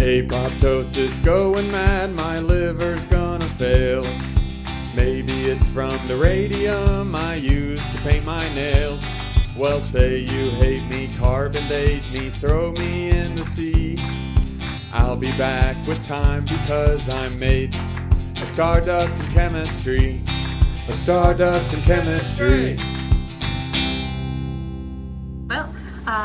Apoptosis 0.00 1.22
going 1.22 1.70
mad, 1.70 2.14
my 2.14 2.38
liver's 2.38 3.02
gonna 3.10 3.46
fail. 3.58 4.02
Maybe 4.96 5.50
it's 5.50 5.66
from 5.66 5.94
the 6.08 6.16
radium 6.16 7.14
I 7.14 7.34
use 7.34 7.78
to 7.92 7.98
paint 7.98 8.24
my 8.24 8.42
nails. 8.54 9.04
Well, 9.54 9.82
say 9.92 10.20
you 10.20 10.50
hate 10.52 10.86
me, 10.86 11.14
carbon 11.18 11.68
date 11.68 12.02
me, 12.14 12.30
throw 12.30 12.72
me 12.72 13.10
in 13.10 13.34
the 13.34 13.44
sea. 13.48 13.98
I'll 14.90 15.16
be 15.16 15.32
back 15.32 15.76
with 15.86 16.02
time 16.06 16.46
because 16.46 17.06
I'm 17.10 17.38
made 17.38 17.74
of 18.40 18.48
stardust 18.54 19.12
and 19.22 19.34
chemistry. 19.34 20.22
Of 20.88 20.94
stardust 21.00 21.74
and 21.74 21.82
chemistry. 21.82 22.78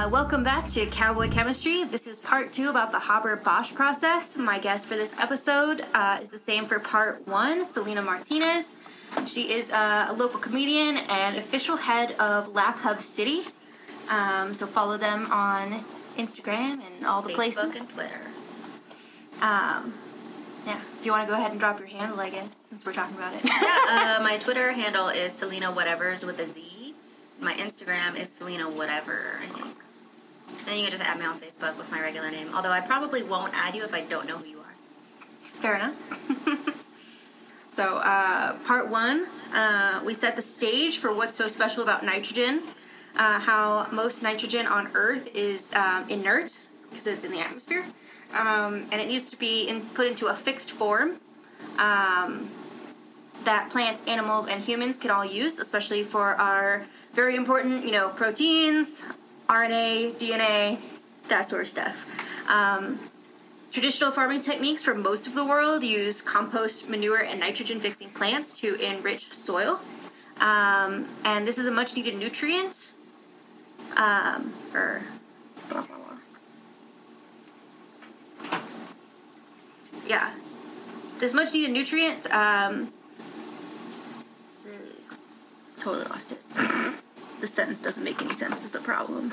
Uh, 0.06 0.10
welcome 0.10 0.44
back 0.44 0.68
to 0.68 0.86
Cowboy 0.88 1.30
Chemistry. 1.30 1.84
This 1.84 2.06
is 2.06 2.20
part 2.20 2.54
two 2.54 2.70
about 2.70 2.92
the 2.92 3.00
Haber 3.00 3.36
Bosch 3.38 3.74
process. 3.74 4.36
My 4.38 4.60
guest 4.60 4.88
for 4.88 4.96
this 4.96 5.14
episode 5.18 5.86
uh, 5.94 6.20
is 6.22 6.30
the 6.30 6.40
same 6.40 6.66
for 6.66 6.80
part 6.80 7.28
one, 7.28 7.66
Selena 7.66 8.02
Martinez. 8.02 8.78
She 9.26 9.54
is 9.54 9.72
uh, 9.72 10.08
a 10.10 10.14
local 10.14 10.40
comedian 10.40 10.98
and 10.98 11.38
official 11.38 11.78
head 11.78 12.12
of 12.14 12.54
Laugh 12.54 12.80
Hub 12.80 13.02
City. 13.02 13.44
Um, 14.10 14.54
so 14.54 14.68
follow 14.68 14.98
them 14.98 15.32
on 15.32 15.84
Instagram 16.18 16.82
and 16.86 17.06
all 17.06 17.22
the 17.22 17.30
Facebook 17.30 17.36
places. 17.36 17.80
and 17.80 17.90
Twitter. 17.90 18.22
Um, 19.42 19.94
yeah, 20.68 20.82
if 21.00 21.06
you 21.06 21.12
want 21.12 21.28
to 21.28 21.32
go 21.32 21.38
ahead 21.38 21.52
and 21.52 21.60
drop 21.60 21.80
your 21.80 21.88
handle, 21.88 22.20
I 22.20 22.30
guess, 22.30 22.56
since 22.58 22.86
we're 22.86 22.94
talking 22.94 23.16
about 23.16 23.34
it. 23.34 23.42
Yeah, 23.46 24.18
uh, 24.20 24.24
my 24.24 24.38
Twitter 24.38 24.72
handle 24.72 25.10
is 25.10 25.34
Selena 25.34 25.72
Whatevers 25.72 26.24
with 26.26 26.40
a 26.40 26.48
Z. 26.48 26.94
My 27.40 27.54
Instagram 27.56 28.20
is 28.20 28.30
Selena 28.30 28.70
Whatever, 28.70 29.40
I 29.44 29.48
think. 29.48 29.85
Then 30.66 30.78
you 30.78 30.84
can 30.84 30.92
just 30.92 31.04
add 31.04 31.20
me 31.20 31.26
on 31.26 31.40
Facebook 31.40 31.78
with 31.78 31.90
my 31.92 32.02
regular 32.02 32.32
name. 32.32 32.50
Although 32.54 32.72
I 32.72 32.82
probably 32.82 33.24
won't 33.24 33.54
add 33.54 33.76
you 33.76 33.84
if 33.84 33.94
I 33.94 34.02
don't 34.02 34.28
know 34.28 34.38
who 34.38 34.48
you 34.48 34.60
are. 34.60 34.74
Fair 35.60 35.76
enough. 35.76 35.96
so, 37.70 37.98
uh, 37.98 38.54
part 38.66 38.90
one, 38.90 39.28
uh, 39.54 40.02
we 40.06 40.14
set 40.14 40.36
the 40.36 40.42
stage 40.42 40.98
for 40.98 41.14
what's 41.14 41.36
so 41.36 41.48
special 41.48 41.84
about 41.84 42.04
nitrogen, 42.04 42.64
uh, 43.16 43.40
how 43.40 43.88
most 43.92 44.22
nitrogen 44.22 44.66
on 44.68 44.90
Earth 44.94 45.28
is 45.34 45.72
um, 45.74 46.10
inert 46.10 46.58
because 46.90 47.08
it's 47.08 47.26
in 47.26 47.32
the 47.32 47.40
atmosphere, 47.40 47.86
um, 48.34 48.86
and 48.92 49.02
it 49.02 49.08
needs 49.08 49.30
to 49.30 49.38
be 49.38 49.68
in, 49.68 49.82
put 49.90 50.08
into 50.08 50.28
a 50.28 50.36
fixed 50.36 50.72
form 50.72 51.18
um, 51.78 52.50
that 53.44 53.70
plants, 53.70 54.02
animals, 54.08 54.48
and 54.48 54.64
humans 54.64 54.98
can 54.98 55.12
all 55.12 55.26
use, 55.26 55.60
especially 55.60 56.04
for 56.04 56.36
our 56.36 56.86
very 57.14 57.36
important, 57.36 57.86
you 57.86 57.92
know, 57.92 58.10
proteins, 58.10 59.06
RNA, 59.48 60.16
DNA, 60.16 60.80
that 61.28 61.46
sort 61.46 61.62
of 61.62 61.68
stuff. 61.68 62.06
Um, 62.48 63.00
Traditional 63.76 64.10
farming 64.10 64.40
techniques 64.40 64.84
for 64.84 64.96
most 64.96 65.28
of 65.28 65.34
the 65.36 65.44
world 65.44 65.84
use 65.84 66.22
compost, 66.22 66.88
manure, 66.88 67.18
and 67.18 67.42
nitrogen 67.42 67.82
fixing 67.82 68.10
plants 68.10 68.54
to 68.60 68.76
enrich 68.76 69.34
soil. 69.34 69.82
Um, 70.40 71.10
and 71.26 71.46
this 71.46 71.58
is 71.58 71.68
a 71.68 71.72
much 71.72 71.94
needed 71.94 72.18
nutrient. 72.18 72.92
Um, 73.98 74.54
or 74.74 75.02
blah, 75.68 75.82
blah, 75.82 75.98
blah. 78.50 78.60
Yeah. 80.08 80.32
This 81.20 81.34
much 81.34 81.54
needed 81.54 81.72
nutrient. 81.72 82.32
Um, 82.32 82.94
totally 85.80 86.06
lost 86.06 86.32
it. 86.32 86.42
the 87.42 87.48
sentence 87.48 87.82
doesn't 87.82 88.04
make 88.04 88.22
any 88.22 88.34
sense, 88.34 88.64
is 88.64 88.76
a 88.76 88.80
problem. 88.80 89.32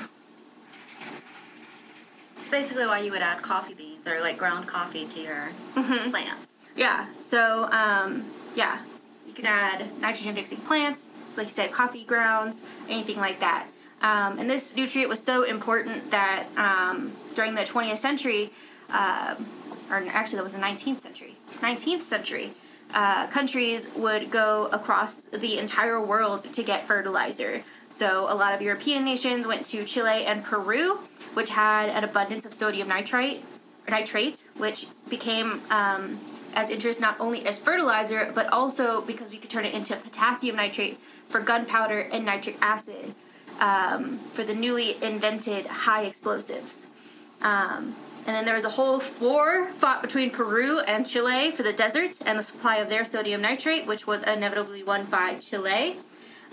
It's 2.39 2.49
basically 2.49 2.85
why 2.85 2.99
you 2.99 3.11
would 3.11 3.21
add 3.21 3.41
coffee 3.41 3.73
beans 3.73 4.05
or 4.07 4.19
like 4.21 4.37
ground 4.37 4.67
coffee 4.67 5.05
to 5.07 5.19
your 5.19 5.49
Mm-hmm. 5.75 6.09
plants. 6.11 6.49
Yeah. 6.75 7.07
So, 7.21 7.69
um, 7.71 8.25
yeah, 8.55 8.79
you 9.27 9.33
can 9.33 9.45
add 9.45 9.99
nitrogen 10.01 10.35
fixing 10.35 10.57
plants, 10.59 11.13
like 11.37 11.47
you 11.47 11.51
said, 11.51 11.71
coffee 11.71 12.03
grounds, 12.03 12.61
anything 12.89 13.17
like 13.17 13.39
that. 13.39 13.67
Um, 14.01 14.37
and 14.39 14.49
this 14.49 14.75
nutrient 14.75 15.07
was 15.09 15.23
so 15.23 15.43
important 15.43 16.11
that 16.11 16.45
um, 16.57 17.13
during 17.35 17.55
the 17.55 17.61
20th 17.61 17.99
century, 17.99 18.51
um 18.89 19.45
or 19.89 19.97
actually 20.09 20.37
that 20.37 20.43
was 20.43 20.53
the 20.53 20.59
19th 20.59 21.01
century, 21.01 21.35
19th 21.61 22.01
century, 22.01 22.53
uh, 22.93 23.27
countries 23.27 23.89
would 23.95 24.31
go 24.31 24.67
across 24.71 25.15
the 25.27 25.57
entire 25.59 25.99
world 26.01 26.51
to 26.53 26.63
get 26.63 26.85
fertilizer. 26.87 27.63
So 27.93 28.25
a 28.27 28.33
lot 28.33 28.55
of 28.55 28.61
European 28.63 29.05
nations 29.05 29.45
went 29.45 29.67
to 29.67 29.85
Chile 29.85 30.25
and 30.25 30.43
Peru, 30.43 30.97
which 31.35 31.51
had 31.51 31.89
an 31.89 32.03
abundance 32.03 32.43
of 32.43 32.51
sodium 32.51 32.87
nitrite, 32.87 33.45
nitrate, 33.87 34.45
which 34.57 34.87
became 35.09 35.61
um, 35.69 36.19
as 36.55 36.71
interest 36.71 36.99
not 36.99 37.19
only 37.19 37.45
as 37.45 37.59
fertilizer, 37.59 38.31
but 38.33 38.47
also 38.47 39.01
because 39.01 39.31
we 39.31 39.37
could 39.37 39.51
turn 39.51 39.63
it 39.63 39.75
into 39.75 39.95
potassium 39.95 40.55
nitrate 40.55 40.99
for 41.29 41.39
gunpowder 41.39 41.99
and 41.99 42.25
nitric 42.25 42.57
acid 42.61 43.13
um, 43.59 44.19
for 44.33 44.43
the 44.43 44.55
newly 44.55 45.01
invented 45.03 45.67
high 45.67 46.05
explosives. 46.05 46.89
Um, 47.43 47.95
and 48.25 48.35
then 48.35 48.45
there 48.45 48.55
was 48.55 48.65
a 48.65 48.71
whole 48.71 49.03
war 49.21 49.71
fought 49.73 50.01
between 50.01 50.31
Peru 50.31 50.79
and 50.79 51.05
Chile 51.05 51.51
for 51.51 51.61
the 51.61 51.73
desert 51.73 52.17
and 52.25 52.39
the 52.39 52.43
supply 52.43 52.77
of 52.77 52.89
their 52.89 53.05
sodium 53.05 53.41
nitrate, 53.41 53.85
which 53.85 54.07
was 54.07 54.23
inevitably 54.23 54.81
won 54.81 55.05
by 55.05 55.35
Chile. 55.35 55.97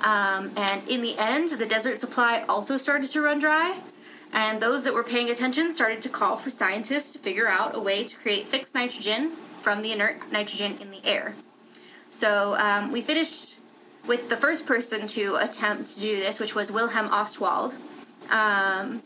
Um, 0.00 0.52
and 0.56 0.86
in 0.88 1.02
the 1.02 1.16
end, 1.18 1.50
the 1.50 1.66
desert 1.66 1.98
supply 1.98 2.44
also 2.48 2.76
started 2.76 3.10
to 3.10 3.20
run 3.20 3.38
dry. 3.38 3.80
And 4.32 4.62
those 4.62 4.84
that 4.84 4.94
were 4.94 5.02
paying 5.02 5.28
attention 5.28 5.72
started 5.72 6.00
to 6.02 6.08
call 6.08 6.36
for 6.36 6.50
scientists 6.50 7.10
to 7.10 7.18
figure 7.18 7.48
out 7.48 7.74
a 7.74 7.80
way 7.80 8.04
to 8.04 8.16
create 8.16 8.46
fixed 8.46 8.74
nitrogen 8.74 9.32
from 9.62 9.82
the 9.82 9.92
inert 9.92 10.30
nitrogen 10.30 10.78
in 10.80 10.90
the 10.90 11.04
air. 11.04 11.34
So 12.10 12.54
um, 12.56 12.92
we 12.92 13.02
finished 13.02 13.56
with 14.06 14.28
the 14.28 14.36
first 14.36 14.66
person 14.66 15.06
to 15.08 15.36
attempt 15.36 15.94
to 15.94 16.00
do 16.00 16.16
this, 16.16 16.40
which 16.40 16.54
was 16.54 16.70
Wilhelm 16.72 17.08
Ostwald. 17.08 17.76
Um, 18.30 19.02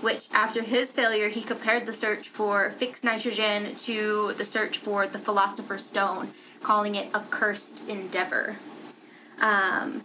which, 0.00 0.28
after 0.32 0.62
his 0.62 0.92
failure, 0.92 1.28
he 1.28 1.42
compared 1.42 1.86
the 1.86 1.92
search 1.92 2.28
for 2.28 2.70
fixed 2.70 3.02
nitrogen 3.02 3.74
to 3.74 4.32
the 4.38 4.44
search 4.44 4.78
for 4.78 5.06
the 5.06 5.18
Philosopher's 5.18 5.84
Stone, 5.84 6.32
calling 6.62 6.94
it 6.94 7.10
a 7.14 7.20
cursed 7.30 7.86
endeavor. 7.88 8.56
Um, 9.40 10.04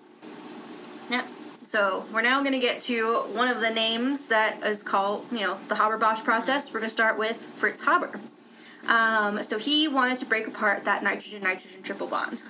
yeah. 1.09 1.25
So 1.65 2.05
we're 2.13 2.21
now 2.21 2.41
going 2.41 2.53
to 2.53 2.59
get 2.59 2.81
to 2.81 3.23
one 3.33 3.47
of 3.47 3.61
the 3.61 3.69
names 3.69 4.27
that 4.27 4.61
is 4.63 4.83
called, 4.83 5.25
you 5.31 5.39
know, 5.39 5.57
the 5.69 5.75
Haber-Bosch 5.75 6.23
process. 6.23 6.71
We're 6.73 6.81
going 6.81 6.89
to 6.89 6.93
start 6.93 7.17
with 7.17 7.37
Fritz 7.55 7.83
Haber. 7.83 8.19
Um, 8.87 9.41
so 9.43 9.57
he 9.57 9.87
wanted 9.87 10.17
to 10.19 10.25
break 10.25 10.45
apart 10.45 10.83
that 10.85 11.03
nitrogen-nitrogen 11.03 11.81
triple 11.83 12.07
bond. 12.07 12.43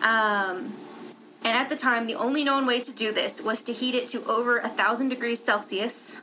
Um, 0.00 0.74
and 1.44 1.56
at 1.56 1.68
the 1.68 1.76
time, 1.76 2.06
the 2.06 2.14
only 2.14 2.42
known 2.42 2.66
way 2.66 2.80
to 2.80 2.90
do 2.90 3.12
this 3.12 3.40
was 3.40 3.62
to 3.64 3.72
heat 3.72 3.94
it 3.94 4.08
to 4.08 4.24
over 4.24 4.58
a 4.58 4.68
thousand 4.68 5.10
degrees 5.10 5.42
Celsius, 5.42 6.20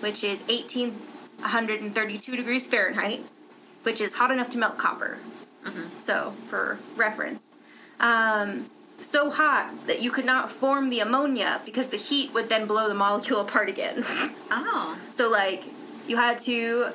which 0.00 0.24
is 0.24 0.42
1832 0.42 2.36
degrees 2.36 2.66
Fahrenheit, 2.66 3.24
which 3.82 4.00
is 4.00 4.14
hot 4.14 4.30
enough 4.30 4.50
to 4.50 4.58
melt 4.58 4.78
copper. 4.78 5.18
So, 5.98 6.32
for 6.46 6.78
reference, 6.94 7.52
um, 7.98 8.70
so 9.00 9.30
hot 9.30 9.86
that 9.86 10.00
you 10.02 10.10
could 10.10 10.24
not 10.24 10.50
form 10.50 10.90
the 10.90 11.00
ammonia 11.00 11.60
because 11.64 11.88
the 11.90 11.96
heat 11.96 12.32
would 12.34 12.48
then 12.48 12.66
blow 12.66 12.88
the 12.88 12.94
molecule 12.94 13.40
apart 13.46 13.68
again. 13.68 14.04
Oh. 14.50 14.96
so, 15.10 15.28
like, 15.28 15.64
you 16.06 16.16
had 16.16 16.38
to, 16.40 16.88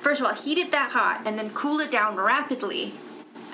first 0.00 0.20
of 0.20 0.26
all, 0.26 0.34
heat 0.34 0.58
it 0.58 0.70
that 0.72 0.90
hot 0.90 1.22
and 1.24 1.38
then 1.38 1.50
cool 1.50 1.80
it 1.80 1.90
down 1.90 2.16
rapidly 2.16 2.92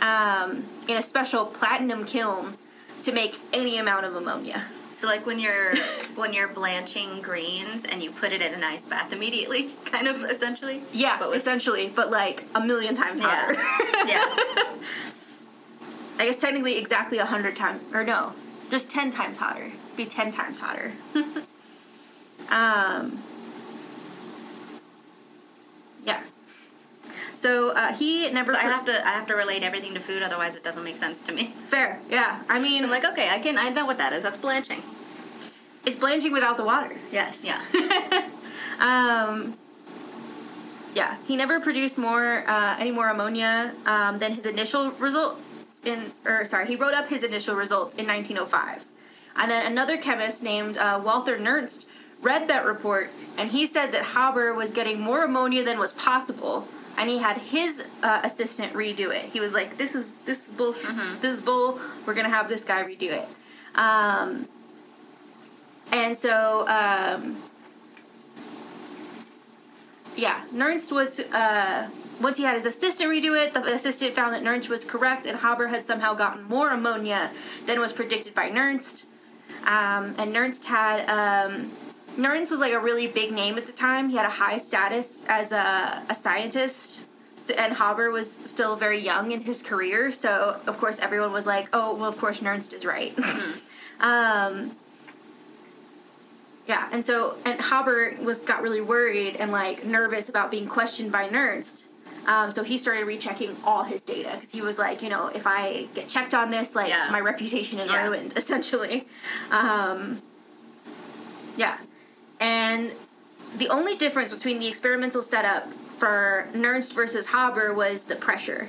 um, 0.00 0.64
in 0.88 0.96
a 0.96 1.02
special 1.02 1.46
platinum 1.46 2.04
kiln 2.04 2.56
to 3.02 3.12
make 3.12 3.38
any 3.52 3.78
amount 3.78 4.04
of 4.06 4.16
ammonia. 4.16 4.64
So 4.94 5.06
like 5.06 5.26
when 5.26 5.38
you're 5.38 5.76
when 6.16 6.32
you're 6.32 6.48
blanching 6.48 7.20
greens 7.20 7.84
and 7.84 8.02
you 8.02 8.10
put 8.10 8.32
it 8.32 8.40
in 8.40 8.54
an 8.54 8.64
ice 8.64 8.86
bath 8.86 9.12
immediately, 9.12 9.70
kind 9.84 10.08
of 10.08 10.22
essentially. 10.22 10.82
Yeah, 10.92 11.18
But 11.18 11.28
with- 11.28 11.36
essentially, 11.38 11.92
but 11.94 12.10
like 12.10 12.44
a 12.54 12.60
million 12.62 12.94
times 12.94 13.20
hotter. 13.20 13.54
Yeah. 14.06 14.24
I 16.18 16.26
guess 16.26 16.38
technically 16.38 16.78
exactly 16.78 17.18
a 17.18 17.26
hundred 17.26 17.56
times, 17.56 17.82
or 17.92 18.04
no, 18.04 18.32
just 18.70 18.90
ten 18.90 19.10
times 19.10 19.36
hotter. 19.36 19.72
Be 19.96 20.06
ten 20.06 20.30
times 20.30 20.58
hotter. 20.58 20.92
um. 22.48 23.22
Yeah. 26.04 26.20
So 27.34 27.70
uh, 27.70 27.94
he 27.94 28.30
never. 28.30 28.52
So 28.52 28.58
I 28.58 28.62
have 28.62 28.84
to 28.86 29.06
I 29.06 29.10
have 29.10 29.26
to 29.26 29.34
relate 29.34 29.62
everything 29.62 29.94
to 29.94 30.00
food, 30.00 30.22
otherwise 30.22 30.56
it 30.56 30.64
doesn't 30.64 30.84
make 30.84 30.96
sense 30.96 31.22
to 31.22 31.32
me. 31.32 31.54
fair. 31.66 32.00
Yeah. 32.08 32.42
I 32.48 32.58
mean, 32.58 32.84
I'm 32.84 32.90
like, 32.90 33.04
okay, 33.04 33.28
I 33.28 33.38
can 33.38 33.58
I 33.58 33.68
know 33.68 33.84
what 33.84 33.98
that 33.98 34.12
is. 34.12 34.22
That's 34.22 34.38
blanching. 34.38 34.82
it's 35.84 35.96
blanching 35.96 36.32
without 36.32 36.56
the 36.56 36.64
water. 36.64 36.96
Yes. 37.12 37.44
Yeah. 37.44 38.28
Um, 38.78 39.56
yeah, 40.94 41.16
he 41.26 41.36
never 41.36 41.60
produced 41.60 41.98
more 41.98 42.48
uh, 42.48 42.76
any 42.78 42.90
more 42.90 43.08
ammonia 43.08 43.74
um, 43.84 44.18
than 44.18 44.34
his 44.34 44.46
initial 44.46 44.90
results 44.92 45.40
in, 45.86 46.12
or 46.24 46.44
sorry, 46.44 46.66
he 46.66 46.76
wrote 46.76 46.94
up 46.94 47.08
his 47.08 47.22
initial 47.22 47.54
results 47.54 47.94
in 47.94 48.06
1905, 48.06 48.86
and 49.36 49.50
then 49.50 49.64
another 49.64 49.96
chemist 49.96 50.42
named 50.42 50.76
uh, 50.76 51.00
Walther 51.02 51.38
Nernst 51.38 51.84
read 52.20 52.48
that 52.48 52.64
report, 52.64 53.10
and 53.38 53.50
he 53.50 53.66
said 53.66 53.92
that 53.92 54.02
Haber 54.02 54.52
was 54.54 54.72
getting 54.72 55.00
more 55.00 55.24
ammonia 55.24 55.62
than 55.64 55.78
was 55.78 55.92
possible, 55.92 56.66
and 56.96 57.08
he 57.08 57.18
had 57.18 57.38
his 57.38 57.84
uh, 58.02 58.20
assistant 58.24 58.72
redo 58.72 59.14
it. 59.14 59.26
He 59.26 59.40
was 59.40 59.54
like, 59.54 59.78
"This 59.78 59.94
is 59.94 60.22
this 60.22 60.48
is 60.48 60.54
bull. 60.54 60.74
This 61.20 61.34
is 61.34 61.40
bull. 61.40 61.78
We're 62.04 62.14
gonna 62.14 62.28
have 62.28 62.48
this 62.48 62.64
guy 62.64 62.82
redo 62.82 63.10
it." 63.12 63.28
Um, 63.74 64.48
and 65.92 66.16
so, 66.16 66.66
um, 66.68 67.42
yeah, 70.16 70.44
Nernst 70.52 70.92
was. 70.92 71.20
Uh, 71.20 71.88
once 72.20 72.38
he 72.38 72.44
had 72.44 72.54
his 72.54 72.66
assistant 72.66 73.10
redo 73.10 73.38
it, 73.38 73.52
the 73.52 73.62
assistant 73.72 74.14
found 74.14 74.34
that 74.34 74.42
Nernst 74.42 74.68
was 74.68 74.84
correct, 74.84 75.26
and 75.26 75.38
Haber 75.38 75.68
had 75.68 75.84
somehow 75.84 76.14
gotten 76.14 76.44
more 76.44 76.70
ammonia 76.70 77.30
than 77.66 77.80
was 77.80 77.92
predicted 77.92 78.34
by 78.34 78.48
Nernst. 78.48 79.04
Um, 79.64 80.14
and 80.16 80.34
Nernst 80.34 80.64
had 80.64 81.08
um, 81.08 81.72
Nernst 82.16 82.50
was 82.50 82.60
like 82.60 82.72
a 82.72 82.80
really 82.80 83.06
big 83.06 83.32
name 83.32 83.58
at 83.58 83.66
the 83.66 83.72
time. 83.72 84.08
He 84.08 84.16
had 84.16 84.26
a 84.26 84.30
high 84.30 84.58
status 84.58 85.24
as 85.28 85.52
a, 85.52 86.02
a 86.08 86.14
scientist, 86.14 87.02
so, 87.36 87.54
and 87.54 87.74
Haber 87.74 88.10
was 88.10 88.30
still 88.30 88.76
very 88.76 89.00
young 89.00 89.32
in 89.32 89.42
his 89.42 89.62
career. 89.62 90.10
So 90.10 90.60
of 90.66 90.78
course 90.78 90.98
everyone 90.98 91.32
was 91.32 91.46
like, 91.46 91.68
"Oh, 91.72 91.94
well, 91.94 92.08
of 92.08 92.16
course 92.16 92.40
Nernst 92.40 92.72
is 92.72 92.86
right." 92.86 93.16
um, 94.00 94.76
yeah, 96.66 96.88
and 96.92 97.04
so 97.04 97.36
and 97.44 97.60
Haber 97.60 98.16
was 98.22 98.40
got 98.42 98.62
really 98.62 98.80
worried 98.80 99.36
and 99.36 99.52
like 99.52 99.84
nervous 99.84 100.28
about 100.28 100.50
being 100.50 100.68
questioned 100.68 101.12
by 101.12 101.28
Nernst. 101.28 101.85
Um, 102.26 102.50
so 102.50 102.62
he 102.64 102.76
started 102.76 103.04
rechecking 103.06 103.56
all 103.64 103.84
his 103.84 104.02
data 104.02 104.32
because 104.34 104.50
he 104.50 104.60
was 104.60 104.78
like, 104.78 105.00
you 105.02 105.08
know, 105.08 105.28
if 105.28 105.46
I 105.46 105.86
get 105.94 106.08
checked 106.08 106.34
on 106.34 106.50
this, 106.50 106.74
like 106.74 106.88
Yeah. 106.88 107.08
my 107.10 107.20
reputation 107.20 107.78
is 107.78 107.88
Yeah. 107.88 108.04
ruined, 108.04 108.32
essentially. 108.36 109.06
Um, 109.50 110.20
yeah, 111.56 111.78
and 112.40 112.92
the 113.56 113.68
only 113.68 113.96
difference 113.96 114.34
between 114.34 114.58
the 114.58 114.66
experimental 114.66 115.22
setup 115.22 115.68
for 115.98 116.48
Nernst 116.52 116.92
versus 116.92 117.28
Haber 117.28 117.72
was 117.72 118.04
the 118.04 118.16
pressure. 118.16 118.68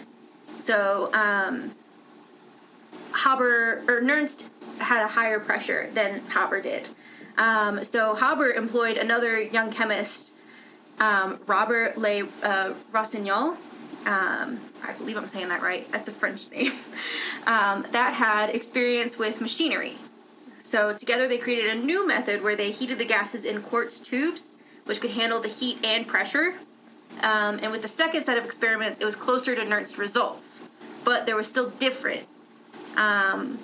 So 0.60 1.10
um, 1.14 1.72
Haber 3.24 3.84
or 3.88 4.02
Nernst 4.02 4.46
had 4.78 5.04
a 5.04 5.08
higher 5.08 5.40
pressure 5.40 5.90
than 5.94 6.22
Haber 6.30 6.62
did. 6.62 6.88
Um, 7.38 7.84
so 7.84 8.16
Haber 8.16 8.52
employed 8.52 8.98
another 8.98 9.42
young 9.42 9.72
chemist, 9.72 10.32
um, 11.00 11.40
Robert 11.48 11.98
Le 11.98 12.28
uh, 12.44 12.74
Rossignol. 12.92 13.58
Um, 14.06 14.62
I 14.84 14.94
believe 14.98 15.18
I'm 15.18 15.28
saying 15.28 15.50
that 15.50 15.62
right. 15.62 15.90
That's 15.92 16.08
a 16.08 16.14
French 16.14 16.50
name. 16.52 16.72
um, 17.46 17.86
that 17.92 18.14
had 18.14 18.50
experience 18.50 19.18
with 19.18 19.42
machinery. 19.42 19.98
So 20.60 20.94
together 20.94 21.28
they 21.28 21.38
created 21.38 21.70
a 21.70 21.76
new 21.76 22.08
method 22.08 22.44
where 22.44 22.56
they 22.56 22.72
heated 22.72 23.00
the 23.00 23.06
gases 23.06 23.46
in 23.46 23.62
quartz 23.62 24.00
tubes, 24.00 24.58
which 24.86 25.00
could 25.02 25.12
handle 25.12 25.40
the 25.40 25.48
heat 25.48 25.84
and 25.84 26.08
pressure. 26.08 26.56
Um, 27.22 27.60
and 27.62 27.72
with 27.72 27.82
the 27.82 27.88
second 27.88 28.26
set 28.26 28.38
of 28.38 28.46
experiments, 28.46 29.00
it 29.00 29.06
was 29.06 29.16
closer 29.16 29.56
to 29.56 29.62
Nernst's 29.62 29.98
results, 29.98 30.64
but 31.04 31.26
they 31.26 31.34
were 31.34 31.44
still 31.44 31.70
different. 31.72 32.28
Um, 32.96 33.60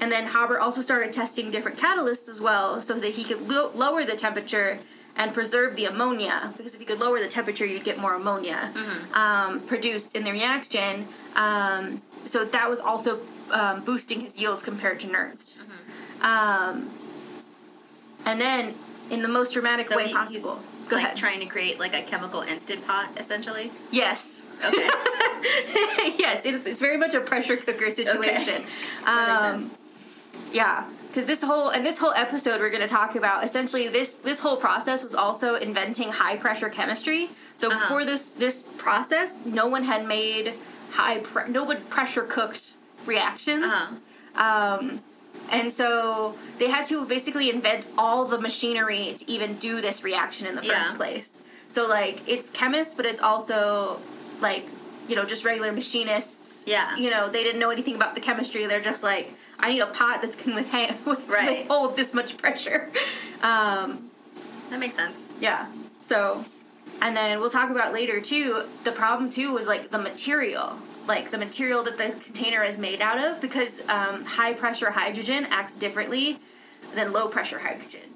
and 0.00 0.10
then 0.10 0.26
Haber 0.26 0.58
also 0.58 0.80
started 0.80 1.12
testing 1.12 1.50
different 1.50 1.78
catalysts 1.78 2.28
as 2.28 2.40
well, 2.40 2.80
so 2.80 2.94
that 2.94 3.12
he 3.12 3.24
could 3.24 3.48
lo- 3.48 3.70
lower 3.74 4.04
the 4.04 4.16
temperature 4.16 4.80
and 5.16 5.32
preserve 5.34 5.76
the 5.76 5.86
ammonia. 5.86 6.52
Because 6.56 6.74
if 6.74 6.80
you 6.80 6.86
could 6.86 7.00
lower 7.00 7.18
the 7.20 7.28
temperature, 7.28 7.64
you'd 7.66 7.84
get 7.84 7.98
more 7.98 8.14
ammonia 8.14 8.72
um, 9.14 9.60
produced 9.60 10.14
in 10.16 10.24
the 10.24 10.30
reaction. 10.32 11.08
Um, 11.34 12.02
so 12.26 12.44
that 12.44 12.68
was 12.68 12.80
also 12.80 13.20
um, 13.50 13.84
boosting 13.84 14.20
his 14.20 14.36
yields 14.38 14.62
compared 14.62 15.00
to 15.00 15.06
Nernst. 15.06 15.54
Um, 16.20 16.90
and 18.24 18.40
then, 18.40 18.74
in 19.10 19.22
the 19.22 19.28
most 19.28 19.52
dramatic 19.52 19.86
So 19.86 19.96
way 19.96 20.08
he- 20.08 20.12
possible, 20.12 20.60
go 20.88 20.96
like 20.96 21.04
ahead. 21.04 21.16
trying 21.16 21.40
to 21.40 21.46
create 21.46 21.78
like 21.78 21.94
a 21.94 22.02
chemical 22.02 22.40
instant 22.42 22.84
pot, 22.86 23.10
essentially. 23.16 23.70
yes. 23.90 24.48
Okay. 24.64 24.88
yes, 26.18 26.46
it's, 26.46 26.66
it's 26.66 26.80
very 26.80 26.96
much 26.96 27.12
a 27.14 27.20
pressure 27.20 27.56
cooker 27.58 27.90
situation. 27.90 28.64
That 29.04 29.54
Um, 29.54 29.70
yeah, 30.52 30.86
because 31.16 31.26
this 31.26 31.42
whole 31.42 31.70
and 31.70 31.84
this 31.84 31.96
whole 31.96 32.12
episode 32.12 32.60
we're 32.60 32.68
going 32.68 32.82
to 32.82 32.86
talk 32.86 33.16
about 33.16 33.42
essentially 33.42 33.88
this 33.88 34.18
this 34.18 34.38
whole 34.38 34.58
process 34.58 35.02
was 35.02 35.14
also 35.14 35.54
inventing 35.54 36.10
high 36.12 36.36
pressure 36.36 36.68
chemistry. 36.68 37.30
So 37.56 37.68
Uh-huh. 37.70 37.80
before 37.80 38.04
this 38.04 38.32
this 38.32 38.64
process, 38.76 39.36
no 39.46 39.66
one 39.66 39.82
had 39.84 40.06
made 40.06 40.52
high 40.90 41.20
pre- 41.20 41.48
no 41.48 41.64
one 41.64 41.80
pressure 41.84 42.24
cooked 42.24 42.72
reactions. 43.06 43.64
Uh-huh. 43.64 44.42
Um, 44.46 45.00
and 45.50 45.72
so 45.72 46.34
they 46.58 46.68
had 46.68 46.84
to 46.88 47.06
basically 47.06 47.48
invent 47.48 47.90
all 47.96 48.26
the 48.26 48.38
machinery 48.38 49.14
to 49.18 49.30
even 49.30 49.56
do 49.56 49.80
this 49.80 50.04
reaction 50.04 50.46
in 50.46 50.54
the 50.54 50.60
first 50.62 50.90
Yeah. 50.90 50.96
place. 50.96 51.44
So 51.68 51.86
like 51.86 52.20
it's 52.26 52.50
chemists, 52.50 52.92
but 52.92 53.06
it's 53.06 53.22
also 53.22 54.00
like 54.42 54.66
you 55.08 55.16
know 55.16 55.24
just 55.24 55.46
regular 55.46 55.72
machinists. 55.72 56.68
Yeah. 56.68 56.94
You 56.98 57.08
know 57.08 57.30
they 57.30 57.42
didn't 57.42 57.58
know 57.64 57.70
anything 57.70 57.94
about 57.94 58.14
the 58.14 58.20
chemistry. 58.20 58.66
They're 58.66 58.82
just 58.92 59.02
like 59.02 59.32
I 59.58 59.70
need 59.70 59.80
a 59.80 59.86
pot 59.86 60.22
that's 60.22 60.36
can 60.36 60.54
withhand, 60.54 61.04
with, 61.06 61.28
Right. 61.28 61.60
withhold 61.60 61.96
this 61.96 62.12
much 62.14 62.36
pressure. 62.36 62.90
Um, 63.42 64.10
That 64.70 64.80
makes 64.80 64.94
sense. 64.94 65.28
yeah. 65.40 65.66
So, 65.98 66.42
and 67.02 67.14
then 67.14 67.38
we'll 67.38 67.50
talk 67.50 67.70
about 67.70 67.92
later 67.92 68.18
too. 68.20 68.62
The 68.84 68.92
problem 68.92 69.28
too 69.28 69.52
was 69.52 69.66
like 69.66 69.90
the 69.90 69.98
material, 69.98 70.78
like 71.06 71.30
the 71.30 71.36
material 71.38 71.82
that 71.84 71.98
the 71.98 72.10
container 72.24 72.64
is 72.64 72.78
made 72.78 73.02
out 73.02 73.18
of, 73.22 73.40
because 73.42 73.82
um, 73.88 74.24
high 74.24 74.54
pressure 74.54 74.90
hydrogen 74.90 75.46
acts 75.50 75.76
differently 75.76 76.38
than 76.94 77.12
low 77.12 77.28
pressure 77.28 77.58
hydrogen, 77.58 78.08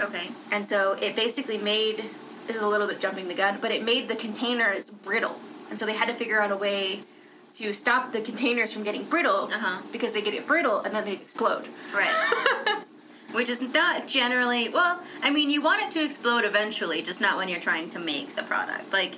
Okay. 0.00 0.30
and 0.50 0.66
so 0.66 0.92
it 0.94 1.14
basically 1.14 1.58
made 1.58 2.04
this 2.46 2.56
is 2.56 2.62
a 2.62 2.66
little 2.68 2.86
bit 2.86 2.98
jumping 2.98 3.28
the 3.28 3.34
gun, 3.34 3.58
but 3.60 3.70
it 3.70 3.82
made 3.84 4.08
the 4.08 4.16
containers 4.16 4.88
brittle, 4.88 5.38
and 5.70 5.78
so 5.78 5.84
they 5.84 5.92
had 5.94 6.06
to 6.08 6.14
figure 6.14 6.40
out 6.40 6.50
a 6.50 6.56
way 6.56 7.00
to 7.52 7.72
stop 7.72 8.12
the 8.12 8.20
containers 8.20 8.72
from 8.72 8.82
getting 8.82 9.04
brittle 9.04 9.50
Uh-huh. 9.52 9.82
because 9.92 10.12
they 10.12 10.22
get 10.22 10.34
it 10.34 10.46
brittle 10.46 10.80
and 10.80 10.94
then 10.94 11.04
they 11.04 11.12
explode. 11.12 11.68
Right. 11.94 12.82
Which 13.32 13.48
is 13.48 13.62
not 13.62 14.06
generally 14.06 14.68
well. 14.68 15.00
I 15.22 15.30
mean, 15.30 15.48
you 15.50 15.62
want 15.62 15.82
it 15.82 15.90
to 15.92 16.04
explode 16.04 16.44
eventually, 16.44 17.00
just 17.02 17.20
not 17.20 17.36
when 17.38 17.48
you're 17.48 17.60
trying 17.60 17.88
to 17.90 17.98
make 17.98 18.36
the 18.36 18.42
product. 18.42 18.92
Like, 18.92 19.14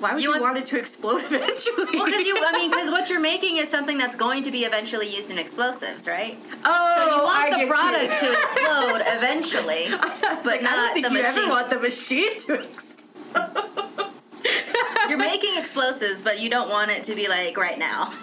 Why 0.00 0.14
would 0.14 0.22
You 0.22 0.28
you, 0.28 0.40
want- 0.40 0.42
want 0.42 0.58
it 0.58 0.64
to 0.66 0.78
explode 0.78 1.22
eventually? 1.26 1.96
well, 1.98 2.06
because 2.06 2.26
you, 2.26 2.36
I 2.42 2.52
mean, 2.52 2.70
because 2.70 2.90
what 2.90 3.10
you're 3.10 3.20
making 3.20 3.58
is 3.58 3.68
something 3.68 3.98
that's 3.98 4.16
going 4.16 4.42
to 4.44 4.50
be 4.50 4.64
eventually 4.64 5.14
used 5.14 5.30
in 5.30 5.36
explosives, 5.38 6.08
right? 6.08 6.38
Oh, 6.64 6.94
So 6.96 7.16
you 7.16 7.22
want 7.22 7.52
I 7.52 7.62
the 7.64 7.68
product 7.70 8.22
you. 8.22 8.28
to 8.28 8.32
explode 8.32 9.02
eventually, 9.18 9.86
I 9.88 10.18
but 10.20 10.46
like, 10.46 10.60
I 10.60 10.64
not 10.64 10.76
don't 10.76 10.94
think 10.94 11.06
the 11.08 11.12
you 11.12 11.22
machine. 11.22 11.38
ever 11.42 11.48
want 11.50 11.70
the 11.70 11.78
machine 11.80 12.38
to 12.40 12.54
explode. 12.54 13.88
You're 15.12 15.18
making 15.18 15.58
explosives, 15.58 16.22
but 16.22 16.40
you 16.40 16.48
don't 16.48 16.70
want 16.70 16.90
it 16.90 17.04
to 17.04 17.14
be 17.14 17.28
like 17.28 17.58
right 17.58 17.78
now. 17.78 18.14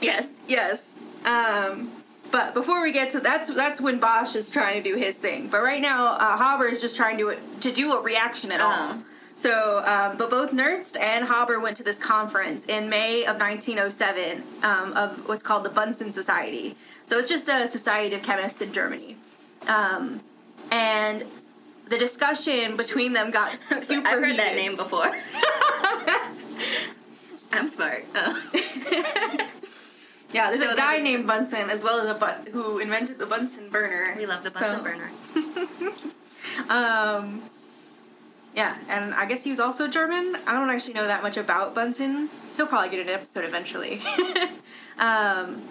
yes, 0.00 0.40
yes. 0.48 0.96
Um, 1.26 1.90
but 2.30 2.54
before 2.54 2.80
we 2.80 2.92
get 2.92 3.10
to 3.10 3.20
that's 3.20 3.52
that's 3.52 3.78
when 3.78 4.00
Bosch 4.00 4.34
is 4.34 4.50
trying 4.50 4.82
to 4.82 4.88
do 4.90 4.96
his 4.96 5.18
thing. 5.18 5.48
But 5.48 5.62
right 5.62 5.82
now, 5.82 6.14
uh, 6.14 6.38
Haber 6.38 6.66
is 6.66 6.80
just 6.80 6.96
trying 6.96 7.18
to 7.18 7.36
to 7.60 7.70
do 7.72 7.92
a 7.92 8.00
reaction 8.00 8.52
at 8.52 8.60
Uh-huh. 8.62 8.94
all. 8.94 8.98
So, 9.34 9.84
um, 9.84 10.16
but 10.16 10.30
both 10.30 10.50
Nernst 10.52 10.98
and 10.98 11.26
Haber 11.26 11.60
went 11.60 11.76
to 11.76 11.82
this 11.82 11.98
conference 11.98 12.64
in 12.66 12.88
May 12.88 13.24
of 13.26 13.36
1907 13.38 14.42
um, 14.62 14.92
of 14.94 15.28
what's 15.28 15.42
called 15.42 15.64
the 15.64 15.70
Bunsen 15.70 16.10
Society. 16.10 16.74
So 17.04 17.18
it's 17.18 17.28
just 17.28 17.48
a 17.50 17.66
society 17.66 18.14
of 18.14 18.22
chemists 18.22 18.62
in 18.62 18.72
Germany. 18.72 19.16
Um, 19.66 20.20
and 20.70 21.24
the 21.90 21.98
discussion 21.98 22.76
between 22.76 23.12
them 23.12 23.30
got 23.30 23.54
super 23.54 24.08
I've 24.08 24.20
heard 24.22 24.38
that 24.38 24.54
name 24.54 24.76
before. 24.76 25.12
I'm 27.52 27.68
smart. 27.68 28.04
Oh. 28.14 28.42
Yeah, 30.32 30.48
there's 30.48 30.62
So 30.62 30.70
a 30.70 30.76
guy 30.76 30.98
named 30.98 31.26
Bunsen 31.26 31.70
as 31.70 31.82
well 31.82 32.00
as 32.00 32.08
a 32.08 32.14
bun- 32.14 32.46
who 32.52 32.78
invented 32.78 33.18
the 33.18 33.26
Bunsen 33.26 33.68
burner. 33.68 34.14
We 34.16 34.26
love 34.26 34.44
the 34.44 34.52
Bunsen 34.52 34.78
So, 34.78 34.84
burner. 34.84 35.10
Um, 36.68 37.42
yeah, 38.54 38.76
and 38.90 39.12
I 39.12 39.26
guess 39.26 39.42
he 39.42 39.50
was 39.50 39.58
also 39.58 39.88
German. 39.88 40.36
I 40.46 40.52
don't 40.52 40.70
actually 40.70 40.94
know 40.94 41.08
that 41.08 41.24
much 41.24 41.36
about 41.36 41.74
Bunsen. 41.74 42.28
He'll 42.56 42.68
probably 42.68 42.90
get 42.96 43.04
an 43.04 43.12
episode 43.12 43.44
eventually. 43.44 44.00
um, 44.98 45.62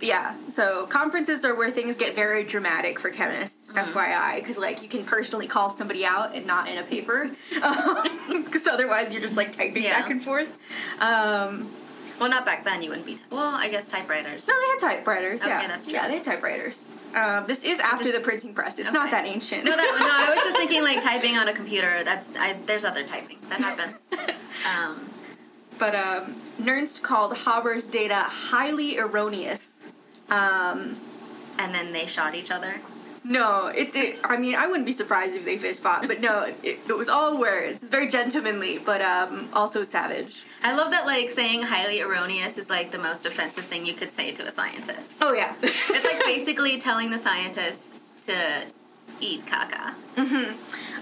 yeah, 0.00 0.34
so 0.48 0.86
conferences 0.86 1.44
are 1.44 1.54
where 1.54 1.70
things 1.70 1.96
get 1.96 2.16
very 2.16 2.42
dramatic 2.42 2.98
for 2.98 3.10
chemists, 3.10 3.59
Mm-hmm. 3.72 3.98
FYI, 3.98 4.36
because 4.36 4.58
like 4.58 4.82
you 4.82 4.88
can 4.88 5.04
personally 5.04 5.46
call 5.46 5.70
somebody 5.70 6.04
out 6.04 6.34
and 6.34 6.46
not 6.46 6.68
in 6.68 6.78
a 6.78 6.82
paper, 6.82 7.30
because 8.28 8.66
otherwise 8.66 9.12
you're 9.12 9.22
just 9.22 9.36
like 9.36 9.52
typing 9.52 9.82
Yeah. 9.82 10.00
back 10.00 10.10
and 10.10 10.22
forth. 10.22 10.48
Um, 11.00 11.70
Well, 12.18 12.28
not 12.28 12.44
back 12.44 12.64
then. 12.64 12.82
You 12.82 12.90
wouldn't 12.90 13.06
be. 13.06 13.18
Well, 13.30 13.54
I 13.54 13.70
guess 13.70 13.88
typewriters. 13.88 14.46
No, 14.46 14.52
they 14.60 14.66
had 14.86 14.96
typewriters. 14.96 15.40
Okay, 15.40 15.50
yeah, 15.50 15.66
that's 15.68 15.86
true. 15.86 15.94
Yeah, 15.94 16.06
they 16.06 16.14
had 16.16 16.24
typewriters. 16.24 16.90
Um, 17.14 17.46
this 17.46 17.64
is 17.64 17.80
after 17.80 18.04
Just- 18.04 18.18
the 18.18 18.22
printing 18.22 18.52
press. 18.52 18.78
It's 18.78 18.92
not 18.92 19.10
that 19.10 19.24
ancient. 19.26 19.64
No, 19.64 19.74
that 19.74 19.96
no. 19.98 20.06
I 20.06 20.34
was 20.34 20.44
just 20.44 20.56
thinking 20.58 20.82
like 20.82 21.02
typing 21.10 21.38
on 21.38 21.48
a 21.48 21.54
computer. 21.54 22.04
That's 22.04 22.28
I, 22.38 22.56
there's 22.66 22.84
other 22.84 23.04
typing 23.04 23.38
that 23.48 23.60
happens. 23.60 24.02
Um, 24.68 25.08
but 25.78 25.94
um, 25.94 26.34
Nernst 26.60 27.00
called 27.00 27.34
Haber's 27.34 27.88
data 27.88 28.24
highly 28.28 28.98
erroneous. 28.98 29.88
Um, 30.28 31.00
and 31.58 31.74
then 31.74 31.94
they 31.94 32.04
shot 32.04 32.34
each 32.34 32.50
other. 32.50 32.74
No, 33.22 33.66
it's. 33.66 33.94
It, 33.96 34.18
I 34.24 34.38
mean, 34.38 34.54
I 34.54 34.66
wouldn't 34.66 34.86
be 34.86 34.92
surprised 34.92 35.34
if 35.36 35.44
they 35.44 35.58
fist 35.58 35.82
fought, 35.82 36.08
but 36.08 36.20
no, 36.20 36.44
it, 36.62 36.80
it 36.88 36.96
was 36.96 37.08
all 37.08 37.38
words. 37.38 37.82
It's 37.82 37.90
very 37.90 38.08
gentlemanly, 38.08 38.78
but 38.78 39.02
um, 39.02 39.48
also 39.52 39.84
savage. 39.84 40.44
I 40.62 40.74
love 40.74 40.90
that 40.92 41.06
like 41.06 41.30
saying 41.30 41.62
highly 41.62 42.00
erroneous 42.00 42.56
is 42.56 42.70
like 42.70 42.92
the 42.92 42.98
most 42.98 43.26
offensive 43.26 43.64
thing 43.64 43.84
you 43.84 43.94
could 43.94 44.12
say 44.12 44.32
to 44.32 44.46
a 44.46 44.50
scientist. 44.50 45.18
Oh 45.20 45.34
yeah, 45.34 45.54
It's 45.62 46.04
like 46.04 46.20
basically 46.24 46.78
telling 46.78 47.10
the 47.10 47.18
scientist 47.18 47.94
to 48.22 48.64
eat 49.20 49.44
caca. 49.44 49.92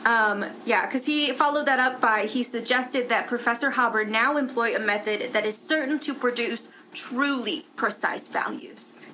Um, 0.04 0.44
yeah, 0.64 0.87
because 0.87 1.06
he 1.06 1.32
followed 1.32 1.66
that 1.66 1.78
up 1.78 2.00
by 2.00 2.26
he 2.26 2.42
suggested 2.42 3.08
that 3.08 3.26
Professor 3.26 3.70
Haber 3.70 4.04
now 4.04 4.37
employ 4.37 4.75
a 4.75 4.78
method 4.78 5.32
that 5.32 5.46
is 5.46 5.56
certain 5.56 5.98
to 6.00 6.14
produce 6.14 6.68
truly 6.92 7.66
precise 7.76 8.28
values. 8.28 9.08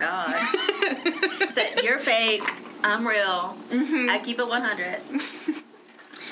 Oh 0.00 1.36
god. 1.40 1.50
Said 1.52 1.80
you're 1.82 1.98
fake. 1.98 2.42
I'm 2.82 3.06
real. 3.06 3.56
I 3.72 4.20
keep 4.22 4.38
it 4.38 4.46
100. 4.48 5.00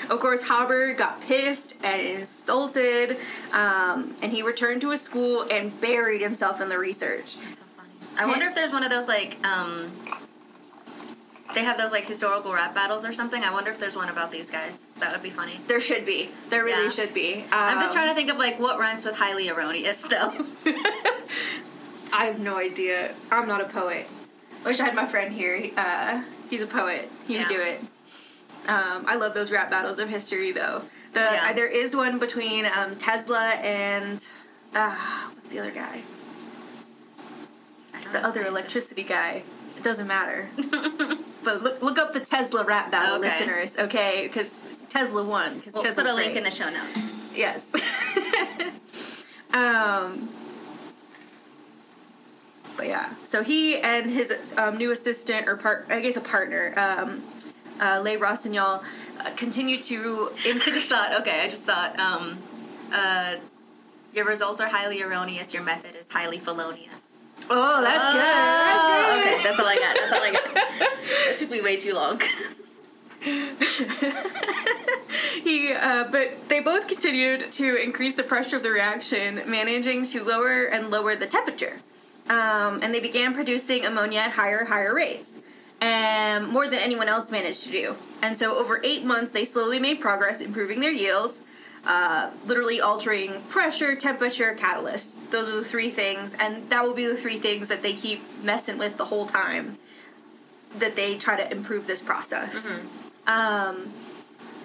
Of 0.09 0.19
course, 0.19 0.43
Haber 0.43 0.91
got 0.93 1.21
pissed 1.21 1.75
and 1.81 2.01
insulted, 2.01 3.17
um, 3.53 4.13
and 4.21 4.33
he 4.33 4.41
returned 4.41 4.81
to 4.81 4.89
his 4.91 4.99
school 5.01 5.45
and 5.49 5.79
buried 5.79 6.19
himself 6.19 6.59
in 6.59 6.67
the 6.67 6.77
research. 6.77 7.35
So 7.35 7.61
funny. 7.77 7.89
I 8.17 8.25
wonder 8.25 8.45
if 8.47 8.53
there's 8.53 8.73
one 8.73 8.83
of 8.83 8.89
those 8.89 9.07
like 9.07 9.37
um 9.47 9.93
they 11.55 11.63
have 11.63 11.77
those 11.77 11.91
like 11.93 12.05
historical 12.05 12.51
rap 12.53 12.75
battles 12.75 13.05
or 13.05 13.13
something. 13.13 13.41
I 13.45 13.51
wonder 13.53 13.71
if 13.71 13.79
there's 13.79 13.95
one 13.95 14.09
about 14.09 14.29
these 14.29 14.51
guys. 14.51 14.73
That 14.97 15.13
would 15.13 15.23
be 15.23 15.29
funny. 15.29 15.61
There 15.67 15.79
should 15.79 16.05
be. 16.05 16.29
There 16.49 16.65
really 16.65 16.83
Yeah. 16.83 16.89
should 16.89 17.13
be. 17.13 17.35
Um, 17.43 17.47
I'm 17.53 17.79
just 17.79 17.93
trying 17.93 18.09
to 18.09 18.13
think 18.15 18.29
of 18.29 18.37
like 18.37 18.59
what 18.59 18.77
rhymes 18.79 19.05
with 19.05 19.15
highly 19.15 19.47
erroneous 19.49 20.01
though. 20.01 20.33
I 22.13 22.25
have 22.25 22.39
no 22.39 22.57
idea. 22.57 23.15
I'm 23.31 23.47
not 23.47 23.59
a 23.61 23.65
poet. 23.65 24.07
Wish 24.63 24.79
I 24.79 24.85
had 24.85 24.95
my 24.95 25.05
friend 25.05 25.33
here. 25.33 25.71
Uh, 25.75 26.23
he's 26.49 26.61
a 26.61 26.67
poet. 26.67 27.11
He 27.27 27.35
Yeah. 27.35 27.47
do 27.49 27.59
it. 27.59 27.81
Um, 28.67 29.05
I 29.07 29.15
love 29.15 29.33
those 29.33 29.51
rap 29.51 29.69
battles 29.69 29.99
of 29.99 30.07
history, 30.09 30.51
though. 30.51 30.83
The 31.13 31.19
Yeah. 31.19 31.47
uh, 31.49 31.53
there 31.53 31.67
is 31.67 31.95
one 31.95 32.19
between 32.19 32.65
um, 32.65 32.95
Tesla 32.95 33.49
and 33.55 34.23
uh, 34.73 34.95
what's 35.33 35.49
the 35.49 35.59
other 35.59 35.71
guy? 35.71 36.01
The 38.11 38.25
other 38.25 38.45
electricity 38.45 39.03
guy. 39.03 39.43
It 39.75 39.83
doesn't 39.83 40.07
matter. 40.07 40.47
but 41.43 41.61
look 41.63 41.81
look 41.81 41.97
up 41.97 42.13
the 42.13 42.19
Tesla 42.19 42.63
rap 42.63 42.91
battle, 42.91 43.17
Okay. 43.17 43.27
listeners. 43.27 43.77
Okay, 43.77 44.27
because 44.27 44.61
Tesla 44.89 45.23
won. 45.23 45.55
Because 45.57 45.73
We'll 45.73 45.83
Tesla's 45.83 46.05
put 46.07 46.13
a 46.13 46.15
link 46.15 46.35
in 46.35 46.43
the 46.43 46.51
show 46.51 46.69
notes. 46.69 46.99
Yes. 47.35 47.73
um, 49.53 50.29
but 52.75 52.87
yeah, 52.87 53.13
so 53.25 53.43
he 53.43 53.77
and 53.77 54.09
his 54.09 54.33
um, 54.57 54.77
new 54.77 54.91
assistant, 54.91 55.47
or 55.47 55.55
part, 55.55 55.85
I 55.89 56.01
guess 56.01 56.17
a 56.17 56.21
partner, 56.21 56.73
um, 56.77 57.23
uh, 57.79 58.01
Le 58.03 58.17
Rossignol, 58.17 58.83
uh, 59.19 59.31
continued 59.35 59.83
to 59.83 60.31
I 60.45 60.59
just 60.65 60.87
thought, 60.87 61.13
okay, 61.21 61.41
I 61.41 61.49
just 61.49 61.63
thought, 61.63 61.97
um, 61.99 62.41
uh, 62.91 63.35
your 64.13 64.25
results 64.25 64.59
are 64.61 64.67
highly 64.67 65.01
erroneous. 65.01 65.53
Your 65.53 65.63
method 65.63 65.95
is 65.95 66.07
highly 66.07 66.39
felonious. 66.39 66.89
Oh, 67.49 67.81
that's 67.81 68.07
good. 68.07 68.21
That's 68.21 68.83
Oh, 68.83 69.21
good. 69.23 69.33
Okay, 69.33 69.43
that's 69.43 69.59
all 69.59 69.65
I 69.65 69.75
got. 69.75 69.97
That's 69.97 70.13
all 70.13 70.23
I 70.23 70.31
got. 70.31 70.53
that 70.53 71.35
took 71.37 71.49
me 71.49 71.61
way 71.61 71.75
too 71.77 71.93
long. 71.93 72.21
he, 75.43 75.73
uh, 75.73 76.05
but 76.11 76.47
they 76.49 76.59
both 76.59 76.87
continued 76.87 77.51
to 77.53 77.81
increase 77.81 78.13
the 78.15 78.23
pressure 78.23 78.57
of 78.57 78.63
the 78.63 78.69
reaction, 78.69 79.41
managing 79.47 80.03
to 80.05 80.23
lower 80.23 80.65
and 80.65 80.91
lower 80.91 81.15
the 81.15 81.25
temperature. 81.27 81.79
Um, 82.29 82.81
and 82.81 82.93
they 82.93 82.99
began 82.99 83.33
producing 83.33 83.85
ammonia 83.85 84.21
at 84.21 84.31
higher, 84.31 84.63
higher 84.65 84.93
rates, 84.93 85.39
and 85.81 86.47
more 86.47 86.67
than 86.67 86.79
anyone 86.79 87.09
else 87.09 87.31
managed 87.31 87.63
to 87.65 87.71
do. 87.71 87.95
And 88.21 88.37
so, 88.37 88.57
over 88.57 88.79
eight 88.83 89.03
months, 89.03 89.31
they 89.31 89.43
slowly 89.43 89.79
made 89.79 89.99
progress, 89.99 90.39
improving 90.39 90.79
their 90.79 90.91
yields, 90.91 91.41
uh, 91.85 92.29
literally 92.45 92.79
altering 92.79 93.41
pressure, 93.49 93.95
temperature, 93.95 94.55
catalysts. 94.57 95.17
Those 95.31 95.49
are 95.49 95.57
the 95.57 95.65
three 95.65 95.89
things, 95.89 96.33
and 96.39 96.69
that 96.69 96.85
will 96.85 96.93
be 96.93 97.05
the 97.05 97.17
three 97.17 97.39
things 97.39 97.67
that 97.67 97.81
they 97.81 97.93
keep 97.93 98.21
messing 98.41 98.77
with 98.77 98.95
the 98.97 99.05
whole 99.05 99.25
time. 99.25 99.77
That 100.79 100.95
they 100.95 101.17
try 101.17 101.35
to 101.35 101.51
improve 101.51 101.85
this 101.85 102.01
process. 102.01 102.73
Um, 103.27 103.93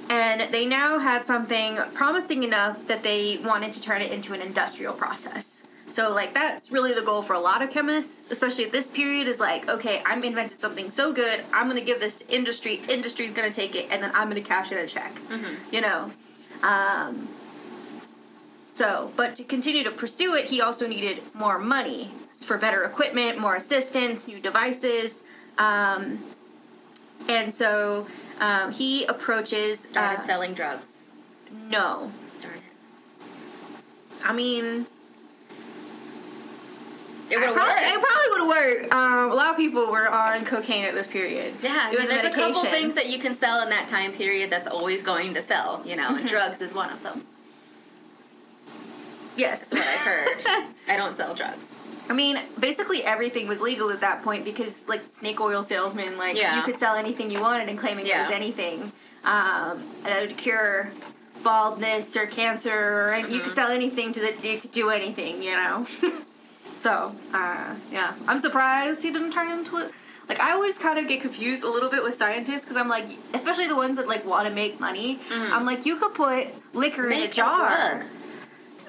and 0.08 0.52
they 0.54 0.64
now 0.64 0.98
had 0.98 1.26
something 1.26 1.78
promising 1.92 2.44
enough 2.44 2.86
that 2.86 3.02
they 3.02 3.38
wanted 3.38 3.72
to 3.74 3.82
turn 3.82 4.00
it 4.00 4.10
into 4.10 4.32
an 4.32 4.40
industrial 4.40 4.94
process. 4.94 5.57
So, 5.90 6.12
like, 6.12 6.34
that's 6.34 6.70
really 6.70 6.92
the 6.92 7.02
goal 7.02 7.22
for 7.22 7.32
a 7.32 7.40
lot 7.40 7.62
of 7.62 7.70
chemists, 7.70 8.30
especially 8.30 8.64
at 8.64 8.72
this 8.72 8.90
period, 8.90 9.26
is 9.26 9.40
like, 9.40 9.68
okay, 9.68 10.02
I'm 10.04 10.22
invented 10.22 10.60
something 10.60 10.90
so 10.90 11.12
good, 11.12 11.44
I'm 11.52 11.66
gonna 11.68 11.80
give 11.80 11.98
this 11.98 12.18
to 12.18 12.34
industry, 12.34 12.82
industry's 12.88 13.32
gonna 13.32 13.50
take 13.50 13.74
it, 13.74 13.88
and 13.90 14.02
then 14.02 14.10
I'm 14.14 14.28
gonna 14.28 14.42
cash 14.42 14.70
in 14.70 14.78
a 14.78 14.86
check. 14.86 15.12
You 15.72 15.80
know? 15.80 16.10
Um, 16.62 17.28
so, 18.74 19.10
but 19.16 19.34
to 19.36 19.44
continue 19.44 19.82
to 19.82 19.90
pursue 19.90 20.34
it, 20.36 20.46
he 20.46 20.60
also 20.60 20.86
needed 20.86 21.20
more 21.34 21.58
money 21.58 22.12
for 22.44 22.56
better 22.58 22.84
equipment, 22.84 23.38
more 23.38 23.56
assistance, 23.56 24.28
new 24.28 24.38
devices. 24.38 25.24
Um, 25.58 26.20
and 27.28 27.52
so 27.52 28.06
um, 28.38 28.70
he 28.70 29.04
approaches. 29.06 29.80
Started 29.80 30.20
uh, 30.20 30.26
selling 30.26 30.54
drugs. 30.54 30.86
no, 31.68 32.12
Darn 32.40 32.54
it. 32.54 32.62
I 34.24 34.32
mean, 34.32 34.86
It 37.30 37.34
it 37.34 37.38
would 37.40 37.48
have 37.48 37.56
worked. 37.56 37.80
it 37.80 38.02
probably 38.02 38.30
would 38.30 38.40
have 38.40 38.48
worked. 38.82 38.94
Um, 38.94 39.30
a 39.30 39.34
lot 39.34 39.50
of 39.50 39.56
people 39.56 39.86
were 39.90 40.08
on 40.08 40.44
cocaine 40.44 40.84
at 40.84 40.94
this 40.94 41.06
period. 41.06 41.54
Yeah, 41.62 41.90
it 41.92 41.98
was 41.98 42.08
there's 42.08 42.24
a 42.24 42.30
couple 42.30 42.62
things 42.64 42.94
that 42.94 43.08
you 43.10 43.18
can 43.18 43.34
sell 43.34 43.60
in 43.62 43.68
that 43.70 43.88
time 43.88 44.12
period 44.12 44.48
that's 44.50 44.66
always 44.66 45.02
going 45.02 45.34
to 45.34 45.42
sell. 45.42 45.82
You 45.84 45.96
know, 45.96 46.16
and 46.16 46.26
drugs 46.26 46.60
is 46.62 46.72
one 46.72 46.90
of 46.90 47.02
them. 47.02 47.24
Yes, 49.36 49.68
That's 49.68 49.82
what 49.82 49.88
I've 49.88 50.00
heard. 50.56 50.66
I 50.88 50.96
don't 50.96 51.14
sell 51.14 51.34
drugs. 51.34 51.68
I 52.08 52.12
mean, 52.12 52.40
basically 52.58 53.04
everything 53.04 53.46
was 53.46 53.60
legal 53.60 53.90
at 53.90 54.00
that 54.00 54.24
point 54.24 54.44
because, 54.44 54.88
like, 54.88 55.02
snake 55.10 55.40
oil 55.40 55.62
salesmen, 55.62 56.16
like, 56.18 56.36
Yeah. 56.36 56.56
you 56.56 56.62
could 56.62 56.76
sell 56.76 56.96
anything 56.96 57.30
you 57.30 57.40
wanted 57.40 57.68
and 57.68 57.78
claiming 57.78 58.06
it 58.06 58.16
was 58.16 58.30
anything. 58.30 58.90
Um, 59.24 59.84
that 60.04 60.22
would 60.26 60.36
cure 60.36 60.90
baldness 61.44 62.16
or 62.16 62.26
cancer, 62.26 62.72
or 62.72 63.08
and 63.10 63.26
Mm-hmm. 63.26 63.34
you 63.34 63.40
could 63.42 63.54
sell 63.54 63.70
anything 63.70 64.12
to 64.14 64.20
that. 64.22 64.42
You 64.44 64.58
could 64.58 64.72
do 64.72 64.90
anything, 64.90 65.42
you 65.42 65.52
know. 65.52 65.86
so, 66.78 67.14
uh, 67.34 67.74
yeah, 67.90 68.14
I'm 68.26 68.38
surprised 68.38 69.02
he 69.02 69.10
didn't 69.10 69.32
turn 69.32 69.50
into 69.50 69.76
it. 69.78 69.92
Like, 70.28 70.40
I 70.40 70.52
always 70.52 70.76
kind 70.78 70.98
of 70.98 71.08
get 71.08 71.20
confused 71.20 71.64
a 71.64 71.68
little 71.70 71.88
bit 71.88 72.02
with 72.02 72.14
scientists 72.14 72.62
because 72.62 72.76
I'm 72.76 72.88
like, 72.88 73.06
especially 73.34 73.66
the 73.66 73.76
ones 73.76 73.96
that 73.96 74.06
like 74.08 74.24
want 74.26 74.46
to 74.46 74.54
make 74.54 74.78
money. 74.78 75.18
I'm 75.30 75.64
like, 75.64 75.86
you 75.86 75.96
could 75.96 76.14
put 76.14 76.48
liquor 76.74 77.10
in 77.10 77.12
a 77.12 77.14
Mm-hmm. 77.14 77.20
Make 77.22 77.30
a 77.30 77.34
jar. 77.34 77.68
drug. 77.98 78.06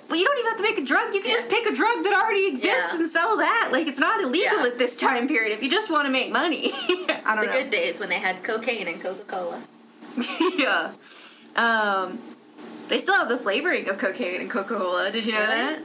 Well, 0.10 0.18
you 0.20 0.26
don't 0.26 0.38
even 0.40 0.50
have 0.50 0.58
to 0.58 0.64
make 0.64 0.78
a 0.80 0.84
drug. 0.86 1.14
You 1.14 1.22
can 1.22 1.30
Yeah. 1.30 1.38
just 1.38 1.50
pick 1.50 1.66
a 1.68 1.72
drug 1.74 2.04
that 2.04 2.14
already 2.22 2.48
exists 2.48 2.90
Yeah. 2.94 3.00
and 3.00 3.08
sell 3.10 3.38
that. 3.38 3.70
Like 3.72 3.88
it's 3.88 4.00
not 4.00 4.20
illegal 4.22 4.60
Yeah. 4.60 4.66
at 4.68 4.78
this 4.80 4.96
time 4.96 5.28
period 5.28 5.54
if 5.54 5.62
you 5.64 5.70
just 5.70 5.90
want 5.90 6.06
to 6.08 6.12
make 6.12 6.32
money. 6.32 6.72
I 7.26 7.36
don't 7.36 7.42
The 7.42 7.46
know. 7.46 7.52
good 7.54 7.70
days 7.70 8.00
when 8.00 8.10
they 8.10 8.20
had 8.20 8.44
cocaine 8.44 8.88
and 8.88 9.00
Coca 9.02 9.24
Cola. 9.24 9.62
yeah. 10.58 10.92
Um, 11.56 12.20
they 12.90 12.98
still 12.98 13.16
have 13.16 13.30
the 13.30 13.38
flavoring 13.38 13.88
of 13.88 13.98
cocaine 13.98 14.42
and 14.42 14.50
Coca 14.50 14.76
Cola. 14.76 15.12
Did 15.12 15.26
you 15.26 15.34
know 15.34 15.40
Really? 15.42 15.56
that? 15.56 15.80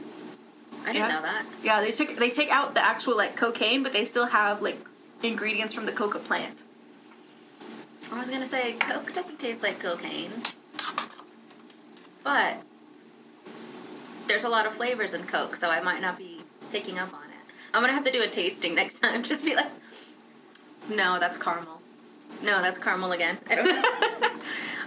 I 0.85 0.93
didn't 0.93 1.09
Yeah. 1.09 1.15
know 1.15 1.21
that. 1.23 1.45
Yeah, 1.63 1.81
they 1.81 1.91
took 1.91 2.17
they 2.17 2.29
take 2.29 2.49
out 2.49 2.73
the 2.75 2.81
actual 2.83 3.17
like 3.17 3.35
cocaine, 3.35 3.81
but 3.83 3.91
they 3.91 4.05
still 4.05 4.27
have 4.27 4.61
like 4.61 4.77
ingredients 5.23 5.73
from 5.73 5.85
the 5.85 5.91
coca 5.91 6.19
plant. 6.19 6.61
I 8.11 8.19
was 8.19 8.29
gonna 8.29 8.45
say 8.45 8.73
Coke 8.73 9.13
doesn't 9.13 9.39
taste 9.39 9.63
like 9.63 9.79
cocaine, 9.79 10.43
but 12.23 12.57
there's 14.27 14.43
a 14.43 14.49
lot 14.49 14.65
of 14.65 14.75
flavors 14.75 15.13
in 15.13 15.23
Coke, 15.25 15.55
so 15.55 15.69
I 15.69 15.81
might 15.81 16.01
not 16.01 16.17
be 16.17 16.41
picking 16.71 16.99
up 16.99 17.13
on 17.13 17.23
it. 17.23 17.53
I'm 17.73 17.81
gonna 17.81 17.93
have 17.93 18.05
to 18.05 18.11
do 18.11 18.21
a 18.21 18.27
tasting 18.27 18.75
next 18.75 18.99
time. 18.99 19.23
Just 19.31 19.43
be 19.43 19.55
like, 19.55 19.71
no, 20.89 21.19
that's 21.19 21.37
caramel. 21.37 21.81
No, 22.43 22.61
that's 22.61 22.77
caramel 22.77 23.11
again. 23.13 23.39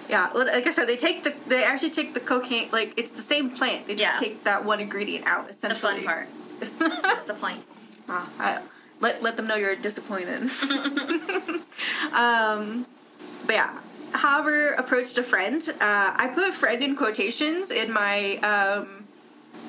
I 0.08 0.12
don't 0.12 0.34
know. 0.34 0.40
Yeah, 0.40 0.44
well, 0.44 0.46
like 0.54 0.66
I 0.66 0.70
said, 0.70 0.86
they 0.88 0.96
take 0.96 1.24
the 1.24 1.34
they 1.46 1.64
actually 1.64 1.90
take 1.90 2.14
the 2.14 2.20
cocaine 2.20 2.68
like 2.72 2.94
it's 2.96 3.12
the 3.12 3.22
same 3.22 3.50
plant. 3.50 3.86
They 3.86 3.94
just 3.94 4.12
Yeah. 4.12 4.16
take 4.18 4.44
that 4.44 4.64
one 4.64 4.80
ingredient 4.80 5.26
out. 5.26 5.50
Essentially, 5.50 6.00
the 6.00 6.06
fun 6.06 6.28
part. 6.78 7.02
That's 7.02 7.24
the 7.24 7.34
point. 7.34 7.62
Ah, 8.10 8.26
I, 8.38 8.62
let 9.00 9.22
let 9.22 9.36
them 9.36 9.46
know 9.46 9.54
you're 9.56 9.76
disappointed. 9.76 10.48
um, 12.12 12.86
but 13.46 13.54
yeah, 13.54 13.78
Haber 14.14 14.72
approached 14.72 15.18
a 15.18 15.22
friend. 15.22 15.62
Uh, 15.80 16.12
I 16.16 16.30
put 16.34 16.54
friend 16.54 16.82
in 16.82 16.96
quotations 16.96 17.70
in 17.70 17.92
my 17.92 18.36
um, 18.38 19.04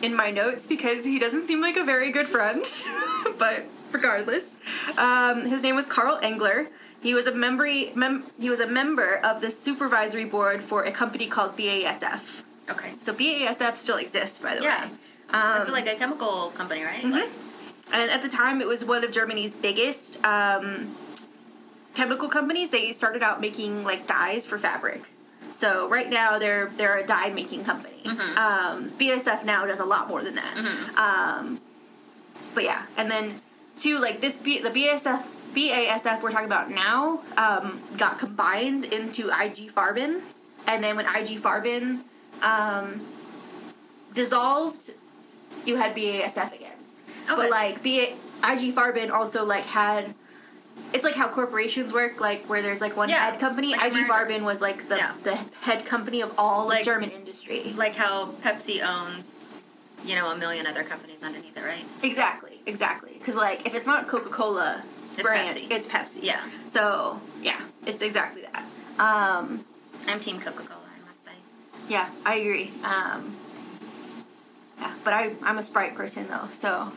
in 0.02 0.16
my 0.16 0.32
notes 0.32 0.66
because 0.66 1.04
he 1.04 1.20
doesn't 1.20 1.48
seem 1.48 1.60
like 1.60 1.76
a 1.76 1.84
very 1.84 2.12
good 2.12 2.30
friend. 2.30 2.64
but 3.38 3.66
regardless, 3.92 4.58
um, 4.98 5.46
his 5.46 5.62
name 5.62 5.76
was 5.76 5.86
Carl 5.86 6.18
Engler. 6.22 6.68
He 7.02 7.14
was 7.14 7.28
a 7.28 7.32
member. 7.34 7.66
Mem- 7.96 8.26
he 8.40 8.50
was 8.50 8.60
a 8.60 8.68
member 8.68 9.18
of 9.18 9.42
the 9.42 9.50
supervisory 9.50 10.26
board 10.26 10.62
for 10.62 10.84
a 10.84 10.92
company 10.92 11.28
called 11.28 11.56
BASF. 11.58 12.44
Okay. 12.70 12.92
So 13.00 13.14
BASF 13.14 13.76
still 13.78 13.98
exists, 13.98 14.38
by 14.38 14.56
the 14.56 14.64
Yeah. 14.64 14.86
way. 14.86 14.92
Um, 15.32 15.62
It's 15.62 15.70
like 15.70 15.88
a 15.88 15.96
chemical 15.96 16.52
company, 16.56 16.84
right? 16.84 17.04
Like, 17.04 17.30
and 17.94 18.10
at 18.12 18.22
the 18.22 18.30
time 18.30 18.62
it 18.62 18.68
was 18.68 18.84
one 18.86 19.04
of 19.04 19.12
Germany's 19.12 19.54
biggest 19.54 20.24
um, 20.26 20.96
chemical 21.96 22.28
companies, 22.30 22.70
they 22.70 22.92
started 22.92 23.24
out 23.24 23.40
making 23.42 23.84
like 23.84 24.08
dyes 24.08 24.46
for 24.46 24.58
fabric. 24.58 25.04
So 25.52 25.88
right 25.90 26.10
now 26.10 26.38
they're 26.40 26.70
they're 26.78 26.98
a 26.98 27.06
dye 27.06 27.30
making 27.30 27.64
company. 27.66 28.02
Um, 28.06 28.92
BASF 29.00 29.44
now 29.46 29.66
does 29.66 29.80
a 29.80 29.86
lot 29.86 30.08
more 30.08 30.22
than 30.24 30.36
that. 30.36 30.58
Um, 30.98 31.60
but 32.54 32.64
yeah, 32.64 32.84
and 32.98 33.10
then 33.10 33.42
two 33.78 33.98
like 34.00 34.22
this 34.22 34.38
B, 34.38 34.60
the 34.60 34.70
BASF 34.70 35.24
BASF 35.54 36.22
we're 36.22 36.32
talking 36.32 36.46
about 36.46 36.70
now 36.72 37.22
um, 37.38 37.80
got 37.98 38.20
combined 38.20 38.86
into 38.86 39.28
IG 39.30 39.72
Farben, 39.72 40.22
and 40.68 40.84
then 40.84 40.96
when 40.96 41.06
IG 41.06 41.42
Farben 41.42 42.02
um, 42.42 43.02
dissolved, 44.14 44.92
you 45.66 45.76
had 45.76 45.96
BASF 45.96 46.54
again. 46.54 46.72
Okay. 47.26 47.36
But 47.36 47.50
like 47.50 47.84
B 47.84 48.00
IG 48.44 48.74
Farben 48.74 49.12
also 49.12 49.44
like 49.44 49.64
had 49.66 50.14
it's 50.94 51.04
like 51.04 51.16
how 51.16 51.28
corporations 51.28 51.92
work, 51.94 52.20
like 52.22 52.46
where 52.46 52.62
there's 52.62 52.80
like 52.82 52.96
one 52.96 53.10
Yeah, 53.10 53.30
head 53.32 53.40
company. 53.40 53.76
like 53.76 53.94
IG. 53.94 54.06
Farben 54.08 54.44
was 54.44 54.62
like 54.62 54.88
the 54.90 54.96
Yeah. 54.98 55.12
the 55.24 55.36
head 55.62 55.86
company 55.86 56.22
of 56.22 56.34
all 56.38 56.66
Like- 56.66 56.78
like 56.78 56.86
German 56.86 57.10
industry. 57.12 57.74
like 57.76 57.96
how 57.96 58.28
Pepsi 58.44 58.82
owns, 58.82 59.56
you 60.06 60.16
know, 60.16 60.30
a 60.32 60.38
million 60.38 60.66
other 60.66 60.84
companies 60.84 61.22
underneath 61.24 61.56
it, 61.58 61.64
right? 61.64 61.86
Exactly, 62.02 62.62
exactly. 62.66 63.14
Because 63.20 63.36
like 63.36 63.68
if 63.68 63.76
it's 63.76 63.86
not 63.88 64.08
Coca 64.08 64.30
Cola 64.30 64.82
It's 65.12 65.22
brand, 65.22 65.58
Pepsi. 65.58 65.72
it's 65.72 65.88
Pepsi. 65.88 66.20
Yeah. 66.24 66.42
So 66.68 67.20
yeah, 67.42 67.62
it's 67.86 68.02
exactly 68.02 68.44
that. 68.44 68.64
Um, 69.04 69.66
I'm 70.08 70.20
Team 70.20 70.40
Coca 70.40 70.64
Cola, 70.64 70.80
I 71.04 71.08
must 71.08 71.24
say. 71.26 71.32
yeah, 71.88 72.10
I 72.26 72.36
agree. 72.36 72.72
Um, 72.84 73.36
yeah, 74.80 74.94
but 75.04 75.14
I 75.14 75.34
I'm 75.44 75.58
a 75.58 75.62
Sprite 75.62 75.96
person 75.96 76.28
though, 76.28 76.48
so 76.52 76.92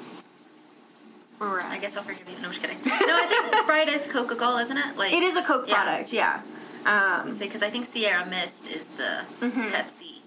that's 1.19 1.33
where 1.39 1.51
we're 1.51 1.61
at. 1.61 1.71
I 1.71 1.79
guess 1.79 1.97
I'll 1.97 2.03
forgive 2.05 2.29
you. 2.29 2.37
No, 2.41 2.47
I'm 2.49 2.51
just 2.53 2.61
kidding. 2.61 2.79
No, 2.85 2.93
I 2.95 3.27
think 3.27 3.55
Sprite 3.63 3.89
is 3.89 4.07
Coca 4.07 4.37
Cola, 4.37 4.63
isn't 4.63 4.77
it? 4.77 4.97
Like 4.97 5.13
it 5.13 5.23
is 5.23 5.37
a 5.37 5.43
Coke 5.43 5.65
Yeah. 5.69 5.83
product. 5.83 6.13
Yeah. 6.13 6.41
Um, 6.85 7.33
say 7.35 7.47
because 7.47 7.63
I 7.63 7.71
think 7.71 7.87
Sierra 7.87 8.27
Mist 8.27 8.69
is 8.69 8.87
the 8.97 9.23
Mhm. 9.41 9.71
Pepsi 9.71 10.19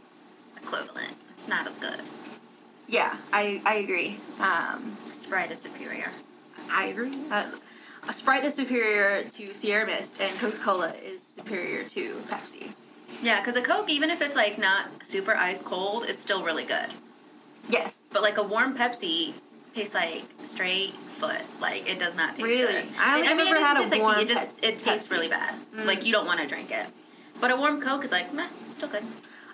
equivalent. 0.58 1.16
It's 1.38 1.48
not 1.48 1.68
as 1.68 1.76
good. 1.76 2.02
yeah, 2.88 3.18
I 3.34 3.62
I 3.66 3.76
agree. 3.76 4.20
Um, 4.40 4.98
Sprite 5.14 5.52
is 5.52 5.60
superior. 5.62 6.12
I 6.72 6.86
agree. 6.88 7.12
Uh, 7.32 7.46
Sprite 8.12 8.46
is 8.46 8.54
superior 8.54 9.24
to 9.24 9.54
Sierra 9.54 9.86
Mist, 9.86 10.22
and 10.22 10.38
Coca 10.40 10.58
Cola 10.58 10.94
is 11.04 11.22
superior 11.24 11.84
to 11.90 12.16
Pepsi. 12.30 12.72
Yeah, 13.22 13.40
because 13.42 13.56
a 13.56 13.62
Coke, 13.62 13.90
even 13.90 14.10
if 14.10 14.22
it's 14.22 14.36
like 14.36 14.58
not 14.58 14.88
super 15.04 15.34
ice 15.36 15.62
cold, 15.62 16.06
is 16.06 16.18
still 16.18 16.44
really 16.44 16.66
good. 16.66 16.88
Yes. 17.70 18.10
But 18.12 18.22
like 18.22 18.38
a 18.38 18.44
warm 18.44 18.78
Pepsi 18.78 19.34
tastes 19.74 19.94
like 19.96 20.24
straight 20.44 20.94
foot. 21.18 21.42
Like 21.60 21.88
it 21.90 22.00
does 22.00 22.16
not 22.16 22.36
taste 22.36 22.44
Really? 22.48 22.74
good. 22.74 22.86
I 23.00 23.20
It- 23.20 23.26
think 23.28 23.40
I've 23.42 23.48
it 23.58 23.62
had 23.62 23.78
a 23.78 23.90
taste 23.90 24.02
like 24.04 24.22
it 24.22 24.28
just 24.28 24.64
it 24.64 24.78
tastes 24.80 25.08
Pepsi. 25.08 25.12
really 25.12 25.28
bad. 25.30 25.56
Mm. 25.76 25.86
Like 25.86 26.06
you 26.06 26.12
don't 26.12 26.26
want 26.26 26.40
to 26.42 26.48
drink 26.48 26.72
it. 26.72 26.88
But 27.42 27.52
a 27.52 27.56
warm 27.56 27.82
Coke, 27.82 28.04
it's 28.04 28.14
like 28.14 28.34
meh, 28.34 28.48
it's 28.68 28.78
still 28.78 28.90
good. 28.90 29.04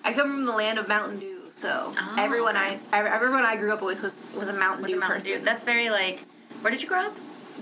I 0.04 0.14
come 0.14 0.30
from 0.32 0.46
the 0.46 0.52
land 0.52 0.78
of 0.80 0.88
Mountain 0.88 1.20
Dew, 1.20 1.42
so 1.52 1.94
Oh, 1.98 2.16
everyone 2.18 2.56
okay. 2.58 2.80
I 2.92 3.00
ev- 3.00 3.06
everyone 3.06 3.46
I 3.46 3.56
grew 3.56 3.72
up 3.74 3.82
with 3.82 4.02
was 4.02 4.26
was 4.36 4.48
a 4.50 4.54
Mountain 4.54 4.82
What's 4.82 4.92
Dew 4.94 4.98
a 4.98 5.00
Mountain 5.00 5.18
person. 5.22 5.40
Dew? 5.40 5.46
That's 5.46 5.64
very 5.64 5.90
like. 5.90 6.26
Where 6.62 6.72
did 6.72 6.82
you 6.82 6.88
grow 6.88 7.00
up? 7.08 7.16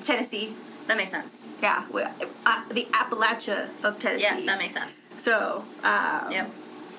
Tennessee. 0.04 0.54
That 0.90 0.98
makes 0.98 1.12
sense. 1.12 1.44
Yeah, 1.62 1.86
uh, 2.48 2.64
the 2.74 2.86
Appalachia 2.94 3.70
of 3.84 4.00
Tennessee. 4.00 4.24
Yeah, 4.24 4.42
that 4.48 4.58
makes 4.58 4.74
sense. 4.74 4.92
so. 5.20 5.64
Um, 5.84 6.32
Yep. 6.32 6.52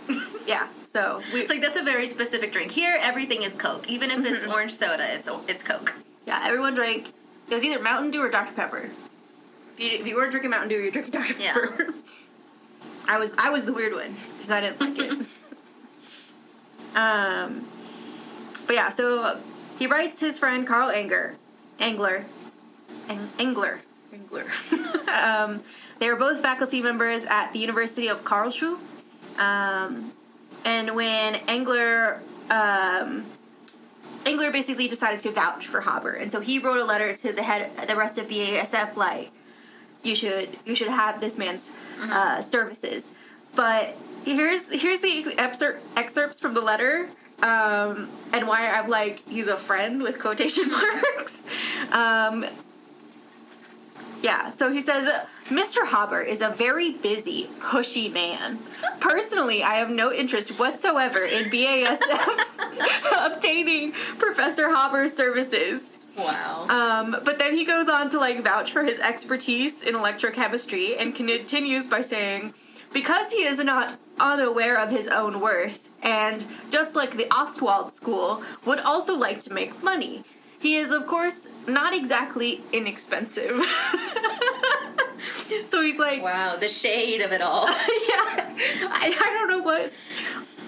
Yeah. 0.46 0.68
So 0.86 1.20
we. 1.34 1.40
It's 1.40 1.50
like 1.50 1.60
that's 1.60 1.76
a 1.76 1.82
very 1.82 2.06
specific 2.06 2.52
drink. 2.52 2.70
Here, 2.70 2.96
everything 3.00 3.42
is 3.42 3.52
Coke. 3.52 3.90
Even 3.90 4.12
if 4.12 4.24
it's 4.24 4.46
orange 4.46 4.72
soda, 4.72 5.12
it's 5.12 5.28
it's 5.48 5.64
Coke. 5.64 5.92
yeah, 6.24 6.40
everyone 6.44 6.76
drank. 6.76 7.08
It 7.48 7.54
was 7.54 7.64
either 7.64 7.82
Mountain 7.82 8.12
Dew 8.12 8.22
or 8.22 8.30
Dr 8.30 8.52
Pepper. 8.54 8.90
If 9.76 9.80
you 9.80 9.90
if 9.98 10.06
you 10.06 10.14
weren't 10.14 10.30
drinking 10.30 10.50
Mountain 10.52 10.68
Dew, 10.68 10.78
you're 10.80 10.92
drinking 10.92 11.12
Dr 11.12 11.34
Pepper. 11.34 11.86
Yeah. 11.88 11.90
I 13.08 13.18
was 13.18 13.34
I 13.38 13.50
was 13.50 13.66
the 13.66 13.72
weird 13.72 13.92
one 13.92 14.14
because 14.36 14.52
I 14.52 14.60
didn't 14.60 14.80
like 14.80 14.98
it. 15.00 15.26
um, 16.94 17.66
but 18.68 18.76
yeah, 18.76 18.88
so 18.88 19.40
he 19.80 19.88
writes 19.88 20.20
his 20.20 20.38
friend 20.38 20.64
Carl 20.64 20.90
Anger, 20.90 21.34
Angler, 21.80 22.24
Ang- 23.10 23.30
Angler, 23.38 23.80
Angler. 24.12 24.46
um, 25.12 25.62
they 25.98 26.08
were 26.08 26.16
both 26.16 26.40
faculty 26.40 26.80
members 26.80 27.24
at 27.26 27.52
the 27.52 27.58
University 27.58 28.08
of 28.08 28.24
Karlsruhe. 28.24 28.78
Um, 29.38 30.12
and 30.64 30.94
when 30.94 31.34
Angler 31.46 32.22
um, 32.50 33.26
Engler 34.26 34.50
basically 34.50 34.88
decided 34.88 35.20
to 35.20 35.30
vouch 35.30 35.66
for 35.66 35.80
Haber, 35.80 36.12
and 36.12 36.30
so 36.30 36.40
he 36.40 36.58
wrote 36.58 36.78
a 36.78 36.84
letter 36.84 37.14
to 37.14 37.32
the 37.32 37.42
head, 37.42 37.70
the 37.88 37.96
rest 37.96 38.18
of 38.18 38.28
BASF, 38.28 38.96
like, 38.96 39.30
you 40.02 40.14
should, 40.14 40.58
you 40.66 40.74
should 40.74 40.88
have 40.88 41.20
this 41.20 41.38
man's 41.38 41.70
uh, 42.00 42.40
services. 42.40 43.12
But 43.54 43.96
here's 44.24 44.70
here's 44.70 45.00
the 45.00 45.34
excerpt, 45.38 45.82
excerpts 45.96 46.38
from 46.38 46.54
the 46.54 46.60
letter, 46.60 47.08
um, 47.42 48.08
and 48.32 48.46
why 48.46 48.68
I'm 48.68 48.88
like 48.88 49.26
he's 49.28 49.48
a 49.48 49.56
friend 49.56 50.02
with 50.02 50.18
quotation 50.18 50.70
marks. 51.12 51.44
Um, 51.90 52.46
yeah, 54.22 54.48
so 54.48 54.72
he 54.72 54.80
says, 54.80 55.08
Mr. 55.46 55.86
Haber 55.86 56.20
is 56.20 56.42
a 56.42 56.50
very 56.50 56.92
busy, 56.92 57.48
pushy 57.58 58.12
man. 58.12 58.58
Personally, 59.00 59.62
I 59.62 59.76
have 59.76 59.90
no 59.90 60.12
interest 60.12 60.58
whatsoever 60.58 61.24
in 61.24 61.50
BASF's 61.50 62.64
obtaining 63.18 63.92
Professor 64.18 64.68
Haber's 64.74 65.16
services. 65.16 65.96
Wow. 66.16 66.66
Um, 66.68 67.16
but 67.24 67.38
then 67.38 67.56
he 67.56 67.64
goes 67.64 67.88
on 67.88 68.10
to 68.10 68.18
like 68.18 68.42
vouch 68.42 68.72
for 68.72 68.84
his 68.84 68.98
expertise 68.98 69.82
in 69.82 69.94
electrochemistry 69.94 71.00
and 71.00 71.14
continues 71.14 71.86
by 71.86 72.02
saying, 72.02 72.52
because 72.92 73.30
he 73.32 73.44
is 73.44 73.58
not 73.58 73.96
unaware 74.18 74.76
of 74.76 74.90
his 74.90 75.08
own 75.08 75.40
worth, 75.40 75.88
and 76.02 76.44
just 76.70 76.94
like 76.96 77.16
the 77.16 77.26
Ostwald 77.30 77.92
School, 77.92 78.42
would 78.64 78.80
also 78.80 79.14
like 79.14 79.40
to 79.42 79.52
make 79.52 79.82
money. 79.82 80.24
He 80.60 80.76
is, 80.76 80.92
of 80.92 81.06
course, 81.06 81.48
not 81.66 81.94
exactly 81.94 82.60
inexpensive. 82.70 83.56
so 85.66 85.80
he's 85.80 85.98
like, 85.98 86.22
wow, 86.22 86.56
the 86.56 86.68
shade 86.68 87.22
of 87.22 87.32
it 87.32 87.40
all. 87.40 87.66
yeah, 87.66 88.54
I, 88.90 89.16
I 89.18 89.30
don't 89.32 89.48
know 89.48 89.62
what. 89.62 89.90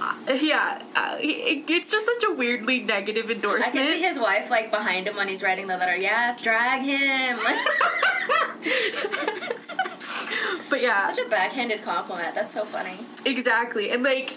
Uh, 0.00 0.14
yeah, 0.32 0.80
uh, 0.96 1.18
he, 1.18 1.62
it's 1.68 1.90
just 1.90 2.06
such 2.06 2.24
a 2.26 2.32
weirdly 2.32 2.80
negative 2.80 3.30
endorsement. 3.30 3.66
I 3.66 3.70
can 3.70 3.86
see 3.98 4.02
his 4.02 4.18
wife 4.18 4.48
like 4.48 4.70
behind 4.70 5.06
him 5.06 5.16
when 5.16 5.28
he's 5.28 5.42
writing 5.42 5.66
the 5.66 5.76
letter. 5.76 5.94
Yes, 5.94 6.40
drag 6.40 6.80
him. 6.80 7.36
but 10.70 10.80
yeah, 10.80 11.12
Such 11.14 11.26
a 11.26 11.28
backhanded 11.28 11.82
compliment. 11.82 12.34
That's 12.34 12.50
so 12.50 12.64
funny. 12.64 13.04
Exactly. 13.26 13.90
And 13.90 14.02
like 14.02 14.32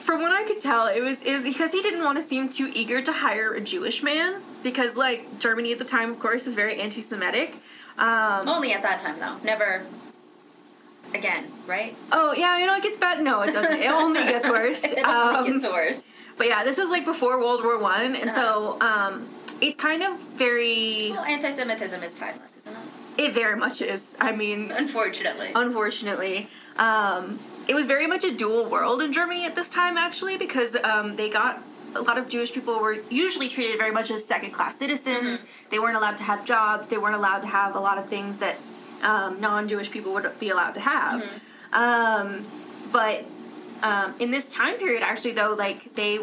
from 0.00 0.20
what 0.22 0.32
I 0.32 0.44
could 0.44 0.60
tell, 0.60 0.86
it 0.86 1.00
was 1.02 1.22
it 1.22 1.32
was 1.34 1.44
because 1.44 1.72
he 1.72 1.82
didn't 1.82 2.04
want 2.04 2.16
to 2.18 2.22
seem 2.22 2.48
too 2.48 2.70
eager 2.74 3.00
to 3.02 3.12
hire 3.12 3.52
a 3.54 3.60
Jewish 3.60 4.02
man 4.02 4.40
because 4.62 4.96
like 4.96 5.38
Germany 5.40 5.72
at 5.72 5.78
the 5.78 5.84
time 5.84 6.10
of 6.10 6.18
course 6.20 6.46
is 6.46 6.54
very 6.54 6.80
anti-Semitic. 6.80 7.56
Um, 7.98 8.48
Only 8.48 8.72
at 8.72 8.82
that 8.82 8.98
time 9.00 9.18
though. 9.20 9.36
Never 9.44 9.82
again, 11.14 11.46
right? 11.66 11.96
oh 12.12 12.32
yeah, 12.32 12.58
you 12.58 12.66
know 12.66 12.74
it 12.74 12.82
gets 12.82 12.96
bad. 12.96 13.22
No, 13.22 13.42
it 13.42 13.52
doesn't. 13.52 13.78
It 13.80 13.90
only 13.90 14.22
gets 14.34 14.48
worse. 14.48 14.84
it 14.84 15.04
Um, 15.04 15.36
only 15.36 15.52
gets 15.60 15.64
worse. 15.72 16.02
But 16.36 16.48
yeah, 16.48 16.64
this 16.64 16.78
is 16.78 16.90
like 16.90 17.04
before 17.04 17.38
World 17.38 17.62
War 17.62 17.78
One, 17.78 18.16
and 18.16 18.30
Uh-huh. 18.30 18.34
so 18.34 18.80
um, 18.80 19.28
it's 19.60 19.76
kind 19.76 20.02
of 20.02 20.18
very. 20.36 21.12
Well, 21.12 21.24
anti-Semitism 21.24 22.02
is 22.02 22.14
timeless, 22.16 22.56
isn't 22.58 22.72
it? 22.72 23.22
It 23.26 23.32
very 23.34 23.54
much 23.56 23.80
is. 23.80 24.16
I 24.20 24.32
mean, 24.32 24.72
Unfortunately. 24.72 25.52
unfortunately. 25.54 26.48
Um, 26.76 27.38
it 27.68 27.74
was 27.74 27.86
very 27.86 28.06
much 28.06 28.24
a 28.24 28.32
dual 28.34 28.66
world 28.66 29.02
in 29.02 29.12
Germany 29.12 29.44
at 29.44 29.54
this 29.54 29.70
time, 29.70 29.96
actually, 29.96 30.36
because 30.36 30.76
um, 30.76 31.16
they 31.16 31.30
got 31.30 31.62
a 31.94 32.02
lot 32.02 32.18
of 32.18 32.28
Jewish 32.28 32.52
people 32.52 32.80
were 32.80 32.98
usually 33.10 33.48
treated 33.48 33.78
very 33.78 33.92
much 33.92 34.10
as 34.10 34.24
second 34.24 34.50
class 34.50 34.76
citizens. 34.76 35.42
Mm-hmm. 35.42 35.70
They 35.70 35.78
weren't 35.78 35.96
allowed 35.96 36.16
to 36.18 36.24
have 36.24 36.44
jobs. 36.44 36.88
They 36.88 36.98
weren't 36.98 37.14
allowed 37.14 37.40
to 37.40 37.46
have 37.48 37.76
a 37.76 37.80
lot 37.80 37.98
of 37.98 38.08
things 38.08 38.38
that 38.38 38.56
um, 39.02 39.40
non 39.40 39.68
Jewish 39.68 39.90
people 39.90 40.12
would 40.14 40.38
be 40.40 40.50
allowed 40.50 40.72
to 40.72 40.80
have. 40.80 41.22
Mm-hmm. 41.22 41.74
Um, 41.74 42.46
but 42.92 43.24
um, 43.82 44.14
in 44.18 44.30
this 44.30 44.48
time 44.48 44.76
period, 44.78 45.02
actually, 45.02 45.32
though, 45.32 45.54
like 45.54 45.94
they 45.94 46.20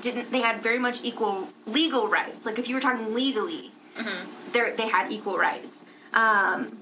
didn't, 0.00 0.30
they 0.30 0.40
had 0.40 0.62
very 0.62 0.78
much 0.78 1.00
equal 1.02 1.48
legal 1.66 2.08
rights. 2.08 2.46
Like 2.46 2.58
if 2.58 2.68
you 2.68 2.74
were 2.74 2.80
talking 2.80 3.14
legally, 3.14 3.72
Mm-hmm. 3.98 4.52
they 4.52 4.72
they 4.76 4.88
had 4.88 5.10
equal 5.10 5.36
rights. 5.38 5.84
Um, 6.12 6.78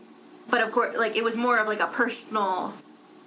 but 0.51 0.61
of 0.61 0.71
course, 0.71 0.97
like 0.97 1.17
it 1.17 1.25
was 1.25 1.35
more 1.35 1.57
of 1.59 1.67
like 1.67 1.81
a 1.81 1.87
personal 1.87 2.75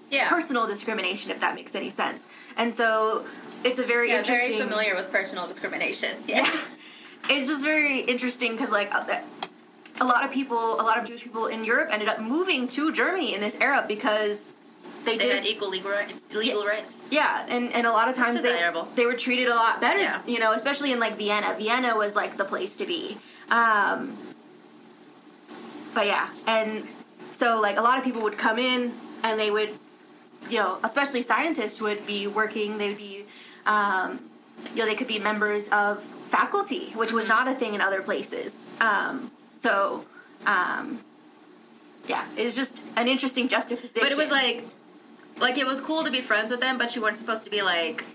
yeah. 0.09 0.29
personal 0.29 0.67
discrimination, 0.67 1.31
if 1.31 1.39
that 1.41 1.55
makes 1.55 1.75
any 1.75 1.89
sense. 1.89 2.27
And 2.57 2.73
so 2.73 3.25
it's 3.63 3.79
a 3.79 3.85
very 3.85 4.09
yeah, 4.09 4.19
interesting. 4.19 4.57
very 4.57 4.61
familiar 4.67 4.95
with 4.95 5.11
personal 5.11 5.47
discrimination. 5.47 6.17
Yeah. 6.27 6.49
It's 7.29 7.47
just 7.47 7.63
very 7.63 7.99
interesting 8.01 8.53
because 8.53 8.71
like 8.71 8.93
uh, 8.95 9.19
a 9.99 10.05
lot 10.05 10.23
of 10.23 10.31
people, 10.31 10.79
a 10.79 10.83
lot 10.83 10.97
of 10.97 11.05
Jewish 11.05 11.21
people 11.21 11.47
in 11.47 11.65
Europe 11.65 11.89
ended 11.91 12.07
up 12.07 12.21
moving 12.21 12.67
to 12.69 12.91
Germany 12.93 13.35
in 13.35 13.41
this 13.41 13.57
era 13.59 13.83
because 13.87 14.51
they, 15.05 15.17
They 15.17 15.25
did. 15.25 15.35
had 15.35 15.45
equal 15.45 15.69
legal 15.69 15.91
rights. 15.91 16.23
Legal 16.33 16.65
rights. 16.65 17.03
yeah, 17.11 17.45
and, 17.47 17.71
and 17.73 17.85
a 17.85 17.91
lot 17.91 18.07
of 18.09 18.15
times 18.15 18.41
they, 18.41 18.71
they 18.95 19.05
were 19.05 19.15
treated 19.15 19.47
a 19.49 19.55
lot 19.55 19.79
better, 19.81 19.99
Yeah. 19.99 20.21
you 20.25 20.39
know, 20.39 20.53
especially 20.53 20.91
in 20.93 20.99
like 20.99 21.17
Vienna. 21.17 21.55
Vienna 21.57 21.95
was 21.95 22.15
like 22.15 22.37
the 22.37 22.45
place 22.45 22.75
to 22.77 22.85
be. 22.85 23.17
Um, 23.51 24.17
but 25.93 26.05
yeah, 26.05 26.29
and 26.47 26.87
so 27.31 27.59
like 27.59 27.77
a 27.77 27.81
lot 27.81 27.97
of 27.97 28.03
people 28.03 28.21
would 28.23 28.37
come 28.37 28.59
in 28.59 28.93
and 29.23 29.39
they 29.39 29.51
would, 29.51 29.71
you 30.49 30.57
know, 30.57 30.79
especially 30.83 31.21
scientists 31.21 31.81
would 31.81 32.05
be 32.05 32.27
working. 32.27 32.77
They 32.77 32.89
would 32.89 32.97
be, 32.97 33.25
um, 33.65 34.19
you 34.73 34.77
know, 34.77 34.85
they 34.85 34.95
could 34.95 35.07
be 35.07 35.19
members 35.19 35.67
of 35.69 36.03
faculty, 36.25 36.91
which 36.95 37.11
was 37.11 37.27
not 37.27 37.47
a 37.47 37.55
thing 37.55 37.73
in 37.73 37.81
other 37.81 38.01
places. 38.01 38.67
Um, 38.79 39.31
so, 39.57 40.05
um, 40.45 40.99
yeah, 42.07 42.25
it 42.37 42.43
was 42.43 42.55
just 42.55 42.81
an 42.95 43.07
interesting 43.07 43.47
juxtaposition. 43.47 44.01
But 44.01 44.11
it 44.11 44.17
was 44.17 44.31
like, 44.31 44.65
like 45.37 45.57
it 45.57 45.65
was 45.65 45.81
cool 45.81 46.03
to 46.03 46.11
be 46.11 46.21
friends 46.21 46.51
with 46.51 46.59
them, 46.59 46.77
but 46.77 46.95
you 46.95 47.01
weren't 47.01 47.17
supposed 47.17 47.43
to 47.45 47.51
be 47.51 47.61
like 47.61 48.05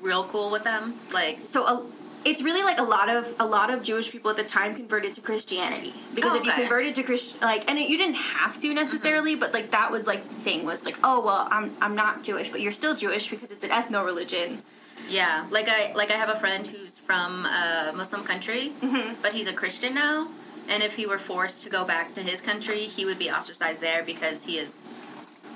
real 0.00 0.24
cool 0.24 0.50
with 0.50 0.64
them. 0.64 0.94
Like, 1.12 1.40
so 1.46 1.66
a, 1.66 1.86
it's 2.24 2.42
really 2.42 2.62
like 2.62 2.78
a 2.78 2.82
lot 2.82 3.08
of 3.08 3.34
a 3.38 3.46
lot 3.46 3.70
of 3.70 3.82
Jewish 3.82 4.10
people 4.10 4.30
at 4.30 4.36
the 4.36 4.44
time 4.44 4.74
converted 4.74 5.14
to 5.14 5.20
Christianity. 5.20 5.94
Because 6.14 6.32
Oh, 6.32 6.38
if 6.38 6.44
you 6.44 6.52
converted 6.52 6.94
to 6.96 7.02
Christ 7.02 7.40
like 7.40 7.68
and 7.68 7.78
it, 7.78 7.88
you 7.88 7.96
didn't 7.96 8.16
have 8.16 8.58
to 8.60 8.74
necessarily 8.74 9.32
mm-hmm. 9.32 9.40
but 9.40 9.54
like 9.54 9.70
that 9.70 9.90
was 9.90 10.06
like 10.06 10.28
the 10.28 10.34
thing 10.34 10.64
was 10.64 10.84
like 10.84 10.98
oh 11.04 11.20
well 11.20 11.48
I'm 11.50 11.76
I'm 11.80 11.94
not 11.94 12.24
Jewish 12.24 12.50
but 12.50 12.60
you're 12.60 12.72
still 12.72 12.94
Jewish 12.94 13.30
because 13.30 13.52
it's 13.52 13.64
an 13.64 13.70
ethno 13.70 14.04
religion. 14.04 14.62
Yeah, 15.08 15.46
like 15.50 15.68
I 15.68 15.92
like 15.94 16.10
I 16.10 16.16
have 16.16 16.28
a 16.28 16.38
friend 16.38 16.66
who's 16.66 16.98
from 16.98 17.46
a 17.46 17.92
Muslim 17.94 18.24
country, 18.24 18.72
mm-hmm. 18.80 19.14
but 19.22 19.32
he's 19.32 19.46
a 19.46 19.52
Christian 19.52 19.94
now. 19.94 20.28
And 20.68 20.82
if 20.82 20.94
he 20.94 21.06
were 21.06 21.18
forced 21.18 21.62
to 21.62 21.70
go 21.70 21.84
back 21.84 22.12
to 22.14 22.22
his 22.22 22.42
country, 22.42 22.80
he 22.80 23.06
would 23.06 23.18
be 23.18 23.30
ostracized 23.30 23.80
there 23.80 24.02
because 24.02 24.44
he 24.44 24.58
is 24.58 24.88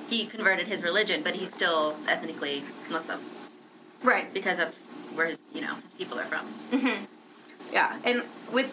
he 0.08 0.26
converted 0.26 0.68
his 0.68 0.82
religion, 0.82 1.22
but 1.22 1.34
he's 1.34 1.52
still 1.52 1.96
ethnically 2.06 2.62
Muslim. 2.90 3.20
Right. 4.02 4.32
Because 4.32 4.58
that's 4.58 4.90
where 5.14 5.26
his 5.26 5.40
you 5.54 5.60
know 5.60 5.74
his 5.82 5.92
people 5.92 6.18
are 6.18 6.24
from. 6.26 6.46
yeah 7.72 7.98
and 8.04 8.22
with 8.52 8.70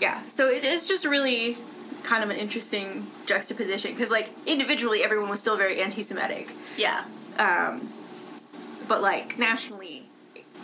yeah 0.00 0.20
so 0.26 0.48
it, 0.48 0.64
it's 0.64 0.86
just 0.86 1.04
really 1.04 1.56
kind 2.02 2.24
of 2.24 2.30
an 2.30 2.36
interesting 2.36 3.06
juxtaposition 3.26 3.92
because 3.92 4.10
like 4.10 4.30
individually 4.46 5.04
everyone 5.04 5.28
was 5.28 5.38
still 5.40 5.56
very 5.56 5.80
anti-Semitic 5.80 6.50
Yeah, 6.76 7.04
um, 7.38 7.88
but 8.88 9.00
like 9.02 9.38
nationally, 9.38 10.04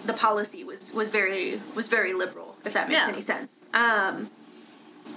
the 0.04 0.12
policy 0.14 0.64
was 0.64 0.92
was 0.92 1.10
very 1.10 1.60
was 1.74 1.88
very 1.88 2.12
liberal. 2.14 2.56
If 2.64 2.72
that 2.72 2.88
makes 2.88 3.02
Yeah. 3.02 3.08
any 3.12 3.20
sense. 3.22 3.64
Um, 3.74 4.30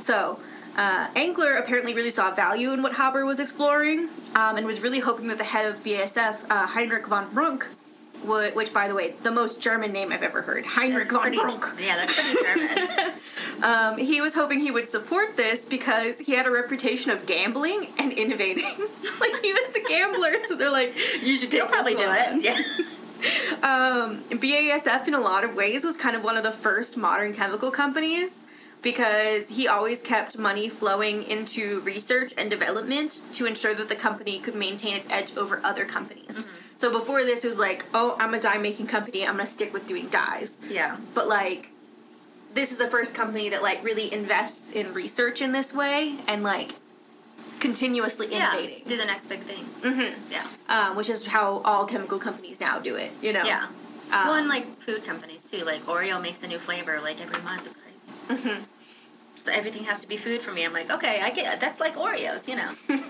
so. 0.04 0.39
Uh, 0.78 1.10
Angler 1.17 1.56
apparently 1.56 1.93
really 1.93 2.12
saw 2.12 2.32
value 2.34 2.71
in 2.71 2.82
what 2.82 2.93
Haber 2.93 3.26
was 3.26 3.41
exploring, 3.41 4.08
um, 4.36 4.56
and 4.56 4.65
was 4.65 4.80
really 4.80 5.00
hoping 5.02 5.28
that 5.28 5.38
the 5.38 5.43
head 5.43 5.65
of 5.65 5.84
BASF, 5.84 6.45
uh, 6.50 6.65
Heinrich 6.65 7.08
von 7.08 7.30
Brunck, 7.34 7.67
which 8.23 8.73
by 8.73 8.88
the 8.88 8.93
way, 8.95 9.15
the 9.23 9.31
most 9.31 9.62
German 9.62 9.91
name 9.91 10.12
I've 10.12 10.23
ever 10.23 10.41
heard, 10.41 10.65
Heinrich 10.65 11.10
that's 11.10 11.12
von 11.12 11.21
pretty. 11.21 11.38
Brunck. 11.38 11.65
Yeah, 11.79 11.97
that's 11.97 12.13
pretty 12.13 12.38
German. 12.43 13.13
Um, 13.63 13.97
he 13.99 14.21
was 14.21 14.34
hoping 14.34 14.60
he 14.60 14.71
would 14.71 14.88
support 14.88 15.38
this 15.38 15.65
because 15.65 16.17
he 16.17 16.31
had 16.31 16.47
a 16.47 16.49
reputation 16.51 17.12
of 17.12 17.27
gambling 17.27 17.89
and 17.99 18.12
innovating. 18.12 18.63
like 19.19 19.36
he 19.43 19.53
was 19.53 19.75
a 19.75 19.84
gambler, 19.88 20.41
so 20.41 20.55
they're 20.55 20.71
like, 20.71 20.95
you 21.21 21.38
should 21.38 21.51
take 21.51 21.62
He'll 21.62 21.69
probably 21.69 21.93
do 21.93 22.07
one." 22.07 22.43
it. 22.43 22.43
Yeah. 22.43 22.63
Um, 23.62 24.23
BASF, 24.31 25.07
in 25.07 25.13
a 25.13 25.19
lot 25.19 25.43
of 25.43 25.53
ways, 25.53 25.84
was 25.86 25.95
kind 25.95 26.15
of 26.15 26.23
one 26.23 26.38
of 26.38 26.43
the 26.43 26.51
first 26.51 26.97
modern 26.97 27.36
chemical 27.36 27.69
companies 27.69 28.47
because 28.81 29.49
he 29.49 29.67
always 29.67 30.01
kept 30.01 30.39
money 30.39 30.67
flowing 30.67 31.21
into 31.23 31.81
research 31.81 32.34
and 32.36 32.49
development 32.49 33.21
to 33.34 33.45
ensure 33.45 33.75
that 33.75 33.89
the 33.89 33.95
company 33.95 34.39
could 34.39 34.55
maintain 34.55 34.95
its 34.95 35.07
edge 35.10 35.38
over 35.38 35.62
other 35.63 35.86
companies. 35.86 36.43
So 36.82 36.91
before 36.91 37.24
this, 37.24 37.46
it 37.46 37.48
was 37.48 37.60
like, 37.60 37.86
oh, 37.94 38.15
I'm 38.20 38.34
a 38.34 38.39
dye 38.39 38.58
making 38.58 38.88
company, 38.88 39.24
I'm 39.24 39.36
gonna 39.38 39.46
stick 39.46 39.72
with 39.72 39.86
doing 39.86 40.08
dyes. 40.10 40.60
Yeah. 40.67 40.98
But 41.13 41.28
like, 41.28 41.70
this 42.56 42.72
is 42.72 42.80
the 42.80 42.88
first 42.89 43.13
company 43.13 43.50
that 43.50 43.62
like 43.62 43.84
really 43.84 44.12
invests 44.12 44.72
in 44.72 44.91
research 44.91 45.44
in 45.44 45.52
this 45.52 45.76
way 45.76 46.15
and 46.26 46.41
like 46.41 46.72
continuously 47.60 48.30
Yeah. 48.32 48.52
innovating. 48.58 48.82
Do 48.88 48.98
the 48.98 49.06
next 49.06 49.30
big 49.30 49.44
thing. 49.44 49.63
Mm-hmm. 49.84 50.32
Yeah. 50.32 50.48
Um, 50.70 50.96
which 50.96 51.08
is 51.12 51.28
how 51.28 51.62
all 51.63 51.86
chemical 51.86 52.17
companies 52.17 52.60
now 52.60 52.80
do 52.80 52.96
it. 52.96 53.12
You 53.22 53.34
know. 53.34 53.44
Yeah. 53.44 53.65
Um, 54.12 54.26
well, 54.28 54.34
and 54.34 54.48
like 54.48 54.82
food 54.82 55.04
companies 55.04 55.46
too. 55.46 55.63
Like 55.63 55.86
Oreo 55.86 56.20
makes 56.20 56.41
a 56.41 56.48
new 56.48 56.58
flavor 56.58 57.00
like 57.00 57.22
every 57.22 57.44
month. 57.44 57.67
It's 57.67 57.78
crazy. 57.78 58.41
Mhm. 58.50 58.63
So 59.43 59.51
everything 59.51 59.84
has 59.86 59.99
to 60.01 60.08
be 60.08 60.17
food 60.17 60.41
for 60.41 60.51
me. 60.51 60.63
I'm 60.65 60.73
like, 60.73 60.89
okay, 60.91 61.21
I 61.21 61.32
get 61.32 61.60
that's 61.60 61.80
like 61.80 61.95
Oreos, 61.95 62.47
you 62.47 62.56
know. 62.56 62.71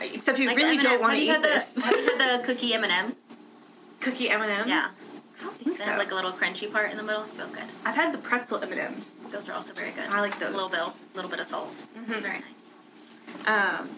Except 0.00 0.38
you 0.38 0.46
Like 0.46 0.56
really 0.56 0.78
don't 0.78 1.00
want 1.00 1.12
to 1.12 1.18
eat 1.18 1.26
had 1.28 1.42
this. 1.42 1.72
The, 1.72 1.82
have 1.82 1.96
you 1.96 2.04
had 2.04 2.40
the 2.40 2.44
cookie 2.46 2.74
M 2.74 2.82
and 2.82 2.92
M's? 2.92 3.20
Cookie 4.00 4.30
M 4.30 4.42
and 4.42 4.50
M's. 4.50 4.68
Yeah. 4.68 4.88
I 5.40 5.42
don't 5.44 5.54
think 5.56 5.76
They 5.78 5.84
so. 5.84 5.90
have 5.90 5.98
like 5.98 6.10
a 6.10 6.14
little 6.14 6.32
crunchy 6.32 6.70
part 6.70 6.90
in 6.90 6.96
the 6.96 7.02
middle. 7.02 7.22
It's 7.24 7.36
so 7.36 7.46
good. 7.48 7.62
I've 7.84 7.94
had 7.94 8.12
the 8.12 8.18
pretzel 8.18 8.58
M 8.62 8.72
and 8.72 8.80
M's. 8.80 9.24
Those 9.30 9.48
are 9.48 9.52
also 9.54 9.72
very 9.72 9.92
good. 9.92 10.04
I 10.08 10.20
like 10.20 10.38
those. 10.40 10.50
A 10.50 10.52
little 10.52 10.68
bit, 10.70 10.80
of, 10.80 11.00
little 11.14 11.30
bit 11.30 11.40
of 11.40 11.46
salt. 11.46 11.82
Mhm. 11.96 12.06
Very 12.20 12.40
nice. 12.40 13.46
Um, 13.46 13.88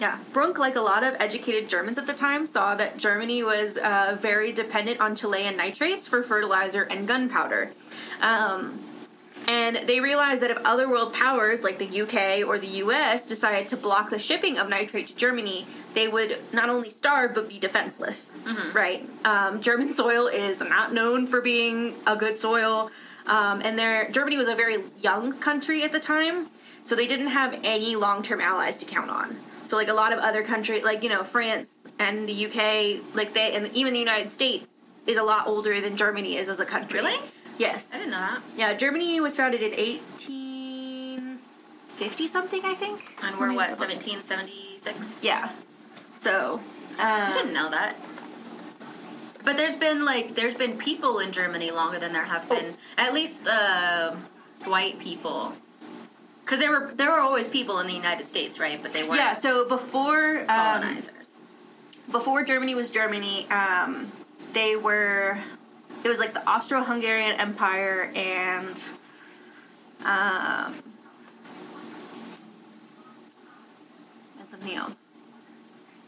yeah, 0.00 0.18
Brunck, 0.32 0.58
like 0.58 0.76
a 0.76 0.80
lot 0.80 1.02
of 1.04 1.14
educated 1.20 1.68
Germans 1.68 1.98
at 1.98 2.06
the 2.06 2.12
time, 2.14 2.46
saw 2.46 2.74
that 2.76 2.96
Germany 2.98 3.42
was 3.42 3.76
uh, 3.76 4.16
very 4.18 4.52
dependent 4.52 5.00
on 5.00 5.14
Chilean 5.16 5.56
nitrates 5.56 6.06
for 6.06 6.22
fertilizer 6.22 6.82
and 6.84 7.06
gunpowder. 7.06 7.72
Um, 8.20 8.78
and 9.46 9.88
they 9.88 10.00
realized 10.00 10.42
that 10.42 10.50
if 10.50 10.58
other 10.64 10.88
world 10.88 11.12
powers 11.12 11.62
like 11.62 11.78
the 11.78 12.02
UK 12.02 12.46
or 12.46 12.58
the 12.58 12.82
US 12.82 13.24
decided 13.26 13.68
to 13.68 13.76
block 13.76 14.10
the 14.10 14.18
shipping 14.18 14.58
of 14.58 14.68
nitrate 14.68 15.06
to 15.08 15.14
Germany, 15.14 15.66
they 15.94 16.08
would 16.08 16.38
not 16.52 16.68
only 16.68 16.90
starve 16.90 17.34
but 17.34 17.48
be 17.48 17.58
defenseless. 17.58 18.36
Right? 18.74 19.08
Um, 19.24 19.60
German 19.60 19.88
soil 20.00 20.26
is 20.26 20.60
not 20.60 20.92
known 20.92 21.26
for 21.26 21.40
being 21.40 21.94
a 22.06 22.16
good 22.16 22.36
soil, 22.36 22.90
um, 23.26 23.60
and 23.62 23.78
their 23.78 24.10
Germany 24.10 24.36
was 24.38 24.48
a 24.48 24.54
very 24.54 24.84
young 25.00 25.34
country 25.34 25.82
at 25.82 25.92
the 25.92 26.00
time, 26.00 26.48
so 26.82 26.94
they 26.94 27.06
didn't 27.06 27.28
have 27.28 27.58
any 27.62 27.96
long-term 27.96 28.40
allies 28.40 28.76
to 28.78 28.86
count 28.86 29.10
on. 29.10 29.38
So 29.66 29.76
like 29.76 29.88
a 29.88 29.94
lot 29.94 30.14
of 30.14 30.18
other 30.18 30.42
countries, 30.42 30.82
like 30.82 31.02
you 31.02 31.10
know 31.10 31.24
France 31.24 31.86
and 31.98 32.26
the 32.28 32.46
UK, 32.46 33.14
like 33.14 33.34
they 33.34 33.54
and 33.54 33.70
even 33.74 33.92
the 33.92 33.98
United 33.98 34.30
States 34.30 34.80
is 35.06 35.16
a 35.16 35.22
lot 35.22 35.46
older 35.46 35.80
than 35.80 35.96
Germany 35.96 36.36
is 36.36 36.48
as 36.48 36.60
a 36.60 36.64
country. 36.64 37.00
Really? 37.00 37.18
Yes. 37.58 37.94
I 37.94 37.98
didn't 37.98 38.10
know 38.12 38.18
that. 38.18 38.42
Yeah, 38.56 38.74
Germany 38.74 39.20
was 39.20 39.36
founded 39.36 39.62
in 39.62 39.70
1850 39.70 42.26
something, 42.26 42.62
I 42.64 42.74
think. 42.74 43.16
And 43.22 43.38
we're 43.38 43.52
what, 43.52 43.78
1776? 43.78 45.22
Yeah. 45.22 45.50
So, 46.16 46.60
I 46.98 47.32
didn't 47.34 47.48
um, 47.48 47.54
know 47.54 47.70
that. 47.70 47.94
But 49.44 49.56
there's 49.56 49.76
been 49.76 50.04
like 50.04 50.34
there's 50.34 50.54
been 50.54 50.76
people 50.76 51.20
in 51.20 51.32
Germany 51.32 51.70
longer 51.70 51.98
than 51.98 52.12
there 52.12 52.24
have 52.24 52.44
Oh. 52.50 52.56
been 52.56 52.74
at 52.96 53.14
least 53.14 53.46
uh, 53.48 54.14
white 54.64 54.98
people. 54.98 55.52
Because 56.44 56.60
there 56.60 56.70
were 56.70 56.92
there 56.94 57.10
were 57.10 57.20
always 57.20 57.48
people 57.48 57.78
in 57.78 57.86
the 57.86 57.94
United 57.94 58.28
States, 58.28 58.58
right? 58.58 58.82
But 58.82 58.92
they 58.92 59.04
weren't 59.04 59.20
yeah. 59.20 59.32
So 59.34 59.66
before 59.68 60.40
um, 60.40 60.46
colonizers. 60.46 61.30
before 62.10 62.42
Germany 62.42 62.74
was 62.74 62.90
Germany, 62.90 63.46
um, 63.50 64.10
they 64.52 64.76
were. 64.76 65.38
It 66.04 66.08
was 66.08 66.18
like 66.18 66.32
the 66.34 66.46
Austro-Hungarian 66.48 67.38
Empire 67.40 68.10
and. 68.14 68.82
Um, 70.04 70.74
and 74.38 74.48
something 74.48 74.74
else. 74.74 75.14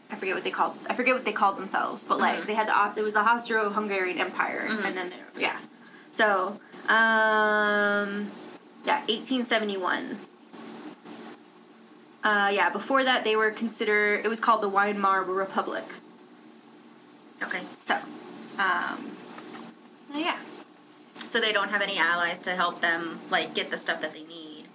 I 0.09 0.15
forget 0.15 0.35
what 0.35 0.43
they 0.43 0.51
called. 0.51 0.77
I 0.89 0.93
forget 0.93 1.13
what 1.13 1.25
they 1.25 1.33
called 1.33 1.57
themselves, 1.57 2.03
but 2.03 2.19
like 2.19 2.39
Mhm. 2.41 2.45
they 2.45 2.53
had 2.53 2.67
the 2.67 2.99
it 2.99 3.03
was 3.03 3.13
the 3.13 3.19
Austro-Hungarian 3.21 4.17
Empire, 4.17 4.67
Mhm. 4.69 4.85
and 4.85 4.97
then 4.97 5.13
yeah. 5.37 5.57
So, 6.11 6.59
um, 6.87 8.31
yeah, 8.85 9.03
eighteen 9.07 9.45
seventy 9.45 9.77
one. 9.77 10.19
Uh, 12.23 12.49
yeah, 12.53 12.69
before 12.69 13.03
that 13.03 13.23
they 13.23 13.35
were 13.35 13.51
considered. 13.51 14.23
It 14.25 14.27
was 14.29 14.39
called 14.39 14.61
the 14.61 14.69
Weimar 14.69 15.23
Republic. 15.23 15.85
Okay. 17.41 17.61
So, 17.81 17.97
um, 18.59 19.17
yeah. 20.13 20.37
So 21.27 21.39
they 21.39 21.51
don't 21.51 21.69
have 21.69 21.81
any 21.81 21.97
allies 21.97 22.41
to 22.41 22.51
help 22.55 22.81
them 22.81 23.19
like 23.29 23.53
get 23.53 23.69
the 23.71 23.77
stuff 23.77 24.01
that 24.01 24.13
they 24.13 24.23
need. 24.23 24.65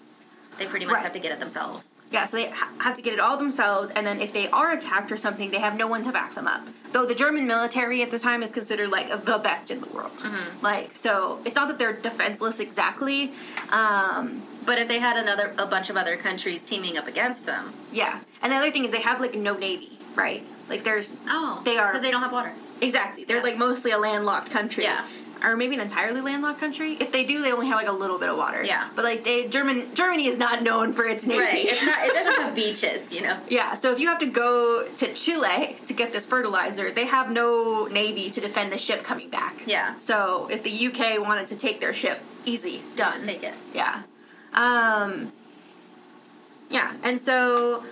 They 0.59 0.66
pretty 0.66 0.87
much 0.87 0.94
Right. 0.94 1.03
have 1.05 1.12
to 1.12 1.18
get 1.18 1.33
it 1.33 1.38
themselves. 1.40 1.92
Yeah, 2.11 2.22
so 2.25 2.37
they 2.37 2.51
ha- 2.51 2.68
have 2.79 2.94
to 2.96 3.03
get 3.03 3.14
it 3.14 3.18
all 3.20 3.37
themselves, 3.37 3.90
and 3.90 4.07
then 4.07 4.20
if 4.20 4.33
they 4.33 4.49
are 4.51 4.70
attacked 4.70 5.11
or 5.11 5.16
something, 5.16 5.51
they 5.51 5.59
have 5.59 5.75
no 5.77 5.88
one 5.88 6.05
to 6.05 6.12
back 6.12 6.35
them 6.37 6.46
up. 6.46 6.62
Though 6.92 7.05
the 7.05 7.16
German 7.16 7.49
military 7.49 8.01
at 8.01 8.12
the 8.12 8.18
time 8.18 8.44
is 8.44 8.53
considered 8.53 8.90
like 8.92 9.25
the 9.25 9.38
best 9.38 9.72
in 9.72 9.81
the 9.81 9.87
world. 9.88 10.16
Mhm. 10.18 10.62
Like, 10.62 10.90
so 10.94 11.40
it's 11.44 11.57
not 11.57 11.66
that 11.66 11.79
they're 11.81 11.92
defenseless 11.92 12.61
exactly. 12.61 13.33
Um, 13.70 14.42
But 14.64 14.79
if 14.81 14.88
they 14.88 14.99
had 14.99 15.16
another 15.16 15.53
a 15.59 15.66
bunch 15.66 15.90
of 15.90 15.96
other 15.96 16.16
countries 16.16 16.62
teaming 16.64 16.96
up 16.99 17.07
against 17.07 17.44
them, 17.46 17.72
yeah, 17.92 18.18
and 18.42 18.53
the 18.53 18.57
other 18.57 18.70
thing 18.72 18.85
is 18.85 18.90
they 18.92 19.01
have 19.03 19.20
like 19.20 19.35
no 19.35 19.55
navy, 19.55 19.99
right? 20.16 20.44
Like, 20.68 20.83
there's 20.85 21.14
oh, 21.29 21.61
They 21.64 21.77
are- 21.79 21.90
because 21.92 22.03
they 22.03 22.11
don't 22.11 22.22
have 22.22 22.33
water. 22.33 22.53
exactly 22.81 23.25
they're 23.25 23.37
Yeah. 23.38 23.42
like 23.44 23.57
mostly 23.59 23.90
a 23.92 23.99
landlocked 23.99 24.51
country. 24.51 24.83
Yeah. 24.85 25.03
Or 25.42 25.57
maybe 25.57 25.75
an 25.75 25.81
entirely 25.81 26.20
landlocked 26.20 26.59
country. 26.59 26.92
If 26.99 27.12
they 27.12 27.25
do, 27.25 27.42
they 27.42 27.53
only 27.53 27.66
have 27.66 27.77
like 27.77 27.88
a 27.88 27.92
little 27.92 28.18
bit 28.18 28.29
of 28.29 28.37
water. 28.37 28.62
Yeah. 28.64 28.88
But 28.96 29.05
like 29.05 29.25
they 29.25 29.49
German 29.49 29.94
Germany 29.94 30.27
is 30.27 30.38
not 30.38 30.62
known 30.62 30.92
for 30.92 31.05
its 31.05 31.27
navy. 31.27 31.40
Right. 31.40 31.66
It's 31.66 31.83
not. 31.83 32.07
It 32.07 32.12
doesn't 32.14 32.42
have 32.42 32.55
beaches, 32.64 33.12
you 33.12 33.22
know. 33.22 33.38
Yeah, 33.49 33.75
so 33.75 33.92
if 33.92 34.01
you 34.01 34.09
have 34.09 34.18
to 34.20 34.27
go 34.27 34.87
to 34.96 35.14
Chile 35.14 35.77
to 35.87 35.92
get 35.94 36.12
this 36.12 36.25
fertilizer, 36.27 36.90
they 36.90 37.07
have 37.07 37.31
no 37.31 37.87
navy 37.87 38.31
to 38.31 38.40
defend 38.40 38.72
the 38.72 38.79
ship 38.79 39.03
coming 39.03 39.29
back. 39.31 39.62
Yeah. 39.66 39.96
So 39.99 40.49
if 40.51 40.62
the 40.62 40.87
UK 40.87 41.20
wanted 41.20 41.46
to 41.49 41.57
take 41.57 41.81
their 41.81 41.92
ship, 41.92 42.18
easy, 42.44 42.83
done. 42.96 43.12
Just 43.12 43.27
take 43.27 43.42
it. 43.42 43.55
Yeah. 43.75 44.03
Um 44.55 45.33
Yeah, 46.70 46.94
and 47.03 47.20
so 47.20 47.85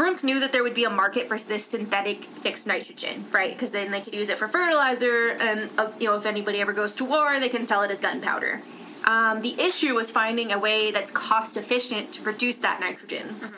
Brunck 0.00 0.24
knew 0.24 0.40
that 0.40 0.50
there 0.50 0.62
would 0.62 0.72
be 0.72 0.84
a 0.84 0.88
market 0.88 1.28
for 1.28 1.36
this 1.36 1.66
synthetic 1.66 2.24
fixed 2.40 2.66
nitrogen, 2.66 3.26
right? 3.32 3.52
Because 3.52 3.70
then 3.70 3.90
they 3.90 4.00
could 4.00 4.14
use 4.14 4.30
it 4.30 4.38
for 4.38 4.48
fertilizer, 4.48 5.36
and 5.38 5.68
uh, 5.76 5.90
you 6.00 6.08
know, 6.08 6.16
if 6.16 6.24
anybody 6.24 6.58
ever 6.58 6.72
goes 6.72 6.94
to 6.94 7.04
war, 7.04 7.38
they 7.38 7.50
can 7.50 7.66
sell 7.66 7.82
it 7.82 7.90
as 7.90 8.00
gunpowder. 8.00 8.62
Um, 9.04 9.42
the 9.42 9.60
issue 9.60 9.94
was 9.94 10.10
finding 10.10 10.52
a 10.52 10.58
way 10.58 10.90
that's 10.90 11.10
cost 11.10 11.58
efficient 11.58 12.14
to 12.14 12.22
produce 12.22 12.56
that 12.60 12.80
nitrogen. 12.80 13.52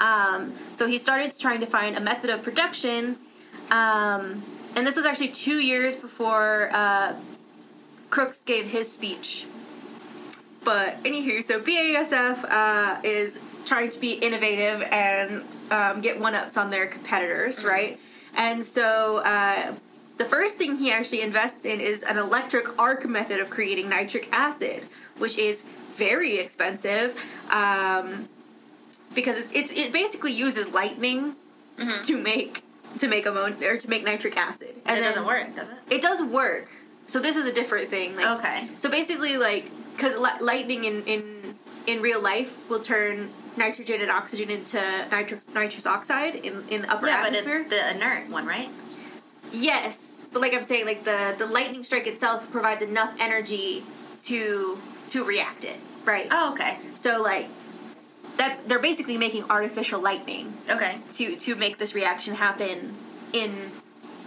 Um, 0.00 0.52
so 0.74 0.86
he 0.86 0.96
started 0.96 1.36
trying 1.36 1.58
to 1.58 1.66
find 1.66 1.96
a 1.96 2.00
method 2.00 2.30
of 2.30 2.44
production, 2.44 3.16
um, 3.72 4.44
and 4.76 4.86
this 4.86 4.94
was 4.94 5.04
actually 5.04 5.30
two 5.30 5.58
years 5.58 5.96
before 5.96 6.70
uh, 6.72 7.16
Crookes 8.10 8.44
gave 8.44 8.66
his 8.66 8.92
speech. 8.92 9.44
But 10.62 11.02
anywho, 11.02 11.42
so 11.42 11.60
BASF 11.60 12.44
uh, 12.44 13.00
is 13.02 13.40
trying 13.70 13.88
to 13.88 14.00
be 14.00 14.14
innovative 14.14 14.82
and 14.90 15.44
um, 15.70 16.00
get 16.00 16.18
one 16.18 16.34
ups 16.34 16.56
on 16.56 16.70
their 16.70 16.88
competitors, 16.88 17.64
right? 17.64 18.00
And 18.34 18.64
so 18.64 19.18
uh, 19.18 19.74
the 20.16 20.24
first 20.24 20.58
thing 20.58 20.74
he 20.76 20.90
actually 20.90 21.22
invests 21.22 21.64
in 21.64 21.78
is 21.80 22.02
an 22.02 22.18
electric 22.18 22.76
arc 22.80 23.06
method 23.08 23.38
of 23.38 23.48
creating 23.48 23.88
nitric 23.88 24.28
acid, 24.32 24.86
which 25.18 25.38
is 25.38 25.62
very 25.94 26.38
expensive 26.40 27.14
um, 27.50 28.28
because 29.14 29.36
it's, 29.38 29.52
it's, 29.52 29.70
it 29.70 29.92
basically 29.92 30.32
uses 30.32 30.70
lightning 30.72 31.36
to 32.02 32.18
make 32.18 32.62
to 32.98 33.06
make 33.08 33.24
ammonia 33.24 33.68
or 33.68 33.76
to 33.78 33.88
make 33.88 34.04
nitric 34.04 34.36
acid, 34.36 34.74
And 34.84 34.98
it 34.98 35.02
then- 35.02 35.10
doesn't 35.12 35.26
work, 35.26 35.54
does 35.56 35.68
it? 35.68 35.74
It 35.90 36.02
does 36.02 36.22
work. 36.24 36.68
So 37.06 37.20
this 37.20 37.36
is 37.36 37.46
a 37.46 37.52
different 37.52 37.88
thing. 37.88 38.16
Like, 38.16 38.38
Okay. 38.40 38.68
So 38.78 38.90
basically, 38.90 39.36
like, 39.38 39.70
because 39.96 40.16
li- 40.18 40.40
lightning 40.40 40.82
in, 40.84 41.02
in 41.04 41.54
in 41.86 42.00
real 42.02 42.20
life 42.22 42.56
will 42.68 42.80
turn 42.80 43.30
nitrogen 43.56 44.00
and 44.00 44.10
oxygen 44.10 44.50
into 44.50 44.80
nitrous 45.10 45.46
nitrous 45.54 45.86
oxide 45.86 46.36
in 46.36 46.64
in 46.68 46.82
the 46.82 46.90
upper 46.92 47.06
Yeah, 47.06 47.22
but 47.22 47.34
it's 47.34 47.68
the 47.68 47.90
inert 47.94 48.28
one, 48.30 48.46
right? 48.46 48.70
yes, 49.52 50.26
but 50.32 50.40
like 50.40 50.54
I'm 50.54 50.62
saying, 50.62 50.86
like 50.86 51.04
the 51.04 51.34
the 51.38 51.46
lightning 51.46 51.82
strike 51.84 52.06
itself 52.06 52.50
provides 52.50 52.82
enough 52.82 53.14
energy 53.18 53.84
to 54.22 54.78
to 55.10 55.24
react 55.24 55.64
it, 55.64 55.76
right? 56.04 56.28
Oh, 56.30 56.52
okay. 56.52 56.78
So 56.94 57.20
like 57.20 57.48
that's 58.36 58.60
they're 58.60 58.78
basically 58.78 59.18
making 59.18 59.44
artificial 59.50 60.00
lightning 60.00 60.54
Okay. 60.68 60.98
to 61.12 61.36
to 61.36 61.54
make 61.56 61.78
this 61.78 61.94
reaction 61.94 62.34
happen 62.36 62.94
in 63.32 63.72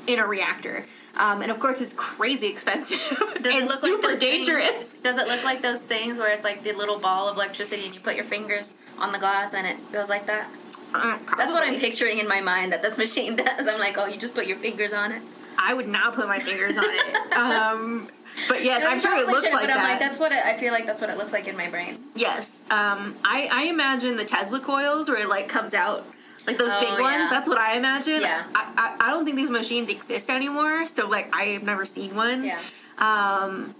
in 0.07 0.19
a 0.19 0.27
reactor. 0.27 0.85
Um, 1.15 1.41
and 1.43 1.51
of 1.51 1.59
course, 1.59 1.79
it's 1.79 1.93
crazy 1.93 2.47
expensive 2.47 2.99
Does 3.19 3.27
and 3.35 3.45
it 3.45 3.65
look 3.65 3.79
super 3.79 4.07
like 4.09 4.19
dangerous. 4.19 4.67
Things, 4.91 5.01
does 5.01 5.17
it 5.17 5.27
look 5.27 5.43
like 5.43 5.61
those 5.61 5.81
things 5.83 6.17
where 6.17 6.31
it's 6.31 6.43
like 6.43 6.63
the 6.63 6.73
little 6.73 6.97
ball 6.97 7.27
of 7.27 7.35
electricity 7.35 7.85
and 7.85 7.93
you 7.93 8.01
put 8.01 8.15
your 8.15 8.25
fingers 8.25 8.73
on 8.97 9.11
the 9.11 9.19
glass 9.19 9.53
and 9.53 9.67
it 9.67 9.77
goes 9.91 10.09
like 10.09 10.25
that? 10.25 10.49
Uh, 10.93 11.17
That's 11.37 11.51
what 11.51 11.63
I'm 11.63 11.79
picturing 11.79 12.19
in 12.19 12.27
my 12.27 12.41
mind 12.41 12.71
that 12.71 12.81
this 12.81 12.97
machine 12.97 13.35
does. 13.37 13.67
I'm 13.67 13.79
like, 13.79 13.97
oh, 13.97 14.05
you 14.05 14.17
just 14.17 14.33
put 14.33 14.47
your 14.47 14.57
fingers 14.57 14.93
on 14.93 15.11
it. 15.11 15.21
I 15.57 15.73
would 15.75 15.87
not 15.87 16.15
put 16.15 16.27
my 16.27 16.39
fingers 16.39 16.77
on 16.77 16.85
it. 16.87 17.05
Um, 17.33 18.09
but 18.47 18.63
yes, 18.63 18.83
I'm 18.87 18.99
sure 18.99 19.15
it 19.15 19.27
looks 19.27 19.51
like 19.51 19.61
but 19.61 19.67
that. 19.67 19.77
I'm 19.77 19.83
like, 19.83 19.99
that's 19.99 20.17
what 20.19 20.31
it, 20.31 20.43
I 20.43 20.57
feel 20.57 20.71
like. 20.73 20.87
That's 20.87 21.01
what 21.01 21.09
it 21.11 21.17
looks 21.17 21.31
like 21.31 21.47
in 21.47 21.55
my 21.55 21.69
brain. 21.69 21.99
yes, 22.15 22.65
um, 22.71 23.15
I, 23.23 23.47
I 23.51 23.63
imagine 23.65 24.15
the 24.15 24.25
Tesla 24.25 24.59
coils 24.59 25.07
where 25.09 25.19
it 25.19 25.29
like 25.29 25.47
comes 25.47 25.73
out. 25.75 26.05
Like 26.45 26.57
those 26.57 26.71
Oh, 26.71 26.79
big 26.79 26.99
ones, 26.99 27.29
that's 27.29 27.47
what 27.47 27.57
I 27.57 27.77
imagine. 27.77 28.21
Yeah. 28.21 28.43
I, 28.53 28.95
I, 28.99 29.07
I 29.07 29.09
don't 29.11 29.23
think 29.25 29.37
these 29.37 29.49
machines 29.49 29.89
exist 29.89 30.29
anymore, 30.29 30.85
so 30.87 31.07
like 31.07 31.33
I've 31.33 31.63
never 31.63 31.85
seen 31.85 32.15
one. 32.15 32.43
Yeah. 32.43 32.59
Um, 32.97 33.75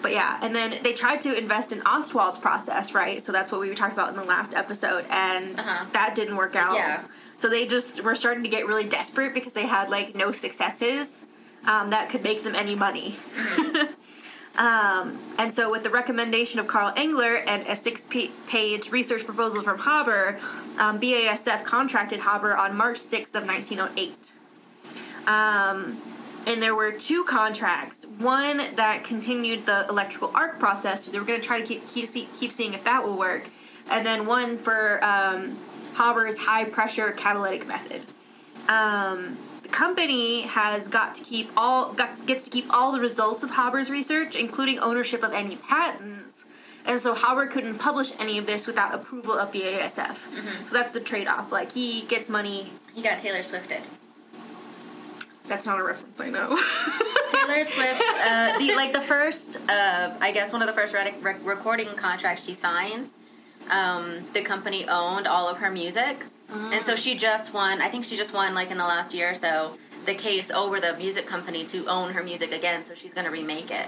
but 0.00 0.12
yeah, 0.12 0.38
and 0.42 0.54
then 0.54 0.82
they 0.82 0.92
tried 0.94 1.20
to 1.22 1.36
invest 1.36 1.72
in 1.72 1.82
Ostwald's 1.82 2.38
process, 2.38 2.92
right? 2.94 3.22
So 3.22 3.30
that's 3.32 3.52
what 3.52 3.60
we 3.60 3.72
talked 3.74 3.92
about 3.92 4.08
in 4.08 4.16
the 4.16 4.24
last 4.24 4.54
episode, 4.54 5.04
and 5.10 5.58
Uh-huh. 5.60 5.84
that 5.92 6.14
didn't 6.14 6.36
work 6.36 6.56
out. 6.56 6.74
Yeah. 6.74 7.02
So 7.36 7.48
they 7.48 7.66
just 7.66 8.02
were 8.02 8.14
starting 8.16 8.42
to 8.44 8.48
get 8.48 8.66
really 8.66 8.84
desperate 8.88 9.34
because 9.34 9.52
they 9.52 9.66
had 9.66 9.90
like 9.90 10.14
no 10.14 10.32
successes 10.32 11.26
um, 11.64 11.90
that 11.90 12.08
could 12.08 12.22
make 12.22 12.42
them 12.44 12.54
any 12.54 12.74
money. 12.74 13.16
um, 14.56 15.18
and 15.38 15.52
so, 15.52 15.70
with 15.70 15.82
the 15.82 15.90
recommendation 15.90 16.60
of 16.60 16.66
Carl 16.66 16.92
Engler 16.94 17.36
and 17.36 17.66
a 17.66 17.74
six-page 17.74 18.90
research 18.90 19.24
proposal 19.24 19.62
from 19.62 19.78
Haber, 19.78 20.38
um, 20.78 21.00
BASF 21.00 21.64
contracted 21.64 22.20
Haber 22.20 22.54
on 22.54 22.76
March 22.76 22.98
6th 22.98 23.34
of 23.34 23.46
1908. 23.46 24.32
Um, 25.26 26.02
and 26.46 26.60
there 26.60 26.74
were 26.74 26.92
two 26.92 27.24
contracts. 27.24 28.04
One 28.18 28.74
that 28.74 29.04
continued 29.04 29.64
the 29.64 29.86
electrical 29.88 30.32
arc 30.34 30.58
process. 30.58 31.06
They 31.06 31.18
were 31.18 31.24
going 31.24 31.40
to 31.40 31.46
try 31.46 31.60
to 31.60 31.66
keep 31.66 31.88
keep, 31.88 32.06
see, 32.08 32.28
keep 32.38 32.52
seeing 32.52 32.74
if 32.74 32.84
that 32.84 33.04
will 33.04 33.16
work, 33.16 33.48
and 33.88 34.04
then 34.04 34.26
one 34.26 34.58
for 34.58 35.02
um, 35.02 35.56
Haber's 35.94 36.36
high 36.36 36.64
pressure 36.64 37.12
catalytic 37.12 37.66
method. 37.66 38.02
Um, 38.68 39.38
company 39.72 40.42
has 40.42 40.88
got 40.88 41.14
to 41.16 41.24
keep 41.24 41.50
all 41.56 41.92
got 41.92 42.24
gets 42.26 42.44
to 42.44 42.50
keep 42.50 42.66
all 42.72 42.92
the 42.92 43.00
results 43.00 43.42
of 43.42 43.50
Haber's 43.50 43.90
research, 43.90 44.36
including 44.36 44.78
ownership 44.78 45.22
of 45.22 45.32
any 45.32 45.56
patents. 45.56 46.44
And 46.84 47.00
so 47.00 47.14
Haber 47.14 47.46
couldn't 47.46 47.78
publish 47.78 48.12
any 48.18 48.38
of 48.38 48.46
this 48.46 48.66
without 48.66 48.92
approval 48.94 49.38
of 49.38 49.52
BASF. 49.52 50.16
So 50.66 50.74
that's 50.74 50.92
the 50.92 51.00
trade-off. 51.00 51.52
Like 51.52 51.70
he 51.72 52.02
gets 52.02 52.28
money. 52.28 52.72
He 52.92 53.02
got 53.02 53.18
Taylor 53.20 53.42
Swifted. 53.42 53.82
That's 55.46 55.66
not 55.66 55.78
a 55.78 55.84
reference, 55.84 56.20
I 56.20 56.28
know. 56.30 56.48
Taylor 57.30 57.64
Swift, 57.64 58.02
uh, 58.20 58.58
the 58.58 58.72
like 58.76 58.92
the 58.92 59.00
first, 59.00 59.58
uh, 59.68 60.14
I 60.20 60.32
guess 60.32 60.52
one 60.52 60.62
of 60.62 60.68
the 60.68 60.74
first 60.74 60.94
rec- 60.94 61.22
rec- 61.22 61.44
recording 61.44 61.88
contracts 61.94 62.44
she 62.44 62.54
signed. 62.54 63.10
Um, 63.70 64.24
the 64.34 64.42
company 64.42 64.88
owned 64.88 65.26
all 65.26 65.48
of 65.48 65.58
her 65.58 65.70
music, 65.70 66.24
and 66.52 66.84
so 66.84 66.96
she 66.96 67.16
just 67.16 67.52
won. 67.54 67.80
I 67.80 67.88
think 67.90 68.04
she 68.04 68.16
just 68.16 68.32
won 68.32 68.54
like 68.54 68.70
in 68.70 68.78
the 68.78 68.84
last 68.84 69.12
year 69.14 69.30
or 69.30 69.34
so 69.34 69.76
the 70.06 70.14
case 70.14 70.50
over 70.50 70.80
the 70.80 70.94
music 70.96 71.26
company 71.26 71.64
to 71.66 71.86
own 71.86 72.12
her 72.12 72.22
music 72.22 72.52
again. 72.52 72.82
So 72.82 72.94
she's 72.94 73.14
gonna 73.14 73.30
remake 73.30 73.70
it. 73.70 73.86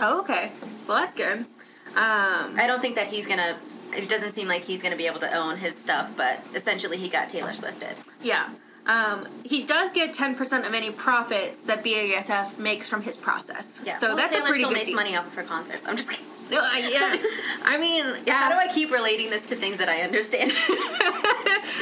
Oh, 0.00 0.20
okay. 0.20 0.52
Well, 0.86 0.98
that's 0.98 1.14
good. 1.14 1.46
Um, 1.94 2.56
I 2.58 2.64
don't 2.66 2.80
think 2.82 2.94
that 2.96 3.06
he's 3.08 3.26
gonna. 3.26 3.58
It 3.94 4.08
doesn't 4.08 4.32
seem 4.34 4.48
like 4.48 4.64
he's 4.64 4.82
gonna 4.82 4.96
be 4.96 5.06
able 5.06 5.20
to 5.20 5.32
own 5.34 5.56
his 5.56 5.76
stuff, 5.76 6.10
but 6.16 6.40
essentially 6.54 6.96
he 6.98 7.08
got 7.08 7.28
Taylor 7.30 7.52
Swifted. 7.52 7.96
yeah. 8.22 8.50
Um, 8.86 9.26
he 9.42 9.64
does 9.64 9.92
get 9.92 10.14
10% 10.14 10.64
of 10.64 10.72
any 10.72 10.90
profits 10.92 11.60
that 11.62 11.82
BASF 11.82 12.56
makes 12.56 12.88
from 12.88 13.02
his 13.02 13.16
process. 13.16 13.80
Yeah. 13.84 13.98
So 13.98 14.08
Well, 14.08 14.16
that's 14.18 14.30
Taylor 14.30 14.44
a 14.44 14.48
pretty 14.48 14.60
still 14.62 14.68
good 14.70 14.74
makes 14.76 14.88
deal. 14.90 14.94
money 14.94 15.16
off 15.16 15.26
of 15.26 15.34
her 15.34 15.42
concerts. 15.42 15.84
I'm 15.88 15.96
just 15.96 16.10
kidding. 16.10 16.24
No, 16.50 16.60
I- 16.62 16.88
yeah. 16.92 17.16
I 17.64 17.78
mean, 17.78 18.04
yeah. 18.26 18.34
How 18.34 18.48
do 18.50 18.56
I 18.56 18.68
keep 18.72 18.92
relating 18.92 19.30
this 19.30 19.46
to 19.46 19.56
things 19.56 19.78
that 19.78 19.88
I 19.88 20.02
understand? 20.02 20.52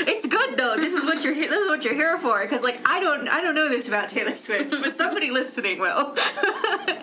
it's 0.09 0.27
good 0.27 0.57
though. 0.57 0.77
This 0.77 0.95
is 0.95 1.05
what 1.05 1.23
you're 1.23 1.35
this 1.35 1.51
is 1.53 1.69
what 1.69 1.85
you're 1.85 1.95
here 1.95 2.17
for 2.19 2.41
because 2.43 2.63
like 2.63 2.81
I 2.89 3.01
don't 3.01 3.29
I 3.29 3.43
don't 3.43 3.55
know 3.55 3.69
this 3.69 3.89
about 3.89 4.09
Taylor 4.09 4.37
Swift, 4.37 4.71
but 4.71 4.95
somebody 5.03 5.31
listening 5.31 5.79
will. 5.79 6.17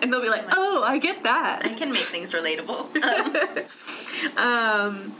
and 0.00 0.12
they'll 0.12 0.20
be 0.22 0.28
like, 0.28 0.44
"Oh, 0.56 0.82
I 0.82 0.98
get 0.98 1.22
that. 1.22 1.64
I 1.64 1.70
can 1.74 1.92
make 1.92 2.02
things 2.04 2.32
relatable. 2.32 2.96
Um, 4.36 4.36
Um 4.36 5.14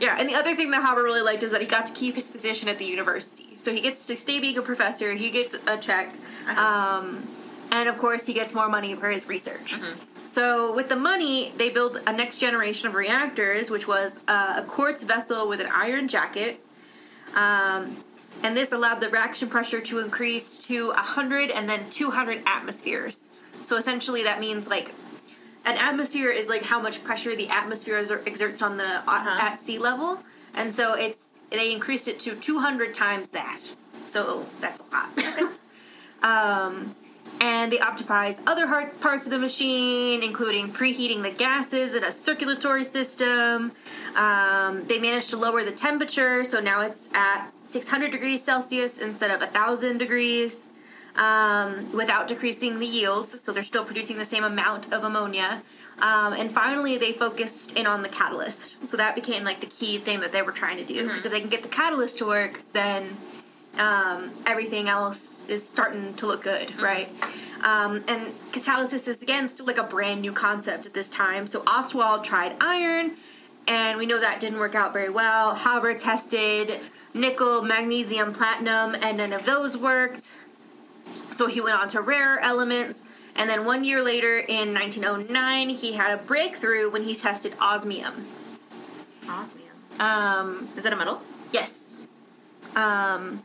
yeah, 0.00 0.16
and 0.18 0.28
the 0.28 0.34
other 0.34 0.56
thing 0.56 0.72
that 0.72 0.82
Haber 0.84 1.04
really 1.04 1.22
liked 1.22 1.44
is 1.44 1.52
that 1.52 1.60
he 1.60 1.68
got 1.68 1.86
to 1.86 1.92
keep 1.92 2.16
his 2.16 2.28
position 2.28 2.68
at 2.68 2.78
the 2.80 2.84
university. 2.84 3.54
So 3.58 3.72
he 3.72 3.80
gets 3.80 4.08
to 4.08 4.16
stay 4.16 4.40
being 4.40 4.58
a 4.58 4.62
professor, 4.62 5.12
he 5.14 5.30
gets 5.30 5.54
a 5.68 5.76
check, 5.78 6.12
um, 6.56 7.28
and 7.70 7.88
of 7.88 7.96
course, 7.98 8.26
he 8.26 8.32
gets 8.32 8.52
more 8.52 8.68
money 8.68 8.96
for 8.96 9.08
his 9.08 9.28
research. 9.28 9.76
So, 10.26 10.74
with 10.74 10.88
the 10.88 10.96
money, 10.96 11.52
they 11.56 11.70
build 11.70 12.00
a 12.06 12.12
next 12.12 12.38
generation 12.38 12.88
of 12.88 12.94
reactors, 12.94 13.70
which 13.70 13.86
was 13.86 14.22
uh, 14.26 14.54
a 14.58 14.62
quartz 14.64 15.02
vessel 15.02 15.48
with 15.48 15.60
an 15.60 15.68
iron 15.72 16.08
jacket. 16.08 16.64
Um, 17.34 18.02
and 18.42 18.56
this 18.56 18.72
allowed 18.72 19.00
the 19.00 19.08
reaction 19.08 19.48
pressure 19.48 19.80
to 19.80 20.00
increase 20.00 20.58
to 20.60 20.88
100 20.88 21.50
and 21.50 21.68
then 21.68 21.88
200 21.90 22.42
atmospheres. 22.46 23.28
So, 23.64 23.76
essentially, 23.76 24.24
that 24.24 24.40
means 24.40 24.66
like 24.66 24.92
an 25.64 25.76
atmosphere 25.76 26.30
is 26.30 26.48
like 26.48 26.62
how 26.62 26.80
much 26.80 27.02
pressure 27.04 27.34
the 27.34 27.48
atmosphere 27.48 27.96
exerts 28.26 28.62
on 28.62 28.76
the 28.76 29.02
uh, 29.08 29.38
at 29.40 29.54
sea 29.54 29.78
level, 29.78 30.22
and 30.54 30.72
so 30.72 30.94
it's 30.94 31.34
they 31.50 31.72
increased 31.72 32.08
it 32.08 32.20
to 32.20 32.34
200 32.34 32.94
times 32.94 33.30
that. 33.30 33.60
So 34.06 34.46
that's 34.60 34.80
a 34.80 34.94
lot. 34.94 35.52
um, 36.22 36.94
and 37.40 37.72
they 37.72 37.78
optimize 37.78 38.40
other 38.46 38.66
hard 38.66 39.00
parts 39.00 39.24
of 39.26 39.30
the 39.30 39.38
machine, 39.38 40.22
including 40.22 40.72
preheating 40.72 41.22
the 41.22 41.30
gases 41.30 41.94
in 41.94 42.04
a 42.04 42.12
circulatory 42.12 42.84
system. 42.84 43.72
Um, 44.16 44.84
they 44.86 44.98
managed 44.98 45.30
to 45.30 45.36
lower 45.36 45.64
the 45.64 45.72
temperature, 45.72 46.44
so 46.44 46.60
now 46.60 46.80
it's 46.80 47.08
at 47.14 47.50
600 47.64 48.10
degrees 48.10 48.42
Celsius 48.42 48.98
instead 48.98 49.30
of 49.30 49.40
1,000 49.40 49.98
degrees 49.98 50.72
um, 51.16 51.92
without 51.92 52.28
decreasing 52.28 52.78
the 52.78 52.86
yields, 52.86 53.40
so 53.40 53.52
they're 53.52 53.62
still 53.62 53.84
producing 53.84 54.18
the 54.18 54.24
same 54.24 54.44
amount 54.44 54.92
of 54.92 55.04
ammonia. 55.04 55.62
Um, 55.98 56.32
and 56.32 56.50
finally, 56.50 56.98
they 56.98 57.12
focused 57.12 57.74
in 57.74 57.86
on 57.86 58.02
the 58.02 58.08
catalyst. 58.08 58.76
So 58.86 58.96
that 58.96 59.14
became 59.14 59.44
like 59.44 59.60
the 59.60 59.66
key 59.66 59.98
thing 59.98 60.20
that 60.20 60.32
they 60.32 60.42
were 60.42 60.52
trying 60.52 60.76
to 60.78 60.84
do. 60.84 61.04
Because 61.04 61.24
if 61.24 61.30
they 61.30 61.40
can 61.40 61.50
get 61.50 61.62
the 61.62 61.68
catalyst 61.68 62.18
to 62.18 62.26
work, 62.26 62.62
then 62.72 63.16
um, 63.78 64.30
everything 64.46 64.88
else 64.88 65.42
is 65.48 65.66
starting 65.68 66.14
to 66.14 66.26
look 66.26 66.42
good, 66.42 66.80
right? 66.80 67.08
Um, 67.62 68.04
and 68.08 68.34
catalysis 68.52 69.08
is 69.08 69.22
again 69.22 69.48
still 69.48 69.66
like 69.66 69.78
a 69.78 69.84
brand 69.84 70.20
new 70.20 70.32
concept 70.32 70.86
at 70.86 70.94
this 70.94 71.08
time. 71.08 71.46
So 71.46 71.62
Ostwald 71.66 72.24
tried 72.24 72.56
iron, 72.60 73.16
and 73.66 73.98
we 73.98 74.06
know 74.06 74.20
that 74.20 74.40
didn't 74.40 74.58
work 74.58 74.74
out 74.74 74.92
very 74.92 75.10
well. 75.10 75.54
Haber 75.54 75.94
tested 75.94 76.80
nickel, 77.14 77.62
magnesium, 77.62 78.32
platinum, 78.32 78.94
and 78.96 79.18
none 79.18 79.32
of 79.32 79.46
those 79.46 79.76
worked. 79.76 80.30
So 81.32 81.46
he 81.46 81.60
went 81.60 81.76
on 81.76 81.88
to 81.88 82.00
rare 82.00 82.38
elements. 82.40 83.02
And 83.36 83.50
then 83.50 83.64
one 83.64 83.84
year 83.84 84.02
later, 84.02 84.38
in 84.38 84.72
1909, 84.74 85.68
he 85.70 85.92
had 85.94 86.12
a 86.12 86.22
breakthrough 86.22 86.90
when 86.90 87.02
he 87.04 87.14
tested 87.14 87.54
osmium. 87.60 88.26
Osmium. 89.28 89.72
Um, 89.98 90.68
Is 90.76 90.84
that 90.84 90.92
a 90.92 90.96
metal? 90.96 91.20
yes. 91.52 92.06
Um, 92.76 93.42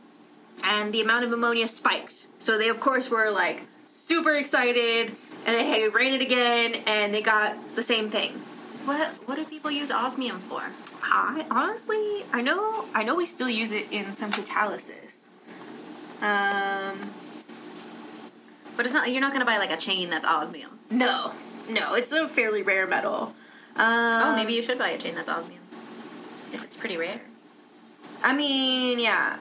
and 0.62 0.92
the 0.92 1.00
amount 1.00 1.24
of 1.24 1.32
ammonia 1.32 1.68
spiked. 1.68 2.26
So 2.38 2.58
they, 2.58 2.68
of 2.68 2.80
course, 2.80 3.10
were 3.10 3.30
like 3.30 3.62
super 3.86 4.34
excited, 4.34 5.14
and 5.46 5.54
they 5.56 5.88
ran 5.88 6.12
it 6.12 6.22
again, 6.22 6.76
and 6.86 7.12
they 7.14 7.22
got 7.22 7.56
the 7.76 7.82
same 7.82 8.10
thing. 8.10 8.32
What 8.84 9.08
What 9.26 9.36
do 9.36 9.44
people 9.44 9.70
use 9.70 9.90
osmium 9.90 10.40
for? 10.48 10.62
I 11.02 11.44
honestly, 11.50 12.24
I 12.32 12.40
know, 12.42 12.84
I 12.94 13.02
know 13.02 13.14
we 13.14 13.26
still 13.26 13.48
use 13.50 13.72
it 13.72 13.86
in 13.90 14.14
some 14.14 14.30
catalysis. 14.32 15.24
Um, 16.22 16.98
But 18.76 18.86
it's 18.86 18.94
not. 18.94 19.10
You're 19.10 19.20
not 19.20 19.32
gonna 19.32 19.44
buy 19.44 19.58
like 19.58 19.70
a 19.70 19.76
chain 19.76 20.10
that's 20.10 20.24
osmium. 20.24 20.78
no, 20.90 21.32
no, 21.68 21.94
it's 21.94 22.12
a 22.12 22.28
fairly 22.28 22.62
rare 22.62 22.86
metal. 22.86 23.34
Um, 23.76 24.22
oh, 24.24 24.34
maybe 24.36 24.52
you 24.54 24.62
should 24.62 24.78
buy 24.78 24.90
a 24.90 24.98
chain 24.98 25.14
that's 25.14 25.28
osmium. 25.28 25.62
If 26.52 26.64
it's 26.64 26.76
pretty 26.76 26.96
rare. 26.96 27.20
I 28.22 28.32
mean, 28.34 28.98
yeah. 28.98 29.36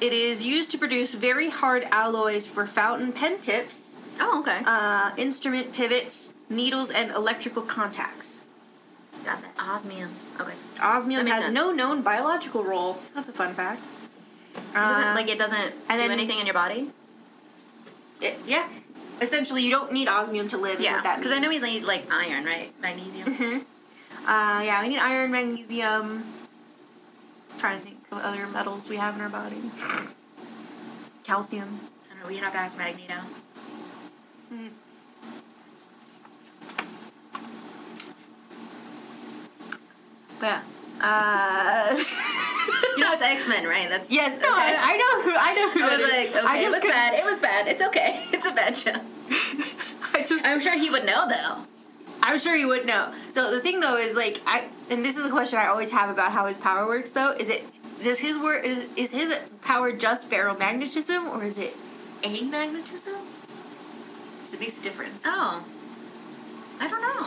It 0.00 0.12
is 0.12 0.42
used 0.42 0.70
to 0.72 0.78
produce 0.78 1.14
very 1.14 1.50
hard 1.50 1.84
alloys 1.90 2.46
for 2.46 2.66
fountain 2.66 3.12
pen 3.12 3.40
tips, 3.40 3.96
Oh, 4.20 4.40
okay. 4.40 4.62
uh, 4.64 5.10
instrument 5.16 5.72
pivots, 5.72 6.32
needles, 6.48 6.90
and 6.90 7.10
electrical 7.10 7.62
contacts. 7.62 8.44
Got 9.24 9.40
that 9.42 9.50
osmium. 9.58 10.10
Okay. 10.40 10.54
Osmium 10.80 11.26
has 11.26 11.44
sense. 11.44 11.54
no 11.54 11.72
known 11.72 12.02
biological 12.02 12.62
role. 12.62 13.00
That's 13.14 13.28
a 13.28 13.32
fun 13.32 13.54
fact. 13.54 13.82
It 14.54 14.60
Uh, 14.76 15.12
like 15.14 15.28
it 15.28 15.38
doesn't 15.38 15.74
and 15.88 16.00
do 16.00 16.08
then- 16.08 16.10
anything 16.12 16.38
in 16.38 16.46
your 16.46 16.54
body. 16.54 16.90
it- 18.20 18.38
yeah. 18.46 18.68
Essentially, 19.20 19.62
you 19.64 19.70
don't 19.70 19.90
need 19.90 20.08
osmium 20.08 20.46
to 20.48 20.56
live. 20.56 20.80
Yeah, 20.80 21.16
because 21.16 21.32
I 21.32 21.40
know 21.40 21.48
we 21.48 21.58
need 21.60 21.82
like 21.84 22.06
iron, 22.10 22.44
right? 22.44 22.72
Magnesium. 22.80 23.34
Mhm. 23.34 23.60
Uh, 24.26 24.62
yeah, 24.62 24.80
we 24.82 24.88
need 24.88 24.98
iron, 24.98 25.32
magnesium. 25.32 26.24
trying 27.58 27.80
to 27.80 27.84
think 27.84 27.97
of 28.10 28.18
other 28.18 28.46
metals 28.46 28.88
we 28.88 28.96
have 28.96 29.14
in 29.14 29.20
our 29.20 29.28
body. 29.28 29.70
Calcium. 31.24 31.80
I 32.10 32.14
don't 32.14 32.22
know. 32.22 32.28
We'd 32.28 32.38
have 32.38 32.52
to 32.52 32.58
ask 32.58 32.76
Magneto. 32.78 33.20
But 40.40 40.46
yeah. 40.46 40.62
Uh, 41.00 42.04
You 42.96 43.04
know 43.04 43.12
it's 43.12 43.22
X 43.22 43.46
Men, 43.48 43.64
right? 43.66 43.88
That's 43.88 44.10
yes, 44.10 44.40
no, 44.40 44.48
okay. 44.50 44.60
I, 44.76 44.92
I 44.92 44.96
know 44.96 45.22
who 45.22 45.36
I 45.38 45.54
know 45.54 45.70
who 45.70 45.82
I 45.84 45.96
was 45.96 46.00
is. 46.00 46.10
like, 46.10 46.28
okay, 46.30 46.46
I 46.46 46.58
it 46.58 46.66
was 46.66 46.74
couldn't- 46.74 46.90
bad. 46.90 47.14
It 47.14 47.24
was 47.24 47.38
bad. 47.38 47.68
It's 47.68 47.82
okay. 47.82 48.24
It's 48.32 48.46
a 48.46 48.50
bad 48.52 48.76
show. 48.76 48.92
I 50.14 50.24
just 50.26 50.44
I'm 50.44 50.60
sure 50.60 50.76
he 50.76 50.90
would 50.90 51.04
know 51.04 51.26
though. 51.28 51.64
I'm 52.22 52.38
sure 52.38 52.54
he 52.56 52.64
would 52.64 52.84
know. 52.86 53.12
So 53.30 53.52
the 53.52 53.60
thing 53.60 53.80
though 53.80 53.96
is 53.96 54.14
like 54.16 54.40
I 54.46 54.64
and 54.90 55.04
this 55.04 55.16
is 55.16 55.24
a 55.24 55.30
question 55.30 55.58
I 55.60 55.68
always 55.68 55.92
have 55.92 56.10
about 56.10 56.32
how 56.32 56.46
his 56.46 56.58
power 56.58 56.86
works 56.86 57.12
though. 57.12 57.30
Is 57.32 57.48
it 57.48 57.64
does 58.02 58.18
his 58.18 58.38
work 58.38 58.64
is, 58.64 58.84
is 58.96 59.12
his 59.12 59.36
power 59.62 59.92
just 59.92 60.30
ferromagnetism 60.30 61.34
or 61.34 61.44
is 61.44 61.58
it 61.58 61.76
a 62.22 62.42
magnetism? 62.44 63.14
Does 64.42 64.54
it 64.54 64.60
makes 64.60 64.78
a 64.78 64.82
difference. 64.82 65.22
Oh, 65.24 65.62
I 66.80 66.88
don't 66.88 67.00
know. 67.00 67.26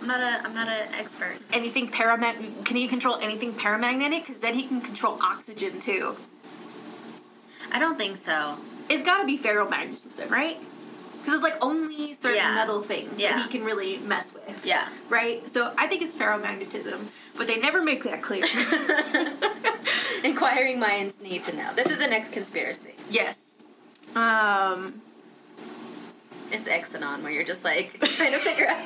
I'm 0.00 0.06
not 0.06 0.20
a. 0.20 0.44
I'm 0.44 0.54
not 0.54 0.68
an 0.68 0.92
expert. 0.92 1.38
Anything 1.52 1.88
paramag 1.88 2.64
can 2.64 2.76
he 2.76 2.86
control 2.86 3.16
anything 3.16 3.52
paramagnetic? 3.54 4.26
Because 4.26 4.38
then 4.38 4.54
he 4.54 4.66
can 4.66 4.80
control 4.80 5.18
oxygen 5.22 5.80
too. 5.80 6.16
I 7.72 7.78
don't 7.78 7.96
think 7.96 8.16
so. 8.16 8.58
It's 8.88 9.02
got 9.02 9.20
to 9.20 9.26
be 9.26 9.38
ferromagnetism, 9.38 10.30
right? 10.30 10.58
Because 11.26 11.42
it's 11.42 11.42
like 11.42 11.56
only 11.60 12.14
certain 12.14 12.36
Yeah. 12.36 12.54
metal 12.54 12.80
things 12.82 13.20
Yeah. 13.20 13.34
that 13.38 13.42
he 13.46 13.48
can 13.58 13.64
really 13.64 13.96
mess 13.98 14.32
with. 14.32 14.64
Yeah. 14.64 14.86
Right? 15.08 15.50
So 15.50 15.72
I 15.76 15.88
think 15.88 16.02
it's 16.02 16.14
ferromagnetism, 16.14 17.08
but 17.36 17.48
they 17.48 17.56
never 17.56 17.82
make 17.82 18.04
that 18.04 18.22
clear. 18.22 18.44
Inquiring 20.22 20.78
minds 20.78 21.20
need 21.20 21.42
to 21.42 21.56
know. 21.56 21.74
This 21.74 21.88
is 21.90 21.98
the 21.98 22.06
next 22.06 22.30
conspiracy. 22.30 22.94
yes. 23.10 23.58
Um, 24.14 25.02
It's 26.52 26.68
Exanon, 26.68 27.22
where 27.24 27.32
you're 27.32 27.42
just 27.42 27.64
like 27.64 27.98
trying 28.16 28.30
to 28.30 28.38
figure 28.38 28.68
out 28.68 28.84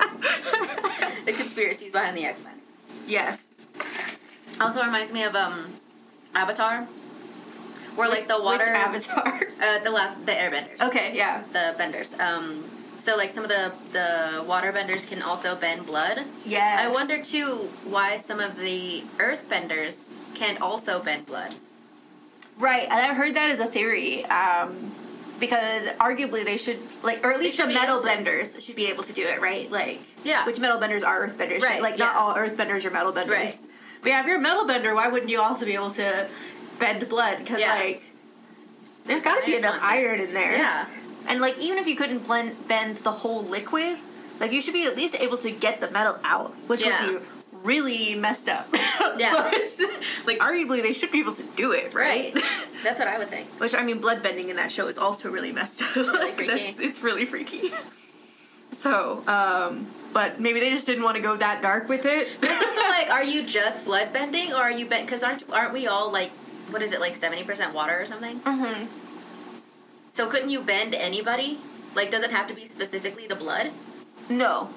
the 1.26 1.32
conspiracies 1.32 1.92
behind 1.92 2.16
the 2.16 2.24
X 2.24 2.42
Men. 2.42 2.60
yes. 3.06 3.66
Also 4.60 4.82
reminds 4.82 5.12
me 5.12 5.22
of 5.22 5.36
um, 5.36 5.74
Avatar, 6.34 6.88
where 7.96 8.08
like 8.08 8.28
the 8.28 8.40
water. 8.40 8.64
Which 8.64 9.08
avatar? 9.08 9.40
Uh, 9.62 9.78
the 9.84 9.90
last, 9.90 10.24
the 10.26 10.32
Airbenders. 10.32 10.80
okay, 10.82 11.16
yeah. 11.16 11.42
The 11.52 11.76
benders. 11.78 12.14
Um, 12.18 12.68
so 12.98 13.16
like 13.16 13.30
some 13.30 13.44
of 13.44 13.48
the 13.48 13.72
the 13.92 14.42
water 14.44 14.72
benders 14.72 15.06
can 15.06 15.22
also 15.22 15.54
bend 15.54 15.86
blood. 15.86 16.20
Yes. 16.44 16.80
I 16.80 16.88
wonder 16.88 17.22
too 17.22 17.68
why 17.84 18.16
some 18.16 18.40
of 18.40 18.56
the 18.56 19.04
earth 19.20 19.48
benders 19.48 20.08
can't 20.34 20.60
also 20.60 21.00
bend 21.00 21.26
blood. 21.26 21.54
Right, 22.58 22.82
and 22.82 22.92
I 22.92 23.14
heard 23.14 23.34
that 23.36 23.50
as 23.50 23.60
a 23.60 23.66
theory. 23.66 24.24
Um, 24.26 24.92
because 25.38 25.86
arguably 25.98 26.44
they 26.44 26.56
should 26.56 26.78
like, 27.02 27.24
or 27.24 27.32
at 27.32 27.40
least 27.40 27.56
the 27.56 27.66
metal 27.66 27.96
able 27.96 28.00
to. 28.02 28.06
benders 28.06 28.62
should 28.62 28.76
be 28.76 28.86
able 28.86 29.02
to 29.04 29.12
do 29.12 29.26
it, 29.26 29.40
right? 29.40 29.68
Like, 29.70 30.00
Yeah. 30.24 30.44
which 30.46 30.60
metal 30.60 30.78
benders 30.78 31.02
are 31.02 31.20
earth 31.22 31.36
benders? 31.38 31.62
Right, 31.64 31.82
Like, 31.82 31.98
not 31.98 32.14
all 32.14 32.36
earth 32.36 32.56
benders 32.56 32.84
are 32.84 32.90
metal 32.90 33.10
benders. 33.12 33.34
Right. 33.36 33.56
But 34.02 34.08
yeah, 34.10 34.20
if 34.20 34.26
you're 34.26 34.36
a 34.36 34.40
metal 34.40 34.64
bender, 34.66 34.94
why 34.94 35.08
wouldn't 35.08 35.30
you 35.30 35.40
also 35.40 35.64
be 35.66 35.74
able 35.74 35.90
to 35.92 36.28
bend 36.82 37.08
blood? 37.08 37.38
Because 37.38 37.60
Yeah. 37.60 37.74
like, 37.74 38.02
there's 39.06 39.22
got 39.22 39.40
to 39.40 39.46
be 39.46 39.56
enough 39.56 39.78
content. 39.80 39.92
iron 39.92 40.20
in 40.20 40.34
there. 40.34 40.56
Yeah. 40.56 40.86
And 41.28 41.40
like, 41.40 41.56
even 41.58 41.78
if 41.78 41.86
you 41.86 41.96
couldn't 41.96 42.20
blend 42.26 42.66
bend 42.68 42.96
the 42.98 43.12
whole 43.12 43.42
liquid, 43.44 43.98
like 44.40 44.50
you 44.52 44.60
should 44.60 44.74
be 44.74 44.84
at 44.84 44.96
least 44.96 45.14
able 45.20 45.38
to 45.38 45.50
get 45.50 45.80
the 45.80 45.90
metal 45.90 46.18
out, 46.24 46.50
which 46.66 46.84
Yeah. 46.84 47.06
would 47.06 47.20
be 47.22 47.26
really 47.70 48.14
messed 48.16 48.48
up. 48.48 48.68
Yeah. 49.18 49.50
Like 50.26 50.38
arguably 50.38 50.80
they 50.82 50.92
should 50.94 51.10
be 51.12 51.20
able 51.20 51.34
to 51.34 51.42
do 51.42 51.72
it, 51.72 51.92
right? 51.92 52.34
Right. 52.34 52.44
That's 52.84 52.98
what 52.98 53.08
I 53.08 53.18
would 53.18 53.28
think. 53.28 53.46
Which 53.60 53.74
I 53.74 53.82
mean, 53.82 53.98
blood 54.00 54.22
bending 54.22 54.48
in 54.48 54.56
that 54.56 54.70
show 54.72 54.86
is 54.88 54.96
also 54.98 55.30
really 55.30 55.52
messed 55.52 55.82
up. 55.82 55.94
like, 55.96 56.36
freaky. 56.36 56.46
that's- 56.50 56.80
it's 56.80 57.02
really 57.02 57.24
freaky. 57.26 57.72
So, 58.72 59.22
um, 59.28 59.86
but 60.14 60.40
maybe 60.40 60.58
they 60.60 60.70
just 60.70 60.86
didn't 60.86 61.04
want 61.04 61.16
to 61.16 61.22
go 61.22 61.36
that 61.36 61.60
dark 61.62 61.88
with 61.88 62.06
it. 62.06 62.28
But 62.40 62.50
it's 62.52 62.64
also 62.64 62.80
like, 62.88 63.10
are 63.10 63.22
you 63.22 63.44
just 63.44 63.84
blood 63.84 64.12
bending, 64.12 64.52
or 64.52 64.56
are 64.56 64.70
you 64.72 64.86
bent? 64.86 65.06
Because 65.06 65.22
aren't 65.22 65.44
aren't 65.52 65.72
we 65.74 65.86
all 65.86 66.10
like, 66.10 66.30
what 66.72 66.82
is 66.82 66.92
it 66.92 67.00
like 67.00 67.14
seventy 67.14 67.44
percent 67.44 67.74
water 67.74 68.00
or 68.00 68.06
something? 68.06 68.38
hmm 68.44 68.86
So 70.14 70.28
couldn't 70.28 70.50
you 70.50 70.62
bend 70.62 70.94
anybody? 70.94 71.58
Like, 71.94 72.10
does 72.10 72.22
it 72.24 72.30
have 72.30 72.46
to 72.48 72.54
be 72.54 72.66
specifically 72.66 73.26
the 73.26 73.36
blood? 73.36 73.70
No, 74.28 74.70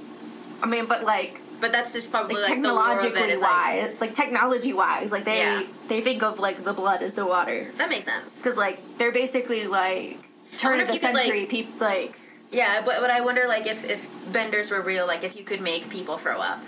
I 0.61 0.65
mean, 0.65 0.85
but 0.85 1.03
like, 1.03 1.39
But 1.61 1.71
that's 1.71 1.93
just 1.93 2.11
probably 2.11 2.35
like 2.35 2.49
like, 2.49 2.61
the 2.61 2.73
lore 2.73 2.91
of 2.91 2.97
it 2.97 3.01
technologically 3.13 3.31
is, 3.35 3.41
like, 3.41 3.51
wise, 3.51 4.01
like, 4.01 4.13
technology 4.13 4.73
wise, 4.73 5.11
like 5.11 5.23
they 5.25 5.37
Yeah. 5.39 5.63
they 5.87 6.01
think 6.01 6.21
of 6.23 6.39
like 6.39 6.63
the 6.65 6.73
blood 6.73 7.01
as 7.01 7.13
the 7.13 7.25
water 7.25 7.71
that 7.77 7.89
makes 7.89 8.05
sense. 8.05 8.33
because 8.35 8.57
like 8.57 8.79
they're 8.97 9.13
basically 9.13 9.65
like 9.67 10.19
turn 10.57 10.79
of 10.81 10.87
the 10.87 10.93
could, 10.93 11.13
like- 11.13 11.23
century 11.23 11.45
people 11.45 11.73
like. 11.79 12.19
Yeah, 12.51 12.81
but 12.85 13.01
but 13.01 13.09
I 13.09 13.21
wonder 13.21 13.47
like 13.47 13.65
if 13.67 13.83
if 13.85 14.07
benders 14.31 14.71
were 14.71 14.81
real, 14.81 15.07
like 15.07 15.23
if 15.23 15.35
you 15.35 15.43
could 15.43 15.61
make 15.61 15.89
people 15.89 16.17
throw 16.17 16.39
up. 16.39 16.59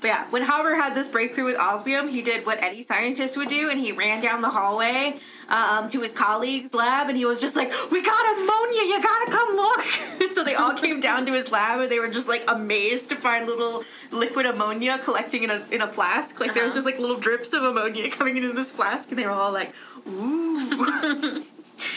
But 0.00 0.08
yeah, 0.08 0.26
when 0.30 0.42
Haber 0.42 0.74
had 0.74 0.94
this 0.94 1.08
breakthrough 1.08 1.44
with 1.44 1.56
osmium, 1.58 2.08
he 2.08 2.20
did 2.22 2.44
what 2.44 2.62
any 2.62 2.82
scientist 2.82 3.36
would 3.36 3.48
do, 3.48 3.70
and 3.70 3.80
he 3.80 3.92
ran 3.92 4.20
down 4.20 4.42
the 4.42 4.50
hallway 4.50 5.18
um, 5.48 5.88
to 5.88 6.00
his 6.02 6.12
colleague's 6.12 6.74
lab, 6.74 7.08
and 7.08 7.16
he 7.16 7.24
was 7.24 7.40
just 7.40 7.56
like, 7.56 7.72
"We 7.90 8.02
got 8.02 8.36
ammonia! 8.36 8.82
You 8.82 9.00
gotta 9.02 9.30
come 9.30 9.56
look!" 9.56 9.86
and 10.20 10.32
so 10.34 10.44
they 10.44 10.54
all 10.54 10.74
came 10.74 11.00
down 11.00 11.24
to 11.26 11.32
his 11.32 11.50
lab, 11.50 11.80
and 11.80 11.90
they 11.90 11.98
were 11.98 12.08
just 12.08 12.28
like 12.28 12.44
amazed 12.48 13.08
to 13.10 13.16
find 13.16 13.46
little 13.46 13.84
liquid 14.10 14.44
ammonia 14.46 14.98
collecting 14.98 15.44
in 15.44 15.50
a 15.50 15.64
in 15.70 15.80
a 15.82 15.88
flask. 15.88 16.40
Like 16.40 16.52
there 16.54 16.64
was 16.64 16.72
Uh-huh. 16.74 16.78
just 16.78 16.86
like 16.86 16.98
little 16.98 17.16
drips 17.18 17.52
of 17.54 17.62
ammonia 17.62 18.10
coming 18.10 18.36
into 18.36 18.52
this 18.52 18.70
flask, 18.70 19.10
and 19.10 19.18
they 19.18 19.24
were 19.24 19.32
all 19.32 19.52
like, 19.52 19.72
"Ooh!" 20.06 20.84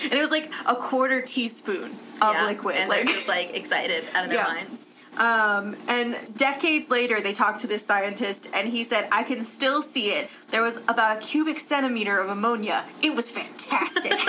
and 0.03 0.13
it 0.13 0.19
was 0.21 0.31
like 0.31 0.51
a 0.65 0.75
quarter 0.75 1.21
teaspoon 1.21 1.97
of 2.21 2.33
yeah, 2.33 2.45
liquid, 2.45 2.75
and 2.77 2.89
like 2.89 3.05
they're 3.05 3.13
just 3.13 3.27
like 3.27 3.53
excited 3.55 4.05
out 4.13 4.23
of 4.23 4.29
their 4.31 4.39
Yeah. 4.39 4.47
minds. 4.47 4.85
Um, 5.17 5.75
and 5.87 6.17
decades 6.37 6.89
later, 6.89 7.19
they 7.21 7.33
talked 7.33 7.61
to 7.61 7.67
this 7.67 7.85
scientist, 7.85 8.49
and 8.53 8.67
he 8.69 8.83
said, 8.83 9.07
I 9.11 9.23
can 9.23 9.41
still 9.41 9.81
see 9.81 10.11
it. 10.11 10.29
There 10.51 10.61
was 10.61 10.77
about 10.87 11.17
a 11.17 11.19
cubic 11.19 11.59
centimeter 11.59 12.19
of 12.19 12.29
ammonia. 12.29 12.85
It 13.01 13.15
was 13.15 13.29
fantastic. 13.29 14.13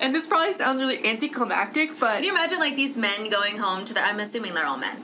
and 0.00 0.14
this 0.14 0.26
probably 0.26 0.52
sounds 0.52 0.80
really 0.80 1.04
anticlimactic, 1.04 1.98
but 1.98 2.16
Can 2.16 2.24
you 2.24 2.30
imagine 2.30 2.58
like 2.58 2.76
these 2.76 2.96
men 2.96 3.28
going 3.30 3.58
home 3.58 3.84
to 3.86 3.94
their? 3.94 4.04
I'm 4.04 4.20
assuming 4.20 4.54
they're 4.54 4.66
all 4.66 4.78
men 4.78 5.02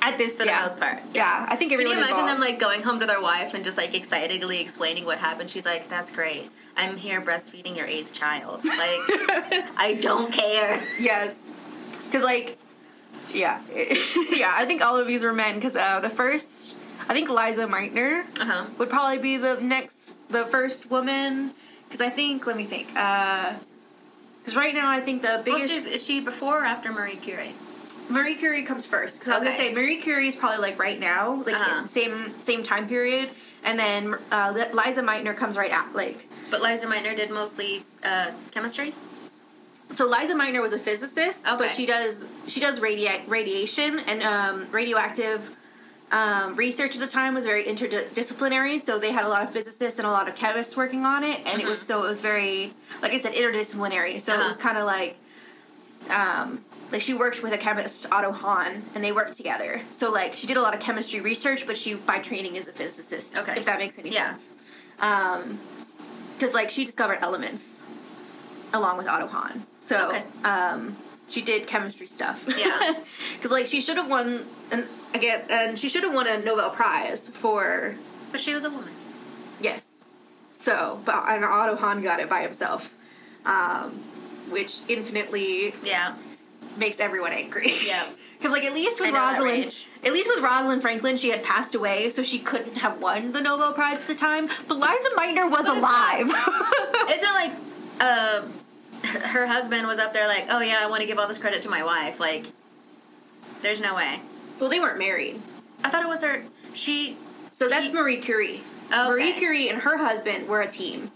at 0.00 0.16
this 0.18 0.36
for 0.36 0.44
yeah, 0.44 0.58
the 0.60 0.68
most 0.68 0.78
part. 0.78 0.98
yeah, 1.12 1.46
I 1.48 1.56
think 1.56 1.72
Can 1.72 1.80
you 1.80 1.92
imagine 1.92 2.26
them 2.26 2.40
like 2.40 2.58
going 2.58 2.82
home 2.82 3.00
to 3.00 3.06
their 3.06 3.20
wife 3.20 3.54
and 3.54 3.64
just 3.64 3.76
like 3.76 3.94
excitedly 3.94 4.60
explaining 4.60 5.04
what 5.04 5.18
happened? 5.18 5.50
She's 5.50 5.66
like, 5.66 5.88
"That's 5.88 6.10
great. 6.10 6.50
I'm 6.76 6.96
here 6.96 7.20
breastfeeding 7.20 7.76
your 7.76 7.86
eighth 7.86 8.12
child. 8.12 8.64
Like, 8.64 8.76
I 9.76 9.98
don't 10.00 10.32
care." 10.32 10.82
Yes. 10.98 11.50
Because, 12.08 12.22
like, 12.24 12.58
yeah, 13.32 13.60
yeah. 14.30 14.52
I 14.54 14.64
think 14.66 14.82
all 14.82 14.96
of 14.96 15.06
these 15.06 15.22
were 15.22 15.32
men 15.32 15.54
because 15.56 15.76
uh, 15.76 16.00
the 16.00 16.10
first, 16.10 16.74
I 17.08 17.12
think 17.14 17.28
Lise 17.28 17.58
Meitner 17.58 18.24
Uh 18.40 18.44
huh. 18.44 18.66
would 18.78 18.88
probably 18.90 19.18
be 19.18 19.36
the 19.36 19.56
next, 19.60 20.16
the 20.30 20.46
first 20.46 20.90
woman. 20.90 21.52
Because 21.86 22.00
I 22.00 22.10
think, 22.10 22.46
let 22.46 22.56
me 22.56 22.64
think. 22.64 22.88
Because 22.88 24.56
right 24.56 24.74
now, 24.74 24.90
I 24.90 25.00
think 25.00 25.22
the 25.22 25.42
biggest 25.44 25.70
she's, 25.70 25.86
is 25.86 26.04
she 26.04 26.20
before 26.20 26.62
or 26.62 26.64
after 26.64 26.90
Marie 26.92 27.16
Curie? 27.16 27.54
Marie 28.10 28.34
Curie 28.34 28.62
comes 28.62 28.86
first. 28.86 29.20
Because 29.20 29.32
I 29.32 29.38
was 29.38 29.44
gonna 29.44 29.56
say 29.56 29.72
Marie 29.74 30.00
Curie 30.00 30.28
is 30.28 30.36
probably 30.36 30.58
like 30.58 30.78
right 30.78 30.98
now, 30.98 31.42
like 31.44 31.54
Uh-huh. 31.56 31.86
same 31.86 32.32
same 32.42 32.62
time 32.62 32.88
period, 32.88 33.28
and 33.64 33.78
then 33.78 34.14
uh, 34.30 34.52
Lise 34.72 34.96
Meitner 34.98 35.36
comes 35.36 35.56
right 35.58 35.70
at 35.70 35.94
like. 35.94 36.26
But 36.50 36.62
Lise 36.62 36.82
Meitner 36.84 37.14
did 37.14 37.30
mostly 37.30 37.84
uh, 38.02 38.30
chemistry. 38.50 38.94
So 39.94 40.06
Lise 40.06 40.30
Meitner 40.30 40.60
was 40.62 40.72
a 40.72 40.78
physicist, 40.78 41.44
but 41.44 41.70
she 41.70 41.86
does 41.86 42.28
she 42.46 42.60
does 42.60 42.78
radia- 42.80 43.22
radiation 43.26 43.98
and 44.00 44.22
um, 44.22 44.66
radioactive 44.70 45.48
um, 46.12 46.56
research 46.56 46.94
at 46.94 47.00
the 47.00 47.06
time 47.06 47.34
was 47.34 47.44
very 47.44 47.64
interdisciplinary. 47.64 48.80
So 48.80 48.98
they 48.98 49.12
had 49.12 49.24
a 49.24 49.28
lot 49.28 49.42
of 49.42 49.50
physicists 49.50 49.98
and 49.98 50.06
a 50.06 50.10
lot 50.10 50.28
of 50.28 50.34
chemists 50.34 50.76
working 50.76 51.04
on 51.04 51.24
it, 51.24 51.40
and 51.46 51.60
it 51.60 51.66
was 51.66 51.80
so 51.80 52.04
it 52.04 52.08
was 52.08 52.20
very 52.20 52.72
like 53.02 53.12
I 53.12 53.18
said 53.18 53.32
interdisciplinary. 53.34 54.20
So 54.20 54.32
it 54.32 54.38
Uh-huh. 54.38 54.46
was 54.46 54.56
kind 54.56 54.78
of 54.78 54.84
like 54.84 55.16
um, 56.10 56.64
like 56.92 57.00
she 57.02 57.12
worked 57.14 57.42
with 57.42 57.52
a 57.52 57.58
chemist 57.58 58.06
Otto 58.12 58.30
Hahn, 58.32 58.82
and 58.94 59.02
they 59.02 59.12
worked 59.12 59.34
together. 59.34 59.80
So 59.90 60.10
like 60.12 60.34
she 60.34 60.46
did 60.46 60.56
a 60.56 60.62
lot 60.62 60.74
of 60.74 60.80
chemistry 60.80 61.20
research, 61.20 61.66
but 61.66 61.76
she 61.76 61.94
by 61.94 62.18
training 62.18 62.56
is 62.56 62.68
a 62.68 62.72
physicist. 62.72 63.36
Okay. 63.36 63.54
if 63.56 63.64
that 63.64 63.78
makes 63.78 63.98
any 63.98 64.10
Yeah. 64.10 64.34
sense. 64.34 64.54
Um, 65.00 65.58
because 66.38 66.54
like 66.54 66.70
she 66.70 66.84
discovered 66.84 67.18
elements 67.20 67.82
along 68.72 68.98
with 68.98 69.08
Otto 69.08 69.26
Hahn. 69.26 69.66
So 69.80 70.08
Okay. 70.08 70.22
um, 70.44 70.96
she 71.28 71.42
did 71.42 71.66
chemistry 71.66 72.06
stuff. 72.06 72.44
Yeah. 72.56 72.94
Because 73.36 73.50
like 73.52 73.66
she 73.66 73.80
should 73.80 73.96
have 73.96 74.08
won, 74.08 74.44
and 74.70 74.84
again, 75.14 75.42
and 75.50 75.78
she 75.78 75.88
should 75.88 76.02
have 76.04 76.14
won 76.14 76.26
a 76.26 76.38
Nobel 76.38 76.70
Prize 76.70 77.28
for 77.28 77.94
But 78.32 78.40
she 78.40 78.54
was 78.54 78.64
a 78.64 78.70
woman. 78.70 78.90
yes. 79.60 80.02
So, 80.60 81.00
but 81.04 81.24
and 81.28 81.44
Otto 81.44 81.76
Hahn 81.76 82.02
got 82.02 82.18
it 82.20 82.28
by 82.28 82.42
himself, 82.42 82.92
um, 83.46 83.92
which 84.50 84.80
infinitely 84.88 85.74
Yeah. 85.84 86.14
makes 86.76 86.98
everyone 87.00 87.32
angry. 87.32 87.72
Yeah. 87.86 88.06
Because 88.38 88.52
like 88.52 88.62
at 88.62 88.72
least 88.72 89.00
with 89.00 89.08
I 89.08 89.12
know 89.12 89.18
that 89.18 89.40
Rosalind, 89.40 89.74
at 90.04 90.12
least 90.12 90.30
with 90.32 90.44
Rosalind 90.44 90.80
Franklin, 90.80 91.16
she 91.16 91.28
had 91.30 91.42
passed 91.42 91.74
away, 91.74 92.08
so 92.08 92.22
she 92.22 92.38
couldn't 92.38 92.76
have 92.76 93.00
won 93.00 93.32
the 93.32 93.40
Nobel 93.40 93.72
Prize 93.72 94.00
at 94.00 94.06
the 94.06 94.14
time. 94.14 94.48
But 94.68 94.78
Lise 94.78 95.00
Meitner 95.16 95.50
was 95.50 95.64
is 95.64 95.70
alive. 95.76 96.26
It's 97.10 97.22
not 97.24 97.34
like 97.42 97.52
uh, 98.00 98.42
her 99.04 99.46
husband 99.46 99.86
was 99.86 99.98
up 99.98 100.12
there 100.12 100.26
like, 100.28 100.46
oh 100.50 100.60
yeah, 100.60 100.78
I 100.82 100.86
want 100.88 101.00
to 101.02 101.06
give 101.06 101.18
all 101.18 101.28
this 101.28 101.38
credit 101.38 101.62
to 101.62 101.70
my 101.70 101.82
wife. 101.84 102.18
Like, 102.20 102.46
there's 103.62 103.80
no 103.80 103.94
way. 103.94 104.20
well, 104.60 104.68
they 104.70 104.80
weren't 104.80 104.98
married. 104.98 105.40
I 105.84 105.90
thought 105.90 106.02
it 106.02 106.08
was 106.08 106.22
her. 106.22 106.44
She. 106.74 107.16
So 107.52 107.68
that's 107.68 107.88
He- 107.90 107.94
Marie 107.94 108.18
Curie. 108.18 108.62
Okay. 108.86 109.08
Marie 109.08 109.32
Curie 109.34 109.68
and 109.68 109.82
her 109.82 109.98
husband 109.98 110.48
were 110.48 110.62
a 110.62 110.68
team. 110.68 111.10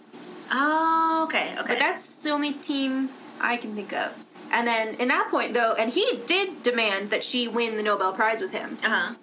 Oh, 0.51 1.23
okay, 1.27 1.55
okay. 1.59 1.67
But 1.75 1.79
that's 1.79 2.13
the 2.23 2.31
only 2.31 2.53
team 2.53 3.09
I 3.41 3.57
can 3.57 3.75
think 3.75 3.93
of. 3.95 4.13
And 4.51 4.67
then 4.67 4.97
in 4.97 5.09
that 5.09 5.29
point 5.31 5.55
though, 5.55 5.73
and 5.73 5.91
he 5.91 6.21
did 6.27 6.63
demand 6.63 7.09
that 7.11 7.25
she 7.25 7.49
win 7.49 7.77
the 7.77 7.83
Nobel 7.83 8.13
Prize 8.13 8.43
with 8.43 8.51
him. 8.53 8.77
Uh 8.85 8.89
huh. 8.91 9.15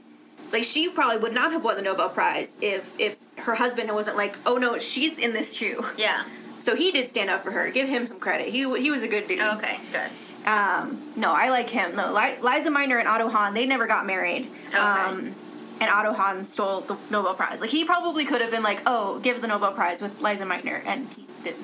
Like 0.52 0.64
she 0.64 0.90
probably 0.90 1.18
would 1.18 1.34
not 1.34 1.52
have 1.52 1.64
won 1.64 1.76
the 1.76 1.84
Nobel 1.84 2.10
Prize 2.10 2.58
if 2.62 2.92
if 2.98 3.18
her 3.38 3.54
husband 3.56 3.94
wasn't 3.94 4.18
like, 4.18 4.36
"Oh 4.48 4.58
no, 4.58 4.80
she's 4.80 5.20
in 5.20 5.34
this 5.34 5.54
too." 5.56 5.86
Yeah. 5.98 6.24
So 6.62 6.76
he 6.76 6.92
did 6.92 7.10
stand 7.10 7.30
up 7.30 7.42
for 7.42 7.52
her. 7.52 7.70
Give 7.72 7.88
him 7.88 8.06
some 8.06 8.20
credit. 8.20 8.50
He 8.50 8.60
he 8.80 8.92
was 8.92 9.04
a 9.04 9.08
good 9.08 9.28
dude. 9.28 9.40
Okay. 9.40 9.78
Good. 9.92 10.48
Um, 10.48 11.14
no, 11.16 11.32
I 11.34 11.50
like 11.50 11.70
him. 11.70 11.96
No, 11.96 12.12
Lise 12.14 12.66
Meitner 12.68 13.00
and 13.00 13.08
Otto 13.08 13.30
Hahn, 13.30 13.54
they 13.54 13.66
never 13.66 13.88
got 13.88 14.06
married. 14.06 14.50
Okay. 14.70 14.78
Um, 14.78 15.36
and 15.82 15.90
Otto 15.90 16.14
Hahn 16.14 16.48
stole 16.48 16.82
the 16.82 16.98
Nobel 17.10 17.34
Prize. 17.34 17.60
Like 17.62 17.70
he 17.70 17.86
probably 17.86 18.26
could 18.26 18.42
have 18.42 18.52
been 18.52 18.64
like, 18.64 18.82
"Oh, 18.86 19.20
give 19.20 19.42
the 19.42 19.48
Nobel 19.48 19.72
Prize 19.74 20.02
with 20.02 20.22
Liza 20.22 20.46
Meitner," 20.46 20.82
and 20.86 21.08
he 21.14 21.26
didn't. 21.44 21.64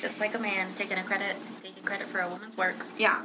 Just 0.00 0.18
like 0.20 0.34
a 0.34 0.38
man 0.38 0.68
taking 0.76 0.98
a 0.98 1.04
credit, 1.04 1.36
taking 1.62 1.82
credit 1.84 2.08
for 2.08 2.20
a 2.20 2.28
woman's 2.28 2.56
work. 2.56 2.86
yeah. 2.98 3.22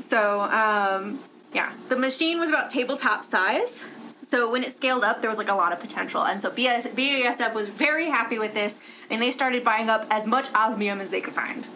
So, 0.00 0.40
um, 0.40 1.20
yeah, 1.52 1.72
the 1.88 1.94
machine 1.96 2.40
was 2.40 2.48
about 2.48 2.70
tabletop 2.70 3.24
size. 3.24 3.84
So 4.24 4.50
when 4.50 4.64
it 4.64 4.72
scaled 4.72 5.04
up, 5.04 5.20
there 5.20 5.28
was 5.28 5.38
like 5.38 5.50
a 5.50 5.54
lot 5.54 5.72
of 5.72 5.80
potential, 5.80 6.24
and 6.24 6.40
so 6.40 6.50
BAS- 6.50 6.88
BASF 6.88 7.54
was 7.54 7.68
very 7.68 8.08
happy 8.08 8.38
with 8.38 8.54
this, 8.54 8.80
and 9.10 9.20
they 9.20 9.30
started 9.30 9.62
buying 9.62 9.90
up 9.90 10.06
as 10.10 10.26
much 10.26 10.52
osmium 10.54 11.00
as 11.00 11.10
they 11.10 11.20
could 11.20 11.34
find. 11.34 11.66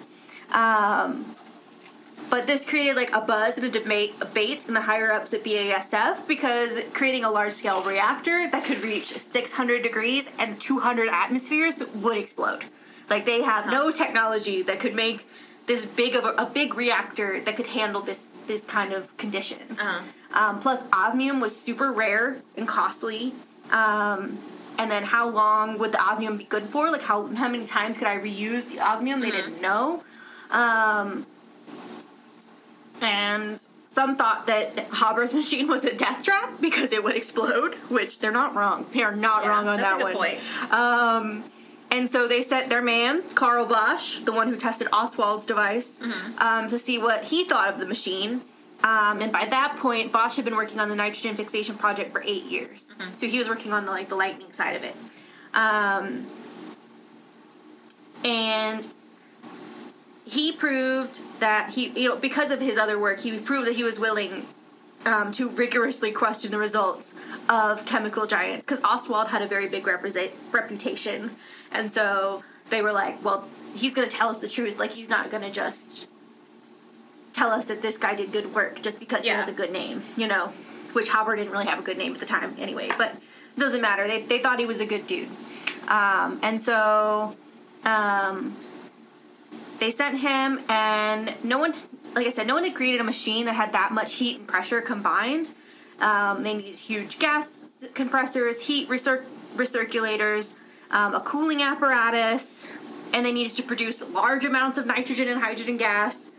Um, 0.50 1.36
but 2.30 2.46
this 2.46 2.64
created 2.64 2.96
like 2.96 3.12
a 3.12 3.20
buzz 3.20 3.58
and 3.58 3.66
a 3.66 3.70
debate, 3.70 4.14
a 4.20 4.24
debate 4.24 4.66
in 4.66 4.74
the 4.74 4.80
higher 4.80 5.12
ups 5.12 5.32
at 5.34 5.44
BASF 5.44 6.26
because 6.26 6.78
creating 6.92 7.24
a 7.24 7.30
large 7.30 7.52
scale 7.52 7.82
reactor 7.82 8.48
that 8.50 8.64
could 8.64 8.82
reach 8.82 9.16
600 9.16 9.82
degrees 9.82 10.30
and 10.38 10.60
200 10.60 11.08
atmospheres 11.08 11.82
would 11.94 12.18
explode. 12.18 12.64
Like 13.08 13.24
they 13.24 13.42
have 13.42 13.66
no 13.66 13.90
technology 13.90 14.62
that 14.62 14.80
could 14.80 14.94
make 14.94 15.26
this 15.68 15.86
big 15.86 16.16
of 16.16 16.24
a, 16.24 16.30
a 16.30 16.46
big 16.46 16.74
reactor 16.74 17.40
that 17.44 17.54
could 17.56 17.68
handle 17.68 18.02
this 18.02 18.34
this 18.48 18.64
kind 18.64 18.92
of 18.92 19.16
conditions. 19.16 19.80
Uh-huh. 19.80 20.02
Um, 20.32 20.60
plus, 20.60 20.82
osmium 20.92 21.38
was 21.40 21.54
super 21.56 21.92
rare 21.92 22.38
and 22.56 22.66
costly. 22.66 23.32
Um, 23.70 24.38
and 24.78 24.90
then, 24.90 25.04
how 25.04 25.28
long 25.28 25.78
would 25.78 25.92
the 25.92 26.00
osmium 26.00 26.36
be 26.38 26.44
good 26.44 26.68
for? 26.70 26.90
Like, 26.90 27.02
how 27.02 27.26
how 27.34 27.48
many 27.48 27.66
times 27.66 27.96
could 27.98 28.08
I 28.08 28.16
reuse 28.18 28.68
the 28.68 28.80
osmium? 28.80 29.20
They 29.20 29.30
didn't 29.30 29.60
know. 29.60 30.02
Um, 30.50 31.26
and 33.00 33.62
some 33.86 34.16
thought 34.16 34.46
that 34.46 34.78
Haber's 34.92 35.34
machine 35.40 35.68
was 35.68 35.84
a 35.84 35.94
death 35.94 36.24
trap 36.24 36.60
because 36.60 36.92
it 36.92 37.02
would 37.04 37.16
explode, 37.16 37.74
which 37.88 38.18
they're 38.20 38.32
not 38.32 38.54
wrong. 38.54 38.86
They 38.92 39.02
are 39.02 39.14
not 39.14 39.44
Yeah, 39.44 39.50
wrong 39.50 39.68
on 39.68 39.76
that's 39.80 39.88
that 39.88 40.00
a 40.00 40.12
good 40.12 40.16
one. 40.16 40.28
point. 40.28 40.72
Um, 40.72 41.44
and 41.90 42.08
so 42.08 42.28
they 42.28 42.42
sent 42.42 42.68
their 42.68 42.82
man, 42.82 43.22
Carl 43.34 43.66
Bosch, 43.66 44.18
the 44.20 44.32
one 44.32 44.48
who 44.48 44.56
tested 44.56 44.88
Ostwald's 44.92 45.46
device, 45.46 46.00
Mm-hmm. 46.00 46.38
um, 46.38 46.68
to 46.68 46.78
see 46.78 46.98
what 46.98 47.24
he 47.24 47.44
thought 47.44 47.68
of 47.72 47.78
the 47.80 47.86
machine. 47.86 48.42
Um, 48.84 49.20
and 49.22 49.32
by 49.32 49.44
that 49.46 49.76
point, 49.78 50.12
Bosch 50.12 50.36
had 50.36 50.44
been 50.44 50.54
working 50.54 50.78
on 50.78 50.88
the 50.88 50.94
nitrogen 50.94 51.34
fixation 51.34 51.76
project 51.76 52.12
for 52.12 52.22
eight 52.24 52.44
years. 52.44 52.94
Mm-hmm. 52.98 53.14
So 53.14 53.26
he 53.26 53.38
was 53.38 53.48
working 53.48 53.72
on 53.72 53.84
the 53.86 53.90
like 53.90 54.08
the 54.08 54.14
lightning 54.16 54.52
side 54.52 54.76
of 54.76 54.84
it. 54.84 54.94
Um, 55.54 56.26
and 58.24 58.86
he 60.24 60.52
proved 60.52 61.20
that 61.40 61.70
he, 61.70 61.88
you 61.88 62.08
know, 62.08 62.16
because 62.16 62.50
of 62.50 62.60
his 62.60 62.76
other 62.78 62.98
work, 62.98 63.20
he 63.20 63.38
proved 63.38 63.66
that 63.66 63.76
he 63.76 63.82
was 63.82 63.98
willing 63.98 64.46
um, 65.06 65.32
to 65.32 65.48
rigorously 65.48 66.12
question 66.12 66.50
the 66.50 66.58
results 66.58 67.14
of 67.48 67.84
chemical 67.84 68.26
giants 68.26 68.64
because 68.64 68.80
Ostwald 68.82 69.28
had 69.28 69.42
a 69.42 69.46
very 69.46 69.68
big 69.68 69.86
represent- 69.86 70.32
reputation, 70.52 71.36
and 71.70 71.90
so 71.90 72.42
they 72.70 72.82
were 72.82 72.92
like, 72.92 73.22
"Well, 73.24 73.48
he's 73.74 73.94
going 73.94 74.08
to 74.08 74.14
tell 74.14 74.28
us 74.28 74.38
the 74.38 74.48
truth. 74.48 74.78
Like 74.78 74.92
he's 74.92 75.08
not 75.08 75.30
going 75.30 75.42
to 75.42 75.50
just 75.50 76.06
tell 77.32 77.50
us 77.50 77.66
that 77.66 77.82
this 77.82 77.98
guy 77.98 78.14
did 78.14 78.32
good 78.32 78.54
work 78.54 78.82
just 78.82 78.98
because 78.98 79.24
he 79.24 79.30
has 79.30 79.48
a 79.48 79.52
good 79.52 79.72
name, 79.72 80.02
you 80.16 80.26
know." 80.26 80.52
Which 80.94 81.10
Haber 81.10 81.36
didn't 81.36 81.52
really 81.52 81.66
have 81.66 81.78
a 81.78 81.82
good 81.82 81.98
name 81.98 82.14
at 82.14 82.20
the 82.20 82.26
time, 82.26 82.56
anyway. 82.58 82.90
But 82.96 83.12
it 83.12 83.60
doesn't 83.60 83.82
matter. 83.82 84.08
They 84.08 84.22
they 84.22 84.38
thought 84.38 84.58
he 84.58 84.66
was 84.66 84.80
a 84.80 84.86
good 84.86 85.06
dude, 85.06 85.28
um, 85.88 86.40
and 86.42 86.60
so. 86.60 87.36
Um, 87.84 88.56
they 89.78 89.90
sent 89.90 90.18
him 90.18 90.60
and 90.68 91.34
no 91.44 91.58
one 91.58 91.72
like 92.14 92.26
i 92.26 92.30
said 92.30 92.46
no 92.46 92.54
one 92.54 92.64
had 92.64 92.74
created 92.74 93.00
a 93.00 93.04
machine 93.04 93.46
that 93.46 93.54
had 93.54 93.72
that 93.72 93.92
much 93.92 94.14
heat 94.14 94.38
and 94.38 94.46
pressure 94.48 94.80
combined. 94.80 95.50
Um, 96.00 96.42
they 96.44 96.54
needed 96.54 96.76
huge 96.76 97.18
gas 97.18 97.84
compressors 97.94 98.60
heat 98.62 98.88
recir- 98.88 99.24
recirculators 99.56 100.54
um, 100.90 101.14
a 101.14 101.20
cooling 101.20 101.60
apparatus 101.62 102.70
and 103.12 103.24
they 103.26 103.32
needed 103.32 103.56
to 103.56 103.62
produce 103.62 104.06
large 104.10 104.44
amounts 104.44 104.78
of 104.78 104.86
nitrogen 104.86 105.28
and 105.28 105.40
hydrogen 105.40 105.76
gas. 105.76 106.30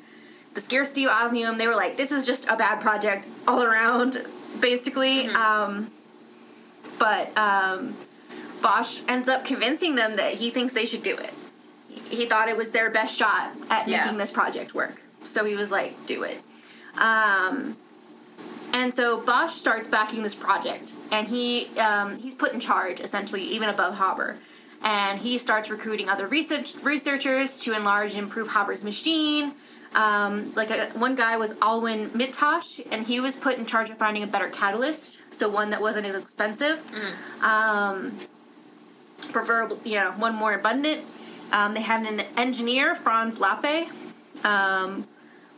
The 0.54 0.62
scarcity 0.62 1.04
of 1.06 1.12
osmium 1.12 1.58
they 1.58 1.68
were 1.68 1.76
like 1.76 1.98
this 1.98 2.12
is 2.12 2.26
just 2.26 2.48
a 2.48 2.56
bad 2.56 2.80
project 2.82 3.28
all 3.48 3.62
around 3.64 4.26
basically. 4.62 5.28
Um, 5.28 5.92
but 6.98 7.36
um, 7.38 7.96
bosch 8.62 9.00
ends 9.08 9.30
up 9.30 9.46
convincing 9.46 9.96
them 9.96 10.16
that 10.18 10.34
he 10.36 10.50
thinks 10.50 10.74
they 10.74 10.86
should 10.86 11.04
do 11.04 11.16
it. 11.16 11.34
He 12.10 12.26
thought 12.26 12.50
it 12.50 12.58
was 12.58 12.72
their 12.72 12.90
best 12.90 13.18
shot 13.18 13.52
at 13.70 13.88
Yeah. 13.88 14.04
making 14.06 14.18
this 14.18 14.32
project 14.32 14.74
work. 14.74 15.02
So 15.24 15.46
he 15.46 15.56
was 15.56 15.72
like, 15.72 16.06
do 16.06 16.24
it. 16.24 16.42
Um, 16.98 17.78
and 18.74 18.94
so 18.94 19.20
Bosch 19.20 19.54
starts 19.54 19.88
backing 19.88 20.22
this 20.24 20.36
project, 20.36 20.94
and 21.12 21.28
he 21.28 21.68
um, 21.78 22.18
he's 22.18 22.36
put 22.36 22.54
in 22.54 22.60
charge 22.60 23.00
essentially, 23.00 23.42
even 23.42 23.70
above 23.70 23.96
Haber. 23.96 24.38
And 24.82 25.20
he 25.20 25.38
starts 25.38 25.70
recruiting 25.70 26.08
other 26.08 26.28
research 26.28 26.76
researchers 26.84 27.60
to 27.62 27.76
enlarge 27.76 28.14
and 28.14 28.24
improve 28.24 28.48
Haber's 28.50 28.84
machine. 28.84 29.54
Um, 29.96 30.54
like 30.56 30.70
a, 30.70 30.92
one 30.92 31.16
guy 31.16 31.36
was 31.38 31.56
Alwin 31.62 32.12
Mittasch, 32.12 32.86
and 32.92 33.06
he 33.06 33.20
was 33.20 33.36
put 33.36 33.58
in 33.58 33.66
charge 33.66 33.90
of 33.90 33.98
finding 33.98 34.22
a 34.22 34.28
better 34.28 34.48
catalyst, 34.50 35.20
so 35.32 35.50
one 35.50 35.72
that 35.72 35.82
wasn't 35.82 36.06
as 36.06 36.16
expensive. 36.16 36.84
Um, 37.42 38.18
preferably, 39.32 39.80
you 39.92 39.98
know, 39.98 40.12
one 40.12 40.36
more 40.36 40.54
abundant. 40.54 41.04
Um, 41.52 41.74
they 41.74 41.82
had 41.82 42.06
an 42.06 42.22
engineer, 42.38 42.94
Franz 42.94 43.40
Lappe, 43.40 43.90
um, 44.44 45.08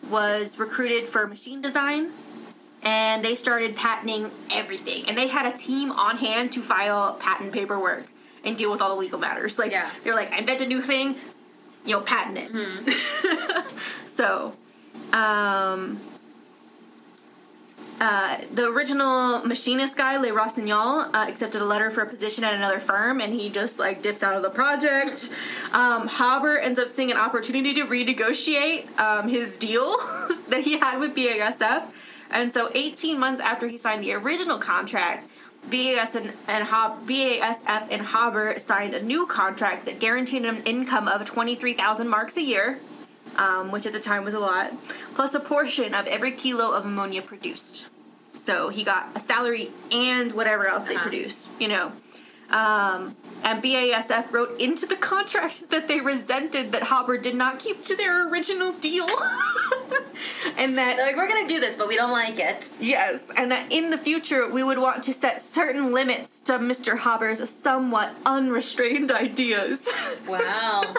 was 0.09 0.57
recruited 0.57 1.07
for 1.07 1.27
machine 1.27 1.61
design, 1.61 2.11
and 2.84 3.23
they 3.23 3.36
started 3.36 3.75
patenting 3.75 4.32
everything. 4.51 5.07
And 5.07 5.17
they 5.17 5.27
had 5.27 5.45
a 5.51 5.55
team 5.57 5.91
on 5.91 6.17
hand 6.17 6.51
to 6.53 6.61
file 6.61 7.15
patent 7.15 7.51
paperwork 7.53 8.05
and 8.43 8.57
deal 8.57 8.71
with 8.71 8.82
all 8.82 8.89
the 8.95 8.99
legal 9.01 9.19
matters. 9.19 9.59
Like 9.59 9.71
Yeah. 9.71 9.89
they're 10.03 10.15
like, 10.15 10.32
I 10.32 10.38
invent 10.39 10.61
a 10.61 10.65
new 10.67 10.82
thing, 10.82 11.15
you 11.86 11.93
know, 11.95 12.01
patent 12.01 12.38
it. 12.38 12.51
Mm-hmm. 12.51 13.67
so, 14.07 14.53
um, 15.13 15.99
uh, 18.02 18.39
the 18.52 18.66
original 18.66 19.45
machinist 19.45 19.95
guy, 19.95 20.18
Le 20.18 20.34
Rossignol, 20.34 21.02
uh, 21.14 21.26
accepted 21.30 21.62
a 21.62 21.66
letter 21.66 21.91
for 21.91 22.02
a 22.02 22.08
position 22.08 22.43
at 22.43 22.56
another 22.56 22.80
firm, 22.80 23.22
and 23.22 23.32
he 23.32 23.47
just 23.47 23.78
like 23.78 24.02
dips 24.02 24.24
out 24.24 24.36
of 24.36 24.41
the 24.41 24.49
project. 24.49 25.30
Um, 25.72 26.08
Haber 26.08 26.58
ends 26.58 26.80
up 26.80 26.88
seeing 26.88 27.12
an 27.12 27.18
opportunity 27.18 27.76
to 27.76 27.86
renegotiate 27.86 28.99
um, 28.99 29.30
his 29.30 29.56
deal 29.60 29.95
that 30.49 30.62
he 30.64 30.80
had 30.80 30.97
with 30.97 31.16
BASF, 31.16 31.91
and 32.32 32.52
so 32.52 32.72
18 32.74 33.20
months 33.20 33.39
after 33.39 33.68
he 33.68 33.78
signed 33.78 34.04
the 34.04 34.14
original 34.14 34.58
contract. 34.58 35.28
BAS 35.70 36.16
and, 36.16 36.34
and 36.47 36.64
Hob, 36.64 37.08
BASF 37.08 37.88
and 37.91 38.02
Haber 38.02 38.58
signed 38.58 38.95
a 38.95 39.04
new 39.04 39.28
contract 39.28 39.86
that 39.86 39.99
guaranteed 39.99 40.43
him 40.43 40.56
an 40.56 40.64
income 40.64 41.08
of 41.08 41.24
23,000 41.24 42.10
marks 42.10 42.36
a 42.36 42.41
year, 42.41 42.80
um, 43.38 43.71
which 43.71 43.86
at 43.86 43.93
the 43.93 43.99
time 43.99 44.23
was 44.23 44.34
a 44.34 44.39
lot, 44.39 44.71
plus 45.15 45.34
a 45.34 45.39
portion 45.39 45.93
of 45.93 46.07
every 46.07 46.32
kilo 46.32 46.71
of 46.71 46.86
ammonia 46.86 47.21
produced. 47.21 47.86
So 48.38 48.69
he 48.69 48.84
got 48.84 49.09
a 49.15 49.19
salary 49.19 49.71
and 49.91 50.32
whatever 50.34 50.67
else 50.67 50.86
they 50.86 50.95
Uh-huh. 50.95 51.03
produced, 51.09 51.47
you 51.59 51.67
know. 51.67 51.91
Um, 52.49 53.15
and 53.43 53.63
BASF 53.63 54.34
wrote 54.34 54.59
into 54.59 54.86
the 54.86 54.97
contract 54.97 55.69
that 55.73 55.88
they 55.88 56.01
resented 56.01 56.73
that 56.73 56.84
Haber 56.84 57.17
did 57.17 57.36
not 57.36 57.59
keep 57.59 57.82
to 57.84 57.95
their 57.95 58.27
original 58.29 58.73
deal. 58.73 59.07
and 60.57 60.77
that 60.77 60.97
They're 60.97 61.05
like, 61.05 61.15
we're 61.15 61.27
gonna 61.29 61.47
do 61.47 61.59
this, 61.61 61.75
but 61.75 61.88
we 61.88 61.95
don't 61.95 62.11
like 62.11 62.39
it. 62.39 62.69
Yes, 62.79 63.32
and 63.38 63.51
that 63.51 63.71
in 63.71 63.89
the 63.89 63.97
future 63.97 64.49
we 64.49 64.63
would 64.63 64.79
want 64.79 65.01
to 65.03 65.13
set 65.13 65.39
certain 65.41 65.91
limits 65.93 66.41
to 66.41 66.53
Mr. 66.59 66.97
Haber's 66.99 67.47
somewhat 67.49 68.13
unrestrained 68.25 69.11
ideas. 69.25 69.88
Wow. 70.27 70.93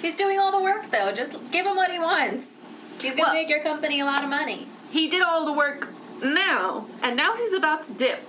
He's 0.00 0.14
doing 0.16 0.38
all 0.38 0.52
the 0.52 0.60
work 0.62 0.90
though. 0.90 1.12
Just 1.12 1.36
give 1.50 1.66
him 1.66 1.76
what 1.76 1.90
he 1.90 1.98
wants. 1.98 2.54
He's 3.00 3.14
gonna 3.14 3.28
Well- 3.28 3.32
make 3.34 3.48
your 3.48 3.60
company 3.60 4.00
a 4.00 4.04
lot 4.04 4.22
of 4.22 4.30
money. 4.30 4.68
he 4.90 5.08
did 5.08 5.22
all 5.22 5.44
the 5.44 5.52
work 5.52 5.88
now, 6.22 6.86
and 7.02 7.16
now 7.16 7.34
he's 7.34 7.52
about 7.52 7.82
to 7.84 7.92
dip. 7.94 8.20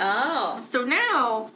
Oh. 0.00 0.60
So 0.64 0.82
now 0.84 1.50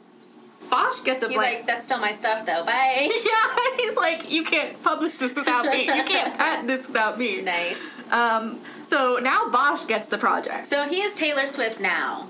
Bosch 0.69 1.01
gets 1.01 1.23
a 1.23 1.27
He's 1.27 1.37
blank. 1.37 1.57
like, 1.59 1.67
that's 1.67 1.85
still 1.85 1.97
my 1.99 2.13
stuff 2.13 2.45
though. 2.45 2.63
Bye. 2.65 3.09
yeah, 3.25 3.77
he's 3.77 3.95
like, 3.95 4.31
you 4.31 4.43
can't 4.43 4.81
publish 4.83 5.17
this 5.17 5.35
without 5.35 5.65
me. 5.65 5.83
You 5.83 6.03
can't 6.03 6.37
patent 6.37 6.67
this 6.67 6.87
without 6.87 7.17
me. 7.17 7.41
nice. 7.41 7.77
Um, 8.11 8.59
so 8.85 9.17
now 9.21 9.49
Bosch 9.49 9.85
gets 9.85 10.07
the 10.07 10.17
project. 10.17 10.67
So 10.67 10.83
he 10.85 11.01
is 11.01 11.13
Taylor 11.15 11.47
Swift 11.47 11.79
now. 11.79 12.27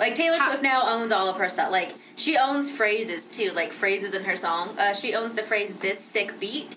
Like 0.00 0.14
Taylor 0.16 0.38
How- 0.38 0.48
Swift 0.48 0.62
now 0.62 0.88
owns 0.88 1.12
all 1.12 1.28
of 1.28 1.36
her 1.36 1.48
stuff. 1.48 1.70
Like 1.70 1.94
she 2.16 2.36
owns 2.36 2.70
phrases 2.70 3.28
too, 3.28 3.50
like 3.52 3.70
phrases 3.72 4.14
in 4.14 4.24
her 4.24 4.34
song. 4.34 4.76
Uh, 4.78 4.94
she 4.94 5.14
owns 5.14 5.34
the 5.34 5.42
phrase 5.42 5.76
"this 5.76 6.00
sick 6.00 6.40
beat." 6.40 6.76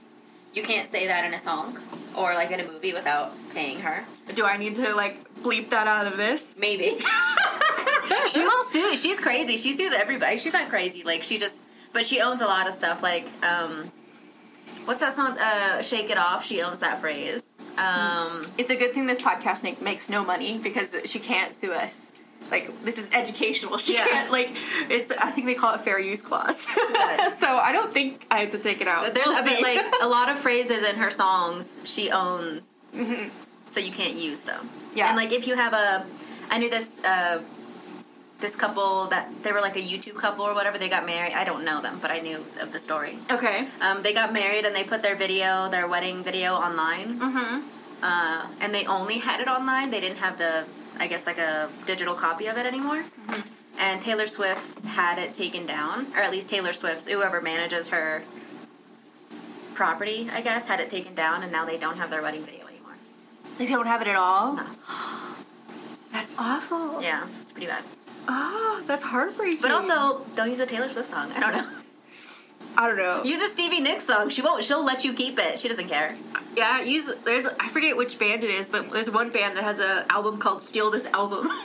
You 0.54 0.62
can't 0.62 0.88
say 0.92 1.08
that 1.08 1.26
in 1.26 1.34
a 1.34 1.40
song 1.40 1.80
or 2.16 2.36
like 2.36 2.52
in 2.52 2.60
a 2.60 2.68
movie 2.72 2.94
without 2.94 3.32
paying 3.54 3.80
her. 3.80 4.04
Do 4.36 4.46
I 4.46 4.58
need 4.58 4.76
to 4.76 4.94
like 4.94 5.16
bleep 5.42 5.70
that 5.72 5.88
out 5.88 6.06
of 6.06 6.18
this? 6.18 6.58
Maybe 6.60 7.00
she 8.28 8.42
will 8.44 8.66
sue. 8.72 8.96
She's 8.98 9.20
crazy. 9.20 9.58
She 9.58 9.74
sues 9.74 9.94
everybody. 9.94 10.38
She's 10.38 10.54
not 10.54 10.70
crazy. 10.70 11.04
Like 11.04 11.24
she 11.24 11.38
just, 11.40 11.56
but 11.94 12.06
she 12.06 12.20
owns 12.22 12.42
a 12.42 12.46
lot 12.46 12.68
of 12.68 12.76
stuff. 12.76 13.02
Like 13.02 13.28
um, 13.42 13.92
what's 14.86 15.00
that 15.00 15.14
song? 15.14 15.38
Uh, 15.40 15.82
"Shake 15.82 16.10
It 16.10 16.18
Off." 16.18 16.46
She 16.46 16.62
owns 16.62 16.82
that 16.82 17.00
phrase. 17.00 17.42
Um, 17.78 18.46
It's 18.60 18.70
a 18.70 18.76
good 18.76 18.94
thing 18.94 19.08
this 19.08 19.20
podcast 19.20 19.64
make, 19.64 19.82
makes 19.82 20.08
no 20.10 20.24
money 20.24 20.60
because 20.60 20.96
she 21.06 21.18
can't 21.20 21.56
sue 21.56 21.72
us. 21.74 22.12
Like 22.54 22.68
this 22.88 22.98
is 23.04 23.08
educational. 23.22 23.78
She 23.86 23.94
Yeah. 23.96 24.08
can't 24.14 24.32
like 24.38 24.50
it's. 24.96 25.10
I 25.28 25.30
think 25.34 25.46
they 25.50 25.56
call 25.62 25.74
it 25.76 25.82
fair 25.88 26.00
use 26.12 26.22
clause. 26.30 26.60
So 27.44 27.50
I 27.70 27.72
don't 27.78 27.92
think 27.98 28.12
I 28.36 28.38
have 28.42 28.52
to 28.58 28.62
take 28.70 28.80
it 28.84 28.88
out. 28.94 29.02
But 29.06 29.14
there's 29.16 29.28
We'll 29.28 29.42
a 29.42 29.50
bit, 29.52 29.62
like 29.70 29.84
a 30.02 30.08
lot 30.18 30.28
of 30.32 30.36
phrases 30.46 30.82
in 30.90 30.96
her 31.04 31.12
songs 31.24 31.64
she 31.94 32.04
owns, 32.24 32.64
so 33.74 33.78
you 33.88 33.92
can't 34.02 34.18
use 34.30 34.42
them. 34.50 34.62
Yeah. 34.96 35.08
and 35.10 35.16
like 35.22 35.32
if 35.40 35.44
you 35.48 35.56
have 35.56 35.74
a, 35.74 36.06
I 36.54 36.56
knew 36.60 36.70
this 36.78 36.90
uh, 37.04 37.42
this 38.44 38.56
couple 38.64 39.08
that 39.14 39.26
they 39.44 39.52
were 39.56 39.62
like 39.68 39.78
a 39.84 39.86
YouTube 39.92 40.16
couple 40.26 40.46
or 40.46 40.54
whatever. 40.54 40.78
They 40.78 40.90
got 40.98 41.06
married. 41.14 41.34
I 41.34 41.44
don't 41.50 41.64
know 41.70 41.80
them, 41.82 41.96
but 42.04 42.12
I 42.12 42.20
knew 42.20 42.40
of 42.64 42.70
the 42.76 42.80
story. 42.88 43.18
okay. 43.32 43.58
Um, 43.86 44.04
they 44.06 44.14
got 44.22 44.32
married 44.42 44.64
and 44.68 44.74
they 44.76 44.84
put 44.94 45.02
their 45.02 45.16
video, 45.26 45.70
their 45.76 45.88
wedding 45.94 46.24
video, 46.30 46.50
online. 46.68 47.08
Mm-hmm. 47.20 47.56
Uh, 48.12 48.48
and 48.62 48.70
they 48.76 48.86
only 48.86 49.18
had 49.30 49.40
it 49.40 49.48
online. 49.48 49.88
They 49.96 50.02
didn't 50.06 50.18
have 50.28 50.38
the, 50.38 50.66
I 51.00 51.08
guess, 51.08 51.26
like 51.26 51.38
a 51.38 51.70
digital 51.86 52.16
copy 52.16 52.48
of 52.48 52.58
it 52.58 52.66
anymore. 52.66 53.04
Mm-hmm. 53.04 53.42
And 53.80 54.02
Taylor 54.02 54.28
Swift 54.28 54.80
had 54.86 55.18
it 55.18 55.34
taken 55.34 55.66
down, 55.66 56.08
or 56.14 56.20
at 56.20 56.32
least 56.32 56.50
Taylor 56.50 56.74
Swift's 56.74 57.08
whoever 57.08 57.42
manages 57.42 57.88
her 57.90 58.24
property, 59.74 60.30
I 60.32 60.42
guess, 60.42 60.66
had 60.66 60.80
it 60.80 60.90
taken 60.90 61.16
down, 61.16 61.44
and 61.44 61.52
now 61.52 61.66
they 61.66 61.78
don't 61.78 61.98
have 61.98 62.10
their 62.10 62.22
wedding 62.22 62.44
video 62.46 62.68
anymore. 62.68 62.94
They 63.58 63.66
don't 63.66 63.88
have 63.88 64.02
it 64.02 64.08
at 64.08 64.16
all. 64.16 64.54
No. 64.54 64.66
That's 66.12 66.32
awful. 66.38 67.02
Yeah, 67.02 67.28
it's 67.42 67.52
pretty 67.52 67.68
bad. 67.68 67.84
Oh, 68.28 68.82
that's 68.88 69.04
heartbreaking. 69.04 69.62
But 69.62 69.72
also, 69.72 70.26
don't 70.36 70.50
use 70.50 70.60
a 70.60 70.66
Taylor 70.66 70.88
Swift 70.88 71.10
song. 71.10 71.32
I 71.34 71.40
don't 71.42 71.52
know. 71.52 71.70
I 72.78 72.88
don't 72.88 72.98
know. 72.98 73.24
Use 73.24 73.42
a 73.42 73.50
Stevie 73.50 73.80
Nicks 73.80 74.06
song. 74.06 74.30
She 74.30 74.42
won't. 74.42 74.64
She'll 74.64 74.84
let 74.84 75.04
you 75.06 75.14
keep 75.14 75.38
it. 75.40 75.60
She 75.60 75.68
doesn't 75.68 75.88
care. 75.88 76.16
Yeah, 76.56 76.82
use 76.82 77.12
there's 77.24 77.46
I 77.60 77.70
forget 77.70 77.96
which 77.98 78.18
band 78.20 78.44
it 78.44 78.50
is, 78.50 78.70
but 78.70 78.90
there's 78.92 79.10
one 79.12 79.30
band 79.32 79.56
that 79.58 79.64
has 79.64 79.80
a 79.80 80.06
album 80.12 80.38
called 80.40 80.62
"Steal 80.62 80.90
This 80.92 81.06
Album." 81.08 81.50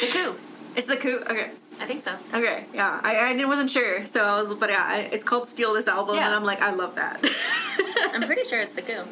The 0.00 0.06
coup. 0.08 0.34
it's 0.76 0.86
the 0.86 0.96
coup. 0.96 1.20
Okay, 1.28 1.50
I 1.80 1.86
think 1.86 2.00
so. 2.02 2.12
okay, 2.32 2.64
yeah. 2.72 3.00
I, 3.02 3.16
I 3.16 3.44
wasn't 3.44 3.68
sure, 3.70 4.06
so 4.06 4.22
I 4.24 4.40
was, 4.40 4.54
but 4.54 4.70
yeah, 4.70 4.84
I- 4.86 5.08
it's 5.12 5.24
called 5.24 5.48
"Steal 5.48 5.72
This 5.74 5.88
Album," 5.88 6.14
Yeah. 6.16 6.26
and 6.26 6.34
I'm 6.34 6.44
like, 6.44 6.60
I 6.62 6.72
love 6.72 6.94
that. 6.94 7.20
I'm 8.12 8.22
pretty 8.26 8.44
sure 8.44 8.60
it's 8.60 8.72
the 8.74 8.82
coup. 8.82 9.02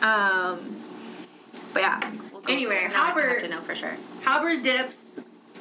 um, 0.00 0.80
but 1.72 1.82
yeah. 1.82 2.12
We'll 2.32 2.42
Anyway, 2.48 2.78
for 2.80 2.86
it. 2.86 2.92
No, 2.92 3.02
I 3.02 3.32
have 3.34 3.42
to 3.42 3.48
know 3.48 3.60
for 3.62 3.74
sure. 3.74 3.96
Haber 4.24 4.60
dips. 4.62 5.20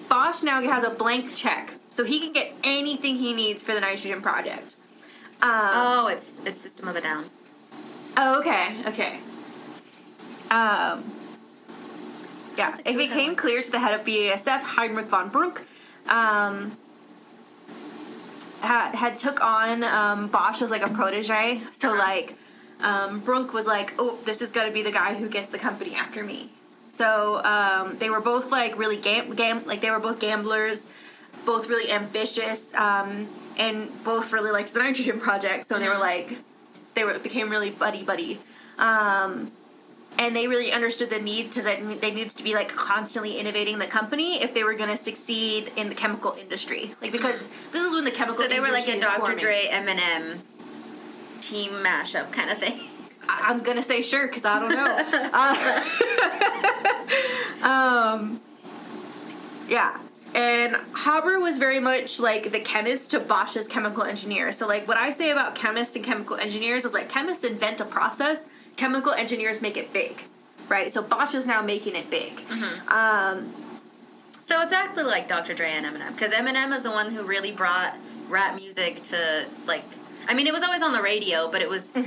Bosch 0.10 0.44
now 0.44 0.62
has 0.62 0.84
a 0.84 0.90
blank 0.90 1.34
check, 1.36 1.74
so 1.90 2.04
he 2.04 2.20
can 2.20 2.34
get 2.34 2.54
anything 2.64 3.18
he 3.18 3.34
needs 3.34 3.62
for 3.64 3.74
the 3.74 3.80
nitrogen 3.82 4.22
project. 4.22 4.76
Um, 5.42 5.70
Oh, 5.74 6.08
it's 6.08 6.40
it's 6.46 6.62
System 6.62 6.88
of 6.88 6.96
a 6.96 7.02
Down. 7.02 7.26
Oh, 8.18 8.40
okay, 8.40 8.84
okay. 8.88 9.20
Um, 10.52 11.12
yeah, 12.58 12.78
it 12.86 12.98
became 12.98 13.36
clear 13.36 13.62
to 13.62 13.72
the 13.72 13.80
head 13.80 13.98
of 13.98 14.06
BASF, 14.06 14.62
Heinrich 14.62 15.08
von 15.08 15.30
Brunck, 15.30 15.62
um, 16.10 16.78
had, 18.60 18.94
had 18.94 19.18
took 19.18 19.42
on 19.42 19.84
um, 19.84 20.28
Bosch 20.28 20.62
as 20.62 20.70
like 20.70 20.84
a 20.84 20.90
protege. 20.90 21.62
So 21.72 21.94
like, 21.94 22.36
um, 22.82 23.22
Brunk 23.22 23.54
was 23.54 23.66
like, 23.66 23.94
"Oh, 23.98 24.18
this 24.26 24.42
is 24.42 24.52
gonna 24.52 24.72
be 24.72 24.82
the 24.84 24.92
guy 24.92 25.14
who 25.16 25.30
gets 25.30 25.50
the 25.52 25.58
company 25.58 25.96
after 25.96 26.24
me." 26.24 26.50
So 26.90 27.42
um, 27.46 27.98
they 27.98 28.10
were 28.10 28.20
both 28.20 28.52
like 28.52 28.78
really 28.78 28.98
gam-, 28.98 29.34
gam 29.36 29.66
like 29.66 29.80
they 29.82 29.90
were 29.90 30.00
both 30.00 30.20
gamblers, 30.20 30.88
both 31.46 31.68
really 31.70 31.90
ambitious, 31.90 32.74
um, 32.74 33.30
and 33.62 34.04
both 34.04 34.34
really 34.34 34.52
liked 34.52 34.74
the 34.74 34.80
nitrogen 34.80 35.20
project. 35.20 35.68
So 35.68 35.78
they 35.78 35.88
were 35.88 36.00
like, 36.00 36.40
they 36.96 37.04
were 37.04 37.18
became 37.20 37.50
really 37.50 37.70
buddy 37.70 38.04
buddy. 38.04 38.40
Um, 38.80 39.52
and 40.18 40.36
they 40.36 40.48
really 40.48 40.72
understood 40.72 41.12
the 41.12 41.20
need 41.20 41.52
to 41.54 41.62
that 41.62 42.02
they 42.02 42.12
needed 42.12 42.36
to 42.36 42.44
be 42.44 42.56
like 42.56 42.70
constantly 42.70 43.38
innovating 43.38 43.78
the 43.80 43.86
company 43.86 44.42
if 44.42 44.54
they 44.54 44.64
were 44.64 44.74
going 44.74 44.90
to 44.90 44.98
succeed 44.98 45.72
in 45.76 45.90
the 45.90 45.96
chemical 45.96 46.36
industry. 46.40 46.94
Like 47.02 47.12
because 47.12 47.48
this 47.72 47.84
is 47.84 47.94
when 47.94 48.04
the 48.04 48.12
chemical 48.12 48.42
So 48.44 48.50
they 48.50 48.60
were 48.60 48.72
like 48.72 48.88
a 48.88 49.00
Dr. 49.00 49.20
forming. 49.20 49.38
Dre 49.38 49.68
Eminem 49.72 50.40
team 51.40 51.72
mashup 51.72 52.32
kind 52.32 52.50
of 52.50 52.58
thing. 52.58 52.80
I- 53.30 53.50
I'm 53.50 53.60
gonna 53.60 53.84
say 53.84 54.02
sure 54.02 54.26
because 54.28 54.44
I 54.44 54.60
don't 54.60 54.72
know. 54.72 54.98
uh, 57.62 58.16
um, 58.18 58.42
yeah, 59.70 60.00
and 60.34 60.78
Haber 60.96 61.40
was 61.40 61.58
very 61.58 61.80
much 61.80 62.20
like 62.20 62.52
the 62.52 62.60
chemist 62.60 63.12
to 63.12 63.20
Bosch's 63.20 63.68
chemical 63.68 64.04
engineer. 64.04 64.52
So, 64.52 64.68
like, 64.68 64.88
what 64.88 64.98
I 64.98 65.10
say 65.10 65.32
about 65.32 65.56
chemists 65.56 65.96
and 65.96 66.06
chemical 66.06 66.38
engineers 66.38 66.86
is 66.86 66.94
like 66.94 67.10
chemists 67.10 67.44
invent 67.44 67.82
a 67.82 67.86
process, 67.86 68.50
chemical 68.78 69.12
engineers 69.12 69.62
make 69.62 69.78
it 69.78 69.92
big, 69.92 70.24
right? 70.70 70.90
So 70.92 71.02
Bosch 71.02 71.34
is 71.36 71.46
now 71.46 71.62
making 71.62 71.96
it 71.96 72.10
big. 72.10 72.38
Mm-hmm. 72.48 72.90
Um, 72.90 73.54
So 74.44 74.62
it's 74.62 74.74
actually 74.74 75.04
like 75.04 75.28
Dr. 75.28 75.54
Dre 75.54 75.70
and 75.70 75.86
Eminem 75.86 76.14
because 76.14 76.34
Eminem 76.34 76.76
is 76.76 76.84
the 76.84 76.92
one 76.92 77.14
who 77.14 77.24
really 77.24 77.52
brought 77.52 77.96
rap 78.30 78.56
music 78.56 79.04
to 79.04 79.46
like. 79.66 79.84
I 80.28 80.34
mean, 80.34 80.46
it 80.46 80.54
was 80.54 80.64
always 80.64 80.82
on 80.82 80.92
the 80.94 81.02
radio, 81.02 81.50
but 81.50 81.62
it 81.62 81.70
was 81.70 81.98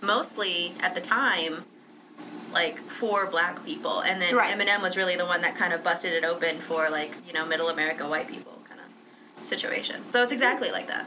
mostly 0.00 0.72
at 0.80 0.94
the 0.94 1.00
time 1.00 1.64
like 2.60 2.76
for 3.00 3.26
black 3.36 3.54
people, 3.64 3.96
and 4.00 4.16
then 4.22 4.34
Right. 4.34 4.52
Eminem 4.56 4.80
was 4.82 4.96
really 4.96 5.16
the 5.22 5.26
one 5.26 5.40
that 5.42 5.54
kind 5.62 5.72
of 5.74 5.84
busted 5.88 6.12
it 6.18 6.24
open 6.32 6.58
for 6.68 6.88
like 6.98 7.12
you 7.26 7.32
know 7.36 7.44
middle 7.52 7.68
America 7.68 8.08
white 8.08 8.28
people 8.34 8.54
kind 8.68 8.80
of 8.84 9.44
situation. 9.52 9.96
So 10.12 10.22
it's 10.24 10.32
exactly 10.32 10.70
like 10.78 10.86
that 10.94 11.06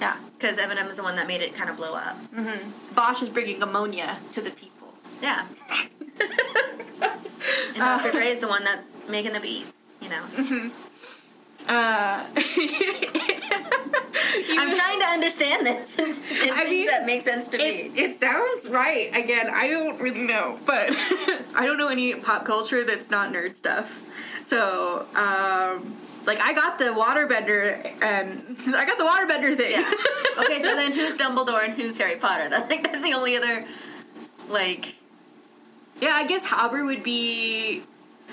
yeah, 0.00 0.16
because 0.38 0.56
Eminem 0.58 0.88
is 0.90 0.96
the 0.96 1.02
one 1.02 1.16
that 1.16 1.26
made 1.26 1.42
it 1.46 1.54
kind 1.54 1.68
of 1.70 1.76
blow 1.76 1.94
up. 1.94 2.16
Mhm. 2.34 2.60
Bosch 2.94 3.20
is 3.22 3.28
bringing 3.28 3.62
ammonia 3.62 4.18
to 4.32 4.40
the 4.40 4.50
people. 4.62 4.88
Yeah. 5.22 5.46
And 7.74 7.76
Dr. 7.78 8.10
Dre 8.12 8.26
is 8.28 8.40
the 8.40 8.48
one 8.48 8.64
that's 8.64 8.88
making 9.08 9.32
the 9.32 9.40
beats. 9.40 9.72
You 10.02 10.08
know. 10.10 10.22
Uh, 11.68 12.24
I'm 14.50 14.76
trying 14.76 15.00
to 15.00 15.06
understand 15.06 15.66
this. 15.66 15.98
And, 15.98 16.18
I 16.52 16.64
mean, 16.68 16.86
that 16.86 17.06
makes 17.06 17.24
sense 17.24 17.48
to 17.48 17.56
it, 17.56 17.92
me. 17.92 18.00
it 18.00 18.18
sounds 18.18 18.68
right. 18.68 19.14
Again, 19.16 19.48
I 19.50 19.68
don't 19.68 20.00
really 20.00 20.22
know, 20.22 20.58
but 20.66 20.90
I 21.54 21.64
don't 21.66 21.78
know 21.78 21.88
any 21.88 22.14
pop 22.14 22.44
culture 22.44 22.84
that's 22.84 23.10
not 23.10 23.32
nerd 23.32 23.56
stuff. 23.56 24.02
So, 24.42 25.06
um, 25.14 25.96
like, 26.26 26.40
I 26.40 26.52
got 26.52 26.78
the 26.78 26.86
waterbender, 26.86 27.84
and 28.02 28.56
I 28.74 28.84
got 28.84 28.98
the 28.98 29.04
waterbender 29.04 29.56
thing. 29.56 29.72
yeah. 29.72 29.92
Okay, 30.38 30.60
so 30.60 30.74
then 30.74 30.92
who's 30.92 31.16
Dumbledore 31.16 31.64
and 31.64 31.74
who's 31.74 31.96
Harry 31.98 32.16
Potter? 32.16 32.48
That 32.48 32.68
like 32.68 32.82
that's 32.82 33.02
the 33.02 33.14
only 33.14 33.36
other 33.36 33.66
like 34.48 34.96
yeah, 36.00 36.14
I 36.14 36.26
guess 36.26 36.44
Haber 36.44 36.84
would 36.84 37.02
be. 37.02 37.82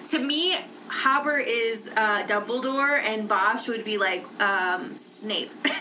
To 0.10 0.20
me, 0.20 0.56
Haber 0.92 1.38
is 1.38 1.90
uh, 1.96 2.24
Dumbledore, 2.28 3.00
and 3.02 3.28
Bosch 3.28 3.68
would 3.68 3.84
be 3.84 3.98
like 3.98 4.26
um, 4.42 4.98
Snape. 4.98 5.52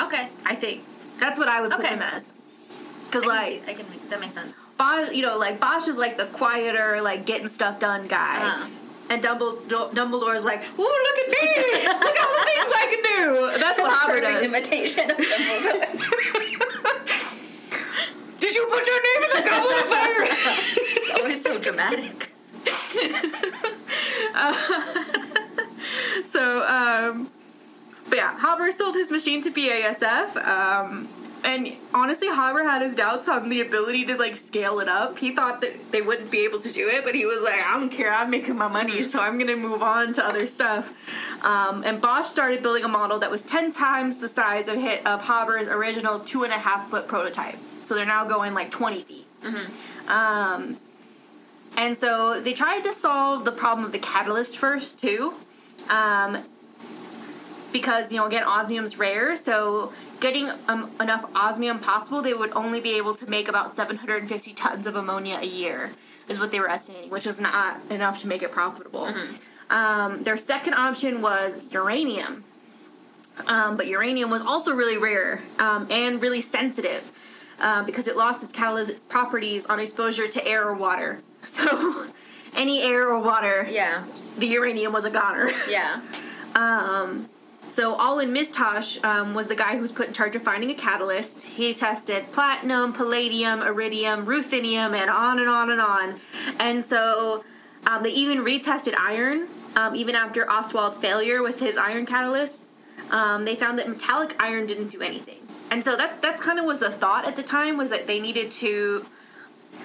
Okay. 0.00 0.28
I 0.46 0.54
think 0.54 0.82
that's 1.20 1.38
what 1.38 1.48
I 1.48 1.60
would 1.60 1.70
put 1.70 1.80
Okay. 1.80 1.90
them 1.90 2.00
as. 2.00 2.32
Because 3.04 3.26
like 3.26 3.62
see- 3.66 3.70
I 3.70 3.74
can 3.74 3.90
make 3.90 4.08
that 4.08 4.20
makes 4.20 4.32
sense. 4.32 4.54
Bosch, 4.78 5.10
you 5.12 5.20
know, 5.20 5.36
like 5.36 5.60
Bosch 5.60 5.86
is 5.86 5.98
like 5.98 6.16
the 6.16 6.24
quieter, 6.24 7.02
like 7.02 7.26
getting 7.26 7.46
stuff 7.48 7.78
done 7.78 8.06
guy. 8.08 8.38
Uh-huh. 8.42 8.68
And 9.10 9.22
Dumbledore, 9.22 9.92
Dumbledore's 9.92 10.44
like, 10.44 10.62
ooh, 10.78 10.82
look 10.82 11.18
at 11.18 11.28
me! 11.28 11.36
look 11.84 12.16
at 12.16 12.26
all 12.26 12.36
the 12.38 12.44
things 12.46 12.72
I 12.74 12.86
can 12.88 13.02
do! 13.02 13.58
That's 13.60 13.78
what 13.78 13.92
Perfect 14.06 14.24
does. 14.24 14.44
imitation 14.44 15.10
of 15.10 15.16
Dumbledore. 15.18 15.88
Did 18.40 18.54
you 18.56 18.66
put 18.66 18.86
your 18.86 19.00
name 19.02 19.22
in 19.24 19.30
the 19.44 19.50
goblet 19.50 19.76
of 19.82 19.88
fire? 19.88 20.24
It's 20.24 21.10
always 21.20 21.42
so 21.42 21.58
dramatic. 21.58 22.31
so, 26.24 26.66
um, 26.66 27.30
but 28.08 28.16
yeah, 28.16 28.38
Haber 28.38 28.70
sold 28.70 28.94
his 28.94 29.10
machine 29.10 29.42
to 29.42 29.50
BASF. 29.50 30.36
Um, 30.36 31.08
and 31.44 31.72
honestly, 31.92 32.28
Haber 32.28 32.62
had 32.62 32.82
his 32.82 32.94
doubts 32.94 33.28
on 33.28 33.48
the 33.48 33.60
ability 33.60 34.04
to 34.06 34.16
like 34.16 34.36
scale 34.36 34.80
it 34.80 34.88
up. 34.88 35.18
He 35.18 35.34
thought 35.34 35.60
that 35.62 35.90
they 35.90 36.00
wouldn't 36.00 36.30
be 36.30 36.40
able 36.40 36.60
to 36.60 36.70
do 36.70 36.88
it, 36.88 37.04
but 37.04 37.14
he 37.14 37.26
was 37.26 37.42
like, 37.42 37.60
I 37.60 37.78
don't 37.78 37.90
care, 37.90 38.12
I'm 38.12 38.30
making 38.30 38.56
my 38.56 38.68
money, 38.68 39.02
so 39.02 39.20
I'm 39.20 39.38
gonna 39.38 39.56
move 39.56 39.82
on 39.82 40.12
to 40.14 40.24
other 40.24 40.46
stuff. 40.46 40.92
Um, 41.42 41.82
and 41.84 42.00
Bosch 42.00 42.28
started 42.28 42.62
building 42.62 42.84
a 42.84 42.88
model 42.88 43.18
that 43.18 43.30
was 43.30 43.42
10 43.42 43.72
times 43.72 44.18
the 44.18 44.28
size 44.28 44.68
of, 44.68 44.76
hit, 44.76 45.04
of 45.04 45.22
Haber's 45.22 45.68
original 45.68 46.20
two 46.20 46.44
and 46.44 46.52
a 46.52 46.58
half 46.58 46.88
foot 46.88 47.08
prototype. 47.08 47.58
So 47.82 47.96
they're 47.96 48.06
now 48.06 48.24
going 48.24 48.54
like 48.54 48.70
20 48.70 49.02
feet. 49.02 49.26
Um, 50.06 50.78
and 51.76 51.96
so 51.96 52.40
they 52.40 52.52
tried 52.52 52.84
to 52.84 52.92
solve 52.92 53.44
the 53.44 53.52
problem 53.52 53.84
of 53.84 53.92
the 53.92 53.98
catalyst 53.98 54.58
first, 54.58 55.00
too. 55.00 55.34
Um, 55.88 56.44
because, 57.72 58.12
you 58.12 58.18
know, 58.18 58.26
again, 58.26 58.44
osmium's 58.44 58.98
rare, 58.98 59.36
so 59.36 59.92
getting 60.20 60.50
um, 60.68 60.90
enough 61.00 61.24
osmium 61.34 61.78
possible, 61.78 62.20
they 62.22 62.34
would 62.34 62.52
only 62.52 62.80
be 62.80 62.96
able 62.96 63.14
to 63.14 63.28
make 63.28 63.48
about 63.48 63.72
750 63.72 64.52
tons 64.52 64.86
of 64.86 64.94
ammonia 64.94 65.38
a 65.40 65.46
year, 65.46 65.90
is 66.28 66.38
what 66.38 66.52
they 66.52 66.60
were 66.60 66.68
estimating, 66.68 67.10
which 67.10 67.26
is 67.26 67.40
not 67.40 67.80
enough 67.90 68.20
to 68.20 68.28
make 68.28 68.42
it 68.42 68.52
profitable. 68.52 69.12
Um, 69.70 70.22
their 70.22 70.36
second 70.36 70.74
option 70.74 71.22
was 71.22 71.58
uranium. 71.70 72.44
Um, 73.46 73.78
but 73.78 73.86
uranium 73.86 74.28
was 74.28 74.42
also 74.42 74.74
really 74.74 74.98
rare 74.98 75.42
um, 75.58 75.86
and 75.90 76.20
really 76.20 76.42
sensitive 76.42 77.10
uh, 77.60 77.82
because 77.84 78.08
it 78.08 78.16
lost 78.16 78.42
its 78.42 78.52
catalytic 78.52 79.08
properties 79.08 79.66
on 79.66 79.78
exposure 79.80 80.28
to 80.28 80.46
air 80.46 80.64
or 80.68 80.74
water. 80.74 81.20
So, 81.44 82.06
any 82.54 82.82
air 82.82 83.08
or 83.08 83.18
water, 83.18 83.66
Yeah. 83.68 84.04
the 84.38 84.46
uranium 84.46 84.92
was 84.92 85.04
a 85.04 85.10
goner. 85.10 85.50
Yeah. 85.68 86.00
Um, 86.54 87.28
so 87.68 87.98
Alwin 87.98 88.32
Mittasch 88.34 89.02
um, 89.04 89.32
was 89.34 89.48
the 89.48 89.54
guy 89.56 89.74
who 89.74 89.80
was 89.80 89.90
put 89.92 90.06
in 90.06 90.12
charge 90.12 90.36
of 90.36 90.42
finding 90.42 90.70
a 90.70 90.74
catalyst. 90.74 91.42
He 91.42 91.72
tested 91.72 92.30
platinum, 92.30 92.92
palladium, 92.92 93.62
iridium, 93.62 94.26
ruthenium, 94.26 94.94
and 94.94 95.08
on 95.10 95.38
and 95.38 95.48
on 95.48 95.70
and 95.70 95.80
on. 95.80 96.20
And 96.60 96.84
so 96.84 97.44
um, 97.86 98.02
they 98.02 98.10
even 98.10 98.38
retested 98.44 98.94
iron, 98.98 99.48
um, 99.74 99.96
even 99.96 100.14
after 100.14 100.48
Ostwald's 100.50 100.98
failure 100.98 101.42
with 101.42 101.58
his 101.60 101.78
iron 101.78 102.04
catalyst. 102.06 102.66
Um, 103.10 103.44
they 103.46 103.56
found 103.56 103.78
that 103.78 103.88
metallic 103.88 104.36
iron 104.38 104.66
didn't 104.66 104.88
do 104.88 105.00
anything. 105.00 105.41
And 105.72 105.82
so 105.82 105.96
that 105.96 106.20
that's 106.20 106.42
kind 106.42 106.58
of 106.58 106.66
was 106.66 106.80
the 106.80 106.90
thought 106.90 107.26
at 107.26 107.34
the 107.34 107.42
time 107.42 107.78
was 107.78 107.88
that 107.88 108.06
they 108.06 108.20
needed 108.20 108.50
to 108.50 109.06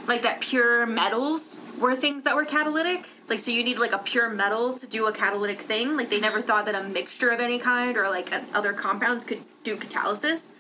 like 0.06 0.22
that 0.24 0.42
pure 0.42 0.86
metals 0.86 1.62
were 1.80 1.96
things 1.96 2.26
that 2.26 2.36
were 2.36 2.44
catalytic. 2.44 3.08
Like 3.30 3.40
so 3.40 3.52
you 3.52 3.64
need 3.64 3.80
like 3.80 3.94
a 3.94 3.98
pure 3.98 4.30
metal 4.30 4.74
to 4.74 4.86
do 4.86 5.08
a 5.08 5.14
catalytic 5.14 5.62
thing. 5.62 5.96
Like 5.96 6.10
they 6.10 6.20
never 6.20 6.42
thought 6.42 6.66
that 6.66 6.76
a 6.76 6.84
mixture 6.84 7.30
of 7.30 7.40
any 7.40 7.58
kind 7.58 7.96
or 7.96 8.10
like 8.10 8.34
other 8.54 8.74
compounds 8.74 9.24
could 9.24 9.40
do 9.64 9.78
catalysis. 9.78 10.52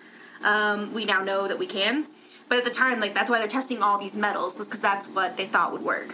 Um, 0.43 0.93
we 0.93 1.03
now 1.03 1.21
know 1.21 1.49
that 1.49 1.59
we 1.59 1.65
can. 1.65 2.07
But 2.47 2.59
at 2.59 2.63
the 2.63 2.71
time, 2.71 3.01
like 3.01 3.13
that's 3.13 3.29
why 3.29 3.39
they're 3.39 3.49
testing 3.49 3.83
all 3.83 3.97
these 3.97 4.15
metals, 4.15 4.57
was 4.57 4.69
because 4.69 4.79
that's 4.79 5.09
what 5.09 5.35
they 5.35 5.47
thought 5.47 5.73
would 5.73 5.81
work. 5.81 6.13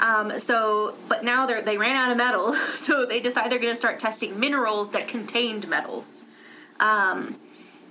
Um, 0.00 0.38
so, 0.38 0.94
but 1.06 1.22
now 1.22 1.44
they 1.44 1.60
they 1.60 1.76
ran 1.76 1.96
out 1.96 2.10
of 2.10 2.16
metal, 2.16 2.54
so 2.76 3.04
they 3.04 3.20
decide 3.20 3.50
they're 3.50 3.58
going 3.58 3.74
to 3.74 3.76
start 3.76 4.00
testing 4.00 4.40
minerals 4.40 4.92
that 4.92 5.06
contained 5.06 5.68
metals. 5.68 6.24
Um, 6.80 7.38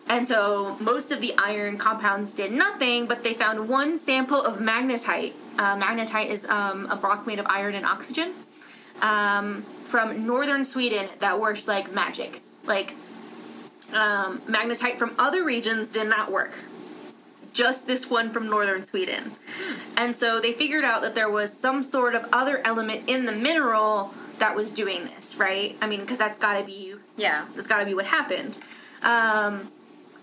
and 0.08 0.28
so 0.28 0.76
most 0.80 1.12
of 1.12 1.22
the 1.22 1.34
iron 1.38 1.78
compounds 1.78 2.36
did 2.36 2.52
nothing, 2.52 3.06
but 3.08 3.24
they 3.24 3.34
found 3.34 3.68
one 3.70 3.98
sample 3.98 4.42
of 4.42 4.58
magnetite. 4.60 5.34
Uh, 5.58 5.76
magnetite 5.78 6.30
is 6.30 6.46
um, 6.48 6.88
a 6.92 6.96
rock 6.98 7.26
made 7.26 7.40
of 7.40 7.46
iron 7.48 7.76
and 7.76 7.86
oxygen 7.86 8.34
um, 9.02 9.66
from 9.86 10.26
northern 10.26 10.66
Sweden 10.66 11.08
that 11.20 11.40
works 11.40 11.68
like 11.68 11.92
magic. 11.94 12.42
Like 12.66 12.96
um, 13.94 14.40
magnetite 14.48 14.98
from 14.98 15.16
other 15.18 15.44
regions 15.44 15.90
did 15.90 16.08
not 16.08 16.32
work. 16.32 16.54
Just 17.54 17.86
this 17.86 18.10
one 18.10 18.32
from 18.32 18.50
northern 18.50 18.84
Sweden. 18.84 19.34
And 19.96 20.16
so 20.16 20.40
they 20.42 20.54
figured 20.54 20.84
out 20.84 21.04
that 21.04 21.14
there 21.14 21.30
was 21.30 21.56
some 21.56 21.84
sort 21.84 22.16
of 22.16 22.26
other 22.34 22.66
element 22.66 23.08
in 23.08 23.26
the 23.26 23.32
mineral 23.32 24.14
that 24.40 24.56
was 24.56 24.74
doing 24.74 25.06
this, 25.06 25.36
right? 25.38 25.78
I 25.80 25.88
mean, 25.88 26.02
because 26.02 26.18
that's 26.18 26.40
got 26.40 26.60
to 26.60 26.66
be 26.66 26.96
Yeah. 27.16 27.46
that's 27.56 27.68
got 27.68 27.78
to 27.80 27.86
be 27.86 27.94
what 27.94 28.08
happened. 28.08 28.58
Um, 29.04 29.72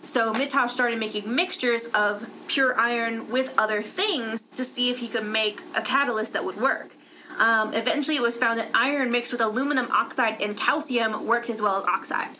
so 0.04 0.32
Mittasch 0.32 0.70
started 0.70 0.98
making 0.98 1.32
mixtures 1.32 1.86
of 1.86 2.26
pure 2.48 2.78
iron 2.78 3.30
with 3.30 3.52
other 3.58 3.82
things 3.82 4.42
to 4.50 4.64
see 4.64 4.90
if 4.90 4.98
he 4.98 5.08
could 5.08 5.26
make 5.26 5.60
a 5.74 5.82
catalyst 5.82 6.32
that 6.32 6.44
would 6.44 6.60
work. 6.60 6.90
Um, 7.38 7.72
eventually, 7.74 8.16
it 8.16 8.22
was 8.22 8.36
found 8.36 8.58
that 8.58 8.70
iron 8.74 9.10
mixed 9.10 9.32
with 9.32 9.40
aluminum 9.40 9.90
oxide 9.90 10.42
and 10.42 10.56
calcium 10.56 11.26
worked 11.26 11.48
as 11.48 11.62
well 11.62 11.76
as 11.76 11.84
oxide, 11.84 12.38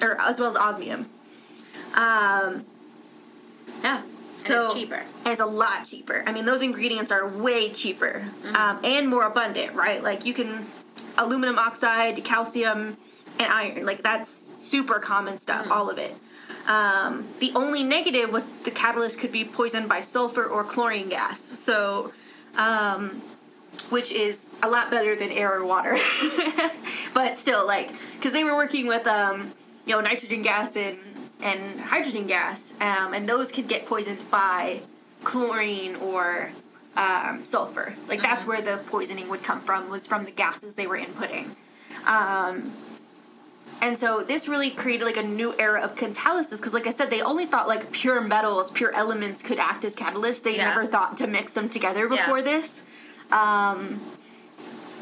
or 0.00 0.20
as 0.20 0.40
well 0.40 0.48
as 0.48 0.56
osmium. 0.56 1.10
Um, 1.94 2.64
yeah. 3.82 4.02
So 4.38 4.66
it's 4.66 4.74
cheaper. 4.74 4.94
and 4.94 5.26
It's 5.26 5.40
a 5.40 5.46
lot 5.46 5.86
cheaper. 5.86 6.22
I 6.26 6.32
mean, 6.32 6.44
those 6.44 6.62
ingredients 6.62 7.10
are 7.10 7.26
way 7.26 7.70
cheaper 7.70 8.22
um, 8.54 8.78
and 8.84 9.08
more 9.08 9.24
abundant, 9.24 9.74
right? 9.74 10.02
Like 10.02 10.24
you 10.24 10.32
can 10.32 10.66
aluminum 11.18 11.58
oxide, 11.58 12.22
calcium, 12.24 12.96
and 13.38 13.52
iron. 13.52 13.84
Like 13.84 14.02
that's 14.02 14.30
super 14.30 15.00
common 15.00 15.38
stuff. 15.38 15.66
All 15.70 15.90
of 15.90 15.98
it. 15.98 16.14
Um, 16.68 17.26
the 17.40 17.50
only 17.54 17.82
negative 17.82 18.30
was 18.30 18.46
the 18.64 18.70
catalyst 18.70 19.18
could 19.18 19.32
be 19.32 19.44
poisoned 19.44 19.88
by 19.88 20.02
sulfur 20.02 20.44
or 20.44 20.62
chlorine 20.62 21.08
gas. 21.08 21.40
So, 21.40 22.12
um, 22.56 23.22
which 23.88 24.12
is 24.12 24.54
a 24.62 24.68
lot 24.68 24.90
better 24.90 25.16
than 25.16 25.30
air 25.30 25.54
or 25.54 25.64
water. 25.64 25.96
but 27.14 27.38
still, 27.38 27.66
like, 27.66 27.92
because 28.16 28.32
they 28.32 28.44
were 28.44 28.54
working 28.54 28.86
with, 28.86 29.06
um, 29.06 29.52
you 29.86 29.94
know, 29.94 30.00
nitrogen 30.02 30.42
gas 30.42 30.76
and, 30.76 30.98
and 31.40 31.80
hydrogen 31.80 32.26
gas, 32.26 32.72
um, 32.80 33.14
and 33.14 33.26
those 33.26 33.50
could 33.50 33.66
get 33.66 33.86
poisoned 33.86 34.30
by 34.30 34.80
chlorine 35.24 35.96
or 35.96 36.50
um, 36.96 37.44
sulfur. 37.44 37.94
Like, 38.08 38.20
that's 38.20 38.46
where 38.46 38.60
the 38.60 38.78
poisoning 38.88 39.30
would 39.30 39.42
come 39.42 39.60
from, 39.60 39.88
was 39.88 40.06
from 40.06 40.26
the 40.26 40.32
gases 40.32 40.74
they 40.74 40.86
were 40.86 40.98
inputting. 40.98 41.54
And 43.80 43.96
so 43.96 44.22
this 44.24 44.48
really 44.48 44.70
created 44.70 45.04
like 45.04 45.16
a 45.16 45.22
new 45.22 45.54
era 45.58 45.80
of 45.80 45.94
catalysis 45.94 46.56
because, 46.56 46.74
like 46.74 46.86
I 46.86 46.90
said, 46.90 47.10
they 47.10 47.22
only 47.22 47.46
thought 47.46 47.68
like 47.68 47.92
pure 47.92 48.20
metals, 48.20 48.70
pure 48.72 48.92
elements 48.92 49.40
could 49.42 49.58
act 49.58 49.84
as 49.84 49.94
catalysts. 49.94 50.42
They 50.42 50.56
Yeah. 50.56 50.70
never 50.70 50.86
thought 50.86 51.16
to 51.18 51.26
mix 51.28 51.52
them 51.52 51.68
together 51.68 52.08
Yeah. 52.10 52.16
before 52.26 52.42
this. 52.42 52.82
Um, 53.30 54.00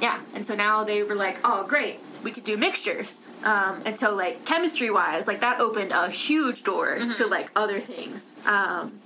yeah, 0.01 0.19
and 0.35 0.47
so 0.47 0.55
now 0.55 0.85
they 0.85 1.03
were 1.03 1.15
like, 1.15 1.39
oh, 1.43 1.65
great, 1.67 2.01
we 2.23 2.31
could 2.33 2.45
do 2.45 2.59
mixtures. 2.59 3.29
Um, 3.45 3.81
and 3.87 3.99
so, 3.99 4.15
like, 4.15 4.45
chemistry 4.45 4.91
wise, 4.91 5.27
like, 5.27 5.41
that 5.41 5.59
opened 5.59 5.93
a 5.93 6.11
huge 6.11 6.63
door 6.65 6.99
to 7.17 7.27
like 7.27 7.51
other 7.57 7.81
things. 7.81 8.37
Um, 8.45 9.01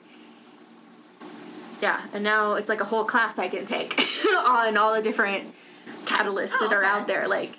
yeah, 1.81 2.01
and 2.13 2.25
now 2.25 2.55
it's 2.55 2.69
like 2.69 2.81
a 2.81 2.85
whole 2.85 3.05
class 3.05 3.39
I 3.39 3.49
can 3.49 3.67
take 3.67 3.99
on 4.37 4.77
all 4.77 4.95
the 4.95 5.03
different 5.03 5.55
catalysts 6.07 6.55
Oh, 6.61 6.67
that 6.67 6.75
are 6.75 6.83
okay. 6.85 6.89
out 6.91 7.07
there. 7.07 7.29
Like, 7.29 7.57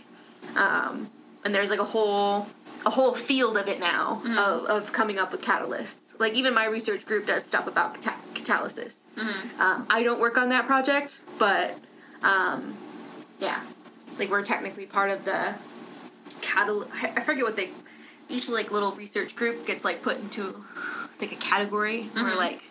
um, 0.55 1.09
and 1.43 1.53
there's 1.53 1.69
like 1.69 1.79
a 1.79 1.85
whole 1.85 2.47
a 2.85 2.89
whole 2.89 3.13
field 3.13 3.57
of 3.57 3.67
it 3.67 3.79
now 3.79 4.21
Mm-hmm. 4.25 4.37
of, 4.37 4.65
of 4.65 4.91
coming 4.93 5.19
up 5.19 5.31
with 5.31 5.41
catalysts. 5.41 6.19
Like 6.19 6.33
even 6.33 6.53
my 6.53 6.65
research 6.65 7.05
group 7.05 7.27
does 7.27 7.43
stuff 7.45 7.67
about 7.67 8.01
cata- 8.01 8.15
catalysis. 8.33 9.03
Mm-hmm. 9.15 9.61
Um, 9.61 9.85
I 9.89 10.01
don't 10.03 10.19
work 10.19 10.37
on 10.37 10.49
that 10.49 10.65
project, 10.65 11.19
but 11.37 11.77
um, 12.23 12.75
yeah, 13.39 13.61
like 14.17 14.29
we're 14.31 14.43
technically 14.43 14.85
part 14.87 15.11
of 15.11 15.25
the 15.25 15.53
catal. 16.41 16.87
I 16.93 17.13
I 17.17 17.19
forget 17.21 17.43
what 17.43 17.55
they. 17.55 17.69
Each 18.29 18.47
like 18.47 18.71
little 18.71 18.93
research 18.93 19.35
group 19.35 19.65
gets 19.67 19.83
like 19.83 20.01
put 20.01 20.17
into 20.17 20.63
like 21.19 21.33
a 21.33 21.35
category. 21.35 22.09
We're 22.15 22.21
Mhm. 22.29 22.37
like 22.37 22.61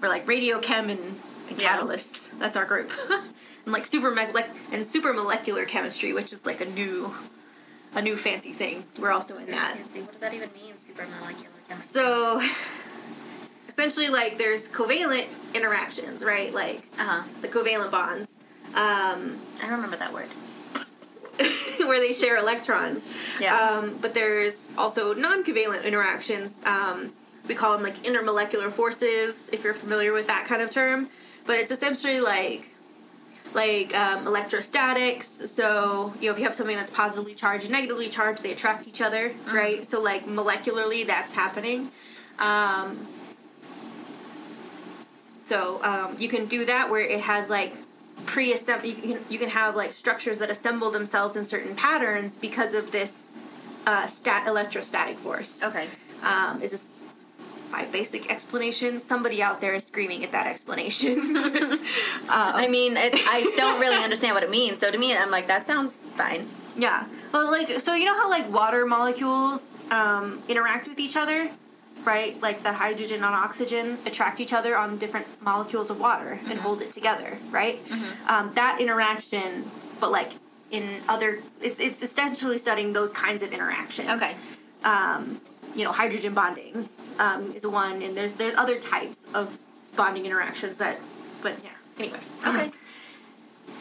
we're 0.00 0.08
like 0.08 0.26
radiochem 0.26 0.90
and, 0.90 1.20
and 1.48 1.58
Yeah. 1.60 1.78
catalysts. 1.78 2.36
That's 2.38 2.56
our 2.56 2.64
group. 2.64 2.90
and 3.10 3.72
like 3.72 3.86
super 3.86 4.10
me- 4.10 4.32
like 4.32 4.50
and 4.72 4.84
super 4.86 5.12
molecular 5.12 5.64
chemistry, 5.64 6.12
which 6.12 6.32
is 6.32 6.44
like 6.44 6.60
a 6.60 6.64
new 6.64 7.14
a 7.94 8.02
new 8.02 8.16
fancy 8.16 8.52
thing. 8.52 8.84
We're 8.98 9.10
also 9.12 9.36
in 9.38 9.50
that. 9.50 9.76
Fancy. 9.76 10.00
What 10.00 10.12
does 10.12 10.20
that 10.20 10.34
even 10.34 10.50
mean? 10.52 10.76
Super 10.78 11.06
molecular 11.20 11.50
chemistry. 11.68 11.92
So 12.02 12.42
essentially 13.68 14.08
like 14.08 14.38
there's 14.38 14.68
covalent 14.68 15.26
interactions, 15.54 16.24
right? 16.24 16.52
Like 16.52 16.82
Uh 16.98 17.04
huh. 17.04 17.22
the 17.40 17.48
covalent 17.48 17.90
bonds. 17.90 18.38
Um, 18.74 19.38
I 19.62 19.68
remember 19.68 19.96
that 19.96 20.12
word. 20.12 20.28
where 21.78 22.00
they 22.00 22.12
share 22.12 22.36
electrons. 22.36 23.06
Yeah. 23.40 23.56
Um, 23.56 23.98
but 24.00 24.14
there's 24.14 24.70
also 24.78 25.14
non-covalent 25.14 25.84
interactions. 25.84 26.58
Um, 26.64 27.12
we 27.48 27.54
call 27.54 27.72
them 27.72 27.82
like 27.82 28.02
intermolecular 28.04 28.70
forces, 28.70 29.48
if 29.52 29.64
you're 29.64 29.74
familiar 29.74 30.12
with 30.12 30.26
that 30.28 30.44
kind 30.46 30.62
of 30.62 30.70
term. 30.70 31.08
But 31.44 31.56
it's 31.58 31.72
essentially 31.72 32.20
like 32.20 32.68
like 33.54 33.94
um, 33.94 34.26
electrostatics. 34.26 35.26
So 35.26 36.12
you 36.20 36.28
know, 36.28 36.32
if 36.32 36.38
you 36.38 36.44
have 36.44 36.54
something 36.54 36.76
that's 36.76 36.90
positively 36.90 37.34
charged 37.34 37.64
and 37.64 37.72
negatively 37.72 38.08
charged, 38.08 38.42
they 38.42 38.52
attract 38.52 38.86
each 38.88 39.00
other, 39.00 39.32
right? 39.52 39.86
So 39.86 40.00
like 40.00 40.26
molecularly, 40.26 41.06
that's 41.06 41.32
happening. 41.32 41.90
Um, 42.38 43.06
so 45.44 45.82
um, 45.84 46.16
you 46.18 46.28
can 46.28 46.46
do 46.46 46.64
that 46.66 46.90
where 46.90 47.00
it 47.00 47.20
has 47.20 47.50
like 47.50 47.74
pre-assemble. 48.26 48.86
You 48.86 48.94
can 48.94 49.24
you 49.28 49.38
can 49.38 49.50
have 49.50 49.76
like 49.76 49.92
structures 49.94 50.38
that 50.38 50.50
assemble 50.50 50.90
themselves 50.90 51.36
in 51.36 51.44
certain 51.44 51.74
patterns 51.74 52.36
because 52.36 52.74
of 52.74 52.90
this 52.90 53.36
uh, 53.86 54.06
stat 54.06 54.46
electrostatic 54.46 55.18
force. 55.18 55.62
Okay. 55.62 55.88
Um, 56.22 56.62
is 56.62 56.70
this 56.70 57.04
my 57.72 57.86
basic 57.86 58.30
explanation? 58.30 59.00
Somebody 59.00 59.42
out 59.42 59.60
there 59.60 59.74
is 59.74 59.84
screaming 59.84 60.22
at 60.22 60.30
that 60.32 60.46
explanation. 60.46 61.18
I 62.28 62.68
mean, 62.68 62.96
it, 62.96 63.14
I 63.14 63.52
don't 63.56 63.80
really 63.80 63.96
understand 64.08 64.34
what 64.34 64.42
it 64.44 64.50
means. 64.50 64.78
So 64.78 64.90
to 64.90 64.98
me, 64.98 65.16
I'm 65.16 65.30
like, 65.30 65.48
that 65.48 65.64
sounds 65.66 66.04
fine. 66.16 66.48
yeah. 66.76 67.06
Well, 67.32 67.50
like 67.50 67.80
so, 67.80 67.94
you 67.94 68.04
know 68.04 68.14
how 68.14 68.28
like 68.30 68.48
water 68.52 68.86
molecules 68.86 69.78
um, 69.90 70.42
interact 70.48 70.86
with 70.86 71.00
each 71.00 71.16
other, 71.16 71.50
right? 72.04 72.40
Like 72.42 72.62
the 72.62 72.72
hydrogen 72.74 73.16
and 73.16 73.34
oxygen 73.34 73.98
attract 74.06 74.38
each 74.38 74.52
other 74.52 74.76
on 74.76 74.98
different 74.98 75.26
molecules 75.42 75.90
of 75.90 75.98
water 75.98 76.38
and 76.48 76.58
hold 76.60 76.82
it 76.82 76.92
together, 76.92 77.38
right? 77.50 77.80
Um, 78.28 78.52
that 78.54 78.80
interaction, 78.80 79.70
but 79.98 80.10
like 80.12 80.32
in 80.70 81.00
other, 81.08 81.42
it's 81.62 81.80
it's 81.80 82.02
essentially 82.02 82.58
studying 82.58 82.92
those 82.92 83.12
kinds 83.12 83.42
of 83.42 83.52
interactions. 83.52 84.08
Okay. 84.08 84.34
um, 84.84 85.40
you 85.74 85.84
know, 85.84 85.92
hydrogen 85.92 86.34
bonding 86.34 86.88
um, 87.18 87.52
is 87.54 87.66
one, 87.66 88.02
and 88.02 88.16
there's 88.16 88.34
there's 88.34 88.54
other 88.54 88.78
types 88.78 89.24
of 89.34 89.58
bonding 89.96 90.26
interactions 90.26 90.78
that, 90.78 90.98
but 91.42 91.54
yeah. 91.62 91.70
Anyway, 91.98 92.18
Okay. 92.46 92.70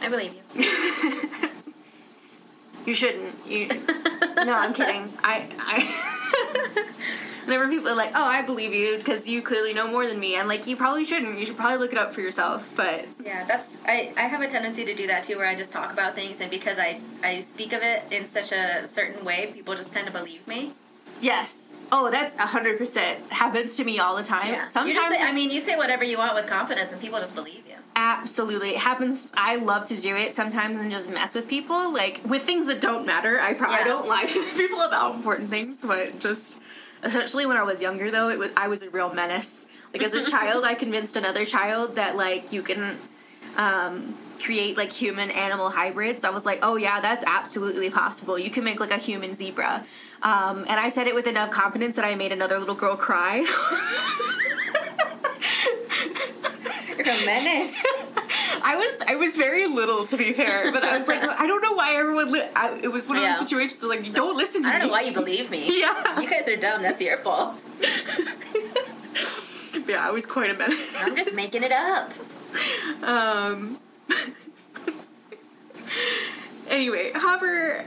I 0.02 0.10
believe 0.10 0.36
you. 0.56 0.64
you 2.86 2.94
shouldn't. 2.94 3.36
You, 3.48 3.68
no, 3.68 4.54
I'm 4.54 4.74
kidding. 4.74 5.12
I 5.24 5.48
I. 5.60 6.86
there 7.48 7.60
were 7.60 7.70
people 7.70 7.96
like, 7.96 8.12
"Oh, 8.16 8.24
I 8.24 8.42
believe 8.42 8.74
you," 8.74 8.98
because 8.98 9.28
you 9.28 9.42
clearly 9.42 9.74
know 9.74 9.88
more 9.88 10.06
than 10.08 10.20
me, 10.20 10.38
I'm 10.38 10.48
like, 10.48 10.68
you 10.68 10.76
probably 10.76 11.06
shouldn't. 11.06 11.40
You 11.40 11.46
should 11.46 11.58
probably 11.58 11.78
look 11.78 11.92
it 11.94 11.98
up 11.98 12.14
for 12.14 12.22
yourself. 12.22 12.68
But 12.76 13.06
Yeah, 13.24 13.46
that's 13.46 13.70
I, 13.86 14.12
I 14.18 14.24
have 14.24 14.42
a 14.42 14.48
tendency 14.48 14.84
to 14.86 14.94
do 14.94 15.08
that 15.08 15.24
too 15.24 15.38
where 15.38 15.48
I 15.48 15.56
just 15.56 15.72
talk 15.72 15.92
about 15.94 16.16
things 16.16 16.42
and 16.42 16.50
because 16.52 16.80
I, 16.80 17.00
I 17.24 17.40
speak 17.40 17.74
of 17.74 17.82
it 17.82 18.04
in 18.12 18.28
such 18.28 18.52
a 18.52 18.88
certain 18.88 19.24
way, 19.24 19.52
people 19.54 19.76
just 19.76 19.94
tend 19.94 20.08
to 20.08 20.14
believe 20.14 20.46
me. 20.48 20.74
Yes, 21.22 21.76
oh, 21.92 22.10
that's 22.12 22.36
hundred 22.36 22.78
percent 22.78 23.20
happens 23.32 23.76
to 23.78 23.84
me 23.84 24.00
all 24.00 24.16
the 24.16 24.24
time. 24.24 24.54
Yeah. 24.54 24.64
Sometimes 24.64 25.18
say, 25.18 25.24
I 25.24 25.32
mean, 25.32 25.50
you 25.52 25.60
say 25.60 25.76
whatever 25.76 26.04
you 26.04 26.18
want 26.18 26.36
with 26.36 26.48
confidence 26.48 26.92
and 26.92 27.00
people 27.02 27.20
just 27.20 27.36
believe 27.36 27.64
you. 27.68 27.76
Absolutely. 27.96 28.72
It 28.72 28.78
happens. 28.78 29.32
I 29.36 29.58
love 29.58 29.86
to 29.88 30.00
do 30.00 30.16
it 30.16 30.34
sometimes 30.34 30.80
and 30.80 30.90
just 30.90 31.10
mess 31.12 31.36
with 31.36 31.48
people. 31.48 31.92
Like 31.94 32.22
with 32.26 32.44
things 32.44 32.68
that 32.68 32.80
don't 32.82 33.06
matter. 33.06 33.40
I, 33.40 33.54
pro- 33.54 33.70
I 33.70 33.80
Yeah. 33.80 33.84
don't 33.86 34.08
lie 34.08 34.24
to 34.28 34.54
people 34.56 34.82
about 34.82 35.16
important 35.16 35.50
things, 35.50 35.82
but 35.82 36.20
just 36.20 36.60
especially 37.04 37.46
when 37.46 37.58
I 37.58 37.64
was 37.64 37.82
younger 37.82 38.10
though, 38.10 38.30
it 38.30 38.40
was 38.40 38.52
I 38.56 38.68
was 38.70 38.82
a 38.84 38.90
real 38.90 39.14
menace. 39.14 39.68
Like 39.94 40.04
as 40.04 40.14
a 40.14 40.30
child, 40.36 40.64
I 40.64 40.74
convinced 40.74 41.18
another 41.18 41.46
child 41.46 41.96
that 41.96 42.16
like 42.16 42.54
you 42.54 42.62
can 42.62 42.98
um, 43.58 44.18
create 44.42 44.78
like 44.78 44.92
human 44.92 45.30
animal 45.30 45.70
hybrids. 45.70 46.24
I 46.24 46.30
was 46.30 46.46
like, 46.46 46.60
oh 46.62 46.78
yeah, 46.78 47.02
that's 47.02 47.26
absolutely 47.28 47.90
possible. 47.90 48.40
You 48.40 48.50
can 48.50 48.64
make 48.64 48.80
like 48.80 48.92
a 48.92 48.98
human 48.98 49.36
zebra. 49.36 49.86
Um, 50.24 50.60
and 50.70 50.80
I 50.80 50.90
said 50.90 51.08
it 51.08 51.16
with 51.16 51.26
enough 51.28 51.50
confidence 51.52 51.96
that 51.96 52.06
I 52.06 52.14
made 52.16 52.32
another 52.32 52.60
little 52.60 52.76
girl 52.76 52.96
cry. 52.96 53.38
You're 56.98 57.02
a 57.02 57.26
menace. 57.26 57.76
I 58.64 58.76
was 58.76 59.02
I 59.08 59.16
was 59.16 59.36
very 59.36 59.66
little 59.66 60.06
to 60.06 60.18
be 60.18 60.34
fair, 60.34 60.72
but 60.76 60.84
I 60.84 60.96
was 60.98 61.08
like 61.08 61.22
I 61.24 61.48
don't 61.48 61.62
know 61.64 61.74
why 61.74 61.96
everyone. 61.96 62.32
Li- 62.32 62.48
I, 62.56 62.78
it 62.84 62.90
was 62.92 63.08
one 63.08 63.18
of 63.18 63.24
Yeah. 63.24 63.32
those 63.34 63.42
situations 63.50 63.82
where 63.84 64.00
like 64.00 64.14
don't 64.14 64.38
listen 64.38 64.62
to 64.64 64.70
I 64.70 64.74
don't 64.74 64.82
me. 64.82 64.88
know 64.88 64.92
why 64.94 65.02
you 65.02 65.14
believe 65.14 65.50
me. 65.50 65.68
Yeah. 65.82 66.20
You 66.20 66.30
guys 66.30 66.48
are 66.48 66.56
dumb. 66.56 66.82
That's 66.84 67.02
your 67.02 67.18
fault. 67.20 67.60
yeah, 69.88 70.08
I 70.08 70.12
was 70.12 70.26
quite 70.28 70.52
a 70.52 70.54
menace. 70.54 70.86
I'm 70.98 71.16
just 71.16 71.34
making 71.34 71.64
it 71.64 71.72
up. 71.72 72.12
Um. 73.02 73.80
anyway, 76.70 77.12
Haber. 77.14 77.86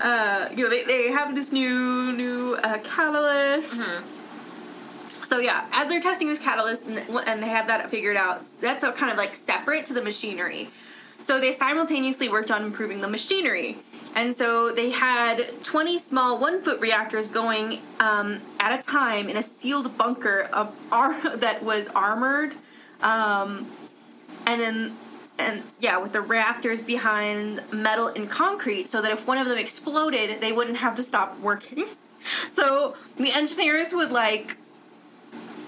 Uh, 0.00 0.48
you 0.54 0.62
know 0.62 0.70
they, 0.70 0.84
they 0.84 1.10
have 1.10 1.34
this 1.34 1.52
new 1.52 2.12
new 2.12 2.54
uh, 2.56 2.78
catalyst. 2.78 3.82
Mm-hmm. 3.82 5.24
So 5.24 5.38
yeah, 5.38 5.66
as 5.72 5.90
they're 5.90 6.00
testing 6.00 6.28
this 6.28 6.38
catalyst 6.38 6.86
and, 6.86 6.98
and 7.26 7.42
they 7.42 7.48
have 7.48 7.66
that 7.66 7.90
figured 7.90 8.16
out, 8.16 8.44
that's 8.60 8.82
a 8.82 8.92
kind 8.92 9.10
of 9.10 9.18
like 9.18 9.36
separate 9.36 9.84
to 9.86 9.92
the 9.92 10.02
machinery. 10.02 10.70
So 11.20 11.40
they 11.40 11.50
simultaneously 11.50 12.28
worked 12.28 12.50
on 12.50 12.62
improving 12.62 13.00
the 13.00 13.08
machinery, 13.08 13.78
and 14.14 14.32
so 14.32 14.72
they 14.72 14.90
had 14.90 15.64
20 15.64 15.98
small 15.98 16.38
one-foot 16.38 16.80
reactors 16.80 17.26
going 17.26 17.80
um, 17.98 18.40
at 18.60 18.78
a 18.78 18.80
time 18.80 19.28
in 19.28 19.36
a 19.36 19.42
sealed 19.42 19.98
bunker 19.98 20.48
of 20.52 20.72
ar- 20.92 21.36
that 21.36 21.62
was 21.64 21.88
armored, 21.88 22.54
um, 23.02 23.68
and 24.46 24.60
then 24.60 24.96
and 25.38 25.62
yeah, 25.80 25.98
with 25.98 26.12
the 26.12 26.20
reactors 26.20 26.82
behind 26.82 27.62
metal 27.72 28.08
and 28.08 28.28
concrete, 28.28 28.88
so 28.88 29.00
that 29.02 29.12
if 29.12 29.26
one 29.26 29.38
of 29.38 29.46
them 29.46 29.58
exploded, 29.58 30.40
they 30.40 30.52
wouldn't 30.52 30.78
have 30.78 30.94
to 30.96 31.02
stop 31.02 31.38
working. 31.40 31.86
So 32.50 32.94
the 33.16 33.32
engineers 33.32 33.94
would 33.94 34.12
like 34.12 34.58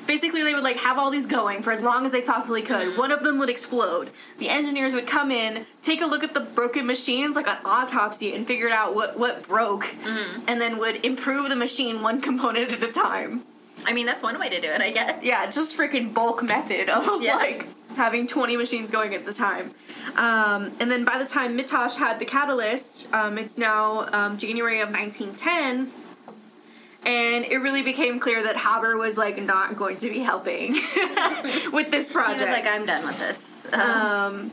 basically 0.06 0.42
they 0.42 0.52
would 0.52 0.64
like 0.64 0.78
have 0.78 0.98
all 0.98 1.08
these 1.08 1.24
going 1.24 1.62
for 1.62 1.70
as 1.70 1.80
long 1.80 2.04
as 2.04 2.10
they 2.10 2.20
possibly 2.20 2.62
could. 2.62 2.88
Mm-hmm. 2.88 2.98
One 2.98 3.12
of 3.12 3.22
them 3.22 3.38
would 3.38 3.48
explode. 3.48 4.10
The 4.38 4.48
engineers 4.48 4.92
would 4.92 5.06
come 5.06 5.30
in, 5.30 5.66
take 5.82 6.00
a 6.02 6.06
look 6.06 6.24
at 6.24 6.34
the 6.34 6.40
broken 6.40 6.84
machines 6.84 7.36
like 7.36 7.46
an 7.46 7.58
autopsy 7.64 8.34
and 8.34 8.46
figure 8.46 8.68
out 8.68 8.94
what 8.94 9.18
what 9.18 9.46
broke 9.46 9.84
mm-hmm. 9.84 10.42
and 10.48 10.60
then 10.60 10.78
would 10.78 11.04
improve 11.04 11.48
the 11.48 11.56
machine 11.56 12.02
one 12.02 12.20
component 12.28 12.72
at 12.72 12.82
a 12.82 12.92
time. 12.92 13.44
I 13.86 13.92
mean, 13.92 14.06
that's 14.06 14.22
one 14.22 14.38
way 14.38 14.48
to 14.48 14.60
do 14.60 14.68
it, 14.68 14.80
I 14.80 14.90
guess. 14.90 15.22
Yeah, 15.22 15.46
just 15.50 15.76
freaking 15.76 16.12
bulk 16.14 16.42
method 16.42 16.88
of 16.88 17.22
Yeah. 17.22 17.36
like 17.36 17.66
having 17.96 18.26
20 18.26 18.56
machines 18.56 18.90
going 18.90 19.14
at 19.14 19.24
the 19.26 19.32
time. 19.32 19.74
Um, 20.16 20.72
and 20.80 20.90
then 20.90 21.04
by 21.04 21.18
the 21.18 21.24
time 21.26 21.56
Mittasch 21.58 21.96
had 21.96 22.18
the 22.18 22.24
catalyst, 22.24 23.12
um, 23.12 23.36
it's 23.38 23.58
now 23.58 24.08
um, 24.12 24.38
January 24.38 24.80
of 24.80 24.90
1910. 24.90 25.90
And 27.06 27.44
it 27.46 27.56
really 27.58 27.82
became 27.82 28.20
clear 28.20 28.42
that 28.42 28.56
Haber 28.58 28.96
was 28.98 29.16
like 29.16 29.40
not 29.42 29.76
going 29.76 29.96
to 29.98 30.10
be 30.10 30.18
helping 30.20 30.72
with 31.72 31.90
this 31.90 32.08
He 32.08 32.14
project. 32.14 32.40
was 32.42 32.50
like, 32.50 32.66
I'm 32.66 32.84
done 32.84 33.06
with 33.06 33.18
this. 33.18 33.66
Um, 33.72 34.52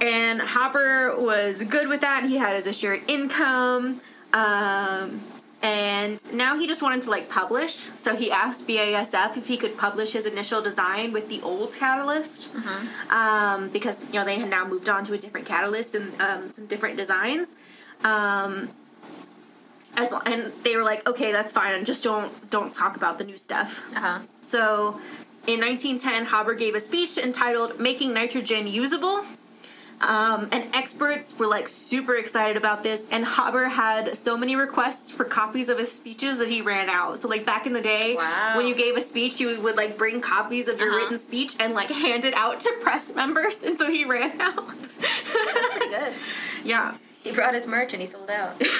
and 0.00 0.40
Haber 0.42 1.16
was 1.18 1.62
good 1.64 1.88
with 1.88 2.02
that. 2.02 2.24
He 2.24 2.36
had 2.36 2.54
his 2.56 2.66
assured 2.66 3.00
income. 3.08 4.02
Um, 4.34 5.22
and 5.60 6.22
now 6.32 6.56
he 6.56 6.66
just 6.68 6.82
wanted 6.82 7.02
to 7.02 7.10
like 7.10 7.28
publish. 7.28 7.88
So 7.96 8.14
he 8.14 8.30
asked 8.30 8.66
BASF 8.66 9.36
if 9.36 9.48
he 9.48 9.56
could 9.56 9.76
publish 9.76 10.12
his 10.12 10.24
initial 10.24 10.62
design 10.62 11.12
with 11.12 11.28
the 11.28 11.42
old 11.42 11.74
catalyst. 11.74 12.48
Um, 13.10 13.68
because, 13.70 14.00
you 14.12 14.14
know, 14.14 14.24
they 14.24 14.38
had 14.38 14.48
now 14.50 14.66
moved 14.66 14.88
on 14.88 15.04
to 15.06 15.14
a 15.14 15.18
different 15.18 15.46
catalyst 15.46 15.96
and 15.96 16.20
um, 16.20 16.52
some 16.52 16.66
different 16.66 16.96
designs. 16.96 17.56
Um, 18.04 18.70
as, 19.96 20.12
and 20.26 20.52
they 20.62 20.76
were 20.76 20.84
like, 20.84 21.08
okay, 21.08 21.32
that's 21.32 21.50
fine. 21.50 21.84
Just 21.84 22.04
don't 22.04 22.50
don't 22.50 22.72
talk 22.72 22.96
about 22.96 23.18
the 23.18 23.24
new 23.24 23.38
stuff. 23.38 23.82
uh-huh. 23.96 24.20
So, 24.42 25.00
in 25.48 25.60
1910, 25.60 26.26
Haber 26.26 26.54
gave 26.54 26.76
a 26.76 26.80
speech 26.80 27.18
entitled 27.18 27.80
"Making 27.80 28.14
Nitrogen 28.14 28.68
Usable," 28.68 29.24
um, 30.00 30.48
and 30.52 30.64
experts 30.74 31.36
were 31.38 31.46
like 31.46 31.66
super 31.68 32.14
excited 32.16 32.56
about 32.56 32.82
this. 32.82 33.06
And 33.10 33.24
Haber 33.26 33.68
had 33.68 34.16
so 34.16 34.36
many 34.36 34.54
requests 34.56 35.10
for 35.10 35.24
copies 35.24 35.68
of 35.68 35.78
his 35.78 35.90
speeches 35.90 36.38
that 36.38 36.48
he 36.48 36.62
ran 36.62 36.88
out. 36.88 37.18
So, 37.18 37.28
like 37.28 37.44
back 37.44 37.66
in 37.66 37.72
the 37.72 37.80
day, 37.80 38.14
Wow. 38.16 38.54
when 38.56 38.66
you 38.66 38.74
gave 38.74 38.96
a 38.96 39.00
speech, 39.00 39.40
you 39.40 39.60
would 39.60 39.76
like 39.76 39.98
bring 39.98 40.20
copies 40.20 40.68
of 40.68 40.78
your 40.78 40.90
Uh-huh. 40.90 40.98
written 41.00 41.18
speech 41.18 41.56
and 41.58 41.74
like 41.74 41.90
hand 41.90 42.24
it 42.24 42.34
out 42.34 42.60
to 42.60 42.72
press 42.80 43.14
members. 43.14 43.62
And 43.64 43.78
so 43.78 43.90
he 43.90 44.04
ran 44.04 44.40
out. 44.40 44.56
really 45.34 45.88
good. 45.90 46.12
yeah. 46.64 46.94
He 47.24 47.32
brought 47.32 47.54
his 47.54 47.66
merch 47.66 47.92
and 47.92 48.00
he 48.00 48.06
sold 48.08 48.30
out. 48.30 48.60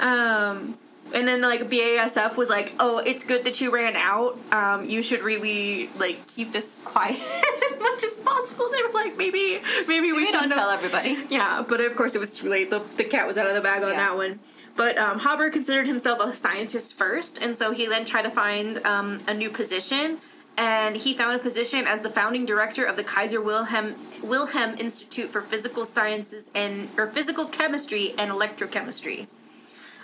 Um, 0.00 0.76
and 1.14 1.26
then 1.26 1.40
like 1.42 1.68
BASF 1.70 2.36
was 2.36 2.48
like, 2.50 2.74
"Oh, 2.80 2.98
it's 2.98 3.24
good 3.24 3.44
that 3.44 3.60
you 3.60 3.70
ran 3.72 3.96
out. 3.96 4.38
Um, 4.52 4.84
you 4.88 5.02
should 5.02 5.22
really 5.22 5.88
like 5.98 6.26
keep 6.28 6.52
this 6.52 6.80
quiet 6.84 7.16
as 7.70 7.78
much 7.78 8.04
as 8.04 8.18
possible." 8.18 8.70
They 8.70 8.82
were 8.82 8.92
like, 8.94 9.16
"Maybe, 9.16 9.60
maybe 9.86 10.12
we 10.12 10.18
We 10.18 10.26
should 10.26 10.32
don't 10.40 10.50
tell 10.50 10.70
everybody. 10.70 11.18
Yeah, 11.30 11.64
but 11.68 11.80
of 11.80 11.94
course 11.96 12.14
it 12.14 12.18
was 12.18 12.32
too 12.36 12.48
late. 12.48 12.70
The, 12.70 12.82
the 12.96 13.04
cat 13.04 13.26
was 13.26 13.36
out 13.38 13.46
of 13.46 13.54
the 13.54 13.60
bag 13.60 13.82
on 13.82 13.90
Yeah. 13.90 13.96
that 13.96 14.16
one. 14.16 14.40
But 14.76 14.96
um, 14.96 15.18
Haber 15.18 15.50
considered 15.50 15.86
himself 15.88 16.20
a 16.20 16.32
scientist 16.32 16.94
first, 16.94 17.38
and 17.38 17.56
so 17.56 17.72
he 17.72 17.86
then 17.86 18.04
tried 18.04 18.22
to 18.22 18.30
find 18.30 18.84
um, 18.86 19.20
a 19.26 19.34
new 19.34 19.50
position. 19.50 20.18
And 20.56 20.96
he 20.96 21.14
found 21.14 21.36
a 21.36 21.38
position 21.38 21.86
as 21.86 22.02
the 22.02 22.10
founding 22.10 22.44
director 22.44 22.84
of 22.84 22.96
the 22.96 23.04
Kaiser 23.04 23.40
Wilhelm 23.40 23.94
Wilhelm 24.22 24.74
Institute 24.76 25.30
for 25.30 25.40
Physical 25.40 25.84
Sciences 25.84 26.50
and 26.52 26.88
or 26.98 27.06
Physical 27.06 27.46
Chemistry 27.46 28.12
and 28.18 28.32
Electrochemistry. 28.32 29.28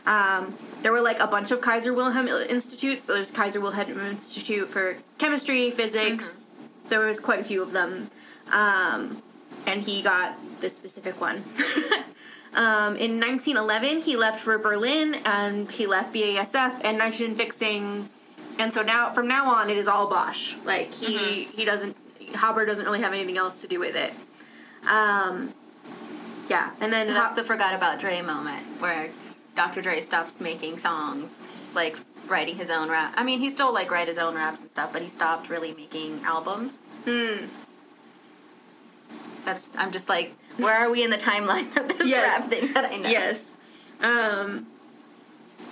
Um, 0.06 0.56
there 0.82 0.92
were 0.92 1.00
like 1.00 1.18
a 1.18 1.26
bunch 1.26 1.50
of 1.50 1.60
Kaiser 1.60 1.94
Wilhelm 1.94 2.28
institutes. 2.28 3.04
So 3.04 3.14
there's 3.14 3.30
Kaiser 3.30 3.60
Wilhelm 3.60 3.98
Institute 4.00 4.70
for 4.70 4.96
chemistry, 5.18 5.70
physics. 5.70 6.60
There 6.88 7.00
was 7.00 7.20
quite 7.20 7.40
a 7.40 7.44
few 7.44 7.62
of 7.62 7.72
them, 7.72 8.10
um, 8.52 9.22
and 9.66 9.80
he 9.80 10.02
got 10.02 10.36
this 10.60 10.76
specific 10.76 11.18
one. 11.18 11.36
um, 12.54 12.96
in 12.96 13.18
1911, 13.18 14.02
he 14.02 14.16
left 14.16 14.40
for 14.40 14.58
Berlin, 14.58 15.14
and 15.24 15.70
he 15.70 15.86
left 15.86 16.14
BASF 16.14 16.82
and 16.84 16.98
nitrogen 16.98 17.34
fixing. 17.36 18.10
And 18.58 18.72
so 18.72 18.82
now, 18.82 19.12
from 19.12 19.26
now 19.26 19.48
on, 19.54 19.70
it 19.70 19.78
is 19.78 19.88
all 19.88 20.08
Bosch. 20.08 20.54
Like 20.64 20.92
he 20.92 21.44
he 21.44 21.64
doesn't 21.64 21.96
Haber 22.34 22.66
doesn't 22.66 22.84
really 22.84 23.00
have 23.00 23.12
anything 23.12 23.38
else 23.38 23.62
to 23.62 23.68
do 23.68 23.80
with 23.80 23.96
it. 23.96 24.12
Um, 24.86 25.54
yeah, 26.48 26.70
and 26.80 26.92
then 26.92 27.06
So 27.06 27.14
that's 27.14 27.30
Ha- 27.30 27.34
the 27.34 27.44
forgot 27.44 27.74
about 27.74 28.00
Dre 28.00 28.20
moment 28.20 28.64
where 28.80 29.10
Dr. 29.54 29.82
Dre 29.82 30.00
stops 30.00 30.40
making 30.40 30.78
songs, 30.78 31.44
like 31.74 31.96
writing 32.28 32.56
his 32.56 32.70
own 32.70 32.90
rap. 32.90 33.14
I 33.16 33.22
mean, 33.24 33.38
he 33.40 33.50
still 33.50 33.72
like 33.72 33.90
write 33.90 34.08
his 34.08 34.18
own 34.18 34.34
raps 34.34 34.60
and 34.62 34.70
stuff, 34.70 34.92
but 34.92 35.02
he 35.02 35.08
stopped 35.08 35.48
really 35.50 35.72
making 35.72 36.22
albums. 36.24 36.90
Hmm. 37.04 37.46
That's 39.44 39.68
I'm 39.76 39.92
just 39.92 40.08
like, 40.08 40.34
where 40.56 40.74
are 40.74 40.90
we 40.90 41.02
in 41.04 41.10
the 41.10 41.18
timeline 41.18 41.74
of 41.76 41.88
this 41.98 42.08
Yes. 42.08 42.40
rap 42.40 42.50
thing 42.50 42.72
that 42.72 42.84
I 42.86 42.96
know? 42.96 43.08
Yes. 43.08 43.54
Um, 44.00 44.66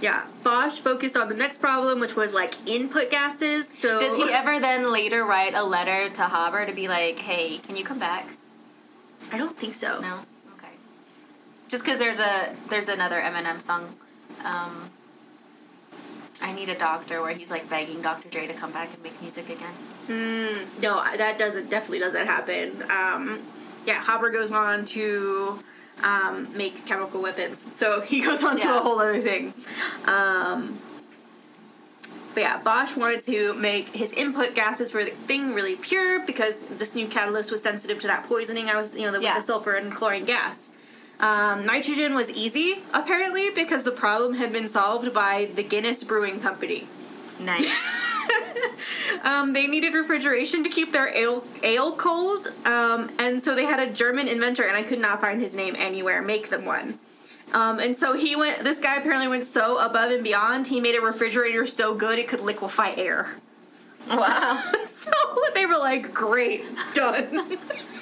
yeah, 0.01 0.24
Bosch 0.43 0.78
focused 0.78 1.16
on 1.16 1.28
the 1.28 1.35
next 1.35 1.59
problem, 1.59 1.99
which 2.01 2.14
was 2.16 2.33
like 2.35 2.55
input 2.68 3.11
gases. 3.11 3.68
So 3.68 3.99
Does 4.01 4.16
he 4.16 4.24
ever 4.33 4.61
then 4.61 4.93
later 4.93 5.24
write 5.24 5.55
a 5.55 5.62
letter 5.64 6.09
to 6.11 6.22
Haber 6.28 6.66
to 6.66 6.72
be 6.72 6.89
like, 6.89 7.18
"Hey, 7.18 7.59
can 7.59 7.76
you 7.76 7.85
come 7.85 7.99
back?" 7.99 8.26
I 9.33 9.39
don't 9.39 9.57
think 9.57 9.74
so. 9.74 10.01
No. 10.01 10.20
Just 11.73 11.87
because 11.87 11.99
there's 11.99 12.18
a 12.18 12.55
there's 12.68 12.89
another 12.89 13.18
Eminem 13.18 13.59
song, 13.59 13.97
um, 14.45 14.91
"I 16.43 16.53
Need 16.53 16.68
a 16.68 16.79
Doctor," 16.79 17.23
where 17.23 17.33
he's 17.33 17.51
like 17.51 17.70
begging 17.70 18.03
Dr. 18.03 18.29
Dre 18.29 18.47
to 18.47 18.53
come 18.53 18.73
back 18.73 18.93
and 18.93 19.03
make 19.03 19.18
music 19.23 19.49
again. 19.49 19.73
Mm, 20.07 20.83
no, 20.83 21.03
that 21.16 21.39
doesn't 21.39 21.70
definitely 21.70 22.01
doesn't 22.01 22.27
happen. 22.27 22.85
Um, 22.91 23.41
yeah, 23.87 24.05
Haber 24.05 24.29
goes 24.29 24.53
on 24.53 24.85
to 24.85 25.61
um, 26.03 26.55
make 26.55 26.85
chemical 26.85 27.23
weapons, 27.23 27.66
so 27.75 28.01
he 28.12 28.20
goes 28.20 28.45
on 28.45 28.59
to 28.59 28.77
a 28.77 28.83
whole 28.83 29.01
other 29.01 29.23
thing. 29.23 29.55
Um, 30.05 30.79
but 32.35 32.43
yeah, 32.43 32.59
Bosch 32.59 32.99
wanted 32.99 33.23
to 33.23 33.55
make 33.55 33.97
his 33.97 34.12
input 34.12 34.55
gases 34.55 34.91
for 34.91 35.03
the 35.03 35.12
thing 35.12 35.55
really 35.55 35.77
pure 35.77 36.27
because 36.27 36.61
this 36.66 36.95
new 36.95 37.09
catalyst 37.09 37.51
was 37.51 37.62
sensitive 37.62 37.99
to 38.01 38.09
that 38.09 38.29
poisoning. 38.29 38.68
I 38.68 38.77
was, 38.77 38.95
you 38.95 39.07
know, 39.07 39.12
the, 39.12 39.23
Yeah. 39.23 39.37
with 39.37 39.45
the 39.45 39.47
sulfur 39.47 39.73
and 39.73 39.91
chlorine 39.91 40.27
gas. 40.27 40.68
Um, 41.23 41.64
nitrogen 41.64 42.14
was 42.14 42.31
easy 42.31 42.83
apparently 42.93 43.49
because 43.49 43.85
the 43.85 43.93
problem 43.93 44.35
had 44.35 44.53
been 44.53 44.68
solved 44.68 45.14
by 45.14 45.49
the 45.55 45.62
Guinness 45.62 46.05
Brewing 46.05 46.41
Company. 46.41 46.87
Nice. 47.41 47.73
Um, 49.23 49.53
they 49.53 49.66
needed 49.66 49.95
refrigeration 49.95 50.64
to 50.64 50.70
keep 50.70 50.93
their 50.93 51.09
ale, 51.16 51.45
ale 51.62 51.95
cold, 51.95 52.53
um, 52.64 53.11
and 53.18 53.43
so 53.43 53.55
they 53.55 53.64
had 53.64 53.79
a 53.79 53.91
German 53.91 54.27
inventor, 54.27 54.64
and 54.64 54.77
I 54.77 54.83
could 54.83 54.99
not 54.99 55.20
find 55.20 55.41
his 55.41 55.55
name 55.55 55.77
anywhere, 55.79 56.23
make 56.23 56.51
them 56.51 56.64
one. 56.64 56.99
Um, 57.53 57.79
and 57.79 57.97
so 57.97 58.14
he 58.14 58.35
went. 58.35 58.64
This 58.64 58.81
guy 58.81 58.97
apparently 58.97 59.29
went 59.29 59.45
so 59.45 59.79
above 59.79 60.11
and 60.11 60.25
beyond. 60.25 60.66
He 60.68 60.81
made 60.81 60.97
a 60.97 61.01
refrigerator 61.01 61.66
so 61.66 61.95
good 61.95 62.18
it 62.18 62.27
could 62.27 62.41
liquefy 62.41 62.95
air. 62.97 63.37
wow. 64.09 64.73
so 64.87 65.12
they 65.55 65.66
were 65.66 65.79
like, 65.79 66.14
"Great, 66.14 66.64
done." 66.95 67.59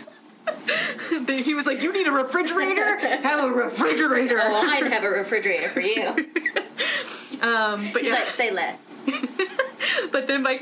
He 1.27 1.55
was 1.55 1.67
like, 1.67 1.83
"You 1.83 1.93
need 1.93 2.07
a 2.07 2.13
refrigerator? 2.13 2.97
Have 2.99 3.45
a 3.45 3.53
refrigerator." 3.53 4.37
Well, 4.37 4.69
I'd 4.69 4.87
have 4.87 5.05
a 5.05 5.11
refrigerator 5.11 5.69
for 5.69 5.81
you. 5.81 6.15
Um, 7.41 7.89
but 7.93 8.03
He's 8.03 8.09
yeah. 8.11 8.15
like, 8.17 8.29
say 8.29 8.51
less. 8.51 8.85
but 10.13 10.27
then 10.27 10.43
by 10.43 10.61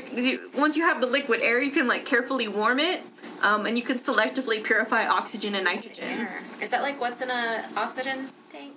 once 0.55 0.77
you 0.77 0.83
have 0.83 1.01
the 1.01 1.07
liquid 1.07 1.41
air, 1.41 1.61
you 1.61 1.71
can 1.71 1.87
like 1.87 2.05
carefully 2.05 2.47
warm 2.47 2.79
it, 2.79 3.01
um, 3.41 3.65
and 3.65 3.77
you 3.77 3.83
can 3.83 3.97
selectively 3.97 4.63
purify 4.63 5.05
oxygen 5.05 5.55
and 5.55 5.65
nitrogen. 5.65 6.27
Is 6.61 6.69
that 6.69 6.81
like 6.81 7.01
what's 7.01 7.21
in 7.21 7.29
a 7.29 7.65
oxygen 7.75 8.29
tank? 8.51 8.73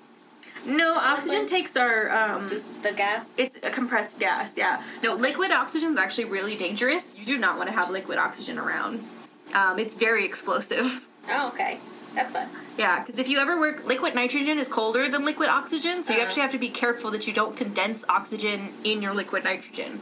No, 0.64 0.94
oxygen 0.94 1.46
takes 1.46 1.76
are 1.76 2.10
um, 2.10 2.48
Just 2.48 2.64
the 2.82 2.92
gas? 2.92 3.34
it's 3.36 3.56
a 3.62 3.70
compressed 3.70 4.18
gas. 4.18 4.56
Yeah, 4.56 4.82
no, 5.02 5.14
liquid 5.14 5.52
oxygen 5.52 5.92
is 5.92 5.98
actually 5.98 6.24
really 6.24 6.56
dangerous. 6.56 7.16
You 7.16 7.24
do 7.24 7.38
not 7.38 7.56
want 7.56 7.68
to 7.68 7.74
have 7.74 7.90
liquid 7.90 8.18
oxygen 8.18 8.58
around. 8.58 9.04
Um, 9.54 9.78
it's 9.78 9.94
very 9.94 10.24
explosive. 10.24 11.04
oh, 11.28 11.48
okay. 11.48 11.78
That's 12.14 12.30
fun. 12.30 12.48
Yeah, 12.76 13.00
because 13.00 13.18
if 13.18 13.28
you 13.28 13.38
ever 13.38 13.58
work, 13.58 13.84
liquid 13.86 14.14
nitrogen 14.14 14.58
is 14.58 14.68
colder 14.68 15.10
than 15.10 15.24
liquid 15.24 15.48
oxygen, 15.48 16.02
so 16.02 16.12
you 16.12 16.18
Uh-huh. 16.18 16.26
actually 16.26 16.42
have 16.42 16.52
to 16.52 16.58
be 16.58 16.68
careful 16.68 17.10
that 17.10 17.26
you 17.26 17.32
don't 17.32 17.56
condense 17.56 18.04
oxygen 18.08 18.74
in 18.84 19.00
your 19.00 19.14
liquid 19.14 19.44
nitrogen. 19.44 20.00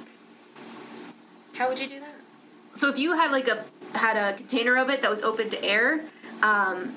How 1.54 1.68
would 1.68 1.78
you 1.78 1.86
do 1.88 2.00
that? 2.00 2.14
So 2.74 2.88
if 2.88 2.98
you 2.98 3.12
had 3.16 3.30
like 3.32 3.48
a 3.48 3.64
had 3.96 4.16
a 4.16 4.36
container 4.36 4.76
of 4.76 4.88
it 4.88 5.02
that 5.02 5.10
was 5.10 5.22
open 5.22 5.50
to 5.50 5.64
air, 5.64 6.00
um, 6.42 6.94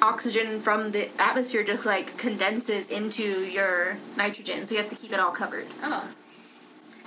oxygen 0.00 0.60
from 0.60 0.90
the 0.92 1.08
atmosphere 1.20 1.62
just 1.64 1.84
like 1.86 2.16
condenses 2.16 2.90
into 2.90 3.44
your 3.44 3.96
nitrogen, 4.16 4.66
so 4.66 4.74
you 4.74 4.80
have 4.80 4.90
to 4.90 4.96
keep 4.96 5.12
it 5.12 5.20
all 5.20 5.32
covered. 5.32 5.66
Oh. 5.82 6.04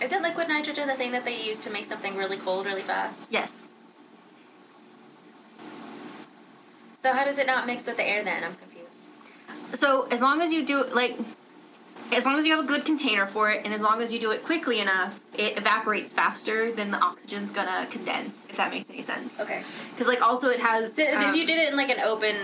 Isn't 0.01 0.21
liquid 0.21 0.47
nitrogen 0.49 0.87
the 0.87 0.95
thing 0.95 1.11
that 1.13 1.23
they 1.23 1.41
use 1.41 1.59
to 1.61 1.69
make 1.69 1.85
something 1.85 2.15
really 2.17 2.37
cold 2.37 2.65
really 2.65 2.81
fast? 2.81 3.27
Yes. 3.29 3.67
So 7.05 7.13
how 7.13 7.23
does 7.23 7.37
it 7.37 7.45
not 7.45 7.67
mix 7.67 7.85
with 7.85 7.97
the 7.97 8.03
air 8.03 8.23
then? 8.23 8.43
I'm 8.43 8.55
confused. 8.55 9.05
So 9.73 10.07
as 10.09 10.23
long 10.23 10.41
as 10.41 10.51
you 10.51 10.65
do 10.65 10.85
like, 10.85 11.15
as 12.11 12.25
long 12.25 12.39
as 12.39 12.47
you 12.47 12.55
have 12.55 12.65
a 12.65 12.67
good 12.67 12.83
container 12.83 13.27
for 13.27 13.51
it, 13.51 13.63
and 13.63 13.75
as 13.75 13.83
long 13.83 14.01
as 14.01 14.11
you 14.11 14.19
do 14.19 14.31
it 14.31 14.43
quickly 14.43 14.79
enough, 14.79 15.19
it 15.37 15.55
evaporates 15.55 16.11
faster 16.13 16.71
than 16.71 16.89
the 16.89 16.97
oxygen's 16.97 17.51
gonna 17.51 17.85
condense. 17.91 18.47
If 18.49 18.57
that 18.57 18.71
makes 18.71 18.89
any 18.89 19.03
sense. 19.03 19.39
Okay. 19.39 19.61
Because 19.91 20.07
like 20.07 20.23
also 20.23 20.49
it 20.49 20.59
has. 20.59 20.95
So 20.95 21.03
if 21.03 21.15
um, 21.15 21.35
you 21.35 21.45
did 21.45 21.59
it 21.59 21.69
in 21.69 21.77
like 21.77 21.91
an 21.91 21.99
open 21.99 22.37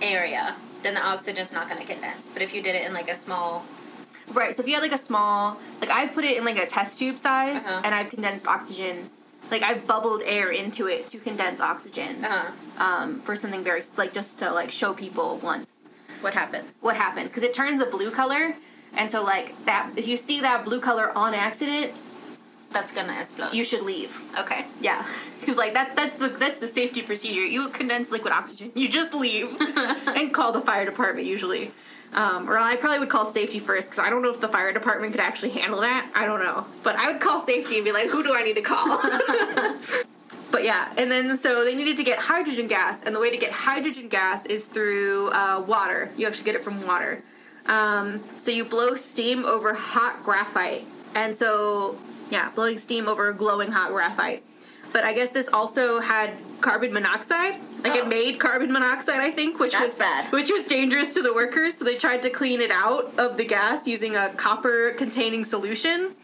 area, 0.00 0.56
then 0.82 0.94
the 0.94 1.04
oxygen's 1.04 1.52
not 1.52 1.68
to 1.68 1.76
condense. 1.84 2.30
But 2.30 2.40
if 2.40 2.54
you 2.54 2.62
did 2.62 2.74
it 2.74 2.86
in 2.86 2.94
like 2.94 3.10
a 3.10 3.14
small, 3.14 3.66
Right. 4.32 4.56
So 4.56 4.62
if 4.62 4.66
you 4.66 4.72
had 4.72 4.82
like 4.82 4.92
a 4.92 4.96
small, 4.96 5.58
like 5.82 5.90
I've 5.90 6.14
put 6.14 6.24
it 6.24 6.38
in 6.38 6.44
like 6.46 6.56
a 6.56 6.64
test 6.64 6.98
tube 6.98 7.18
size, 7.18 7.66
Uh-huh. 7.66 7.82
and 7.84 7.94
I've 7.94 8.08
condensed 8.08 8.46
oxygen. 8.46 9.10
Like 9.50 9.62
I've 9.62 9.86
bubbled 9.86 10.22
air 10.24 10.50
into 10.50 10.86
it 10.86 11.08
to 11.10 11.18
condense 11.18 11.60
oxygen. 11.60 12.24
uh 12.24 12.28
huh. 12.28 12.84
Um, 12.84 13.20
for 13.20 13.36
something 13.36 13.62
very 13.62 13.82
like 13.96 14.12
just 14.12 14.38
to 14.40 14.50
like 14.52 14.70
show 14.72 14.92
people 14.94 15.38
once 15.42 15.88
What 16.22 16.34
happens? 16.34 16.76
what 16.80 16.96
happens 16.96 17.30
because 17.30 17.44
it 17.44 17.54
turns 17.54 17.80
a 17.80 17.86
blue 17.86 18.10
color, 18.10 18.54
and 18.94 19.10
so 19.10 19.22
like 19.22 19.54
that 19.66 19.90
if 19.96 20.08
you 20.08 20.16
see 20.16 20.40
that 20.40 20.64
blue 20.64 20.80
color 20.80 21.16
on 21.16 21.34
accident, 21.34 21.92
That's 22.70 22.90
to 22.90 23.20
explode. 23.20 23.52
you 23.54 23.64
should 23.64 23.82
leave. 23.82 24.20
okay. 24.38 24.66
Yeah, 24.80 25.06
because 25.38 25.56
like 25.56 25.72
that's 25.74 25.92
that's 25.94 26.14
the 26.14 26.28
that's 26.28 26.58
the 26.58 26.66
safety 26.66 27.02
procedure. 27.02 27.44
You 27.44 27.68
condense 27.68 28.10
liquid 28.10 28.32
oxygen, 28.32 28.72
you 28.74 28.88
just 28.88 29.14
leave 29.14 29.54
and 29.60 30.32
call 30.34 30.50
the 30.52 30.60
fire 30.62 30.84
department 30.84 31.26
usually. 31.28 31.70
Um, 32.14 32.48
or 32.48 32.56
I 32.56 32.76
probably 32.76 33.00
would 33.00 33.08
call 33.08 33.24
safety 33.24 33.58
first 33.58 33.90
because 33.90 34.04
I 34.04 34.08
don't 34.08 34.22
know 34.22 34.30
if 34.30 34.40
the 34.40 34.48
fire 34.48 34.72
department 34.72 35.12
could 35.12 35.20
actually 35.20 35.50
handle 35.50 35.80
that. 35.80 36.08
I 36.14 36.26
don't 36.26 36.42
know, 36.42 36.64
but 36.84 36.94
I 36.94 37.10
would 37.10 37.20
call 37.20 37.40
safety 37.40 37.76
and 37.76 37.84
be 37.84 37.90
like, 37.90 38.08
"Who 38.08 38.22
do 38.22 38.32
I 38.32 38.44
need 38.44 38.54
to 38.54 38.62
call?" 38.62 39.00
but 40.52 40.62
yeah, 40.62 40.92
and 40.96 41.10
then 41.10 41.36
so 41.36 41.64
they 41.64 41.74
needed 41.74 41.96
to 41.96 42.04
get 42.04 42.20
hydrogen 42.20 42.68
gas, 42.68 43.02
and 43.02 43.16
the 43.16 43.18
way 43.18 43.30
to 43.30 43.36
get 43.36 43.50
hydrogen 43.50 44.08
gas 44.08 44.46
is 44.46 44.66
through 44.66 45.30
uh, 45.30 45.64
water. 45.66 46.08
You 46.16 46.28
actually 46.28 46.44
get 46.44 46.54
it 46.54 46.62
from 46.62 46.86
water. 46.86 47.22
Um, 47.66 48.22
so 48.36 48.52
you 48.52 48.64
blow 48.64 48.94
steam 48.94 49.44
over 49.44 49.74
hot 49.74 50.22
graphite, 50.22 50.86
and 51.16 51.34
so 51.34 51.98
yeah, 52.30 52.50
blowing 52.50 52.78
steam 52.78 53.08
over 53.08 53.32
glowing 53.32 53.72
hot 53.72 53.90
graphite. 53.90 54.44
But 54.92 55.02
I 55.02 55.14
guess 55.14 55.30
this 55.32 55.48
also 55.48 55.98
had 55.98 56.34
carbon 56.60 56.92
monoxide. 56.92 57.60
Like 57.84 57.92
Oh. 57.94 57.98
it 57.98 58.08
made 58.08 58.38
carbon 58.40 58.72
monoxide, 58.72 59.20
I 59.20 59.30
think, 59.30 59.58
which 59.60 59.72
That's 59.72 59.84
was 59.84 59.98
bad. 59.98 60.32
which 60.32 60.50
was 60.50 60.66
dangerous 60.66 61.12
to 61.14 61.22
the 61.22 61.34
workers. 61.34 61.76
So 61.76 61.84
they 61.84 61.96
tried 61.96 62.22
to 62.22 62.30
clean 62.30 62.60
it 62.62 62.70
out 62.70 63.12
of 63.18 63.36
the 63.36 63.44
gas 63.44 63.86
using 63.86 64.16
a 64.16 64.30
copper-containing 64.30 65.44
solution. 65.44 66.14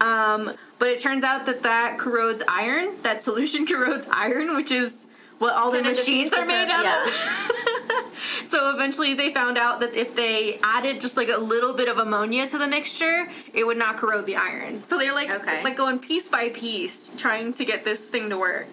Um, 0.00 0.54
but 0.78 0.88
it 0.88 1.00
turns 1.00 1.22
out 1.22 1.44
that 1.46 1.62
that 1.64 1.98
corrodes 1.98 2.42
iron. 2.48 2.96
That 3.02 3.22
solution 3.22 3.66
corrodes 3.70 4.06
iron, 4.10 4.56
which 4.56 4.72
is 4.72 5.06
what 5.38 5.54
all 5.54 5.70
the 5.70 5.82
machines 5.82 6.32
are 6.32 6.46
made 6.46 6.68
out 6.70 6.84
yeah. 6.84 7.04
of. 7.04 8.04
so 8.48 8.70
eventually 8.74 9.12
they 9.14 9.34
found 9.34 9.58
out 9.58 9.80
that 9.80 9.92
if 9.94 10.14
they 10.14 10.58
added 10.62 11.00
just 11.00 11.16
like 11.16 11.28
a 11.28 11.36
little 11.36 11.74
bit 11.74 11.88
of 11.88 11.98
ammonia 11.98 12.46
to 12.46 12.58
the 12.58 12.66
mixture, 12.66 13.28
it 13.52 13.64
would 13.66 13.76
not 13.76 13.96
corrode 13.98 14.24
the 14.24 14.36
iron. 14.36 14.82
So 14.84 14.98
they're 14.98 15.14
like 15.14 15.30
Okay. 15.30 15.62
like 15.62 15.76
going 15.76 15.98
piece 15.98 16.28
by 16.28 16.48
piece 16.50 17.10
trying 17.18 17.52
to 17.54 17.64
get 17.64 17.84
this 17.84 18.08
thing 18.08 18.30
to 18.30 18.38
work. 18.38 18.68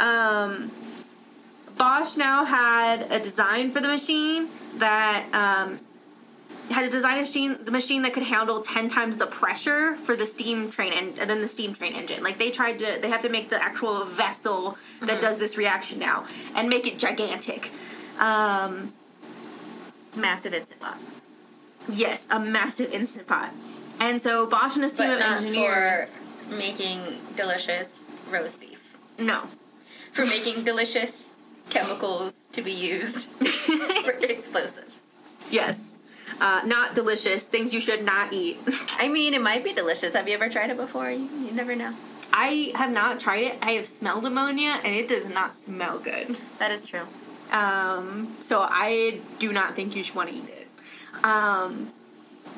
Um, 0.00 0.70
Bosch 1.80 2.16
now 2.18 2.44
had 2.44 3.10
a 3.10 3.18
design 3.18 3.70
for 3.70 3.80
the 3.80 3.88
machine 3.88 4.48
that 4.76 5.24
um, 5.32 5.80
had 6.70 6.84
a 6.84 6.90
design 6.90 7.18
machine 7.18 7.56
the 7.64 7.70
machine 7.70 8.02
that 8.02 8.12
could 8.12 8.22
handle 8.22 8.62
10 8.62 8.88
times 8.88 9.16
the 9.16 9.26
pressure 9.26 9.96
for 10.04 10.14
the 10.14 10.26
steam 10.26 10.70
train 10.70 10.92
en- 10.92 11.14
and 11.18 11.28
then 11.30 11.40
the 11.40 11.48
steam 11.48 11.72
train 11.72 11.94
engine. 11.94 12.22
Like 12.22 12.38
they 12.38 12.50
tried 12.50 12.78
to 12.80 12.98
they 13.00 13.08
have 13.08 13.22
to 13.22 13.30
make 13.30 13.48
the 13.48 13.60
actual 13.62 14.04
vessel 14.04 14.76
that 15.00 15.22
does 15.22 15.38
this 15.38 15.56
reaction 15.56 15.98
now 15.98 16.26
and 16.54 16.68
make 16.68 16.86
it 16.86 16.98
gigantic. 16.98 17.70
Um, 18.18 18.92
Massive 20.14 20.52
instant 20.52 20.80
pot. 20.80 20.98
yes 21.88 22.28
a 22.30 22.38
massive 22.38 22.92
instant 22.92 23.26
pot. 23.26 23.54
And 24.00 24.20
so 24.20 24.46
bosch 24.46 24.74
and 24.74 24.82
his 24.82 24.92
team 24.92 25.06
But 25.08 25.14
of 25.14 25.20
not 25.20 25.42
engineers 25.42 26.14
for 26.46 26.54
making 26.56 27.00
delicious 27.36 28.12
roast 28.30 28.60
beef. 28.60 28.80
no. 29.18 29.44
For 30.12 30.26
making 30.26 30.64
delicious 30.64 31.29
chemicals 31.70 32.48
to 32.52 32.62
be 32.62 32.72
used 32.72 33.30
for 34.04 34.10
explosives. 34.12 35.16
yes 35.50 35.96
uh, 36.40 36.62
not 36.64 36.94
delicious 36.94 37.46
things 37.46 37.72
you 37.74 37.80
should 37.80 38.02
not 38.04 38.32
eat 38.32 38.58
I 38.98 39.08
mean, 39.08 39.34
it 39.34 39.42
might 39.42 39.62
be 39.64 39.72
delicious. 39.74 40.14
Have 40.14 40.26
you 40.28 40.34
ever 40.34 40.48
tried 40.48 40.70
it 40.70 40.76
before? 40.76 41.10
You, 41.10 41.28
you 41.46 41.52
never 41.52 41.74
know. 41.76 41.94
i 42.32 42.72
have 42.76 42.90
not 42.90 43.20
tried 43.20 43.44
it 43.44 43.58
i 43.62 43.72
have 43.72 43.86
smelled 43.86 44.24
ammonia 44.24 44.80
and 44.84 44.94
it 44.94 45.08
does 45.08 45.28
not 45.28 45.54
smell 45.54 45.98
good 45.98 46.38
That 46.58 46.70
is 46.70 46.84
true. 46.84 47.06
Um, 47.50 48.36
so 48.40 48.60
I 48.60 49.20
do 49.40 49.52
not 49.52 49.74
think 49.74 49.96
you 49.96 50.04
should 50.04 50.14
want 50.14 50.28
to 50.30 50.34
eat 50.36 50.48
it. 50.48 50.68
Um, 51.24 51.92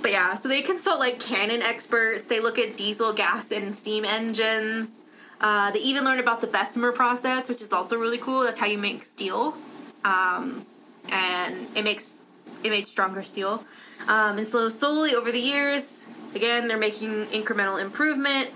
but 0.03 0.11
yeah, 0.11 0.35
so 0.35 0.49
they 0.49 0.61
consult 0.61 1.01
like 1.01 1.19
cannon 1.19 1.63
experts. 1.63 2.27
They 2.27 2.41
look 2.41 2.59
at 2.59 2.77
diesel, 2.77 3.13
gas, 3.15 3.51
and 3.53 3.75
steam 3.75 4.05
engines. 4.05 5.01
Uh, 5.43 5.73
they 5.73 5.81
even 5.81 6.05
learn 6.05 6.21
about 6.21 6.41
the 6.41 6.47
Bessemer 6.47 6.93
process, 6.93 7.49
which 7.49 7.61
is 7.61 7.73
also 7.73 7.97
really 7.97 8.19
cool. 8.19 8.45
That's 8.45 8.59
how 8.61 8.67
you 8.67 8.79
make 8.79 9.05
steel, 9.05 9.57
um, 10.05 10.65
and 11.11 11.67
it 11.75 11.83
makes 11.83 12.25
it 12.63 12.71
makes 12.71 12.89
stronger 12.89 13.25
steel. 13.25 13.65
Um, 14.07 14.39
and 14.39 14.47
so 14.47 14.69
slowly 14.69 15.15
over 15.15 15.33
the 15.33 15.41
years, 15.41 16.07
again, 16.35 16.69
they're 16.69 16.79
making 16.79 17.27
incremental 17.27 17.81
improvement. 17.81 18.51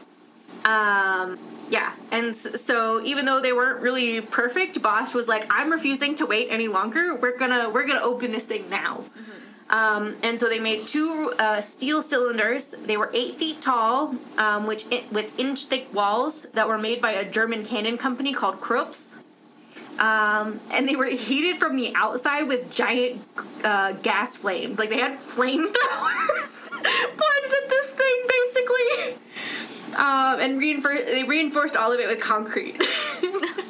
Um, 0.65 1.39
yeah, 1.69 1.93
and 2.13 2.37
so 2.37 3.03
even 3.03 3.25
though 3.25 3.41
they 3.41 3.53
weren't 3.53 3.81
really 3.81 4.21
perfect, 4.21 4.81
Bosch 4.81 5.13
was 5.13 5.27
like, 5.27 5.45
"I'm 5.51 5.73
refusing 5.73 6.15
to 6.17 6.27
wait 6.27 6.47
any 6.51 6.69
longer. 6.69 7.17
We're 7.17 7.37
gonna 7.37 7.69
we're 7.69 7.87
gonna 7.87 8.01
open 8.01 8.31
this 8.31 8.45
thing 8.45 8.71
now." 8.71 9.05
Um, 9.69 10.17
and 10.23 10.39
so 10.39 10.49
they 10.49 10.61
made 10.61 10.87
two 10.87 11.35
uh, 11.39 11.61
steel 11.61 12.01
cylinders. 12.01 12.75
They 12.85 12.97
were 12.97 13.11
eight 13.13 13.35
feet 13.35 13.61
tall, 13.61 14.15
um, 14.39 14.67
which 14.67 14.85
i 14.93 15.05
with 15.11 15.37
inch 15.39 15.65
thick 15.67 15.93
walls 15.93 16.47
that 16.55 16.69
were 16.69 16.79
made 16.79 17.03
by 17.03 17.13
a 17.13 17.29
German 17.29 17.65
cannon 17.65 17.99
company 17.99 18.33
called 18.33 18.61
Krupps. 18.61 19.17
Um, 19.99 20.61
and 20.71 20.87
they 20.87 20.95
were 20.95 21.07
heated 21.07 21.59
from 21.59 21.77
the 21.77 21.93
outside 21.95 22.43
with 22.43 22.71
giant 22.71 23.23
uh, 23.65 23.93
gas 23.93 24.37
flames. 24.37 24.79
Like 24.79 24.91
they 24.91 24.99
had 24.99 25.19
flamethrowers 25.19 26.71
pointed 26.71 27.53
at 27.63 27.71
this 27.71 27.91
thing, 27.93 28.27
basically. 28.29 29.17
Um, 29.97 30.41
and 30.41 30.61
reinfor- 30.61 31.07
they 31.07 31.25
reinforced 31.25 31.77
all 31.77 31.93
of 31.93 31.99
it 31.99 32.09
with 32.09 32.21
concrete. 32.21 32.77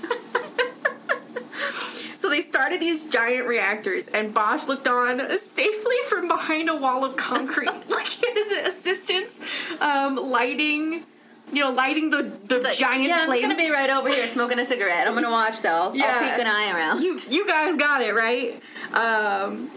so 2.16 2.28
they 2.30 2.40
started 2.40 2.80
these 2.80 3.04
giant 3.04 3.46
reactors, 3.46 4.08
and 4.08 4.32
Bosch 4.34 4.66
looked 4.66 4.88
on 4.88 5.20
safely 5.38 5.96
from 6.08 6.26
behind 6.28 6.68
a 6.68 6.74
wall 6.76 7.04
of 7.04 7.16
concrete. 7.16 7.68
like 7.88 8.06
had 8.08 8.34
his 8.34 8.52
assistants 8.52 9.40
um, 9.80 10.16
lighting, 10.16 11.04
you 11.52 11.62
know, 11.62 11.70
lighting 11.70 12.10
the, 12.10 12.32
the 12.46 12.58
like, 12.60 12.74
giant 12.76 13.04
yeah, 13.04 13.18
I'm 13.20 13.26
flames. 13.26 13.42
just 13.42 13.52
gonna 13.56 13.62
be 13.68 13.70
right 13.70 13.90
over 13.90 14.08
here 14.08 14.26
smoking 14.28 14.58
a 14.58 14.64
cigarette. 14.64 15.06
I'm 15.06 15.14
gonna 15.14 15.30
watch 15.30 15.62
though. 15.62 15.68
I'll 15.68 15.94
Yeah. 15.96 16.18
peek 16.30 16.40
an 16.40 16.46
eye 16.46 16.72
around. 16.72 17.02
you 17.02 17.18
you 17.28 17.46
guys 17.46 17.76
got 17.76 18.02
it 18.02 18.14
right 18.14 18.60
um 18.92 19.70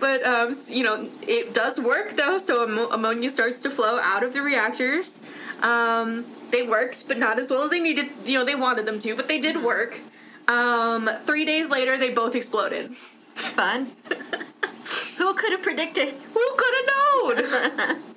but 0.00 0.24
um 0.24 0.54
you 0.68 0.82
know 0.82 1.08
it 1.26 1.54
does 1.54 1.80
work 1.80 2.16
though 2.16 2.36
so 2.38 2.62
ammo- 2.64 2.90
ammonia 2.90 3.30
starts 3.30 3.62
to 3.62 3.70
flow 3.70 3.98
out 4.00 4.22
of 4.22 4.32
the 4.32 4.42
reactors 4.42 5.22
um 5.62 6.24
they 6.50 6.62
worked 6.62 7.06
but 7.08 7.18
not 7.18 7.38
as 7.38 7.50
well 7.50 7.62
as 7.62 7.70
they 7.70 7.80
needed 7.80 8.06
you 8.24 8.38
know 8.38 8.44
they 8.44 8.54
wanted 8.54 8.86
them 8.86 8.98
to 9.00 9.14
but 9.14 9.28
they 9.28 9.40
did 9.40 9.62
work. 9.62 10.00
Um 10.46 11.08
three 11.26 11.44
days 11.44 11.68
later 11.68 11.96
they 11.98 12.10
both 12.10 12.34
exploded. 12.34 12.96
Fun. 13.36 13.92
Who 15.18 15.34
could 15.34 15.52
have 15.52 15.62
predicted? 15.62 16.14
who 16.34 16.46
could 16.56 16.74
have 16.78 16.86
known? 16.94 18.02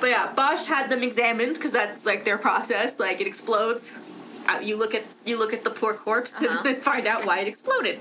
But 0.00 0.08
yeah 0.10 0.32
bosch 0.32 0.64
had 0.64 0.88
them 0.90 1.02
examined 1.02 1.54
because 1.54 1.72
that's 1.72 2.06
like 2.06 2.24
their 2.24 2.38
process. 2.38 2.98
Like 2.98 3.20
it 3.20 3.26
explodes. 3.26 4.00
Uh, 4.48 4.58
you 4.60 4.76
look 4.76 4.94
at 4.94 5.04
you 5.26 5.38
look 5.38 5.52
at 5.52 5.62
the 5.62 5.70
poor 5.70 5.92
corpse 5.94 6.34
Uh-huh. 6.42 6.56
and 6.56 6.64
then 6.66 6.80
find 6.80 7.06
out 7.06 7.26
why 7.26 7.40
it 7.40 7.46
exploded. 7.48 7.98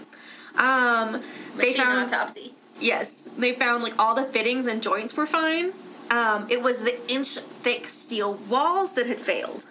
Um 0.55 1.21
they 1.57 1.73
found 1.73 2.05
autopsy. 2.05 2.53
yes. 2.79 3.29
They 3.37 3.53
found 3.53 3.83
like 3.83 3.93
all 3.99 4.15
the 4.15 4.23
fittings 4.23 4.65
and 4.67 4.81
joints 4.81 5.15
were 5.17 5.25
fine 5.25 5.73
um 6.11 6.47
it 6.49 6.61
was 6.61 6.81
the 6.81 7.11
inch 7.11 7.37
thick 7.63 7.87
steel 7.87 8.35
walls 8.49 8.93
that 8.93 9.05
had 9.07 9.19
failed 9.19 9.63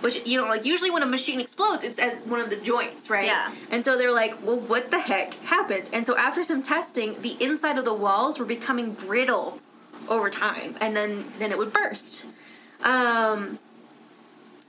which 0.00 0.26
you 0.26 0.40
know 0.40 0.46
like 0.48 0.64
usually 0.64 0.90
when 0.90 1.02
a 1.02 1.06
machine 1.06 1.40
explodes 1.40 1.82
it's 1.84 1.98
at 1.98 2.26
one 2.26 2.40
of 2.40 2.50
the 2.50 2.56
joints 2.56 3.08
right 3.10 3.26
Yeah. 3.26 3.52
and 3.70 3.84
so 3.84 3.96
they're 3.96 4.12
like 4.14 4.44
well 4.46 4.58
what 4.58 4.90
the 4.90 4.98
heck 5.00 5.34
happened 5.44 5.88
and 5.92 6.06
so 6.06 6.16
after 6.16 6.42
some 6.44 6.62
testing 6.62 7.20
the 7.22 7.36
inside 7.42 7.78
of 7.78 7.84
the 7.84 7.94
walls 7.94 8.38
were 8.38 8.44
becoming 8.44 8.92
brittle 8.92 9.60
over 10.08 10.30
time 10.30 10.76
and 10.80 10.96
then 10.96 11.24
then 11.38 11.50
it 11.50 11.58
would 11.58 11.72
burst 11.72 12.24
um 12.82 13.58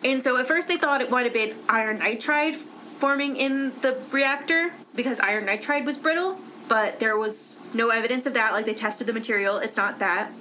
and 0.03 0.23
so 0.23 0.37
at 0.37 0.47
first 0.47 0.67
they 0.67 0.77
thought 0.77 1.01
it 1.01 1.09
might 1.09 1.25
have 1.25 1.33
been 1.33 1.55
iron 1.69 1.99
nitride 1.99 2.55
forming 2.99 3.35
in 3.35 3.71
the 3.81 3.97
reactor 4.11 4.71
because 4.95 5.19
iron 5.19 5.45
nitride 5.45 5.85
was 5.85 5.97
brittle, 5.99 6.39
but 6.67 6.99
there 6.99 7.15
was 7.15 7.59
no 7.75 7.89
evidence 7.89 8.25
of 8.25 8.33
that. 8.33 8.53
Like 8.53 8.65
they 8.65 8.73
tested 8.73 9.05
the 9.05 9.13
material, 9.13 9.57
it's 9.59 9.77
not 9.77 9.99
that. 9.99 10.31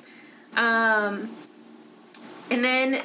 Um, 0.57 1.31
and 2.51 2.65
then 2.65 3.03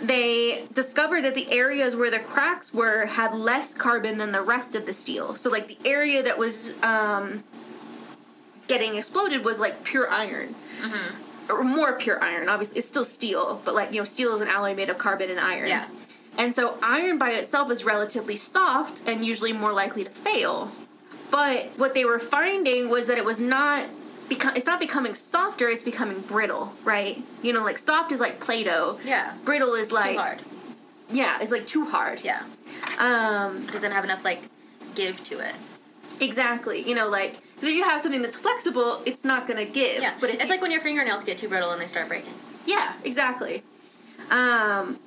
they 0.00 0.64
discovered 0.72 1.22
that 1.22 1.34
the 1.34 1.50
areas 1.50 1.96
where 1.96 2.10
the 2.10 2.20
cracks 2.20 2.72
were 2.72 3.06
had 3.06 3.34
less 3.34 3.74
carbon 3.74 4.18
than 4.18 4.32
the 4.32 4.42
rest 4.42 4.74
of 4.74 4.86
the 4.86 4.92
steel. 4.92 5.34
So 5.36 5.50
like 5.50 5.68
the 5.68 5.78
area 5.84 6.22
that 6.22 6.38
was 6.38 6.72
um, 6.82 7.42
getting 8.68 8.96
exploded 8.96 9.44
was 9.44 9.58
like 9.58 9.82
pure 9.84 10.08
iron 10.08 10.54
or 11.48 11.64
more 11.64 11.94
pure 11.94 12.22
iron. 12.22 12.48
Obviously, 12.48 12.78
it's 12.78 12.88
still 12.88 13.04
steel, 13.04 13.60
but 13.64 13.74
like 13.74 13.92
you 13.92 13.98
know, 13.98 14.04
steel 14.04 14.34
is 14.36 14.40
an 14.40 14.48
alloy 14.48 14.74
made 14.74 14.90
of 14.90 14.98
carbon 14.98 15.30
and 15.30 15.40
iron. 15.40 15.68
Yeah. 15.68 15.88
And 16.36 16.54
so 16.54 16.78
iron 16.80 17.18
by 17.18 17.30
itself 17.30 17.70
is 17.70 17.84
relatively 17.84 18.36
soft 18.36 19.02
and 19.06 19.26
usually 19.26 19.52
more 19.52 19.72
likely 19.72 20.04
to 20.04 20.10
fail. 20.10 20.70
But 21.30 21.70
what 21.76 21.94
they 21.94 22.04
were 22.04 22.20
finding 22.20 22.88
was 22.88 23.08
that 23.08 23.18
it 23.18 23.24
was 23.24 23.40
not 23.40 23.86
become 24.28 24.56
it's 24.56 24.66
not 24.66 24.80
becoming 24.80 25.14
softer, 25.14 25.68
it's 25.68 25.82
becoming 25.82 26.20
brittle, 26.20 26.72
right? 26.84 27.22
You 27.42 27.52
know, 27.52 27.62
like 27.62 27.78
soft 27.78 28.12
is 28.12 28.20
like 28.20 28.40
Play-Doh. 28.40 28.98
Yeah. 29.04 29.34
Brittle 29.44 29.74
is 29.74 29.92
like 29.92 30.12
Too 30.12 30.18
hard. 30.18 30.40
Yeah, 31.10 31.38
it's 31.40 31.50
like 31.50 31.66
too 31.66 31.86
hard. 31.86 32.20
Yeah. 32.22 32.42
Um 32.98 33.68
It 33.68 33.72
doesn't 33.72 33.92
have 33.92 34.04
enough 34.04 34.24
like 34.24 34.42
give 34.94 35.22
to 35.24 35.38
it. 35.38 35.54
exactly. 36.20 36.86
You 36.88 36.94
know, 36.94 37.08
like 37.08 37.38
because 37.54 37.68
if 37.70 37.74
you 37.76 37.84
have 37.84 38.00
something 38.00 38.22
that's 38.22 38.36
flexible, 38.36 39.02
it's 39.04 39.24
not 39.24 39.46
gonna 39.48 39.64
give. 39.64 40.00
Yeah. 40.02 40.14
But 40.20 40.30
it's 40.30 40.42
you- 40.44 40.48
like 40.50 40.60
when 40.62 40.70
your 40.70 40.80
fingernails 40.80 41.24
get 41.24 41.38
too 41.38 41.48
brittle 41.48 41.70
and 41.72 41.80
they 41.80 41.86
start 41.86 42.08
breaking. 42.08 42.34
Yeah, 42.66 42.92
exactly. 43.04 43.62
Um, 44.30 44.98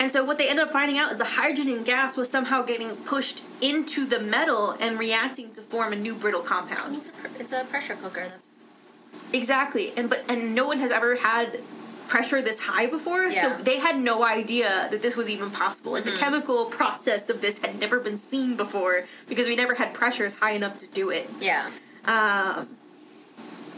and 0.00 0.10
so 0.12 0.24
what 0.24 0.38
they 0.38 0.48
ended 0.48 0.66
up 0.66 0.72
finding 0.72 0.98
out 0.98 1.10
is 1.12 1.18
the 1.18 1.24
hydrogen 1.24 1.82
gas 1.84 2.16
was 2.16 2.30
somehow 2.30 2.62
getting 2.62 2.96
pushed 2.96 3.42
into 3.60 4.06
the 4.06 4.20
metal 4.20 4.70
and 4.80 4.98
reacting 4.98 5.52
to 5.54 5.62
form 5.62 5.92
a 5.92 5.96
new 5.96 6.14
brittle 6.14 6.42
compound. 6.42 6.96
It's 6.96 7.08
a, 7.08 7.12
pr- 7.12 7.26
it's 7.40 7.52
a 7.52 7.64
pressure 7.64 7.96
cooker. 7.96 8.28
That's 8.28 8.54
Exactly. 9.32 9.92
And 9.96 10.08
but 10.08 10.24
and 10.28 10.54
no 10.54 10.66
one 10.66 10.78
has 10.78 10.90
ever 10.90 11.16
had 11.16 11.60
pressure 12.08 12.40
this 12.40 12.58
high 12.60 12.86
before, 12.86 13.24
Yeah. 13.24 13.58
so 13.58 13.62
they 13.62 13.78
had 13.78 13.98
no 13.98 14.24
idea 14.24 14.88
that 14.90 15.02
this 15.02 15.14
was 15.16 15.28
even 15.28 15.50
possible. 15.50 15.92
Like 15.92 16.04
Mm-hmm. 16.04 16.14
the 16.14 16.18
chemical 16.20 16.64
process 16.66 17.28
of 17.28 17.42
this 17.42 17.58
had 17.58 17.78
never 17.78 18.00
been 18.00 18.16
seen 18.16 18.56
before 18.56 19.04
because 19.28 19.46
we 19.46 19.56
never 19.56 19.74
had 19.74 19.92
pressures 19.92 20.34
high 20.38 20.52
enough 20.52 20.78
to 20.80 20.86
do 20.86 21.10
it. 21.10 21.28
yeah. 21.40 21.70
Um, 22.06 22.68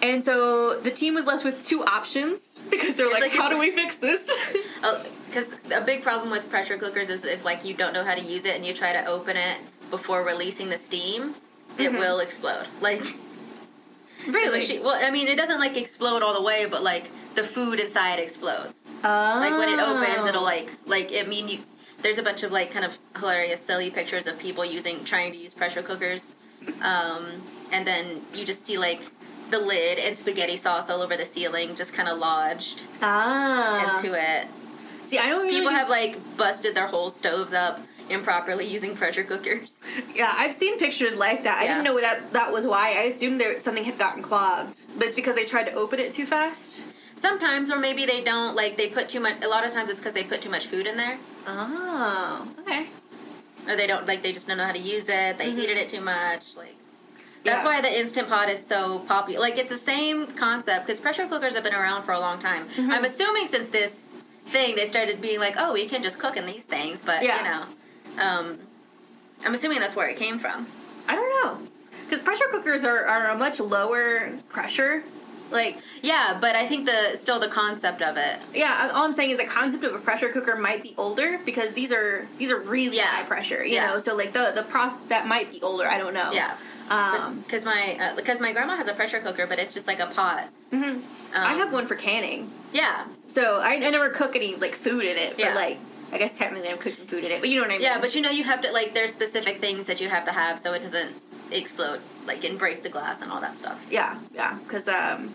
and 0.03 0.23
so 0.23 0.79
the 0.81 0.91
team 0.93 1.15
was 1.15 1.27
left 1.27 1.45
with 1.45 1.67
two 1.67 1.85
options 1.85 2.50
because 2.71 2.97
they're 2.97 3.11
like, 3.11 3.23
like 3.23 3.33
how 3.33 3.49
do 3.49 3.59
we 3.59 3.71
fix 3.71 3.99
this? 3.99 4.31
Because 5.31 5.47
a 5.73 5.81
big 5.81 6.03
problem 6.03 6.33
with 6.33 6.51
pressure 6.51 6.77
cookers 6.77 7.09
is 7.09 7.25
if 7.25 7.45
like 7.45 7.65
you 7.65 7.73
don't 7.73 7.93
know 7.93 8.03
how 8.03 8.17
to 8.17 8.21
use 8.21 8.45
it 8.45 8.57
and 8.57 8.67
you 8.67 8.75
try 8.75 8.93
to 8.93 9.07
open 9.07 9.37
it 9.37 9.59
before 9.89 10.25
releasing 10.25 10.69
the 10.69 10.77
steam, 10.77 11.37
it 11.79 11.93
will 11.93 12.19
explode. 12.19 12.67
Like 12.81 13.17
really? 14.27 14.59
machine. 14.59 14.83
Well, 14.83 14.99
I 15.01 15.11
mean, 15.13 15.29
it 15.29 15.37
doesn't 15.37 15.61
like 15.61 15.77
explode 15.77 16.23
all 16.23 16.35
the 16.35 16.43
way, 16.43 16.67
but 16.67 16.83
like 16.83 17.11
the 17.37 17.45
food 17.45 17.79
inside 17.79 18.19
explodes. 18.19 18.77
Oh. 19.05 19.37
Like 19.41 19.53
when 19.53 19.69
it 19.69 19.81
opens, 19.81 20.27
it'll 20.27 20.43
like 20.43 20.73
like 20.85 21.13
I 21.13 21.23
mean 21.23 21.49
you 21.49 21.59
there's 22.03 22.19
a 22.19 22.23
bunch 22.23 22.43
of 22.43 22.53
like 22.53 22.71
kind 22.71 22.85
of 22.85 22.99
hilarious, 23.17 23.61
silly 23.61 23.91
pictures 23.91 24.27
of 24.27 24.39
people 24.39 24.65
using 24.65 25.05
trying 25.05 25.33
to 25.33 25.39
use 25.39 25.55
pressure 25.55 25.83
cookers, 25.83 26.35
um, 26.83 27.43
and 27.73 27.87
then 27.87 28.23
you 28.35 28.45
just 28.45 28.67
see 28.67 28.79
like 28.79 29.01
the 29.51 29.59
lid 29.59 29.99
and 29.99 30.17
spaghetti 30.17 30.57
sauce 30.57 30.89
all 30.91 31.03
over 31.03 31.17
the 31.17 31.25
ceiling, 31.25 31.75
just 31.77 31.93
kind 31.95 32.09
of 32.09 32.19
lodged 32.19 32.83
Ah. 33.03 33.95
into 33.97 34.15
it. 34.15 34.47
See, 35.05 35.19
I 35.19 35.29
don't 35.29 35.43
really. 35.43 35.59
People 35.59 35.71
have 35.73 35.89
like 35.89 36.19
busted 36.37 36.75
their 36.75 36.87
whole 36.87 37.11
stoves 37.11 37.53
up 37.53 37.81
improperly 38.09 38.67
using 38.67 38.97
pressure 38.97 39.23
cookers. 39.25 39.75
Yeah, 40.15 40.33
I've 40.37 40.55
seen 40.55 40.79
pictures 40.79 41.17
like 41.17 41.43
that. 41.45 41.59
I 41.59 41.67
didn't 41.67 41.85
know 41.85 42.01
that 42.01 42.33
that 42.33 42.53
was 42.53 42.67
why. 42.67 42.91
I 42.91 43.03
assumed 43.05 43.41
there 43.41 43.61
something 43.61 43.85
had 43.85 43.99
gotten 43.99 44.23
clogged, 44.23 44.81
but 44.97 45.07
it's 45.07 45.15
because 45.15 45.35
they 45.35 45.45
tried 45.45 45.65
to 45.65 45.73
open 45.75 45.99
it 46.01 46.13
too 46.13 46.27
fast. 46.27 46.83
Sometimes, 47.17 47.71
or 47.71 47.77
maybe 47.79 48.07
they 48.07 48.23
don't 48.23 48.55
like 48.57 48.77
they 48.77 48.89
put 48.89 49.09
too 49.09 49.21
much. 49.21 49.43
A 49.43 49.49
lot 49.49 49.65
of 49.67 49.73
times, 49.73 49.91
it's 49.91 49.99
because 50.01 50.15
they 50.15 50.25
put 50.25 50.41
too 50.43 50.49
much 50.51 50.67
food 50.67 50.87
in 50.87 50.97
there, 50.97 51.19
Oh, 51.47 52.49
okay. 52.61 52.87
or 53.69 53.77
they 53.77 53.87
don't 53.87 54.07
like 54.07 54.23
they 54.23 54.33
just 54.33 54.47
don't 54.49 54.57
know 54.59 54.65
how 54.65 54.73
to 54.73 54.79
use 54.79 55.09
it. 55.09 55.39
They 55.39 55.51
heated 55.51 55.77
it 55.77 55.89
too 55.89 56.01
much. 56.01 56.57
Like 56.57 56.75
that's 57.45 57.63
Yeah. 57.63 57.69
why 57.69 57.81
the 57.81 57.99
instant 57.99 58.29
pot 58.29 58.49
is 58.51 58.65
so 58.65 59.01
popular. 59.01 59.41
Like 59.41 59.59
it's 59.59 59.71
the 59.71 59.79
same 59.79 60.27
concept 60.29 60.87
because 60.87 61.01
pressure 61.01 61.27
cookers 61.27 61.55
have 61.55 61.65
been 61.65 61.75
around 61.75 62.03
for 62.05 62.13
a 62.13 62.21
long 62.21 62.41
time. 62.41 62.69
I'm 62.79 63.05
assuming 63.05 63.47
since 63.47 63.71
this 63.71 64.09
thing 64.49 64.77
they 64.77 64.87
started 64.87 65.21
being 65.21 65.39
like, 65.41 65.55
oh, 65.57 65.73
we 65.73 65.89
can 65.89 66.03
just 66.03 66.19
cook 66.19 66.37
in 66.37 66.45
these 66.47 66.65
things, 66.65 67.03
but 67.03 67.23
Yeah. 67.23 67.37
you 67.39 67.45
know, 68.17 68.23
um, 68.23 68.59
I'm 69.45 69.55
assuming 69.55 69.81
that's 69.81 69.97
where 69.97 70.09
it 70.09 70.17
came 70.17 70.39
from. 70.39 70.67
I 71.09 71.15
don't 71.15 71.31
know, 71.45 71.67
because 72.05 72.21
pressure 72.23 72.47
cookers 72.51 72.85
are, 72.85 73.05
are 73.07 73.31
a 73.31 73.37
much 73.37 73.59
lower 73.61 74.31
pressure. 74.49 75.03
Like, 75.51 75.79
Yeah, 76.03 76.39
but 76.41 76.55
I 76.55 76.65
think 76.69 76.87
the 76.87 77.17
still 77.17 77.41
the 77.41 77.49
concept 77.49 78.03
of 78.03 78.17
it. 78.17 78.41
yeah, 78.55 78.91
all 78.95 79.05
I'm 79.05 79.13
saying 79.13 79.31
is 79.31 79.39
the 79.39 79.45
concept 79.45 79.83
of 79.83 79.95
a 79.95 79.99
pressure 79.99 80.29
cooker 80.29 80.55
might 80.57 80.81
be 80.83 80.95
older 80.97 81.41
because 81.45 81.73
these 81.73 81.93
are 81.93 82.29
these 82.39 82.53
are 82.53 82.59
really 82.59 82.99
Yeah. 82.99 83.07
high 83.07 83.25
pressure. 83.25 83.65
You 83.65 83.75
Yeah. 83.75 83.87
know, 83.89 83.99
so 83.99 84.15
like 84.15 84.33
the 84.33 84.53
the 84.55 84.63
process 84.63 85.01
that 85.09 85.27
might 85.27 85.51
be 85.51 85.61
older. 85.63 85.89
I 85.89 85.99
don't 85.99 86.15
know. 86.15 86.31
Yeah. 86.33 86.55
Um, 86.91 87.41
because 87.41 87.65
my 87.65 87.97
uh, 88.01 88.17
because 88.17 88.41
my 88.41 88.53
grandma 88.53 88.77
has 88.77 88.89
a 88.89 88.93
pressure 88.95 89.21
cooker, 89.21 89.47
but 89.47 89.59
it's 89.59 89.73
just 89.73 89.87
like 89.87 90.01
a 90.01 90.07
pot. 90.09 90.49
mhm. 90.73 91.03
I 91.35 91.53
Um, 91.53 91.59
have 91.59 91.73
one 91.73 91.87
for 91.87 91.95
canning. 91.95 92.51
Yeah, 92.73 93.05
So 93.27 93.59
I, 93.61 93.75
I 93.75 93.91
never 93.91 94.11
cook 94.11 94.35
any 94.37 94.57
like 94.57 94.75
food 94.75 95.05
in 95.05 95.17
it, 95.17 95.31
but 95.37 95.39
Yeah. 95.45 95.55
like 95.55 95.79
I 96.13 96.19
guess 96.19 96.33
technically 96.37 96.69
I'm 96.69 96.79
cooking 96.79 97.07
food 97.07 97.23
in 97.25 97.31
it, 97.31 97.41
but 97.41 97.49
you 97.49 97.57
know 97.57 97.63
what 97.63 97.71
I 97.71 97.75
mean? 97.75 97.83
yeah, 97.83 98.01
but 98.01 98.15
you 98.17 98.21
know 98.21 98.31
you 98.31 98.43
have 98.45 98.61
to 98.63 98.73
like 98.73 98.95
there's 98.95 99.13
specific 99.13 99.61
things 99.61 99.87
that 99.87 100.01
you 100.01 100.09
have 100.09 100.25
to 100.25 100.33
have 100.33 100.59
so 100.59 100.73
it 100.73 100.83
doesn't 100.83 101.15
explode 101.53 102.01
like 102.27 102.43
and 102.45 102.59
break 102.59 102.83
the 102.83 102.89
glass 102.89 103.23
and 103.23 103.31
all 103.31 103.41
that 103.41 103.57
stuff. 103.57 103.79
yeah, 103.91 104.19
yeah, 104.35 104.59
because 104.65 104.89
um, 104.89 105.33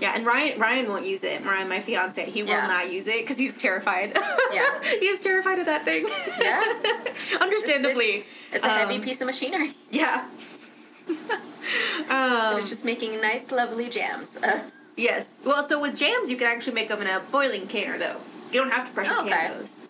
yeah, 0.00 0.12
and 0.16 0.26
Ryan 0.26 0.58
Ryan 0.58 0.88
won't 0.88 1.06
use 1.06 1.22
it. 1.22 1.44
Ryan, 1.44 1.68
my 1.68 1.78
fiance, 1.80 2.28
he 2.30 2.42
will 2.42 2.50
Yeah. 2.50 2.66
not 2.66 2.92
use 2.92 3.06
it 3.06 3.20
because 3.22 3.38
he's 3.38 3.56
terrified. 3.56 4.18
Yeah. 4.52 4.82
he 4.98 5.06
is 5.06 5.20
terrified 5.22 5.58
of 5.60 5.66
that 5.66 5.84
thing. 5.84 6.08
Yeah. 6.40 6.62
understandably. 7.40 8.24
It's 8.52 8.64
a 8.64 8.68
heavy 8.68 8.96
Um, 8.96 9.02
piece 9.02 9.20
of 9.20 9.26
machinery. 9.26 9.74
Yeah. 9.92 10.24
um, 12.10 12.60
it's 12.60 12.70
just 12.70 12.84
making 12.84 13.20
nice, 13.20 13.50
lovely 13.50 13.88
jams. 13.88 14.36
Uh, 14.36 14.62
yes. 14.96 15.42
Well, 15.44 15.62
so 15.62 15.80
with 15.80 15.96
jams, 15.96 16.30
you 16.30 16.36
can 16.36 16.46
actually 16.46 16.74
make 16.74 16.88
them 16.88 17.00
in 17.02 17.08
a 17.08 17.20
boiling 17.30 17.66
canner, 17.66 17.98
though. 17.98 18.16
You 18.52 18.60
don't 18.60 18.70
have 18.70 18.86
to 18.86 18.92
pressure 18.92 19.14
Oh, 19.16 19.20
okay. 19.22 19.30
can 19.30 19.58
those. 19.58 19.82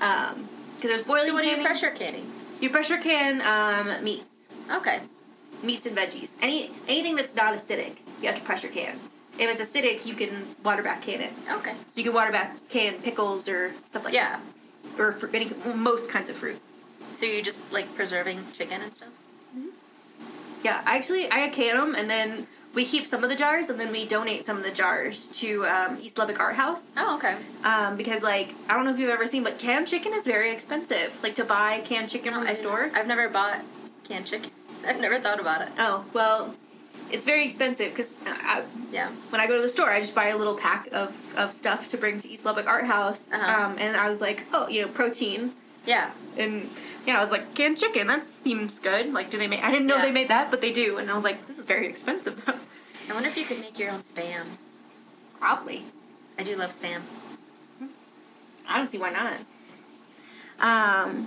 Um, 0.00 0.48
because 0.76 0.90
there's 0.90 1.02
boiling. 1.02 1.26
so 1.26 1.34
what 1.34 1.42
do 1.42 1.48
you 1.48 1.56
pressure 1.62 1.90
canning? 1.90 2.30
You 2.60 2.70
pressure 2.70 2.98
can 2.98 3.40
um, 3.42 4.02
meats. 4.04 4.48
Okay. 4.70 5.00
meats 5.62 5.86
and 5.86 5.96
veggies. 5.96 6.38
Any 6.40 6.70
anything 6.86 7.16
that's 7.16 7.34
not 7.34 7.52
acidic, 7.54 7.96
you 8.20 8.26
have 8.28 8.36
to 8.36 8.42
pressure 8.42 8.68
can. 8.68 8.98
If 9.38 9.48
it's 9.48 9.60
acidic, 9.62 10.04
you 10.06 10.14
can 10.14 10.54
water 10.64 10.82
bath 10.82 11.02
can 11.02 11.20
it. 11.20 11.32
Okay. 11.50 11.72
So 11.72 11.96
you 11.98 12.04
can 12.04 12.12
water 12.14 12.30
bath 12.32 12.56
can 12.68 12.94
pickles 13.02 13.48
or 13.48 13.72
stuff 13.88 14.04
like 14.04 14.14
Yeah. 14.14 14.38
that. 14.94 15.00
Or 15.00 15.12
for 15.12 15.28
any 15.34 15.50
most 15.74 16.10
kinds 16.10 16.28
of 16.30 16.36
fruit. 16.36 16.60
So 17.14 17.24
you're 17.26 17.42
just 17.42 17.58
like 17.72 17.92
preserving 17.96 18.44
chicken 18.52 18.80
and 18.82 18.92
stuff. 18.94 19.08
Yeah, 20.62 20.82
actually, 20.84 21.30
I 21.30 21.48
can 21.48 21.76
them, 21.76 21.94
and 21.94 22.08
then 22.10 22.46
we 22.74 22.84
keep 22.84 23.06
some 23.06 23.22
of 23.24 23.30
the 23.30 23.36
jars, 23.36 23.70
and 23.70 23.78
then 23.80 23.90
we 23.92 24.06
donate 24.06 24.44
some 24.44 24.56
of 24.56 24.62
the 24.64 24.70
jars 24.70 25.28
to 25.28 25.64
um, 25.66 25.98
East 26.00 26.18
Lubbock 26.18 26.38
Art 26.40 26.54
House. 26.56 26.94
Oh, 26.98 27.16
okay. 27.16 27.36
Um, 27.64 27.96
because 27.96 28.22
like 28.22 28.54
I 28.68 28.74
don't 28.74 28.84
know 28.84 28.92
if 28.92 28.98
you've 28.98 29.10
ever 29.10 29.26
seen, 29.26 29.42
but 29.42 29.58
canned 29.58 29.88
chicken 29.88 30.12
is 30.12 30.26
very 30.26 30.50
expensive. 30.52 31.18
Like 31.22 31.34
to 31.36 31.44
buy 31.44 31.80
canned 31.84 32.08
chicken 32.10 32.34
from 32.34 32.44
the 32.44 32.50
I- 32.50 32.54
store. 32.54 32.90
I've 32.94 33.06
never 33.06 33.28
bought 33.28 33.60
canned 34.04 34.26
chicken. 34.26 34.50
I've 34.86 35.00
never 35.00 35.18
thought 35.20 35.40
about 35.40 35.62
it. 35.62 35.68
oh 35.78 36.04
well, 36.12 36.54
it's 37.10 37.24
very 37.24 37.44
expensive 37.44 37.90
because 37.90 38.16
I, 38.26 38.62
Yeah. 38.92 39.10
when 39.30 39.40
I 39.40 39.46
go 39.46 39.56
to 39.56 39.62
the 39.62 39.68
store, 39.68 39.90
I 39.90 40.00
just 40.00 40.14
buy 40.14 40.28
a 40.28 40.36
little 40.36 40.54
pack 40.54 40.88
of, 40.92 41.16
of 41.36 41.52
stuff 41.52 41.88
to 41.88 41.96
bring 41.96 42.20
to 42.20 42.28
East 42.28 42.44
Lubbock 42.44 42.66
Art 42.66 42.84
House. 42.84 43.32
Uh-huh. 43.32 43.64
Um, 43.64 43.76
and 43.78 43.96
I 43.96 44.08
was 44.10 44.20
like, 44.20 44.44
oh, 44.52 44.68
you 44.68 44.82
know, 44.82 44.88
protein. 44.88 45.52
Yeah. 45.86 46.10
And 46.36 46.68
yeah, 47.08 47.18
I 47.18 47.22
was 47.22 47.30
like, 47.32 47.54
canned 47.54 47.78
chicken, 47.78 48.06
that 48.06 48.22
seems 48.22 48.78
good. 48.78 49.12
Like, 49.14 49.30
do 49.30 49.38
they 49.38 49.46
make, 49.48 49.64
I 49.64 49.70
didn't 49.72 49.86
know 49.86 49.96
Yeah. 49.96 50.02
they 50.02 50.12
made 50.12 50.28
that, 50.28 50.50
but 50.50 50.60
they 50.60 50.70
do. 50.72 50.98
And 50.98 51.10
I 51.10 51.14
was 51.14 51.24
like, 51.24 51.46
this 51.48 51.58
is 51.58 51.64
very 51.64 51.86
expensive 51.88 52.44
though. 52.44 52.52
I 53.10 53.14
wonder 53.14 53.30
if 53.30 53.36
you 53.38 53.44
could 53.46 53.60
make 53.60 53.78
your 53.78 53.90
own 53.90 54.00
spam. 54.02 54.44
Probably. 55.40 55.84
I 56.38 56.42
do 56.44 56.54
love 56.54 56.70
spam. 56.70 57.00
I 58.68 58.76
don't 58.76 58.88
see 58.88 58.98
why 58.98 59.10
not. 59.10 59.34
Um, 60.60 61.26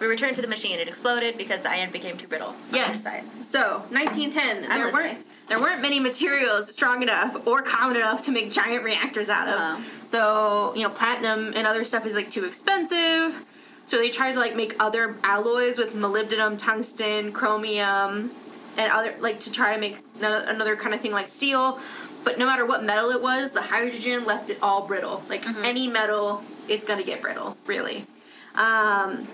We 0.00 0.06
returned 0.08 0.34
to 0.36 0.42
the 0.42 0.48
machine. 0.48 0.80
It 0.80 0.88
exploded 0.88 1.38
because 1.38 1.62
the 1.62 1.70
iron 1.70 1.92
became 1.92 2.18
too 2.18 2.26
brittle. 2.26 2.56
yes. 2.72 3.04
So, 3.42 3.84
1910, 3.90 4.62
there 4.62 4.86
listening. 4.86 4.92
weren't, 4.92 5.26
there 5.48 5.60
weren't 5.60 5.80
many 5.82 6.00
materials 6.00 6.72
strong 6.72 7.02
enough 7.02 7.46
or 7.46 7.62
common 7.62 7.96
enough 7.98 8.24
to 8.24 8.32
make 8.32 8.50
giant 8.50 8.82
reactors 8.82 9.28
out 9.28 9.46
of. 9.48 9.54
Uh-huh. 9.60 9.82
So, 10.04 10.72
you 10.74 10.82
know, 10.82 10.90
platinum 10.90 11.52
and 11.54 11.64
other 11.68 11.84
stuff 11.84 12.04
is 12.06 12.16
like 12.16 12.30
too 12.30 12.44
expensive. 12.44 13.44
So 13.84 13.98
they 13.98 14.10
tried 14.10 14.32
to 14.32 14.40
like 14.40 14.56
make 14.56 14.74
other 14.80 15.16
alloys 15.22 15.78
with 15.78 15.94
molybdenum, 15.94 16.58
tungsten, 16.58 17.32
chromium, 17.32 18.30
and 18.76 18.92
other 18.92 19.14
like 19.20 19.40
to 19.40 19.52
try 19.52 19.74
to 19.74 19.80
make 19.80 19.98
no- 20.20 20.44
another 20.46 20.76
kind 20.76 20.94
of 20.94 21.00
thing 21.00 21.12
like 21.12 21.28
steel. 21.28 21.78
But 22.24 22.38
no 22.38 22.46
matter 22.46 22.64
what 22.64 22.82
metal 22.82 23.10
it 23.10 23.20
was, 23.20 23.52
the 23.52 23.60
hydrogen 23.60 24.24
left 24.24 24.48
it 24.48 24.58
all 24.62 24.86
brittle. 24.86 25.22
Like 25.28 25.46
any 25.62 25.88
metal, 25.88 26.42
it's 26.68 26.84
gonna 26.84 27.02
get 27.02 27.20
brittle, 27.20 27.56
really. 27.66 28.06
Um, 28.54 29.28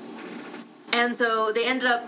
and 0.93 1.17
so 1.17 1.53
they 1.53 1.65
ended 1.65 1.89
up 1.89 2.05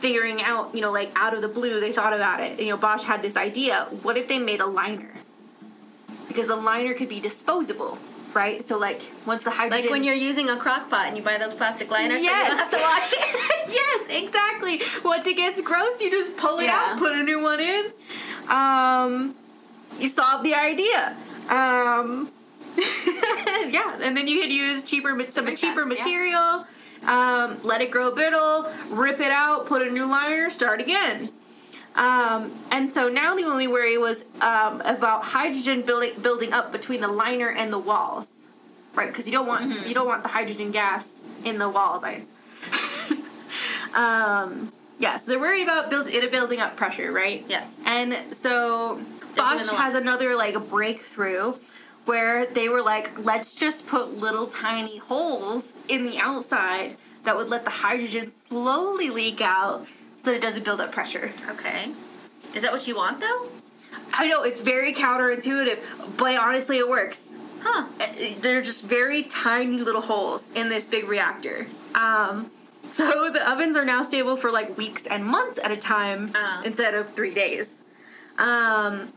figuring 0.00 0.42
out, 0.42 0.74
you 0.74 0.80
know, 0.80 0.90
like 0.90 1.12
out 1.14 1.34
of 1.34 1.42
the 1.42 1.48
blue, 1.48 1.78
they 1.80 1.92
thought 1.92 2.14
about 2.14 2.40
it. 2.40 2.58
You 2.58 2.70
know, 2.70 2.76
Bosch 2.78 3.02
had 3.02 3.20
this 3.20 3.36
idea: 3.36 3.88
what 4.02 4.16
if 4.16 4.28
they 4.28 4.38
made 4.38 4.60
a 4.60 4.66
liner? 4.66 5.10
Because 6.28 6.46
the 6.46 6.56
liner 6.56 6.94
could 6.94 7.10
be 7.10 7.20
disposable, 7.20 7.98
right? 8.34 8.62
So 8.62 8.78
like 8.78 9.02
once 9.26 9.44
the 9.44 9.50
hydrogen, 9.50 9.84
Like 9.86 9.90
when 9.90 10.04
you're 10.04 10.14
using 10.14 10.48
a 10.50 10.56
crock 10.56 10.88
pot 10.90 11.06
and 11.08 11.16
you 11.16 11.22
buy 11.22 11.38
those 11.38 11.54
plastic 11.54 11.90
liners, 11.90 12.22
Yes. 12.22 12.34
so 12.38 12.42
you 12.42 12.48
don't 12.48 12.58
have 12.58 12.70
to 12.70 12.78
wash 12.78 13.12
it. 13.12 13.68
yes, 14.08 14.22
exactly. 14.22 14.80
Once 15.04 15.26
it 15.26 15.36
gets 15.36 15.60
gross, 15.60 16.00
you 16.00 16.10
just 16.10 16.36
pull 16.36 16.58
it 16.58 16.64
Yeah. 16.64 16.92
out, 16.92 16.98
put 16.98 17.12
a 17.12 17.22
new 17.22 17.42
one 17.42 17.60
in. 17.60 17.92
Um, 18.48 19.34
you 19.98 20.08
solve 20.08 20.42
the 20.44 20.54
idea. 20.54 21.16
Um, 21.48 22.30
yeah, 22.76 23.98
and 24.00 24.16
then 24.16 24.26
you 24.26 24.40
could 24.40 24.50
use 24.50 24.82
cheaper, 24.84 25.10
some 25.30 25.44
Makes 25.46 25.60
cheaper 25.60 25.82
sense, 25.82 25.94
yeah. 25.98 26.04
material. 26.04 26.66
Um, 27.04 27.58
let 27.64 27.80
it 27.80 27.90
grow 27.90 28.12
brittle, 28.14 28.70
rip 28.88 29.18
it 29.20 29.32
out, 29.32 29.66
put 29.66 29.82
a 29.82 29.90
new 29.90 30.06
liner, 30.06 30.48
start 30.50 30.80
again. 30.80 31.30
Um, 31.94 32.52
and 32.70 32.90
so 32.90 33.08
now 33.08 33.36
the 33.36 33.44
only 33.44 33.68
worry 33.68 33.98
was 33.98 34.24
um, 34.40 34.80
about 34.82 35.24
hydrogen 35.24 35.82
building 35.82 36.12
building 36.20 36.52
up 36.52 36.72
between 36.72 37.00
the 37.00 37.08
liner 37.08 37.50
and 37.50 37.72
the 37.72 37.78
walls, 37.78 38.44
right? 38.94 39.08
Because 39.08 39.26
you 39.26 39.32
don't 39.32 39.46
want 39.46 39.70
Mm-hmm. 39.70 39.88
you 39.88 39.94
don't 39.94 40.06
want 40.06 40.22
the 40.22 40.28
hydrogen 40.28 40.70
gas 40.70 41.26
in 41.44 41.58
the 41.58 41.68
walls. 41.68 42.04
I. 42.04 42.22
um, 43.94 44.72
yeah, 44.98 45.16
so 45.16 45.32
they're 45.32 45.40
worried 45.40 45.64
about 45.64 45.90
build, 45.90 46.06
it 46.08 46.30
building 46.30 46.60
up 46.60 46.76
pressure, 46.76 47.12
right? 47.12 47.44
Yes. 47.48 47.82
And 47.84 48.34
so 48.34 49.00
Bosch 49.36 49.68
has 49.68 49.94
another 49.94 50.36
like 50.36 50.54
breakthrough 50.68 51.54
where 52.04 52.46
they 52.46 52.68
were 52.68 52.82
like, 52.82 53.10
let's 53.18 53.54
just 53.54 53.86
put 53.86 54.16
little 54.16 54.46
tiny 54.46 54.98
holes 54.98 55.74
in 55.88 56.04
the 56.04 56.18
outside 56.18 56.96
that 57.24 57.36
would 57.36 57.48
let 57.48 57.64
the 57.64 57.70
hydrogen 57.70 58.30
slowly 58.30 59.10
leak 59.10 59.40
out 59.40 59.86
so 60.24 60.30
that 60.30 60.36
it 60.36 60.42
doesn't 60.42 60.64
build 60.64 60.80
up 60.80 60.92
pressure. 60.92 61.32
Okay. 61.50 61.90
Is 62.54 62.62
that 62.62 62.72
what 62.72 62.86
you 62.86 62.96
want 62.96 63.20
though? 63.20 63.48
I 64.12 64.26
know 64.28 64.42
it's 64.42 64.60
very 64.60 64.92
counterintuitive, 64.94 65.78
but 66.16 66.36
honestly, 66.36 66.78
it 66.78 66.88
works. 66.88 67.36
Huh. 67.62 67.86
Uh, 68.00 68.06
They're 68.40 68.62
just 68.62 68.84
very 68.84 69.22
tiny 69.24 69.78
little 69.78 70.00
holes 70.02 70.50
in 70.52 70.68
this 70.68 70.84
big 70.86 71.08
reactor. 71.08 71.66
Um, 71.94 72.50
so 72.92 73.30
the 73.30 73.48
ovens 73.50 73.76
are 73.76 73.84
now 73.84 74.02
stable 74.02 74.36
for 74.36 74.50
like 74.50 74.76
weeks 74.76 75.06
and 75.06 75.24
months 75.24 75.58
at 75.62 75.70
a 75.70 75.76
time 75.76 76.32
Uh. 76.34 76.62
instead 76.64 76.94
of 76.94 77.14
three 77.14 77.32
days. 77.34 77.84
Um, 78.38 79.12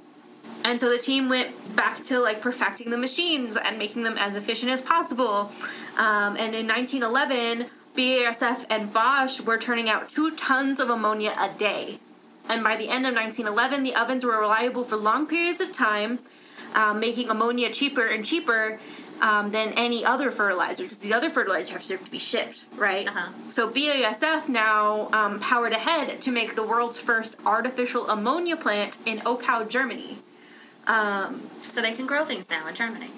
and 0.64 0.80
so 0.80 0.90
the 0.90 0.98
team 0.98 1.27
went 1.30 1.76
back 1.76 2.03
to 2.03 2.19
like 2.19 2.41
perfecting 2.41 2.90
the 2.90 2.98
machines 2.98 3.57
and 3.57 3.77
making 3.77 4.03
them 4.03 4.18
as 4.18 4.36
efficient 4.36 4.72
as 4.72 4.82
possible. 4.82 5.52
Um, 5.98 6.38
and 6.38 6.53
in 6.56 6.68
1911, 6.68 7.68
BASF 7.95 8.65
and 8.69 8.91
Bosch 8.91 9.39
were 9.41 9.57
turning 9.57 9.89
out 9.89 10.09
two 10.09 10.31
tons 10.35 10.80
of 10.80 10.89
ammonia 10.89 11.34
a 11.39 11.49
day. 11.57 11.99
And 12.47 12.63
by 12.63 12.76
the 12.76 12.89
end 12.89 13.07
of 13.07 13.15
1911, 13.15 13.84
the 13.84 13.95
ovens 13.95 14.23
were 14.23 14.39
reliable 14.39 14.84
for 14.84 14.97
long 14.97 15.26
periods 15.26 15.61
of 15.61 15.72
time, 15.72 16.19
um, 16.73 16.99
making 16.99 17.30
ammonia 17.30 17.72
cheaper 17.72 18.05
and 18.05 18.26
cheaper. 18.26 18.80
um, 19.22 19.51
than 19.51 19.69
any 19.73 20.03
other 20.03 20.30
fertilizer 20.30 20.84
because 20.84 20.97
these 20.99 21.11
other 21.11 21.30
fertilizers 21.30 21.69
have 21.69 21.85
to 21.85 21.97
be 22.11 22.19
shipped, 22.19 22.63
right? 22.76 23.07
Uh-huh. 23.07 23.31
So 23.49 23.69
BASF 23.69 24.49
now 24.49 25.09
um, 25.13 25.39
powered 25.39 25.72
ahead 25.72 26.22
to 26.22 26.31
make 26.31 26.55
the 26.55 26.63
world's 26.63 26.97
first 26.97 27.35
artificial 27.45 28.09
ammonia 28.09 28.57
plant 28.57 28.97
in 29.05 29.19
Oppau, 29.19 29.69
Germany. 29.69 30.17
Um, 30.88 31.49
So 31.69 31.81
they 31.81 31.93
can 31.93 32.05
grow 32.05 32.26
things 32.26 32.49
now 32.49 32.67
in 32.67 32.76
Germany. 32.76 33.09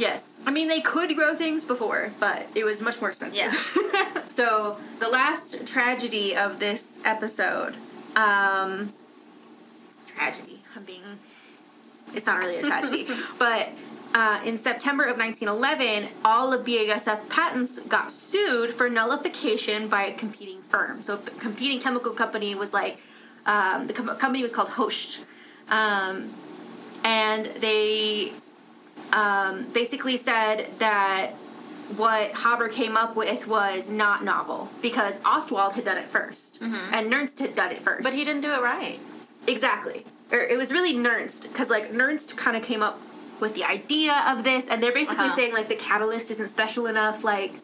Yes, 0.00 0.40
I 0.46 0.50
mean 0.50 0.68
they 0.68 0.80
could 0.80 1.14
grow 1.14 1.34
things 1.34 1.66
before, 1.66 2.12
but 2.18 2.48
it 2.54 2.64
was 2.64 2.80
much 2.80 3.02
more 3.02 3.10
expensive. 3.10 3.36
Yeah. 3.36 4.22
so 4.30 4.78
the 4.98 5.08
last 5.08 5.66
tragedy 5.66 6.34
of 6.34 6.58
this 6.58 6.98
episode, 7.04 7.74
um, 8.16 8.94
tragedy. 10.06 10.62
I'm 10.74 10.84
being. 10.84 11.02
It's 12.14 12.24
not 12.24 12.38
really 12.38 12.56
a 12.56 12.62
tragedy, 12.62 13.08
but 13.38 13.68
uh, 14.14 14.40
in 14.42 14.56
September 14.56 15.04
of 15.04 15.18
1911, 15.18 16.08
all 16.24 16.54
of 16.54 16.64
BASF 16.64 17.28
patents 17.28 17.78
got 17.80 18.10
sued 18.10 18.72
for 18.72 18.88
nullification 18.88 19.86
by 19.88 20.04
a 20.04 20.14
competing 20.14 20.62
firm. 20.70 21.02
So, 21.02 21.16
a 21.16 21.18
competing 21.18 21.78
chemical 21.78 22.12
company 22.12 22.54
was 22.54 22.72
like 22.72 22.98
um, 23.44 23.86
the 23.86 23.92
com- 23.92 24.16
company 24.16 24.42
was 24.42 24.54
called 24.54 24.70
Hoechst, 24.70 25.20
um, 25.68 26.32
and 27.04 27.44
they 27.60 28.32
um, 29.12 29.64
basically 29.72 30.16
said 30.16 30.68
that 30.78 31.32
what 31.96 32.32
Haber 32.36 32.68
came 32.68 32.96
up 32.96 33.16
with 33.16 33.46
was 33.48 33.90
not 33.90 34.24
novel 34.24 34.68
because 34.80 35.18
Ostwald 35.24 35.72
had 35.72 35.84
done 35.84 35.98
it 35.98 36.06
1st 36.10 36.62
and 36.92 37.10
Nernst 37.12 37.40
had 37.40 37.56
done 37.56 37.72
it 37.72 37.82
first. 37.82 38.02
But 38.04 38.12
he 38.12 38.24
didn't 38.24 38.42
do 38.42 38.52
it 38.52 38.60
right. 38.62 39.00
Exactly. 39.46 40.04
Or 40.30 40.38
it 40.38 40.56
was 40.56 40.72
really 40.72 40.94
Nernst 40.94 41.42
because 41.44 41.68
like 41.70 41.92
Nernst 41.92 42.36
kind 42.36 42.56
of 42.56 42.62
came 42.62 42.82
up 42.82 43.00
with 43.40 43.54
the 43.54 43.64
idea 43.64 44.22
of 44.28 44.44
this, 44.44 44.68
and 44.68 44.82
they're 44.82 44.92
basically 44.92 45.24
Uh-huh. 45.26 45.34
saying 45.34 45.52
like 45.54 45.68
the 45.68 45.74
catalyst 45.74 46.30
isn't 46.30 46.48
special 46.48 46.86
enough. 46.86 47.24
Like, 47.24 47.54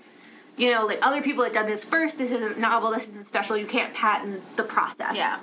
you 0.56 0.72
know, 0.72 0.86
like 0.86 1.06
other 1.06 1.20
people 1.22 1.44
had 1.44 1.52
done 1.52 1.66
this 1.66 1.84
first. 1.84 2.16
This 2.18 2.32
isn't 2.32 2.58
novel. 2.58 2.90
This 2.90 3.06
isn't 3.08 3.26
special. 3.26 3.56
You 3.58 3.66
can't 3.66 3.92
patent 3.94 4.40
the 4.56 4.62
process. 4.64 5.16
Yeah. 5.16 5.38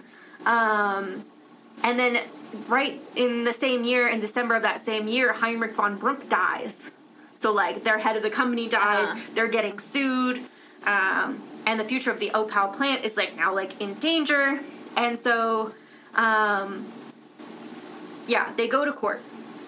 Um, 0.46 1.24
and 1.84 2.00
then 2.00 2.20
right 2.68 3.02
in 3.16 3.44
the 3.44 3.54
same 3.54 3.84
year, 3.84 4.08
in 4.08 4.20
December 4.20 4.56
of 4.56 4.64
that 4.64 4.80
same 4.80 5.08
year, 5.08 5.34
Heinrich 5.34 5.74
von 5.74 5.98
Brunck 5.98 6.30
dies. 6.30 6.92
So 7.36 7.52
like 7.52 7.84
their 7.84 8.00
head 8.00 8.16
of 8.16 8.24
the 8.24 8.30
company 8.30 8.68
dies. 8.70 9.10
Uh-huh. 9.10 9.20
They're 9.36 9.48
getting 9.48 9.80
sued. 9.80 10.42
Um, 10.86 11.42
and 11.66 11.80
the 11.80 11.84
future 11.86 12.12
of 12.12 12.20
the 12.20 12.30
Oppau 12.32 12.76
plant 12.76 13.06
is 13.06 13.16
like 13.18 13.36
now 13.36 13.54
like 13.54 13.80
in 13.82 13.96
danger. 13.96 14.60
And 14.96 15.18
so 15.18 15.74
um, 16.16 16.86
yeah, 18.28 18.52
they 18.56 18.68
go 18.68 18.86
to 18.86 18.94
court, 18.94 19.22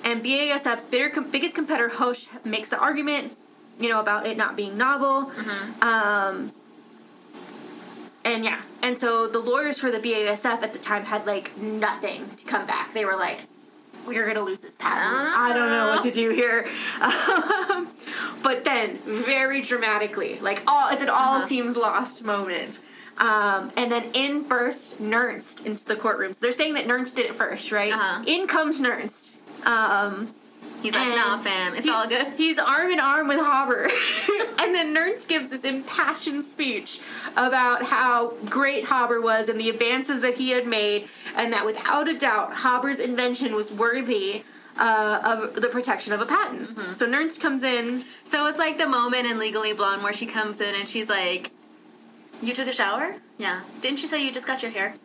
and 0.03 0.23
BASF's 0.23 0.85
bigger, 0.85 1.21
biggest 1.21 1.55
competitor 1.55 1.89
Hoechst 1.89 2.27
makes 2.45 2.69
the 2.69 2.77
argument, 2.77 3.35
you 3.79 3.89
know, 3.89 3.99
about 3.99 4.25
it 4.25 4.37
not 4.37 4.55
being 4.55 4.77
novel. 4.77 5.31
Um, 5.81 6.53
and 8.25 8.43
yeah, 8.43 8.61
and 8.81 8.99
so 8.99 9.27
the 9.27 9.39
lawyers 9.39 9.79
for 9.79 9.91
the 9.91 9.99
BASF 9.99 10.61
at 10.63 10.73
the 10.73 10.79
time 10.79 11.05
had 11.05 11.25
like 11.25 11.55
nothing 11.57 12.29
to 12.37 12.43
come 12.45 12.65
back. 12.67 12.93
They 12.93 13.05
were 13.05 13.15
like, 13.15 13.39
"We're 14.05 14.25
gonna 14.27 14.41
lose 14.43 14.59
this 14.59 14.75
patent. 14.75 15.15
I 15.37 15.53
don't 15.53 15.69
know 15.69 15.87
what 15.87 16.03
to 16.03 16.11
do 16.11 16.31
here." 16.31 16.67
Um, 17.01 17.89
but 18.43 18.63
then, 18.63 18.99
very 19.05 19.61
dramatically, 19.61 20.39
like 20.39 20.61
all 20.67 20.89
it's 20.89 21.01
an 21.01 21.09
all 21.09 21.37
Uh-huh. 21.37 21.45
seems 21.47 21.75
lost 21.77 22.23
moment. 22.23 22.79
Um, 23.17 23.71
and 23.77 23.91
then 23.91 24.11
in 24.13 24.43
burst 24.47 25.01
Nernst 25.01 25.65
into 25.65 25.85
the 25.85 25.95
courtroom. 25.95 26.33
So 26.33 26.39
they're 26.41 26.51
saying 26.51 26.73
that 26.75 26.85
Nernst 26.85 27.15
did 27.15 27.25
it 27.27 27.35
first, 27.35 27.71
right? 27.71 27.93
Uh-huh. 27.93 28.23
In 28.27 28.45
comes 28.47 28.81
Nernst. 28.81 29.29
Um, 29.65 30.33
He's 30.81 30.93
like, 30.93 31.07
and 31.07 31.15
nah, 31.15 31.39
fam, 31.39 31.73
it's 31.73 31.85
he- 31.85 31.91
all 31.91 32.07
good. 32.07 32.27
He's 32.37 32.59
arm 32.59 32.91
in 32.91 32.99
arm 32.99 33.27
with 33.27 33.39
Haber. 33.39 33.85
and 34.59 34.75
then 34.75 34.93
Nernst 34.93 35.27
gives 35.27 35.49
this 35.49 35.63
impassioned 35.63 36.43
speech 36.43 36.99
about 37.35 37.83
how 37.83 38.33
great 38.45 38.85
Haber 38.85 39.19
was 39.19 39.49
and 39.49 39.59
the 39.59 39.69
advances 39.69 40.21
that 40.21 40.35
he 40.35 40.51
had 40.51 40.67
made, 40.67 41.07
and 41.35 41.51
that 41.53 41.65
without 41.65 42.07
a 42.07 42.15
doubt, 42.15 42.55
Haber's 42.57 42.99
invention 42.99 43.55
was 43.55 43.71
worthy 43.71 44.43
uh, 44.77 45.21
of 45.23 45.61
the 45.61 45.69
protection 45.69 46.13
of 46.13 46.21
a 46.21 46.25
patent. 46.25 46.69
Mm-hmm. 46.69 46.93
So 46.93 47.07
Nernst 47.07 47.39
comes 47.39 47.63
in. 47.63 48.03
So 48.23 48.45
it's 48.47 48.59
like 48.59 48.77
the 48.77 48.87
moment 48.87 49.25
in 49.25 49.39
Legally 49.39 49.73
Blonde 49.73 50.03
where 50.03 50.13
she 50.13 50.25
comes 50.25 50.61
in 50.61 50.75
and 50.75 50.87
she's 50.87 51.09
like, 51.09 51.51
"You 52.41 52.53
took 52.53 52.67
a 52.67 52.73
shower? 52.73 53.15
Yeah. 53.37 53.61
Didn't 53.81 54.01
you 54.01 54.07
say 54.07 54.23
you 54.23 54.31
just 54.31 54.47
got 54.47 54.61
your 54.61 54.71
hair, 54.71 54.95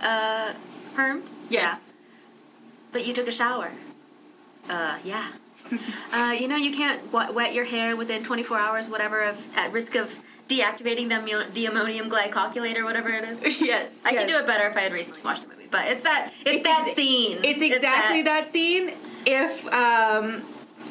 uh, 0.00 0.52
permed? 0.94 1.30
Yeah. 1.48 1.76
But 2.92 3.04
you 3.06 3.12
took 3.14 3.28
a 3.28 3.32
shower. 3.32 3.72
Uh, 4.68 4.98
yeah. 5.04 5.28
uh, 6.12 6.34
you 6.38 6.48
know 6.48 6.56
you 6.56 6.72
can't 6.72 7.10
w- 7.12 7.32
wet 7.32 7.52
your 7.52 7.64
hair 7.64 7.94
within 7.96 8.22
24 8.24 8.58
hours, 8.58 8.88
whatever, 8.88 9.22
of 9.22 9.46
at 9.56 9.72
risk 9.72 9.94
of 9.96 10.14
deactivating 10.48 11.08
the, 11.10 11.46
the 11.52 11.66
ammonium 11.66 12.08
glycoculator, 12.10 12.82
whatever 12.84 13.10
it 13.10 13.24
is. 13.28 13.60
yes. 13.60 14.00
I 14.04 14.10
yes. 14.10 14.20
could 14.22 14.28
do 14.32 14.38
it 14.38 14.46
better 14.46 14.66
if 14.68 14.76
I 14.76 14.80
had 14.80 14.92
recently 14.92 15.20
watched 15.22 15.42
the 15.42 15.48
movie, 15.48 15.68
but 15.70 15.86
it's 15.88 16.02
that 16.04 16.32
it's, 16.40 16.50
It's 16.56 16.66
that 16.66 16.84
ex- 16.86 16.96
scene. 16.96 17.38
It's 17.44 17.60
exactly 17.60 18.22
that. 18.22 18.46
scene. 18.46 18.92
If 19.26 19.66
um, 19.72 20.42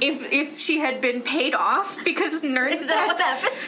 if 0.01 0.31
if 0.31 0.59
she 0.59 0.79
had 0.79 1.01
been 1.01 1.21
paid 1.21 1.53
off 1.53 1.97
because 2.03 2.41
Nernst 2.43 2.87
had. 2.89 3.17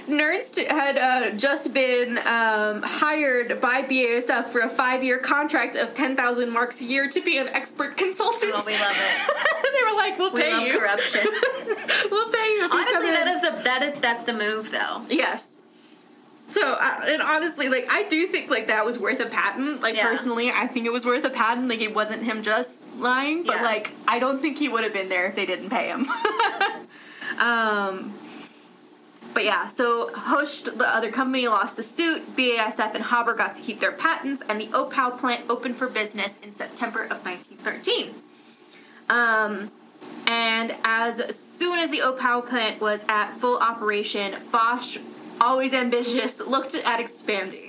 Nernst 0.07 0.65
had 0.67 0.97
uh, 0.97 1.31
just 1.37 1.73
been 1.73 2.17
um, 2.19 2.81
hired 2.81 3.61
by 3.61 3.81
BASF 3.83 4.45
for 4.45 4.61
a 4.61 4.69
five 4.69 5.03
year 5.03 5.17
contract 5.19 5.75
of 5.75 5.93
ten 5.93 6.15
thousand 6.15 6.51
marks 6.51 6.81
a 6.81 6.85
year 6.85 7.09
to 7.09 7.21
be 7.21 7.37
an 7.37 7.47
expert 7.49 7.97
consultant. 7.97 8.53
Oh, 8.55 8.63
we 8.65 8.73
love 8.73 8.95
it. 8.97 9.63
they 9.73 9.91
were 9.91 9.97
like, 9.97 10.17
"We'll 10.19 10.31
We 10.33 10.41
pay 10.41 10.53
love 10.53 10.67
you. 10.67 10.79
corruption. 10.79 11.21
we'll 12.11 12.29
pay 12.31 12.47
you." 12.53 12.63
You 12.63 12.69
Honestly, 12.71 13.07
in." 13.09 13.13
that 13.13 13.27
is 13.27 13.41
the 13.41 13.51
that 13.63 13.83
is 13.83 14.01
that's 14.01 14.23
the 14.23 14.33
move 14.33 14.71
though. 14.71 15.03
Yes. 15.09 15.61
So, 16.51 16.73
uh, 16.73 17.01
and 17.05 17.21
honestly, 17.21 17.69
like, 17.69 17.85
I 17.91 18.07
do 18.07 18.25
think, 18.25 18.49
like, 18.49 18.65
that 18.67 18.83
was 18.83 18.97
worth 18.97 19.19
a 19.19 19.27
patent. 19.27 19.81
Like, 19.81 19.95
Yeah. 19.95 20.07
personally, 20.09 20.49
I 20.49 20.65
think 20.65 20.87
it 20.87 20.91
was 20.91 21.05
worth 21.05 21.23
a 21.23 21.29
patent. 21.29 21.67
Like, 21.67 21.79
it 21.79 21.93
wasn't 21.93 22.23
him 22.23 22.41
just 22.41 22.79
lying, 22.99 23.43
but, 23.43 23.57
Yeah. 23.57 23.63
like, 23.63 23.93
I 24.07 24.19
don't 24.19 24.41
think 24.41 24.57
he 24.57 24.67
would 24.69 24.83
have 24.83 24.93
been 24.93 25.09
there 25.09 25.25
if 25.25 25.35
they 25.35 25.45
didn't 25.45 25.69
pay 25.69 25.87
him. 25.87 26.05
um, 27.39 28.13
but 29.33 29.45
yeah, 29.45 29.67
so 29.67 30.09
Hoechst, 30.13 30.77
the 30.77 30.87
other 30.87 31.11
company, 31.11 31.47
lost 31.47 31.77
the 31.77 31.83
suit. 31.83 32.35
BASF 32.35 32.95
and 32.95 33.03
Haber 33.05 33.33
got 33.35 33.53
to 33.53 33.61
keep 33.61 33.79
their 33.79 33.91
patents, 33.91 34.43
and 34.47 34.59
the 34.59 34.67
Oppau 34.67 35.17
plant 35.17 35.45
opened 35.49 35.77
for 35.77 35.87
business 35.87 36.39
in 36.41 36.55
September 36.55 37.03
of 37.03 37.23
1913. 37.23 38.15
Um, 39.09 39.71
and 40.27 40.75
as 40.83 41.35
soon 41.35 41.79
as 41.79 41.91
the 41.91 41.99
Oppau 41.99 42.47
plant 42.47 42.81
was 42.81 43.05
at 43.07 43.33
full 43.39 43.57
operation, 43.59 44.35
Bosch, 44.51 44.97
always 45.39 45.73
ambitious, 45.73 46.39
looked 46.39 46.75
at 46.75 46.99
expanding. 46.99 47.68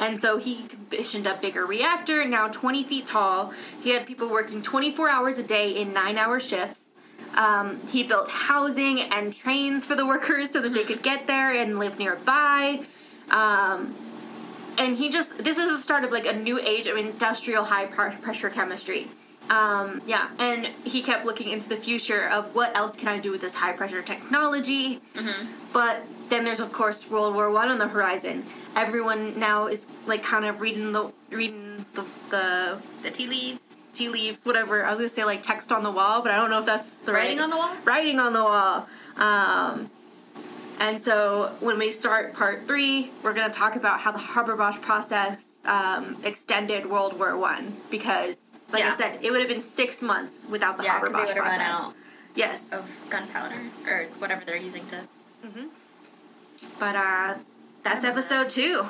And 0.00 0.18
so 0.18 0.38
he 0.38 0.64
commissioned 0.64 1.26
a 1.26 1.36
bigger 1.36 1.66
reactor, 1.66 2.24
now 2.24 2.48
20 2.48 2.82
feet 2.84 3.06
tall. 3.06 3.52
He 3.82 3.90
had 3.90 4.06
people 4.06 4.30
working 4.30 4.62
24 4.62 5.10
hours 5.10 5.38
a 5.38 5.42
day 5.42 5.76
in 5.76 5.92
nine 5.92 6.16
hour 6.16 6.40
shifts. 6.40 6.94
Um, 7.34 7.80
he 7.86 8.02
built 8.02 8.28
housing 8.28 8.98
and 8.98 9.32
trains 9.32 9.84
for 9.84 9.94
the 9.94 10.06
workers 10.14 10.50
so 10.50 10.60
that 10.62 10.70
they 10.70 10.84
could 10.84 11.02
get 11.02 11.26
there 11.26 11.52
and 11.52 11.78
live 11.78 11.98
nearby. 11.98 12.80
Um, 13.30 13.94
and 14.78 14.96
he 14.96 15.10
just, 15.10 15.44
this 15.44 15.58
is 15.58 15.70
the 15.70 15.78
start 15.78 16.04
of 16.04 16.10
like 16.10 16.26
a 16.26 16.32
new 16.32 16.58
age 16.58 16.86
of 16.86 16.96
industrial 16.96 17.64
high 17.64 17.84
pr- 17.86 18.16
pressure 18.22 18.48
chemistry. 18.48 19.08
Um, 19.50 20.00
yeah, 20.06 20.30
and 20.38 20.66
he 20.84 21.02
kept 21.02 21.26
looking 21.26 21.50
into 21.50 21.68
the 21.68 21.76
future 21.76 22.28
of 22.28 22.54
what 22.54 22.74
else 22.76 22.96
can 22.96 23.08
I 23.08 23.18
do 23.18 23.32
with 23.32 23.40
this 23.40 23.54
high 23.54 23.72
pressure 23.72 24.00
technology. 24.00 25.02
But 25.72 26.04
then 26.30 26.44
there's 26.44 26.60
of 26.60 26.72
course 26.72 27.08
World 27.10 27.34
War 27.34 27.50
One 27.50 27.68
on 27.68 27.78
the 27.78 27.88
horizon. 27.88 28.44
Everyone 28.76 29.38
now 29.38 29.66
is 29.66 29.86
like 30.06 30.22
kind 30.22 30.44
of 30.44 30.60
reading 30.60 30.92
the 30.92 31.12
reading 31.30 31.84
the, 31.94 32.04
the 32.30 32.78
The 33.02 33.10
tea 33.10 33.26
leaves. 33.26 33.60
tea 33.92 34.08
leaves, 34.08 34.46
whatever. 34.46 34.84
I 34.84 34.90
was 34.90 34.98
gonna 34.98 35.08
say 35.08 35.24
like 35.24 35.42
text 35.42 35.70
on 35.72 35.82
the 35.82 35.90
wall, 35.90 36.22
but 36.22 36.30
I 36.32 36.36
don't 36.36 36.50
know 36.50 36.60
if 36.60 36.66
that's 36.66 36.98
the 36.98 37.12
Writing 37.12 37.38
right 37.38 37.44
on 37.44 37.50
the 37.50 37.56
wall? 37.56 37.74
Writing 37.84 38.18
on 38.20 38.32
the 38.32 38.42
wall. 38.44 38.88
Um, 39.16 39.90
and 40.78 40.98
so 41.00 41.54
when 41.60 41.78
we 41.78 41.90
start 41.90 42.32
part 42.32 42.66
three, 42.66 43.10
we're 43.22 43.34
gonna 43.34 43.52
talk 43.52 43.76
about 43.76 44.00
how 44.00 44.12
the 44.12 44.18
Haber 44.18 44.56
Bosch 44.56 44.80
process 44.80 45.60
um, 45.66 46.16
extended 46.24 46.88
World 46.88 47.18
War 47.18 47.36
One 47.36 47.76
because, 47.90 48.36
like 48.72 48.84
I 48.84 48.94
said, 48.96 49.18
it 49.22 49.30
would 49.30 49.40
have 49.40 49.48
been 49.48 49.60
six 49.60 50.00
months 50.00 50.46
without 50.48 50.78
the 50.78 50.84
Yeah, 50.84 51.00
they 51.04 51.10
Bosch 51.10 51.32
process. 51.34 51.58
out 51.76 51.94
Yes, 52.36 52.72
of 52.72 52.88
gunpowder 53.10 53.60
or 53.88 54.04
whatever 54.20 54.42
they're 54.46 54.56
using 54.56 54.86
to. 54.86 55.00
But 56.78 56.96
uh, 56.96 57.34
that's 57.82 58.04
episode 58.04 58.50
two. 58.50 58.82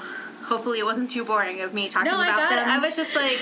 Hopefully, 0.44 0.78
it 0.80 0.84
wasn't 0.84 1.10
too 1.10 1.24
boring 1.24 1.60
of 1.60 1.74
me 1.74 1.88
talking 1.88 2.10
No, 2.10 2.18
I 2.18 2.24
about 2.28 2.50
got 2.50 2.58
it. 2.58 2.66
I 2.66 2.78
was 2.78 2.96
just 2.96 3.14
like, 3.14 3.38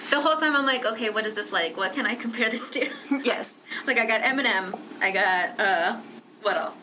the 0.10 0.20
whole 0.20 0.36
time 0.36 0.56
I'm 0.56 0.64
like, 0.64 0.86
okay, 0.86 1.10
what 1.10 1.26
is 1.26 1.34
this 1.34 1.52
like? 1.52 1.76
What 1.76 1.92
can 1.92 2.06
I 2.06 2.14
compare 2.14 2.48
this 2.48 2.70
to? 2.70 2.88
yes. 3.22 3.66
like 3.86 3.98
I 3.98 4.06
got 4.06 4.22
Eminem. 4.22 4.78
I 5.00 5.10
got 5.10 5.60
uh, 5.60 6.00
what 6.42 6.56
else? 6.56 6.76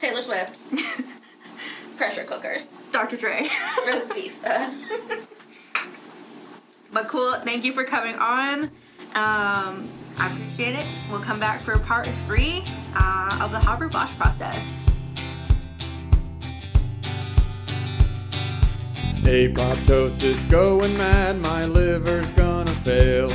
Taylor 0.00 0.22
Swift. 0.22 0.58
Pressure 1.96 2.24
cookers. 2.24 2.72
Dr. 2.92 3.16
Dre. 3.16 3.48
Roast 3.86 4.12
beef. 4.14 4.36
Uh, 4.44 4.70
But 6.92 7.08
cool, 7.08 7.34
thank 7.44 7.64
you 7.64 7.72
for 7.72 7.84
coming 7.84 8.14
on. 8.16 8.64
Um, 9.14 9.86
I 10.18 10.30
appreciate 10.32 10.74
it. 10.76 10.86
We'll 11.10 11.20
come 11.20 11.38
back 11.38 11.60
for 11.60 11.78
part 11.78 12.06
three 12.26 12.64
uh, 12.94 13.38
of 13.42 13.50
the 13.50 13.60
Haber 13.60 13.88
Bosch 13.88 14.12
process. 14.16 14.88
Apoptosis 19.26 20.48
going 20.48 20.96
mad, 20.96 21.40
my 21.40 21.64
liver's 21.64 22.28
gonna 22.36 22.72
fail. 22.84 23.28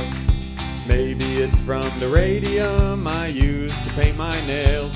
Maybe 0.88 1.42
it's 1.42 1.58
from 1.58 1.86
the 2.00 2.08
radium 2.08 3.06
I 3.06 3.26
use 3.26 3.70
to 3.84 3.90
paint 3.90 4.16
my 4.16 4.34
nails. 4.46 4.90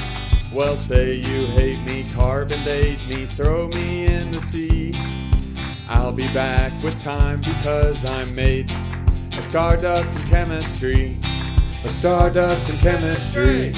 Well, 0.50 0.78
say 0.88 1.16
you 1.16 1.46
hate 1.48 1.82
me, 1.82 2.10
carbon 2.14 2.64
date 2.64 2.98
me, 3.10 3.26
throw 3.26 3.68
me 3.68 4.06
in 4.06 4.30
the 4.30 4.40
sea. 4.50 4.94
I'll 5.86 6.12
be 6.12 6.28
back 6.28 6.72
with 6.82 6.98
time 7.02 7.42
because 7.42 8.02
I'm 8.06 8.34
made 8.34 8.70
of 9.36 9.44
stardust 9.50 10.08
and 10.18 10.30
chemistry. 10.30 11.18
Of 11.84 11.90
stardust 11.96 12.70
and 12.70 12.78
chemistry. 12.80 13.74